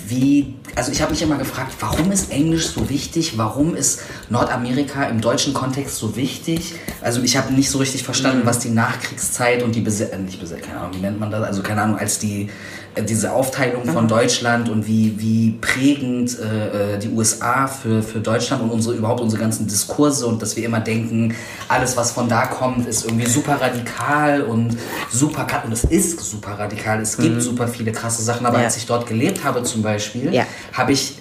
wie, 0.07 0.53
also 0.75 0.91
ich 0.91 1.01
habe 1.01 1.11
mich 1.11 1.23
immer 1.23 1.39
gefragt, 1.39 1.73
warum 1.79 2.11
ist 2.11 2.31
Englisch 2.31 2.67
so 2.67 2.87
wichtig? 2.87 3.35
Warum 3.39 3.75
ist 3.75 4.01
Nordamerika 4.29 5.05
im 5.05 5.21
deutschen 5.21 5.55
Kontext 5.55 5.95
so 5.95 6.15
wichtig? 6.15 6.75
Also 7.01 7.23
ich 7.23 7.35
habe 7.35 7.51
nicht 7.51 7.71
so 7.71 7.79
richtig 7.79 8.03
verstanden, 8.03 8.41
was 8.45 8.59
die 8.59 8.69
Nachkriegszeit 8.69 9.63
und 9.63 9.73
die 9.73 9.81
Besetzung, 9.81 10.19
äh, 10.19 10.21
nicht 10.21 10.39
Besetzung, 10.39 10.67
keine 10.67 10.81
Ahnung, 10.81 10.97
wie 10.97 11.01
nennt 11.01 11.19
man 11.19 11.31
das? 11.31 11.41
Also 11.41 11.63
keine 11.63 11.81
Ahnung, 11.81 11.97
als 11.97 12.19
die 12.19 12.51
äh, 12.95 13.03
diese 13.03 13.33
Aufteilung 13.33 13.85
von 13.85 14.07
Deutschland 14.07 14.69
und 14.69 14.87
wie, 14.87 15.15
wie 15.17 15.51
prägend 15.61 16.37
äh, 16.39 16.95
äh, 16.95 16.99
die 16.99 17.09
USA 17.09 17.67
für, 17.67 18.03
für 18.03 18.19
Deutschland 18.19 18.61
und 18.61 18.69
unsere 18.69 18.95
überhaupt 18.95 19.21
unsere 19.21 19.41
ganzen 19.41 19.62
Diskurse 19.67 20.25
und 20.27 20.41
dass 20.41 20.55
wir 20.55 20.65
immer 20.65 20.79
denken, 20.79 21.35
alles 21.67 21.97
was 21.97 22.11
von 22.11 22.27
da 22.29 22.45
kommt, 22.45 22.87
ist 22.87 23.05
irgendwie 23.05 23.27
super 23.27 23.59
radikal 23.59 24.41
und 24.43 24.77
super 25.11 25.45
krass. 25.45 25.65
Und 25.65 25.71
es 25.71 25.83
ist 25.85 26.19
super 26.19 26.59
radikal. 26.59 27.01
Es 27.01 27.17
gibt 27.17 27.41
super 27.41 27.67
viele 27.67 27.91
krasse 27.91 28.21
Sachen, 28.23 28.45
aber 28.45 28.59
Ja. 28.59 28.65
als 28.65 28.77
ich 28.77 28.85
dort 28.85 29.07
gelebt 29.07 29.43
habe 29.43 29.63
zum 29.63 29.81
Beispiel, 29.81 30.33
Ja. 30.33 30.45
habe 30.73 30.91
ich 30.91 31.15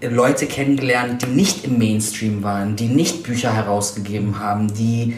Leute 0.00 0.46
kennengelernt, 0.46 1.22
die 1.22 1.26
nicht 1.30 1.64
im 1.64 1.78
Mainstream 1.78 2.42
waren, 2.42 2.74
die 2.74 2.88
nicht 2.88 3.22
Bücher 3.22 3.52
herausgegeben 3.54 4.40
haben, 4.40 4.72
die 4.74 5.16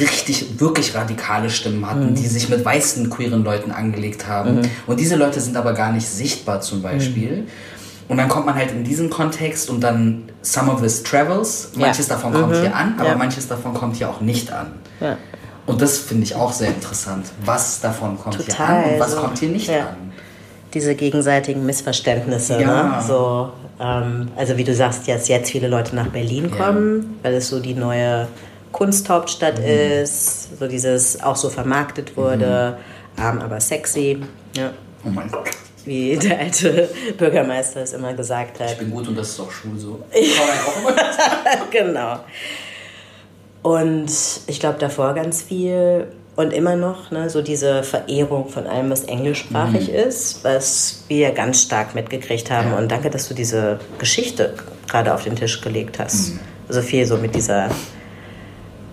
richtig, 0.00 0.58
wirklich 0.60 0.94
radikale 0.94 1.48
Stimmen 1.48 1.88
hatten, 1.88 2.14
die 2.14 2.26
sich 2.26 2.48
mit 2.48 2.64
weißen 2.64 3.08
queeren 3.08 3.44
Leuten 3.44 3.70
angelegt 3.70 4.26
haben. 4.26 4.62
Und 4.86 4.98
diese 5.00 5.14
Leute 5.16 5.40
sind 5.40 5.56
aber 5.56 5.74
gar 5.74 5.92
nicht 5.92 6.08
sichtbar 6.08 6.60
zum 6.60 6.82
Beispiel. 6.82 7.46
Und 8.10 8.16
dann 8.16 8.28
kommt 8.28 8.44
man 8.44 8.56
halt 8.56 8.72
in 8.72 8.82
diesen 8.82 9.08
Kontext 9.08 9.70
und 9.70 9.80
dann 9.80 10.24
some 10.42 10.70
of 10.70 10.80
this 10.82 11.02
travels. 11.04 11.70
Manches 11.76 12.08
Ja. 12.08 12.14
davon 12.16 12.32
kommt 12.34 12.56
hier 12.56 12.74
an, 12.74 12.94
aber 12.98 13.10
Ja. 13.10 13.14
manches 13.14 13.46
davon 13.46 13.72
kommt 13.72 13.96
hier 13.96 14.10
auch 14.10 14.20
nicht 14.20 14.52
an. 14.52 14.72
Ja. 15.00 15.16
Und 15.66 15.80
das 15.80 15.98
finde 15.98 16.24
ich 16.24 16.34
auch 16.34 16.52
sehr 16.52 16.68
interessant. 16.68 17.26
Was 17.44 17.80
davon 17.80 18.18
kommt 18.18 18.34
hier 18.36 18.46
Total, 18.46 18.84
an 18.84 18.90
und 18.94 19.00
was 19.00 19.12
so. 19.12 19.20
kommt 19.20 19.38
hier 19.38 19.48
nicht 19.50 19.70
an. 19.70 20.12
Diese 20.74 20.96
gegenseitigen 20.96 21.64
Missverständnisse. 21.64 22.54
Ne? 22.58 22.94
So, 23.06 23.52
ähm, 23.80 24.28
also 24.36 24.56
wie 24.56 24.64
du 24.64 24.74
sagst, 24.74 25.06
dass 25.06 25.28
jetzt 25.28 25.50
viele 25.50 25.68
Leute 25.68 25.94
nach 25.94 26.08
Berlin 26.08 26.50
kommen, 26.50 27.18
weil 27.22 27.34
es 27.34 27.48
so 27.48 27.60
die 27.60 27.74
neue 27.74 28.26
Kunsthauptstadt 28.72 29.58
Mhm. 29.60 29.64
ist, 30.02 30.58
so 30.58 30.66
dieses 30.66 31.22
auch 31.22 31.36
so 31.36 31.48
vermarktet 31.48 32.16
wurde, 32.16 32.76
Mhm. 33.16 33.22
arm 33.22 33.38
aber 33.40 33.60
sexy, 33.60 34.20
ja. 34.56 34.70
Oh 35.04 35.10
mein 35.10 35.30
Gott. 35.30 35.50
Wie 35.86 36.16
der 36.16 36.38
alte 36.38 36.88
Bürgermeister 37.16 37.82
es 37.82 37.92
immer 37.92 38.12
gesagt 38.14 38.58
Ich 38.60 38.70
hat. 38.70 38.78
bin 38.78 38.90
gut 38.90 39.08
und 39.08 39.16
das 39.16 39.30
ist 39.30 39.40
auch 39.40 39.50
schwul 39.50 39.78
so. 39.78 40.00
genau. 41.70 42.20
Und 43.62 44.10
ich 44.46 44.60
glaube 44.60 44.78
davor 44.78 45.14
ganz 45.14 45.42
viel 45.42 46.06
und 46.36 46.52
immer 46.52 46.76
noch 46.76 47.10
ne, 47.10 47.28
so 47.28 47.42
diese 47.42 47.82
Verehrung 47.82 48.48
von 48.48 48.66
allem, 48.66 48.90
was 48.90 49.04
englischsprachig 49.04 49.90
ist, 49.90 50.42
was 50.42 51.04
wir 51.08 51.32
ganz 51.32 51.62
stark 51.62 51.94
mitgekriegt 51.94 52.50
haben. 52.50 52.70
Ja. 52.70 52.78
Und 52.78 52.90
danke, 52.90 53.10
dass 53.10 53.28
du 53.28 53.34
diese 53.34 53.78
Geschichte 53.98 54.54
gerade 54.88 55.12
auf 55.12 55.24
den 55.24 55.36
Tisch 55.36 55.60
gelegt 55.60 55.98
hast. 55.98 56.32
Also 56.68 56.80
viel 56.80 57.04
so 57.04 57.18
mit 57.18 57.34
dieser 57.34 57.68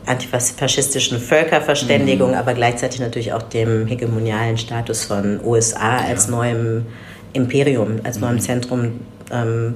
antifaschistischen 0.07 1.19
Völkerverständigung, 1.19 2.31
mhm. 2.31 2.37
aber 2.37 2.53
gleichzeitig 2.53 2.99
natürlich 2.99 3.33
auch 3.33 3.43
dem 3.43 3.87
hegemonialen 3.87 4.57
Status 4.57 5.05
von 5.05 5.39
USA 5.43 5.97
ja. 5.97 6.07
als 6.07 6.27
neuem 6.27 6.85
Imperium, 7.33 7.99
als 8.03 8.17
mhm. 8.17 8.21
neuem 8.21 8.39
Zentrum 8.39 8.99
ähm, 9.31 9.75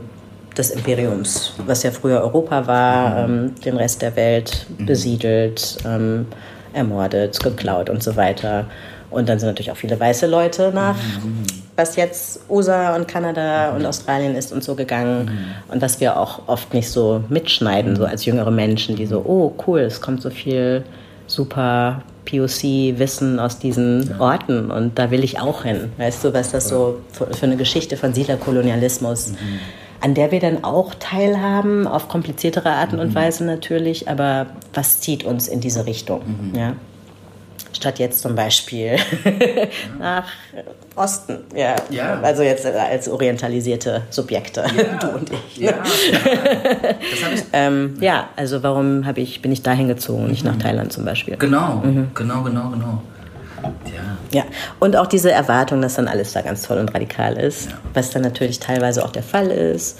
des 0.57 0.71
Imperiums, 0.71 1.53
was 1.65 1.83
ja 1.83 1.91
früher 1.91 2.21
Europa 2.21 2.67
war, 2.67 3.27
mhm. 3.27 3.33
ähm, 3.33 3.55
den 3.63 3.77
Rest 3.77 4.01
der 4.01 4.15
Welt 4.15 4.65
mhm. 4.77 4.85
besiedelt, 4.85 5.77
ähm, 5.85 6.25
ermordet, 6.73 7.41
geklaut 7.41 7.89
und 7.89 8.01
so 8.01 8.15
weiter. 8.15 8.65
Und 9.09 9.27
dann 9.27 9.39
sind 9.39 9.47
natürlich 9.47 9.71
auch 9.71 9.77
viele 9.77 9.99
weiße 9.99 10.27
Leute 10.27 10.71
nach, 10.73 10.95
mhm. 10.95 11.43
Was 11.81 11.95
jetzt 11.95 12.41
USA 12.49 12.95
und 12.95 13.07
Kanada 13.07 13.75
und 13.75 13.85
Australien 13.85 14.35
ist 14.35 14.53
und 14.53 14.63
so 14.63 14.75
gegangen. 14.75 15.25
Mhm. 15.25 15.73
Und 15.73 15.81
was 15.81 15.99
wir 15.99 16.17
auch 16.17 16.47
oft 16.47 16.73
nicht 16.73 16.89
so 16.89 17.23
mitschneiden, 17.29 17.95
so 17.95 18.05
als 18.05 18.25
jüngere 18.25 18.51
Menschen, 18.51 18.95
die 18.95 19.07
so, 19.07 19.19
oh 19.25 19.53
cool, 19.65 19.79
es 19.79 19.99
kommt 19.99 20.21
so 20.21 20.29
viel 20.29 20.83
super 21.25 22.03
POC-Wissen 22.25 23.39
aus 23.39 23.57
diesen 23.57 24.09
ja. 24.09 24.19
Orten 24.19 24.69
und 24.69 24.99
da 24.99 25.09
will 25.09 25.23
ich 25.23 25.39
auch 25.39 25.63
hin. 25.63 25.91
Weißt 25.97 26.23
du, 26.23 26.33
was 26.33 26.51
das 26.51 26.69
so 26.69 26.99
für 27.11 27.45
eine 27.45 27.57
Geschichte 27.57 27.97
von 27.97 28.13
Siedlerkolonialismus, 28.13 29.31
mhm. 29.31 29.59
an 30.01 30.13
der 30.13 30.31
wir 30.31 30.39
dann 30.39 30.63
auch 30.63 30.93
teilhaben, 30.99 31.87
auf 31.87 32.07
kompliziertere 32.09 32.69
Arten 32.69 32.97
mhm. 32.97 33.01
und 33.01 33.15
Weise 33.15 33.43
natürlich, 33.43 34.07
aber 34.07 34.47
was 34.73 34.99
zieht 34.99 35.23
uns 35.23 35.47
in 35.47 35.61
diese 35.61 35.87
Richtung? 35.87 36.21
Mhm. 36.25 36.59
Ja? 36.59 36.73
Statt 37.73 37.99
jetzt 37.99 38.21
zum 38.21 38.35
Beispiel 38.35 38.97
nach 39.99 40.25
Osten. 40.95 41.39
Ja. 41.55 41.75
ja. 41.89 42.19
Also 42.21 42.43
jetzt 42.43 42.65
als 42.65 43.07
orientalisierte 43.07 44.03
Subjekte, 44.09 44.65
ja. 44.75 44.97
du 44.99 45.07
und 45.09 45.31
ich. 45.31 45.57
Ja, 45.57 45.73
ich 45.83 47.43
ähm, 47.53 47.97
ja 47.99 48.29
also 48.35 48.63
warum 48.63 49.05
ich, 49.15 49.41
bin 49.41 49.51
ich 49.51 49.63
dahin 49.63 49.87
gezogen, 49.87 50.27
nicht 50.27 50.43
nach 50.43 50.55
mhm. 50.55 50.59
Thailand 50.59 50.93
zum 50.93 51.05
Beispiel? 51.05 51.37
Genau, 51.37 51.75
mhm. 51.83 52.11
genau, 52.13 52.43
genau, 52.43 52.69
genau. 52.69 53.01
Ja. 54.33 54.39
ja, 54.39 54.43
und 54.79 54.95
auch 54.95 55.05
diese 55.05 55.31
Erwartung, 55.31 55.83
dass 55.83 55.93
dann 55.93 56.07
alles 56.07 56.33
da 56.33 56.41
ganz 56.41 56.63
toll 56.63 56.79
und 56.79 56.93
radikal 56.95 57.37
ist, 57.37 57.69
was 57.93 58.09
dann 58.09 58.23
natürlich 58.23 58.59
teilweise 58.59 59.05
auch 59.05 59.11
der 59.11 59.21
Fall 59.21 59.51
ist. 59.51 59.99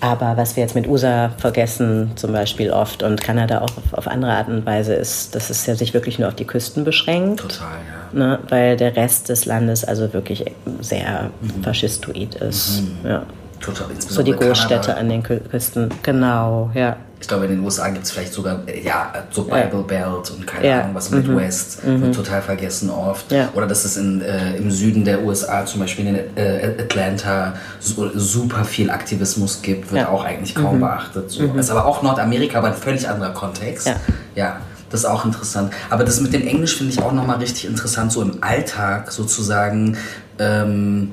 Aber 0.00 0.36
was 0.36 0.56
wir 0.56 0.62
jetzt 0.62 0.74
mit 0.74 0.86
USA 0.86 1.30
vergessen, 1.36 2.12
zum 2.16 2.32
Beispiel 2.32 2.70
oft 2.70 3.02
und 3.02 3.20
Kanada 3.20 3.60
auch 3.60 3.76
auf, 3.76 3.92
auf 3.92 4.08
andere 4.08 4.32
Art 4.32 4.48
und 4.48 4.64
Weise, 4.64 4.94
ist, 4.94 5.34
dass 5.34 5.50
es 5.50 5.66
ja 5.66 5.74
sich 5.74 5.92
wirklich 5.92 6.18
nur 6.18 6.28
auf 6.28 6.34
die 6.34 6.46
Küsten 6.46 6.84
beschränkt. 6.84 7.40
Total, 7.40 7.68
ja. 8.12 8.18
Ne, 8.18 8.38
weil 8.48 8.76
der 8.76 8.96
Rest 8.96 9.28
des 9.28 9.44
Landes 9.44 9.84
also 9.84 10.12
wirklich 10.12 10.44
sehr 10.80 11.30
mhm. 11.40 11.62
faschistoid 11.62 12.36
ist. 12.36 12.82
Mhm. 12.82 13.10
Ja. 13.10 13.26
Total, 13.60 13.88
so 13.98 14.22
die 14.22 14.32
Großstädte 14.32 14.96
an 14.96 15.10
den 15.10 15.22
Küsten, 15.22 15.90
genau, 16.02 16.70
ja. 16.72 16.96
Ich 17.20 17.28
glaube, 17.28 17.44
in 17.44 17.50
den 17.50 17.60
USA 17.60 17.88
gibt 17.90 18.04
es 18.06 18.10
vielleicht 18.10 18.32
sogar, 18.32 18.60
ja, 18.82 19.12
so 19.30 19.44
Bible 19.44 19.84
Belt 19.86 20.30
und 20.30 20.46
keine 20.46 20.66
ja. 20.66 20.80
Ahnung, 20.80 20.94
was 20.94 21.10
mhm. 21.10 21.18
Midwest, 21.18 21.84
mhm. 21.84 22.00
wird 22.00 22.14
total 22.14 22.40
vergessen 22.40 22.88
oft. 22.88 23.30
Ja. 23.30 23.50
Oder 23.54 23.66
dass 23.66 23.84
es 23.84 23.98
in, 23.98 24.22
äh, 24.22 24.56
im 24.56 24.70
Süden 24.70 25.04
der 25.04 25.22
USA, 25.22 25.66
zum 25.66 25.80
Beispiel 25.80 26.06
in 26.06 26.16
äh, 26.36 26.76
Atlanta, 26.78 27.54
so, 27.78 28.10
super 28.14 28.64
viel 28.64 28.90
Aktivismus 28.90 29.60
gibt, 29.60 29.92
wird 29.92 30.02
ja. 30.02 30.08
auch 30.08 30.24
eigentlich 30.24 30.54
kaum 30.54 30.76
mhm. 30.76 30.80
beachtet. 30.80 31.30
So. 31.30 31.42
Mhm. 31.42 31.58
Ist 31.58 31.70
aber 31.70 31.84
auch 31.84 32.02
Nordamerika, 32.02 32.58
aber 32.58 32.68
ein 32.68 32.74
völlig 32.74 33.06
anderer 33.06 33.32
Kontext. 33.32 33.86
Ja. 33.86 33.96
ja. 34.34 34.60
Das 34.88 35.00
ist 35.00 35.06
auch 35.06 35.24
interessant. 35.24 35.72
Aber 35.88 36.02
das 36.02 36.20
mit 36.20 36.32
dem 36.32 36.44
Englisch 36.44 36.76
finde 36.76 36.92
ich 36.92 37.00
auch 37.00 37.12
nochmal 37.12 37.36
richtig 37.36 37.66
interessant, 37.66 38.10
so 38.10 38.22
im 38.22 38.42
Alltag 38.42 39.12
sozusagen. 39.12 39.96
Ähm, 40.38 41.12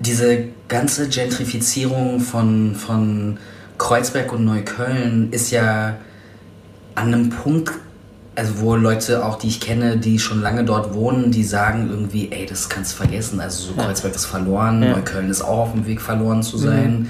diese 0.00 0.44
ganze 0.68 1.08
Gentrifizierung 1.08 2.20
von, 2.20 2.74
von 2.74 3.38
Kreuzberg 3.82 4.32
und 4.32 4.44
Neukölln 4.44 5.32
ist 5.32 5.50
ja 5.50 5.96
an 6.94 7.08
einem 7.08 7.30
Punkt, 7.30 7.72
also 8.36 8.60
wo 8.60 8.76
Leute 8.76 9.26
auch, 9.26 9.36
die 9.36 9.48
ich 9.48 9.60
kenne, 9.60 9.96
die 9.96 10.20
schon 10.20 10.40
lange 10.40 10.62
dort 10.62 10.94
wohnen, 10.94 11.32
die 11.32 11.42
sagen 11.42 11.88
irgendwie, 11.90 12.30
ey, 12.30 12.46
das 12.46 12.68
kannst 12.68 12.92
du 12.92 12.98
vergessen. 12.98 13.40
Also 13.40 13.64
so 13.64 13.74
Kreuzberg 13.74 14.14
ist 14.14 14.26
verloren, 14.26 14.84
ja. 14.84 14.92
Neukölln 14.92 15.28
ist 15.28 15.42
auch 15.42 15.58
auf 15.58 15.72
dem 15.72 15.84
Weg 15.84 16.00
verloren 16.00 16.44
zu 16.44 16.58
sein. 16.58 17.00
Mhm. 17.00 17.08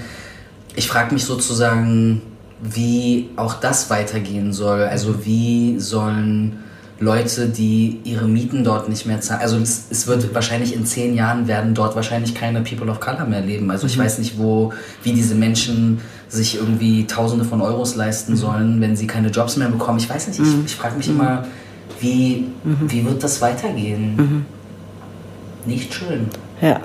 Ich 0.75 0.87
frage 0.87 1.13
mich 1.13 1.25
sozusagen, 1.25 2.23
wie 2.59 3.29
auch 3.35 3.53
das 3.53 3.91
weitergehen 3.91 4.51
soll. 4.51 4.81
Also 4.81 5.27
wie 5.27 5.79
sollen 5.79 6.57
Leute, 6.99 7.49
die 7.49 7.99
ihre 8.03 8.27
Mieten 8.27 8.63
dort 8.63 8.89
nicht 8.89 9.05
mehr 9.05 9.21
zahlen. 9.21 9.41
Also 9.41 9.57
es, 9.57 9.85
es, 9.91 10.07
wird 10.07 10.33
wahrscheinlich 10.33 10.73
in 10.73 10.85
zehn 10.85 11.13
Jahren 11.13 11.47
werden 11.47 11.75
dort 11.75 11.95
wahrscheinlich 11.95 12.33
keine 12.33 12.61
People 12.61 12.89
of 12.89 12.99
Color 12.99 13.25
mehr 13.25 13.41
leben. 13.41 13.69
Also 13.69 13.85
ich 13.85 13.97
mhm. 13.97 14.03
weiß 14.03 14.17
nicht, 14.17 14.39
wo, 14.39 14.73
wie 15.03 15.13
diese 15.13 15.35
Menschen 15.35 15.99
sich 16.33 16.55
irgendwie 16.55 17.05
Tausende 17.05 17.45
von 17.45 17.61
Euros 17.61 17.95
leisten 17.95 18.33
mhm. 18.33 18.37
sollen, 18.37 18.81
wenn 18.81 18.95
sie 18.95 19.07
keine 19.07 19.29
Jobs 19.29 19.57
mehr 19.57 19.69
bekommen. 19.69 19.99
Ich 19.99 20.09
weiß 20.09 20.27
nicht. 20.27 20.39
Ich, 20.39 20.45
mhm. 20.47 20.63
ich 20.65 20.75
frage 20.75 20.97
mich 20.97 21.07
immer, 21.07 21.45
wie, 21.99 22.47
mhm. 22.63 22.91
wie 22.91 23.05
wird 23.05 23.23
das 23.23 23.41
weitergehen? 23.41 24.45
Nicht 25.65 25.93
schön. 25.93 26.27
Ja. 26.61 26.81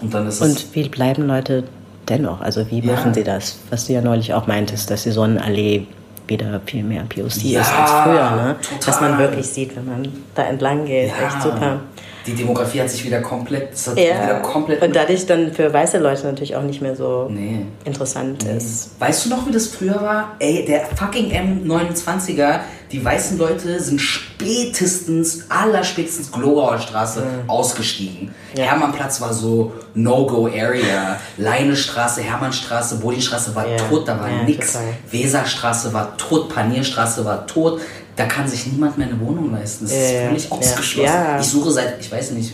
Und 0.00 0.14
dann 0.14 0.26
ist 0.26 0.40
Und 0.40 0.66
wie 0.74 0.88
bleiben 0.88 1.26
Leute 1.26 1.64
dennoch? 2.08 2.40
Also 2.40 2.70
wie 2.70 2.80
machen 2.82 3.08
ja. 3.08 3.14
sie 3.14 3.24
das? 3.24 3.58
Was 3.70 3.86
du 3.86 3.92
ja 3.92 4.00
neulich 4.00 4.32
auch 4.34 4.46
meintest, 4.46 4.90
dass 4.90 5.02
die 5.02 5.10
Sonnenallee 5.10 5.86
wieder 6.26 6.60
viel 6.64 6.84
mehr 6.84 7.02
POC 7.02 7.42
ja, 7.42 7.60
ist 7.60 7.72
als 7.72 7.90
früher. 7.90 8.30
Ne? 8.30 8.56
Was 8.86 9.00
man 9.00 9.18
wirklich 9.18 9.46
sieht, 9.46 9.76
wenn 9.76 9.86
man 9.86 10.08
da 10.34 10.44
entlang 10.44 10.86
geht. 10.86 11.08
Ja. 11.08 11.26
Echt 11.26 11.42
super. 11.42 11.80
Die 12.26 12.34
Demografie 12.34 12.80
hat 12.80 12.90
sich 12.90 13.04
wieder 13.04 13.20
komplett, 13.20 13.70
ja. 13.86 13.94
wieder 13.96 14.40
komplett 14.40 14.82
und 14.82 14.94
dadurch 14.94 15.26
dann 15.26 15.52
für 15.52 15.72
weiße 15.72 15.98
Leute 15.98 16.26
natürlich 16.26 16.54
auch 16.56 16.62
nicht 16.62 16.82
mehr 16.82 16.94
so 16.94 17.28
nee. 17.30 17.66
interessant 17.84 18.44
nee. 18.44 18.56
ist. 18.56 18.90
Weißt 18.98 19.26
du 19.26 19.30
noch, 19.30 19.46
wie 19.46 19.52
das 19.52 19.68
früher 19.68 20.00
war? 20.00 20.36
Ey, 20.38 20.64
der 20.66 20.84
fucking 20.96 21.30
M29er, 21.30 22.60
die 22.92 23.04
weißen 23.04 23.38
Leute 23.38 23.80
sind 23.80 24.00
spätestens, 24.00 25.44
allerspätestens 25.48 26.32
Glogauer 26.32 26.78
Straße 26.78 27.20
mhm. 27.20 27.50
ausgestiegen. 27.50 28.34
Ja. 28.56 28.64
Hermannplatz 28.64 29.20
war 29.20 29.32
so 29.32 29.72
No-Go-Area. 29.94 31.16
Leinestraße, 31.36 32.22
Hermannstraße, 32.22 32.96
Bodinstraße 32.96 33.54
war 33.54 33.68
ja. 33.68 33.76
tot, 33.76 34.08
da 34.08 34.18
war 34.18 34.28
ja, 34.28 34.42
nix. 34.42 34.72
Total. 34.72 34.88
Weserstraße 35.10 35.92
war 35.92 36.16
tot, 36.16 36.48
Panierstraße 36.52 37.24
war 37.24 37.46
tot. 37.46 37.80
Da 38.20 38.26
kann 38.26 38.46
sich 38.46 38.66
niemand 38.66 38.98
mehr 38.98 39.06
eine 39.06 39.18
Wohnung 39.18 39.50
leisten. 39.50 39.86
Das 39.86 39.94
ist 39.94 40.10
völlig 40.10 40.52
ausgeschlossen. 40.52 41.14
Ich 41.40 41.46
suche 41.46 41.70
seit, 41.70 41.98
ich 41.98 42.12
weiß 42.12 42.32
nicht, 42.32 42.52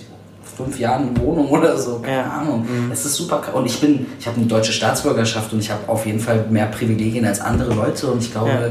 fünf 0.56 0.78
Jahren 0.78 1.08
eine 1.08 1.20
Wohnung 1.20 1.48
oder 1.48 1.76
so. 1.76 1.98
Keine 1.98 2.18
ja. 2.18 2.30
Ahnung. 2.30 2.60
Mhm. 2.60 2.92
Es 2.92 3.04
ist 3.04 3.16
super. 3.16 3.42
Und 3.52 3.66
ich 3.66 3.80
bin, 3.80 4.06
ich 4.20 4.28
habe 4.28 4.36
eine 4.36 4.46
deutsche 4.46 4.72
Staatsbürgerschaft 4.72 5.52
und 5.52 5.58
ich 5.58 5.68
habe 5.68 5.88
auf 5.88 6.06
jeden 6.06 6.20
Fall 6.20 6.44
mehr 6.50 6.66
Privilegien 6.66 7.26
als 7.26 7.40
andere 7.40 7.74
Leute. 7.74 8.06
Und 8.06 8.22
ich 8.22 8.30
glaube, 8.30 8.48
ja. 8.48 8.68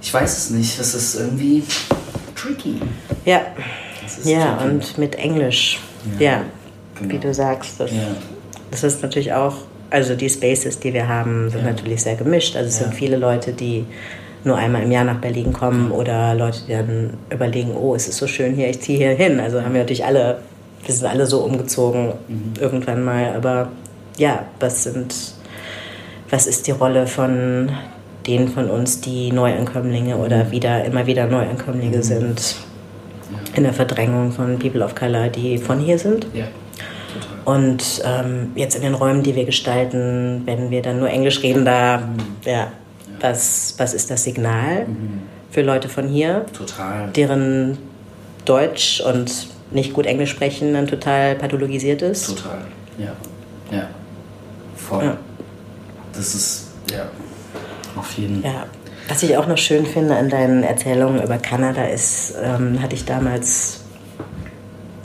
ich 0.00 0.14
weiß 0.14 0.38
es 0.38 0.50
nicht. 0.50 0.78
Es 0.78 0.94
ist 0.94 1.16
irgendwie 1.16 1.64
tricky. 2.36 2.80
Ja. 3.24 3.40
Ja, 4.22 4.58
tricky. 4.58 4.70
und 4.70 4.98
mit 4.98 5.16
Englisch 5.16 5.80
ja, 6.20 6.24
ja 6.24 6.42
genau. 6.94 7.14
wie 7.14 7.18
du 7.18 7.34
sagst. 7.34 7.80
Das, 7.80 7.90
das 8.70 8.84
ist 8.84 9.02
natürlich 9.02 9.32
auch, 9.32 9.56
also 9.90 10.14
die 10.14 10.30
Spaces, 10.30 10.78
die 10.78 10.94
wir 10.94 11.08
haben, 11.08 11.50
sind 11.50 11.64
natürlich 11.64 12.04
sehr 12.04 12.14
gemischt. 12.14 12.54
Also 12.54 12.68
es 12.68 12.78
sind 12.78 12.94
viele 12.94 13.16
Leute, 13.16 13.52
die 13.52 13.86
nur 14.46 14.56
einmal 14.56 14.82
im 14.82 14.92
Jahr 14.92 15.04
nach 15.04 15.18
Berlin 15.18 15.52
kommen 15.52 15.90
oder 15.90 16.34
Leute, 16.34 16.60
die 16.66 16.72
dann 16.72 17.14
überlegen, 17.30 17.74
oh, 17.76 17.94
es 17.94 18.08
ist 18.08 18.18
so 18.18 18.26
schön 18.26 18.54
hier, 18.54 18.70
ich 18.70 18.80
ziehe 18.80 18.98
hier 18.98 19.10
hin. 19.10 19.40
Also 19.40 19.62
haben 19.62 19.74
wir 19.74 19.80
natürlich 19.80 20.04
alle, 20.04 20.38
wir 20.84 20.94
sind 20.94 21.06
alle 21.06 21.26
so 21.26 21.40
umgezogen 21.40 22.12
mhm. 22.28 22.52
irgendwann 22.60 23.04
mal. 23.04 23.34
Aber 23.34 23.68
ja, 24.16 24.44
was 24.60 24.84
sind, 24.84 25.14
was 26.30 26.46
ist 26.46 26.66
die 26.66 26.72
Rolle 26.72 27.06
von 27.06 27.70
denen 28.26 28.48
von 28.48 28.70
uns, 28.70 29.00
die 29.00 29.32
Neuankömmlinge 29.32 30.16
oder 30.16 30.44
mhm. 30.44 30.50
wieder 30.52 30.84
immer 30.84 31.06
wieder 31.06 31.26
Neuankömmlinge 31.26 31.98
mhm. 31.98 32.02
sind? 32.02 32.56
in 33.54 33.64
der 33.64 33.72
Verdrängung 33.72 34.32
von 34.32 34.58
People 34.58 34.84
of 34.84 34.94
Color, 34.94 35.28
die 35.28 35.58
von 35.58 35.80
hier 35.80 35.98
sind. 35.98 36.26
Ja. 36.34 36.44
Und 37.44 38.02
ähm, 38.04 38.52
jetzt 38.54 38.74
in 38.74 38.82
den 38.82 38.94
Räumen, 38.94 39.22
die 39.22 39.34
wir 39.34 39.44
gestalten, 39.44 40.42
wenn 40.44 40.70
wir 40.70 40.82
dann 40.82 40.98
nur 40.98 41.08
Englisch 41.08 41.42
reden, 41.42 41.64
da, 41.64 41.98
mhm. 41.98 42.16
ja, 42.44 42.68
was, 43.26 43.74
was 43.78 43.94
ist 43.94 44.10
das 44.10 44.24
Signal 44.24 44.86
mhm. 44.86 45.22
für 45.50 45.62
Leute 45.62 45.88
von 45.88 46.08
hier? 46.08 46.46
Total. 46.52 47.10
Deren 47.10 47.78
Deutsch 48.44 49.00
und 49.00 49.48
nicht 49.70 49.92
gut 49.92 50.06
Englisch 50.06 50.30
sprechen 50.30 50.74
dann 50.74 50.86
total 50.86 51.34
pathologisiert 51.34 52.02
ist. 52.02 52.26
Total, 52.26 52.62
ja. 52.98 53.12
Ja. 53.70 53.88
Voll. 54.76 55.04
Ja. 55.04 55.16
Das 56.12 56.34
ist, 56.34 56.68
ja, 56.90 57.08
auf 57.96 58.12
jeden 58.12 58.42
Fall. 58.42 58.52
Ja. 58.52 58.66
Was 59.08 59.22
ich 59.22 59.36
auch 59.36 59.46
noch 59.46 59.58
schön 59.58 59.86
finde 59.86 60.16
an 60.16 60.30
deinen 60.30 60.62
Erzählungen 60.62 61.22
über 61.22 61.38
Kanada 61.38 61.84
ist, 61.84 62.34
ähm, 62.42 62.80
hatte 62.82 62.94
ich 62.94 63.04
damals, 63.04 63.80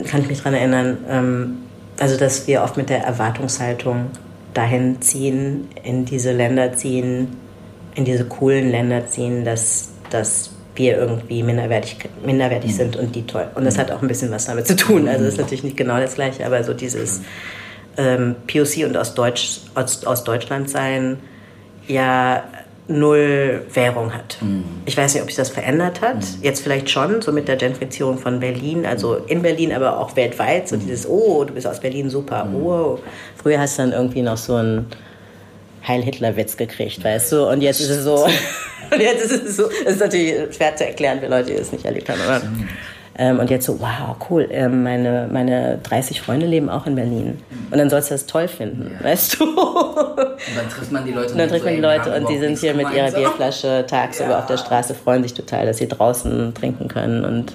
kann 0.06 0.22
ich 0.22 0.28
mich 0.28 0.38
daran 0.38 0.54
erinnern, 0.54 0.98
ähm, 1.08 1.58
also 1.98 2.16
dass 2.16 2.46
wir 2.46 2.62
oft 2.62 2.76
mit 2.76 2.88
der 2.88 3.04
Erwartungshaltung 3.04 4.06
dahin 4.54 5.00
ziehen, 5.00 5.68
in 5.82 6.04
diese 6.04 6.32
Länder 6.32 6.74
ziehen, 6.76 7.36
in 7.94 8.04
diese 8.04 8.24
coolen 8.24 8.70
Länder 8.70 9.06
ziehen, 9.06 9.44
dass, 9.44 9.90
dass 10.10 10.50
wir 10.74 10.96
irgendwie 10.96 11.42
minderwertig, 11.42 11.96
minderwertig 12.24 12.72
mhm. 12.72 12.76
sind 12.76 12.96
und 12.96 13.14
die 13.14 13.26
toll. 13.26 13.48
Und 13.54 13.64
das 13.64 13.76
mhm. 13.76 13.80
hat 13.80 13.90
auch 13.90 14.02
ein 14.02 14.08
bisschen 14.08 14.30
was 14.30 14.46
damit 14.46 14.66
zu 14.66 14.76
tun. 14.76 15.08
Also 15.08 15.24
das 15.24 15.34
ist 15.34 15.40
natürlich 15.40 15.64
nicht 15.64 15.76
genau 15.76 15.98
das 15.98 16.14
Gleiche, 16.14 16.46
aber 16.46 16.64
so 16.64 16.72
dieses 16.72 17.22
ähm, 17.96 18.36
POC 18.46 18.86
und 18.86 18.96
aus, 18.96 19.14
Deutsch, 19.14 19.60
aus, 19.74 20.04
aus 20.04 20.24
Deutschland 20.24 20.70
sein, 20.70 21.18
ja 21.86 22.44
null 22.88 23.62
Währung 23.72 24.12
hat. 24.12 24.38
Ich 24.86 24.96
weiß 24.96 25.14
nicht, 25.14 25.22
ob 25.22 25.28
sich 25.28 25.36
das 25.36 25.50
verändert 25.50 26.00
hat. 26.00 26.18
Jetzt 26.42 26.62
vielleicht 26.62 26.90
schon, 26.90 27.22
so 27.22 27.32
mit 27.32 27.46
der 27.48 27.56
Gentrifizierung 27.56 28.18
von 28.18 28.40
Berlin, 28.40 28.84
also 28.84 29.14
in 29.14 29.42
Berlin, 29.42 29.72
aber 29.72 29.98
auch 29.98 30.16
weltweit. 30.16 30.68
So 30.68 30.76
dieses, 30.76 31.08
oh, 31.08 31.44
du 31.44 31.54
bist 31.54 31.66
aus 31.66 31.80
Berlin, 31.80 32.10
super, 32.10 32.46
wow. 32.52 32.98
Früher 33.40 33.60
hast 33.60 33.78
du 33.78 33.82
dann 33.82 33.92
irgendwie 33.92 34.22
noch 34.22 34.36
so 34.36 34.56
einen 34.56 34.86
Heil-Hitler-Witz 35.86 36.56
gekriegt, 36.56 37.02
weißt 37.04 37.32
du? 37.32 37.48
Und 37.48 37.60
jetzt 37.62 37.80
ist 37.80 37.90
es 37.90 38.04
so, 38.04 38.24
und 38.92 39.00
jetzt 39.00 39.24
ist 39.24 39.44
es 39.44 39.56
so, 39.56 39.64
es 39.84 39.94
ist 39.94 40.00
natürlich 40.00 40.54
schwer 40.54 40.74
zu 40.76 40.86
erklären 40.86 41.20
für 41.20 41.26
Leute, 41.28 41.52
die 41.52 41.54
es 41.58 41.72
nicht 41.72 41.84
erlebt 41.84 42.08
haben. 42.08 42.20
Aber, 42.26 42.40
ähm, 43.18 43.38
und 43.40 43.50
jetzt 43.50 43.66
so, 43.66 43.78
wow, 43.78 44.16
cool, 44.30 44.48
ähm, 44.50 44.82
meine, 44.82 45.28
meine 45.30 45.78
30 45.82 46.22
Freunde 46.22 46.46
leben 46.46 46.70
auch 46.70 46.86
in 46.86 46.94
Berlin. 46.94 47.38
Und 47.70 47.76
dann 47.78 47.90
sollst 47.90 48.10
du 48.10 48.14
das 48.14 48.24
toll 48.26 48.48
finden, 48.48 48.96
weißt 49.02 49.38
du? 49.38 49.44
Und 49.44 50.56
dann 50.56 50.68
trifft 50.70 50.92
man 50.92 51.04
die 51.04 51.12
Leute. 51.12 51.32
Und 51.32 51.38
dann 51.38 51.48
trifft 51.48 51.64
man 51.64 51.74
die 51.74 51.80
Leute 51.80 52.14
und 52.14 52.28
die 52.28 52.38
sind 52.38 52.58
hier 52.58 52.72
mit 52.74 52.90
ihrer. 52.92 53.10
Bierflasche 53.10 53.84
tagsüber 53.86 54.30
Ja. 54.30 54.38
auf 54.38 54.46
der 54.46 54.56
Straße, 54.56 54.94
freuen 54.94 55.22
sich 55.22 55.34
total, 55.34 55.66
dass 55.66 55.76
sie 55.76 55.88
draußen 55.88 56.54
trinken 56.54 56.88
können 56.88 57.24
und 57.24 57.54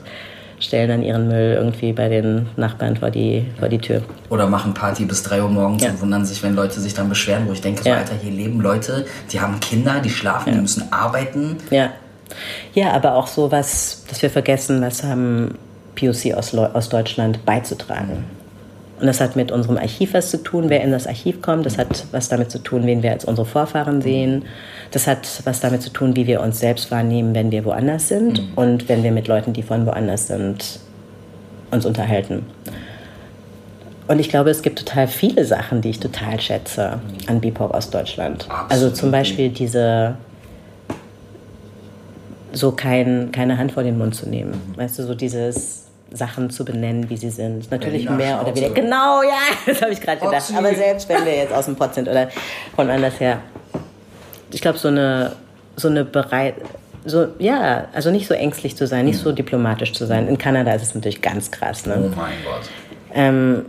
stellen 0.60 0.90
dann 0.90 1.04
ihren 1.04 1.28
Müll 1.28 1.54
irgendwie 1.58 1.94
bei 1.94 2.10
den 2.10 2.48
Nachbarn 2.56 2.98
vor 2.98 3.12
die, 3.12 3.46
vor 3.60 3.70
die 3.70 3.78
Tür. 3.78 4.02
Oder 4.30 4.48
machen 4.48 4.74
Party 4.74 5.06
bis 5.06 5.22
3 5.24 5.42
Uhr 5.44 5.50
morgens 5.50 5.84
Ja. 5.84 5.92
und 5.92 6.02
wundern 6.02 6.26
sich, 6.26 6.42
wenn 6.44 6.56
Leute 6.56 6.80
sich 6.80 6.94
dann 6.94 7.10
beschweren, 7.10 7.48
wo 7.48 7.54
ich 7.54 7.62
denke, 7.62 7.84
so, 7.84 7.90
Ja. 7.90 7.98
Alter, 7.98 8.16
hier 8.22 8.32
leben 8.32 8.60
Leute, 8.62 9.06
die 9.32 9.40
haben 9.40 9.60
Kinder, 9.60 10.00
die 10.04 10.10
schlafen, 10.10 10.54
die 10.54 10.60
müssen 10.60 10.92
arbeiten. 10.92 11.58
Ja. 11.70 11.92
Ja, 12.74 12.92
aber 12.92 13.14
auch 13.16 13.28
so 13.28 13.52
was, 13.52 14.04
dass 14.10 14.22
wir 14.22 14.30
vergessen, 14.30 14.82
was 14.82 15.04
haben 15.04 15.56
POC 15.96 16.34
aus, 16.36 16.52
Leu- 16.54 16.70
aus 16.74 16.90
Deutschland 16.90 17.46
beizutragen. 17.46 18.26
Und 19.00 19.06
das 19.06 19.22
hat 19.22 19.36
mit 19.36 19.52
unserem 19.52 19.78
Archiv 19.78 20.14
was 20.14 20.32
zu 20.32 20.42
tun, 20.42 20.70
wer 20.70 20.82
in 20.82 20.92
das 20.92 21.06
Archiv 21.06 21.42
kommt. 21.42 21.66
Das 21.66 21.78
hat 21.78 22.06
was 22.12 22.30
damit 22.30 22.50
zu 22.50 22.58
tun, 22.58 22.86
wen 22.88 23.04
wir 23.04 23.12
als 23.12 23.26
unsere 23.26 23.46
Vorfahren 23.46 24.02
sehen. 24.02 24.46
Das 24.92 25.06
hat 25.06 25.42
was 25.44 25.60
damit 25.60 25.84
zu 25.84 25.92
tun, 25.92 26.16
wie 26.16 26.26
wir 26.26 26.42
uns 26.42 26.60
selbst 26.60 26.90
wahrnehmen, 26.90 27.36
wenn 27.36 27.52
wir 27.52 27.64
woanders 27.64 28.08
sind 28.08 28.42
und 28.56 28.90
wenn 28.90 29.04
wir 29.04 29.12
mit 29.12 29.28
Leuten, 29.28 29.54
die 29.54 29.62
von 29.62 29.86
woanders 29.86 30.28
sind, 30.28 30.80
uns 31.70 31.86
unterhalten. 31.86 32.46
Und 34.08 34.20
ich 34.20 34.30
glaube, 34.30 34.50
es 34.50 34.62
gibt 34.62 34.80
total 34.80 35.08
viele 35.08 35.46
Sachen, 35.46 35.82
die 35.82 35.90
ich 35.90 36.00
total 36.00 36.40
schätze 36.40 37.00
an 37.28 37.42
BIPOC 37.42 37.74
aus 37.74 37.90
Deutschland. 37.90 38.48
Also 38.70 38.90
zum 38.90 39.12
Beispiel 39.12 39.50
diese 39.50 40.16
so 42.54 42.72
kein, 42.72 43.32
keine 43.32 43.58
Hand 43.58 43.74
vor 43.74 43.84
den 43.84 43.98
Mund 43.98 44.16
zu 44.16 44.28
nehmen. 44.28 44.54
Weißt 44.76 44.98
du, 44.98 45.04
so 45.04 45.14
dieses 45.14 45.87
Sachen 46.12 46.50
zu 46.50 46.64
benennen, 46.66 47.10
wie 47.10 47.18
sie 47.18 47.30
sind. 47.30 47.70
Natürlich 47.72 48.06
Berliner 48.06 48.12
mehr 48.12 48.36
oder 48.42 48.56
Schnauze. 48.56 48.62
weniger. 48.62 48.82
Genau, 48.82 49.22
ja, 49.24 49.40
das 49.66 49.82
habe 49.82 49.92
ich 49.92 50.02
gerade 50.02 50.20
gedacht. 50.20 50.44
Otzi. 50.50 50.56
Aber 50.58 50.74
selbst 50.74 51.10
wenn 51.10 51.26
wir 51.26 51.36
jetzt 51.36 51.54
aus 51.54 51.66
dem 51.66 51.76
Pott 51.76 51.94
sind 51.96 52.08
oder 52.08 52.30
von 52.76 52.90
anders 52.90 53.20
her. 53.20 53.40
Ich 54.52 54.62
glaube, 54.62 54.78
so 54.78 54.88
eine, 54.88 55.34
so 55.76 55.90
eine 55.90 56.06
bereit, 56.06 56.56
so, 57.06 57.28
ja, 57.40 57.88
also 57.94 58.12
nicht 58.12 58.28
so 58.28 58.34
ängstlich 58.34 58.76
zu 58.78 58.88
sein, 58.88 59.06
nicht 59.06 59.20
so 59.20 59.32
diplomatisch 59.32 59.94
zu 59.94 60.06
sein. 60.06 60.28
In 60.28 60.38
Kanada 60.38 60.74
ist 60.74 60.84
es 60.84 60.96
natürlich 60.96 61.22
ganz 61.22 61.52
krass, 61.52 61.84
Oh 61.86 61.90
ne? 61.90 62.12
mein 62.16 62.34
Gott. 62.44 62.70
Ähm, 63.14 63.66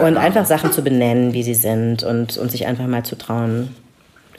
und 0.00 0.16
einfach 0.18 0.44
Sachen 0.44 0.70
zu 0.72 0.82
benennen, 0.82 1.32
wie 1.32 1.42
sie 1.42 1.54
sind 1.54 2.02
und, 2.02 2.36
und 2.36 2.50
sich 2.50 2.66
einfach 2.66 2.86
mal 2.86 3.04
zu 3.04 3.16
trauen, 3.16 3.74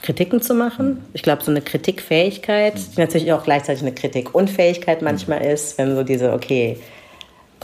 Kritiken 0.02 0.42
zu 0.42 0.54
machen. 0.54 1.02
Ich 1.12 1.22
glaube, 1.22 1.42
so 1.42 1.50
eine 1.50 1.60
Kritikfähigkeit, 1.60 2.74
die 2.94 3.00
natürlich 3.00 3.32
auch 3.32 3.42
gleichzeitig 3.42 3.82
eine 3.82 3.92
Kritikunfähigkeit 3.94 5.02
manchmal 5.02 5.42
ist, 5.42 5.78
wenn 5.78 5.96
so 5.96 6.02
diese, 6.04 6.32
okay, 6.32 6.78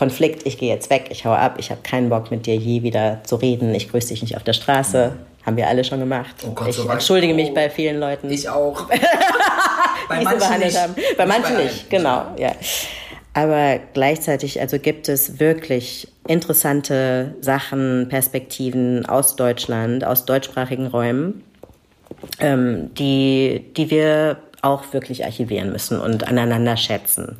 Konflikt, 0.01 0.47
ich 0.47 0.56
gehe 0.56 0.72
jetzt 0.72 0.89
weg, 0.89 1.09
ich 1.10 1.27
hau 1.27 1.32
ab, 1.32 1.56
ich 1.59 1.70
habe 1.70 1.82
keinen 1.82 2.09
Bock 2.09 2.31
mit 2.31 2.47
dir 2.47 2.56
je 2.56 2.82
wieder 2.82 3.20
zu 3.24 3.36
reden, 3.36 3.74
ich 3.74 3.90
grüße 3.90 4.09
dich 4.09 4.22
nicht 4.22 4.35
auf 4.35 4.43
der 4.43 4.55
Straße. 4.55 5.12
Haben 5.44 5.59
wir 5.59 5.68
alle 5.68 5.85
schon 5.85 6.01
gemacht. 6.01 6.36
Oh 6.47 6.52
Gott, 6.52 6.68
ich 6.68 6.77
so 6.77 6.89
entschuldige 6.89 7.35
mich 7.35 7.51
Oh. 7.51 7.55
bei 7.55 7.68
vielen 7.68 8.01
Leuten, 8.01 8.31
Ich 8.31 8.48
auch. 8.48 8.86
bei 10.09 10.20
die 10.20 10.24
so 10.24 10.36
behandelt 10.39 10.81
haben. 10.81 10.94
Bei 11.18 11.27
manchen 11.27 11.55
allen. 11.55 11.64
nicht, 11.66 11.90
genau, 11.90 12.22
ja. 12.39 12.52
Aber 13.35 13.78
gleichzeitig, 13.93 14.59
also 14.59 14.78
gibt 14.78 15.06
es 15.10 15.39
wirklich 15.39 16.09
interessante 16.27 17.35
Sachen, 17.43 18.06
Perspektiven 18.09 19.05
aus 19.05 19.36
Deutschland, 19.36 20.06
aus 20.06 20.24
deutschsprachigen 20.24 20.86
Räumen, 20.86 21.44
ähm, 22.39 22.89
die, 22.94 23.66
die 23.77 23.90
wir 23.90 24.39
auch 24.62 24.94
wirklich 24.94 25.27
archivieren 25.27 25.70
müssen 25.72 26.01
und 26.01 26.27
aneinander 26.27 26.78
schätzen. 26.78 27.36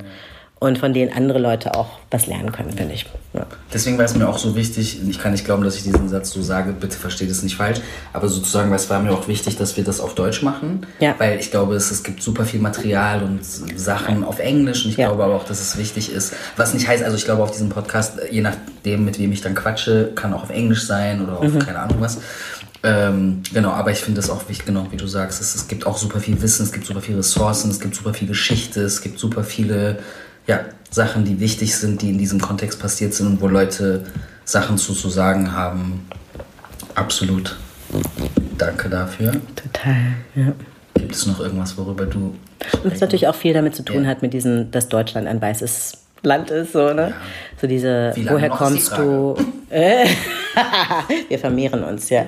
Und 0.63 0.77
von 0.77 0.93
denen 0.93 1.11
andere 1.11 1.39
Leute 1.39 1.75
auch 1.75 1.89
was 2.11 2.27
lernen 2.27 2.53
können, 2.53 2.71
finde 2.73 2.93
ich. 2.93 3.07
Ja. 3.33 3.47
Deswegen 3.73 3.97
war 3.97 4.05
es 4.05 4.15
mir 4.15 4.29
auch 4.29 4.37
so 4.37 4.57
wichtig, 4.57 4.99
ich 5.09 5.19
kann 5.19 5.33
nicht 5.33 5.47
glauben, 5.47 5.65
dass 5.65 5.77
ich 5.77 5.85
diesen 5.85 6.11
Satz 6.11 6.33
so 6.33 6.43
sage, 6.43 6.73
bitte 6.79 6.99
versteht 6.99 7.31
es 7.31 7.43
nicht 7.43 7.57
falsch, 7.57 7.81
aber 8.13 8.29
sozusagen, 8.29 8.69
weil 8.69 8.77
es 8.77 8.91
war 8.91 9.01
mir 9.01 9.11
auch 9.13 9.27
wichtig, 9.27 9.57
dass 9.57 9.79
wir 9.79 9.85
das 9.85 10.01
auf 10.01 10.15
Deutsch 10.15 10.43
machen, 10.43 10.87
Ja. 10.99 11.15
weil 11.17 11.39
ich 11.41 11.51
glaube, 11.51 11.77
es, 11.77 11.91
es 11.91 12.03
gibt 12.03 12.23
super 12.23 12.45
viel 12.45 12.61
Material 12.61 13.23
und 13.23 13.41
Sachen 13.43 14.23
auf 14.23 14.39
Englisch 14.39 14.85
und 14.85 14.91
ich 14.91 14.99
Ja. 14.99 15.07
glaube 15.09 15.25
aber 15.25 15.35
auch, 15.37 15.45
dass 15.45 15.63
es 15.63 15.79
wichtig 15.79 16.13
ist, 16.13 16.35
was 16.59 16.75
nicht 16.75 16.87
heißt, 16.87 17.03
also 17.05 17.17
ich 17.17 17.25
glaube 17.25 17.43
auf 17.43 17.53
diesem 17.53 17.71
Podcast, 17.71 18.19
je 18.31 18.43
nachdem, 18.43 19.07
mit 19.07 19.19
wem 19.19 19.33
ich 19.33 19.41
dann 19.41 19.55
quatsche, 19.55 20.13
kann 20.15 20.35
auch 20.35 20.43
auf 20.43 20.51
Englisch 20.51 20.85
sein 20.85 21.23
oder 21.23 21.39
auf 21.39 21.59
keine 21.59 21.79
Ahnung 21.79 21.97
was. 22.01 22.19
Ähm, 22.83 23.43
genau, 23.53 23.71
aber 23.73 23.91
ich 23.93 23.99
finde 23.99 24.21
es 24.21 24.31
auch 24.31 24.49
wichtig, 24.49 24.65
genau 24.67 24.87
wie 24.91 24.97
du 24.97 25.07
sagst, 25.07 25.41
es, 25.41 25.55
es 25.55 25.69
gibt 25.69 25.87
auch 25.87 25.99
super 25.99 26.19
viel 26.19 26.41
Wissen, 26.41 26.63
es 26.65 26.73
gibt 26.73 26.87
super 26.87 27.03
viele 27.03 27.19
Ressourcen, 27.19 27.71
es 27.71 27.79
gibt 27.79 27.95
super 27.95 28.15
viel 28.15 28.27
Geschichte, 28.27 28.81
es 28.83 29.03
gibt 29.03 29.19
super 29.19 29.45
viele 29.45 29.99
ja, 30.47 30.61
Sachen, 30.91 31.25
die 31.25 31.39
wichtig 31.41 31.77
sind, 31.77 32.03
die 32.03 32.11
in 32.11 32.19
diesem 32.19 32.41
Kontext 32.41 32.81
passiert 32.81 33.15
sind 33.15 33.27
und 33.27 33.41
wo 33.41 33.47
Leute 33.49 34.05
Sachen 34.45 34.79
zu, 34.79 34.93
zu 34.95 35.09
sagen 35.09 35.53
haben. 35.53 36.09
Absolut. 36.95 37.57
Danke 38.59 38.89
dafür. 38.89 39.33
Total, 39.55 40.15
ja. 40.35 40.53
Gibt 40.95 41.15
es 41.15 41.27
noch 41.27 41.41
irgendwas, 41.41 41.77
worüber 41.79 42.07
du. 42.07 42.35
Und 42.83 42.93
das 42.93 43.01
natürlich 43.01 43.27
auch 43.29 43.35
viel 43.35 43.55
damit 43.55 43.75
zu 43.75 43.83
tun 43.85 44.05
Ja. 44.05 44.11
hat, 44.11 44.23
mit 44.23 44.33
diesem, 44.33 44.71
dass 44.71 44.89
Deutschland 44.89 45.27
ein 45.27 45.41
weißes 45.41 45.99
Land 46.23 46.51
ist, 46.51 46.73
so, 46.73 46.93
ne? 46.93 47.15
So 47.61 47.67
diese, 47.67 48.13
woher 48.29 48.51
kommst 48.51 48.97
du? 48.97 49.37
Äh, 49.71 50.07
wir 51.29 51.39
vermehren 51.39 51.85
uns, 51.85 52.11
ja. 52.11 52.25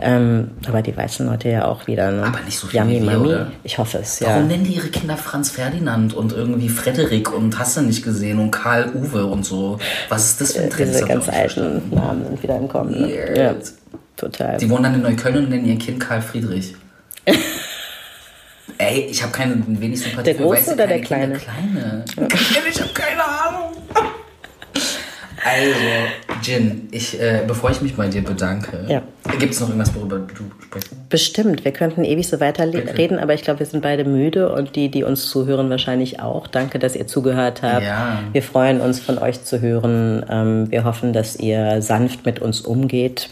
Ähm, 0.00 0.50
aber 0.66 0.82
die 0.82 0.96
weißen 0.96 1.24
Leute 1.24 1.48
ja 1.48 1.66
auch 1.66 1.86
wieder, 1.86 2.10
ne? 2.10 2.24
Aber 2.24 2.40
nicht 2.40 2.58
so 2.58 2.66
viel 2.66 2.80
Yummy 2.80 3.00
wie 3.00 3.02
wir, 3.02 3.12
Mami. 3.12 3.26
oder? 3.28 3.52
Ich 3.62 3.78
hoffe 3.78 3.98
es, 3.98 4.20
ja. 4.20 4.28
Warum 4.28 4.48
nennen 4.48 4.64
die 4.64 4.74
ihre 4.74 4.88
Kinder 4.88 5.16
Franz 5.16 5.50
Ferdinand 5.50 6.14
und 6.14 6.32
irgendwie 6.32 6.68
Frederik 6.68 7.32
und 7.32 7.58
hast 7.58 7.76
du 7.76 7.82
nicht 7.82 8.04
gesehen 8.04 8.38
und 8.40 8.50
Karl 8.50 8.90
Uwe 8.94 9.24
und 9.24 9.44
so? 9.44 9.78
Was 10.08 10.30
ist 10.30 10.40
das 10.40 10.52
für 10.52 10.62
ein 10.62 10.70
Trend? 10.70 10.90
Das 10.90 10.96
Diese 10.98 11.08
ganz 11.08 11.28
alten 11.28 11.94
Namen 11.94 12.24
sind 12.24 12.42
wieder 12.42 12.56
im 12.56 12.68
Kommen. 12.68 13.00
Ne? 13.00 13.08
Weird. 13.08 13.38
Ja, 13.38 13.54
total. 14.16 14.58
Die 14.58 14.68
wohnen 14.68 14.82
dann 14.82 14.94
in 14.94 15.02
Neukölln 15.02 15.36
und 15.36 15.50
nennen 15.50 15.66
ihr 15.66 15.78
Kind 15.78 16.00
Karl 16.00 16.20
Friedrich. 16.20 16.74
Ey, 18.94 19.08
ich 19.10 19.22
habe 19.22 19.32
keine 19.32 19.60
wenig 19.66 20.00
Sympathie 20.00 20.24
Der 20.24 20.34
Große 20.34 20.74
oder 20.74 20.86
der 20.86 21.00
Kinder. 21.00 21.36
Kleine. 21.36 22.04
ich 22.70 22.80
habe 22.80 22.90
keine 22.94 23.24
Ahnung. 23.24 23.72
Also, 25.46 25.74
Jin, 26.42 26.88
ich, 26.90 27.20
äh, 27.20 27.42
bevor 27.46 27.70
ich 27.70 27.82
mich 27.82 27.94
bei 27.96 28.06
dir 28.08 28.22
bedanke, 28.22 28.84
Ja. 28.88 29.02
gibt 29.38 29.52
es 29.52 29.60
noch 29.60 29.68
irgendwas, 29.68 29.94
worüber 29.94 30.18
du 30.20 30.44
sprechen? 30.64 31.04
Bestimmt. 31.10 31.64
Wir 31.64 31.72
könnten 31.72 32.04
ewig 32.04 32.26
so 32.28 32.38
weiterreden, 32.40 33.18
aber 33.18 33.34
ich 33.34 33.42
glaube, 33.42 33.58
wir 33.58 33.66
sind 33.66 33.82
beide 33.82 34.04
müde 34.04 34.52
und 34.52 34.74
die, 34.76 34.90
die 34.90 35.02
uns 35.04 35.28
zuhören, 35.28 35.68
wahrscheinlich 35.70 36.20
auch. 36.20 36.46
Danke, 36.46 36.78
dass 36.78 36.94
ihr 36.96 37.06
zugehört 37.06 37.62
habt. 37.62 37.82
Ja. 37.84 38.20
Wir 38.32 38.42
freuen 38.42 38.80
uns, 38.80 39.00
von 39.00 39.18
euch 39.18 39.42
zu 39.42 39.60
hören. 39.60 40.24
Ähm, 40.30 40.70
Wir 40.70 40.84
hoffen, 40.84 41.12
dass 41.12 41.36
ihr 41.36 41.82
sanft 41.82 42.24
mit 42.24 42.38
uns 42.38 42.60
umgeht. 42.60 43.28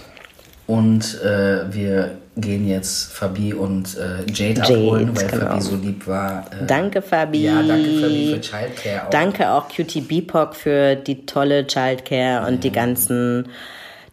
Und 0.67 1.21
äh, 1.23 1.73
wir 1.73 2.19
gehen 2.37 2.67
jetzt 2.67 3.13
Fabi 3.13 3.53
und 3.53 3.97
äh, 3.97 4.21
Jade, 4.33 4.61
Jade, 4.61 4.63
abholen, 4.63 5.17
weil 5.17 5.27
genau. 5.27 5.47
Fabi 5.49 5.61
so 5.61 5.77
lieb 5.77 6.07
war. 6.07 6.47
Äh, 6.51 6.67
Danke, 6.67 7.03
Fabi. 7.03 7.43
Ja, 7.45 7.63
danke 7.63 8.01
Fabi 8.01 8.33
für 8.35 8.41
Childcare 8.41 9.07
auch. 9.07 9.11
Danke 9.11 9.51
auch 9.51 9.69
Cutie 9.69 10.01
BIPOC 10.01 10.55
für 10.57 10.97
die 10.97 11.27
tolle 11.27 11.67
Childcare 11.67 12.47
und 12.49 12.65
die 12.65 12.73
ganzen 12.73 13.49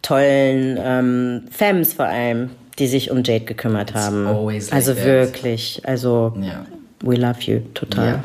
tollen 0.02 0.78
ähm, 0.82 1.44
Femmes 1.52 1.94
vor 1.94 2.06
allem, 2.06 2.50
die 2.78 2.88
sich 2.88 3.12
um 3.12 3.24
Jade 3.24 3.46
gekümmert 3.46 3.94
haben. 3.94 4.28
always 4.28 4.66
like 4.70 4.76
also 4.76 4.94
that. 4.94 5.06
wirklich, 5.06 5.82
also 5.86 6.34
Ja. 6.41 6.66
we 7.02 7.16
love 7.16 7.41
you 7.41 7.60
total. 7.74 8.06
Ja. 8.08 8.20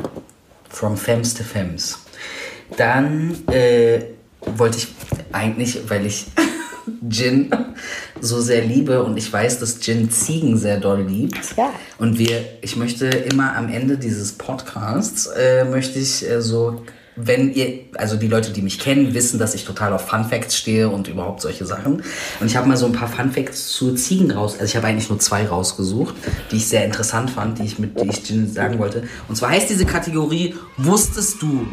From 0.71 0.97
Fems 0.97 1.35
to 1.35 1.45
Fems. 1.45 1.99
Dann 2.77 3.37
äh, 3.53 4.01
wollte 4.57 4.79
ich 4.79 4.89
eigentlich, 5.33 5.79
weil 5.89 6.05
ich 6.07 6.27
Gin 7.09 7.51
so 8.21 8.41
sehr 8.41 8.65
liebe 8.65 9.03
und 9.03 9.17
ich 9.17 9.33
weiß, 9.33 9.59
dass 9.59 9.81
Gin 9.81 10.11
Ziegen 10.11 10.57
sehr 10.57 10.79
doll 10.81 11.03
liebt. 11.03 11.57
Ja. 11.57 11.71
Und 11.99 12.19
wir, 12.19 12.45
ich 12.63 12.77
möchte 12.77 13.07
immer 13.07 13.57
am 13.57 13.69
Ende 13.69 13.99
dieses 13.99 14.33
Podcasts, 14.33 15.27
äh, 15.27 15.65
möchte 15.65 15.99
ich 15.99 16.29
äh, 16.29 16.41
so, 16.41 16.83
wenn 17.17 17.53
ihr, 17.53 17.81
also 17.95 18.17
die 18.17 18.29
Leute, 18.29 18.53
die 18.53 18.63
mich 18.63 18.79
kennen, 18.79 19.15
wissen, 19.15 19.39
dass 19.39 19.55
ich 19.55 19.65
total 19.65 19.93
auf 19.93 20.09
Fun 20.09 20.25
Facts 20.25 20.57
stehe 20.57 20.89
und 20.89 21.09
überhaupt 21.09 21.41
solche 21.41 21.65
Sachen. 21.65 22.03
Und 22.41 22.47
ich 22.47 22.57
habe 22.57 22.67
mal 22.67 22.77
so 22.77 22.87
ein 22.87 22.93
paar 22.93 23.09
Fun 23.09 23.31
Facts 23.31 23.73
zu 23.73 23.95
Ziegen 23.95 24.31
raus, 24.31 24.55
also 24.55 24.65
ich 24.65 24.77
habe 24.77 24.87
eigentlich 24.87 25.09
nur 25.09 25.19
zwei 25.19 25.47
rausgesucht, 25.47 26.15
die 26.51 26.57
ich 26.57 26.67
sehr 26.67 26.85
interessant 26.85 27.31
fand, 27.31 27.59
die 27.59 27.65
ich 27.65 27.79
mit, 27.79 28.01
die 28.01 28.09
ich 28.09 28.25
Gin 28.25 28.53
sagen 28.53 28.79
wollte. 28.79 29.05
Und 29.29 29.37
zwar 29.37 29.51
heißt 29.51 29.71
diese 29.71 29.87
Kategorie, 29.87 30.55
wusstest 30.77 31.41
du? 31.41 31.67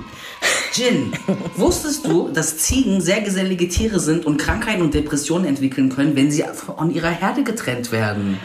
Jin, 0.74 1.12
wusstest 1.58 2.06
du, 2.06 2.30
dass 2.30 2.58
Ziegen 2.58 3.02
sehr 3.02 3.22
gesellige 3.22 3.68
Tiere 3.68 4.00
sind 4.00 4.26
und 4.26 4.38
Krankheiten 4.38 4.82
und 4.82 4.94
Depressionen 4.94 5.46
entwickeln 5.46 5.90
können, 5.90 6.16
wenn 6.16 6.32
sie 6.32 6.44
von 6.54 6.92
ihrer 6.92 7.10
Herde 7.10 7.44
getrennt 7.44 7.92
werden? 7.92 8.40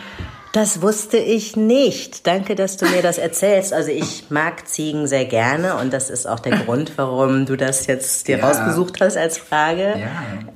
Das 0.57 0.81
wusste 0.81 1.19
ich 1.19 1.55
nicht. 1.55 2.27
Danke, 2.27 2.55
dass 2.55 2.79
du 2.79 2.87
mir 2.87 3.03
das 3.03 3.19
erzählst. 3.19 3.75
Also 3.75 3.91
ich 3.91 4.31
mag 4.31 4.67
Ziegen 4.67 5.07
sehr 5.07 5.27
gerne 5.27 5.77
und 5.77 5.93
das 5.93 6.09
ist 6.09 6.27
auch 6.27 6.41
der 6.41 6.57
Grund, 6.65 6.93
warum 6.97 7.45
du 7.45 7.57
das 7.57 7.87
jetzt 7.87 8.27
dir 8.27 8.39
ja. 8.39 8.47
rausgesucht 8.47 8.99
hast 9.03 9.19
als 9.19 9.37
Frage. 9.37 9.83
Ja. 9.83 10.09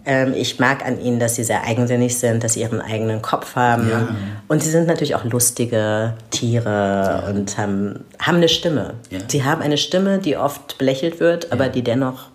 Ähm, 0.06 0.32
ich 0.34 0.58
mag 0.58 0.86
an 0.86 0.98
ihnen, 1.02 1.20
dass 1.20 1.34
sie 1.34 1.44
sehr 1.44 1.64
eigensinnig 1.64 2.16
sind, 2.16 2.42
dass 2.42 2.54
sie 2.54 2.62
ihren 2.62 2.80
eigenen 2.80 3.20
Kopf 3.20 3.56
haben. 3.56 3.90
Ja. 3.90 4.08
Und 4.48 4.62
sie 4.62 4.70
sind 4.70 4.86
natürlich 4.86 5.16
auch 5.16 5.24
lustige 5.24 6.14
Tiere 6.30 7.24
und 7.28 7.58
haben, 7.58 8.06
haben 8.18 8.36
eine 8.36 8.48
Stimme. 8.48 8.94
Sie 9.28 9.44
haben 9.44 9.60
eine 9.60 9.76
Stimme, 9.76 10.16
die 10.16 10.38
oft 10.38 10.78
belächelt 10.78 11.20
wird, 11.20 11.52
aber 11.52 11.68
die 11.68 11.82
dennoch 11.82 12.30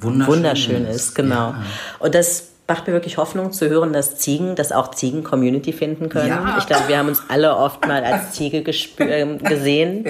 wunderschön, 0.00 0.34
wunderschön 0.34 0.86
ist. 0.86 0.96
ist. 0.96 1.14
Genau. 1.14 1.52
Und 1.98 2.14
das 2.14 2.51
macht 2.66 2.86
mir 2.86 2.92
wirklich 2.92 3.16
Hoffnung 3.16 3.52
zu 3.52 3.68
hören, 3.68 3.92
dass 3.92 4.16
Ziegen, 4.16 4.54
dass 4.54 4.72
auch 4.72 4.92
Ziegen 4.92 5.24
Community 5.24 5.72
finden 5.72 6.08
können. 6.08 6.28
Ja. 6.28 6.56
Ich 6.58 6.66
glaube, 6.66 6.88
wir 6.88 6.98
haben 6.98 7.08
uns 7.08 7.22
alle 7.28 7.56
oft 7.56 7.86
mal 7.86 8.04
als 8.04 8.32
Ziege 8.32 8.58
äh, 8.58 9.36
gesehen, 9.36 10.06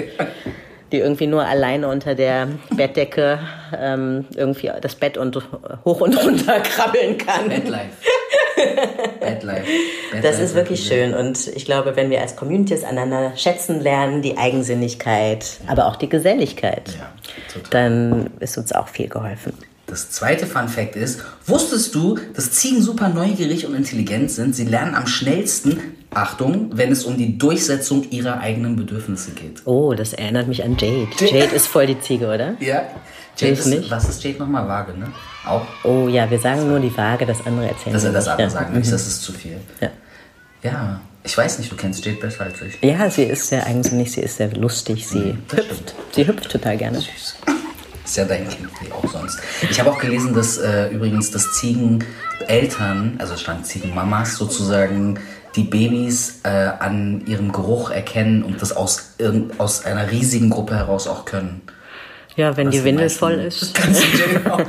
die 0.91 0.99
irgendwie 0.99 1.27
nur 1.27 1.43
alleine 1.45 1.87
unter 1.87 2.13
der 2.15 2.47
Bettdecke 2.69 3.39
ähm, 3.77 4.25
irgendwie 4.35 4.71
das 4.79 4.95
Bett 4.95 5.17
und 5.17 5.35
hoch 5.83 6.01
und 6.01 6.15
runter 6.23 6.59
krabbeln 6.59 7.17
kann. 7.17 7.49
Bedlife. 7.49 7.89
Bedlife. 9.19 9.65
Das 10.21 10.39
ist 10.39 10.53
wirklich 10.53 10.85
schön 10.85 11.15
und 11.15 11.47
ich 11.47 11.65
glaube, 11.65 11.95
wenn 11.95 12.11
wir 12.11 12.21
als 12.21 12.35
Communities 12.35 12.83
einander 12.83 13.35
schätzen 13.35 13.81
lernen, 13.81 14.21
die 14.21 14.37
Eigensinnigkeit, 14.37 15.57
aber 15.67 15.87
auch 15.87 15.95
die 15.95 16.07
Geselligkeit, 16.07 16.89
ja, 16.99 17.11
dann 17.71 18.29
ist 18.39 18.57
uns 18.57 18.71
auch 18.71 18.87
viel 18.87 19.09
geholfen. 19.09 19.53
Das 19.93 20.09
zweite 20.09 20.47
Fun 20.47 20.69
Fact 20.69 20.95
ist, 20.95 21.21
wusstest 21.45 21.93
du, 21.93 22.17
dass 22.33 22.49
Ziegen 22.49 22.81
super 22.81 23.09
neugierig 23.09 23.67
und 23.67 23.75
intelligent 23.75 24.31
sind? 24.31 24.55
Sie 24.55 24.63
lernen 24.65 24.95
am 24.95 25.05
schnellsten, 25.05 25.79
Achtung, 26.09 26.71
wenn 26.73 26.91
es 26.91 27.05
um 27.05 27.15
die 27.15 27.37
Durchsetzung 27.37 28.09
ihrer 28.09 28.39
eigenen 28.39 28.75
Bedürfnisse 28.75 29.33
geht. 29.33 29.61
Oh, 29.65 29.93
das 29.93 30.13
erinnert 30.13 30.47
mich 30.47 30.63
an 30.63 30.77
Jade. 30.79 31.09
Jade 31.19 31.53
ist 31.53 31.67
voll 31.67 31.85
die 31.85 31.99
Ziege, 31.99 32.25
oder? 32.25 32.55
Ja. 32.59 32.85
Jade 33.37 33.53
ist, 33.53 33.67
nicht? 33.67 33.91
was 33.91 34.09
ist 34.09 34.23
Jade 34.23 34.39
nochmal? 34.39 34.67
Waage, 34.67 34.97
ne? 34.97 35.11
Auch? 35.45 35.67
Oh 35.83 36.07
ja, 36.07 36.27
wir 36.27 36.39
sagen 36.39 36.67
nur 36.67 36.79
die 36.79 36.97
Waage, 36.97 37.27
das 37.27 37.45
andere 37.45 37.69
erzählen 37.69 37.93
Dass 37.93 38.03
er 38.03 38.13
das 38.13 38.27
andere 38.27 38.47
ja. 38.47 38.49
sagen 38.49 38.73
nicht, 38.75 38.87
mhm. 38.87 38.91
das 38.93 39.05
ist 39.05 39.21
zu 39.21 39.31
viel. 39.31 39.59
Ja. 39.79 39.89
Ja, 40.63 41.01
ich 41.23 41.37
weiß 41.37 41.59
nicht, 41.59 41.71
du 41.71 41.75
kennst 41.75 42.03
Jade 42.03 42.17
besser 42.17 42.45
als 42.45 42.59
ich. 42.63 42.81
Ja, 42.81 43.11
sie 43.11 43.25
ist 43.25 43.47
sehr 43.47 43.63
eigensinnig, 43.67 44.11
sie 44.11 44.21
ist 44.21 44.37
sehr 44.37 44.51
lustig, 44.55 45.07
sie 45.07 45.33
mhm, 45.33 45.43
hüpft. 45.51 45.93
Sie 46.13 46.25
hüpft 46.25 46.49
total 46.49 46.77
gerne. 46.77 46.99
Süß. 46.99 47.35
Ist 48.13 48.17
ja 48.17 48.25
dein 48.25 48.47
Kind 48.47 48.69
wie 48.79 48.91
auch 48.91 49.11
sonst. 49.11 49.39
Ich 49.71 49.79
habe 49.79 49.89
auch 49.89 49.97
gelesen, 49.97 50.35
dass 50.35 50.59
äh, 50.59 50.89
übrigens 50.89 51.31
das 51.31 51.53
Ziegeneltern, 51.53 53.15
also 53.17 53.35
stand 53.35 53.65
Ziegenmamas 53.65 54.37
sozusagen, 54.37 55.19
die 55.55 55.63
Babys 55.63 56.41
äh, 56.43 56.47
an 56.47 57.23
ihrem 57.25 57.51
Geruch 57.51 57.89
erkennen 57.89 58.43
und 58.43 58.61
das 58.61 58.71
aus, 58.71 59.15
aus 59.57 59.85
einer 59.85 60.11
riesigen 60.11 60.51
Gruppe 60.51 60.75
heraus 60.75 61.07
auch 61.07 61.25
können. 61.25 61.63
Ja, 62.35 62.55
wenn 62.55 62.67
Was 62.67 62.75
die 62.75 62.83
Windel 62.83 63.09
voll 63.09 63.39
ist. 63.39 63.75
Das 63.77 63.83
kannst 63.83 64.03
du 64.03 64.53
auch 64.53 64.61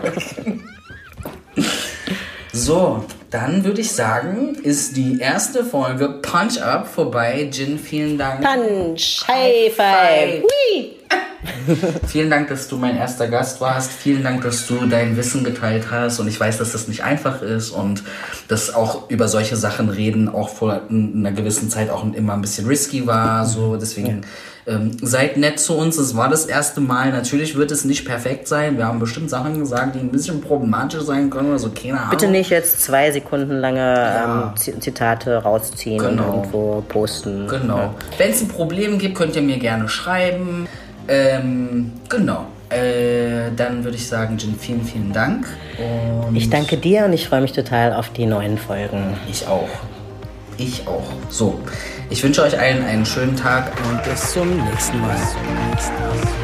So, 2.51 3.05
dann 3.29 3.63
würde 3.63 3.83
ich 3.83 3.93
sagen, 3.93 4.55
ist 4.63 4.97
die 4.97 5.19
erste 5.21 5.67
Folge 5.67 6.09
Punch 6.23 6.63
Up 6.63 6.87
vorbei. 6.87 7.47
Jin, 7.53 7.79
vielen 7.79 8.17
Dank. 8.17 8.43
Punch, 8.43 9.23
High 9.29 9.71
Five. 9.75 10.45
Vielen 12.07 12.31
Dank, 12.31 12.49
dass 12.49 12.69
du 12.69 12.77
mein 12.77 12.97
erster 12.97 13.29
Gast 13.29 13.61
warst. 13.61 13.91
Vielen 13.91 14.23
Dank, 14.23 14.43
dass 14.43 14.67
du 14.67 14.87
dein 14.87 15.17
Wissen 15.17 15.45
geteilt 15.45 15.87
hast. 15.91 16.21
Und 16.21 16.29
ich 16.29 16.39
weiß, 16.39 16.59
dass 16.59 16.73
das 16.73 16.89
nicht 16.89 17.05
einfach 17.05 17.43
ist 17.43 17.71
und 17.71 18.03
dass 18.49 18.75
auch 18.75 19.11
über 19.11 19.29
solche 19.29 19.57
Sachen 19.57 19.89
reden 19.89 20.29
auch 20.29 20.49
vor 20.49 20.83
einer 20.89 21.33
gewissen 21.33 21.71
Zeit 21.71 21.91
auch 21.91 22.05
immer 22.13 22.35
ein 22.35 22.41
bisschen 22.41 22.67
risky 22.67 23.07
war. 23.07 23.45
So, 23.47 23.77
deswegen 23.77 24.23
ähm, 24.67 24.93
seid 25.03 25.37
nett 25.37 25.61
zu 25.61 25.75
uns. 25.75 25.99
Es 25.99 26.17
war 26.17 26.29
das 26.29 26.47
erste 26.47 26.81
Mal. 26.81 27.11
Natürlich 27.11 27.57
wird 27.57 27.71
es 27.71 27.85
nicht 27.85 28.07
perfekt 28.07 28.49
sein. 28.49 28.79
Wir 28.79 28.87
haben 28.87 28.99
bestimmt 28.99 29.29
Sachen 29.29 29.59
gesagt, 29.59 29.95
die 29.95 29.99
ein 29.99 30.11
bisschen 30.11 30.41
problematisch 30.41 31.03
sein 31.03 31.29
können 31.29 31.51
oder 31.51 31.59
so. 31.59 31.71
Keine 31.71 31.99
Ahnung. 31.99 32.11
Bitte 32.11 32.29
nicht 32.29 32.51
jetzt 32.51 32.81
zwei 32.81 33.11
Sekunden 33.13 33.53
lange 33.53 33.79
ja. 33.81 34.55
ähm, 34.57 34.81
Zitate 34.81 35.37
rausziehen 35.37 35.99
genau. 35.99 36.23
und 36.23 36.37
irgendwo 36.37 36.85
posten. 36.89 37.47
Genau. 37.47 37.77
Ja. 37.77 37.95
Wenn 38.17 38.31
es 38.31 38.41
ein 38.41 38.49
Problem 38.49 38.99
gibt, 38.99 39.17
könnt 39.17 39.37
ihr 39.37 39.43
mir 39.43 39.59
gerne 39.59 39.89
schreiben. 39.89 40.67
Ähm, 41.09 41.93
genau. 42.09 42.47
Äh, 42.71 43.51
dann 43.57 43.85
würde 43.85 43.97
ich 43.97 44.09
sagen, 44.09 44.37
Jin, 44.39 44.57
vielen, 44.59 44.85
vielen 44.85 45.13
Dank. 45.13 45.47
Und 46.27 46.35
ich 46.35 46.51
danke 46.51 46.77
dir 46.77 47.05
und 47.05 47.13
ich 47.13 47.29
freue 47.29 47.41
mich 47.41 47.53
total 47.53 47.93
auf 47.93 48.11
die 48.11 48.27
neuen 48.27 48.59
Folgen. 48.59 49.17
Ich 49.31 49.47
auch. 49.47 49.69
Ich 50.57 50.87
auch. 50.87 51.05
So, 51.29 51.61
ich 52.11 52.23
wünsche 52.23 52.43
euch 52.43 52.59
allen 52.59 52.85
einen 52.85 53.05
schönen 53.05 53.37
Tag 53.37 53.73
und 53.89 54.03
bis 54.05 54.33
zum 54.33 54.57
nächsten 54.65 55.01
Mal. 55.01 55.17
Bis 55.17 55.33
zum 55.33 55.71
nächsten 55.71 55.95
Mal. 55.95 56.35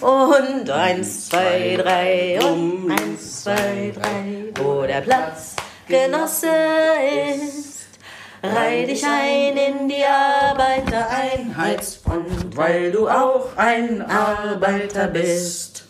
Und 0.00 0.70
eins, 0.70 1.28
zwei, 1.28 1.78
drei 1.80 2.38
und 2.40 2.90
eins, 2.90 3.42
zwei, 3.44 3.92
drei, 3.94 4.62
wo 4.62 4.82
der 4.82 5.00
Platz 5.00 5.56
Genosse 5.88 6.48
ist. 7.36 7.73
Reih 8.44 8.84
dich 8.84 9.02
ein 9.06 9.56
in 9.56 9.88
die 9.88 10.04
Arbeitereinheitsfront, 10.04 12.54
weil 12.54 12.92
du 12.92 13.08
auch 13.08 13.56
ein 13.56 14.02
Arbeiter 14.02 15.06
bist. 15.06 15.86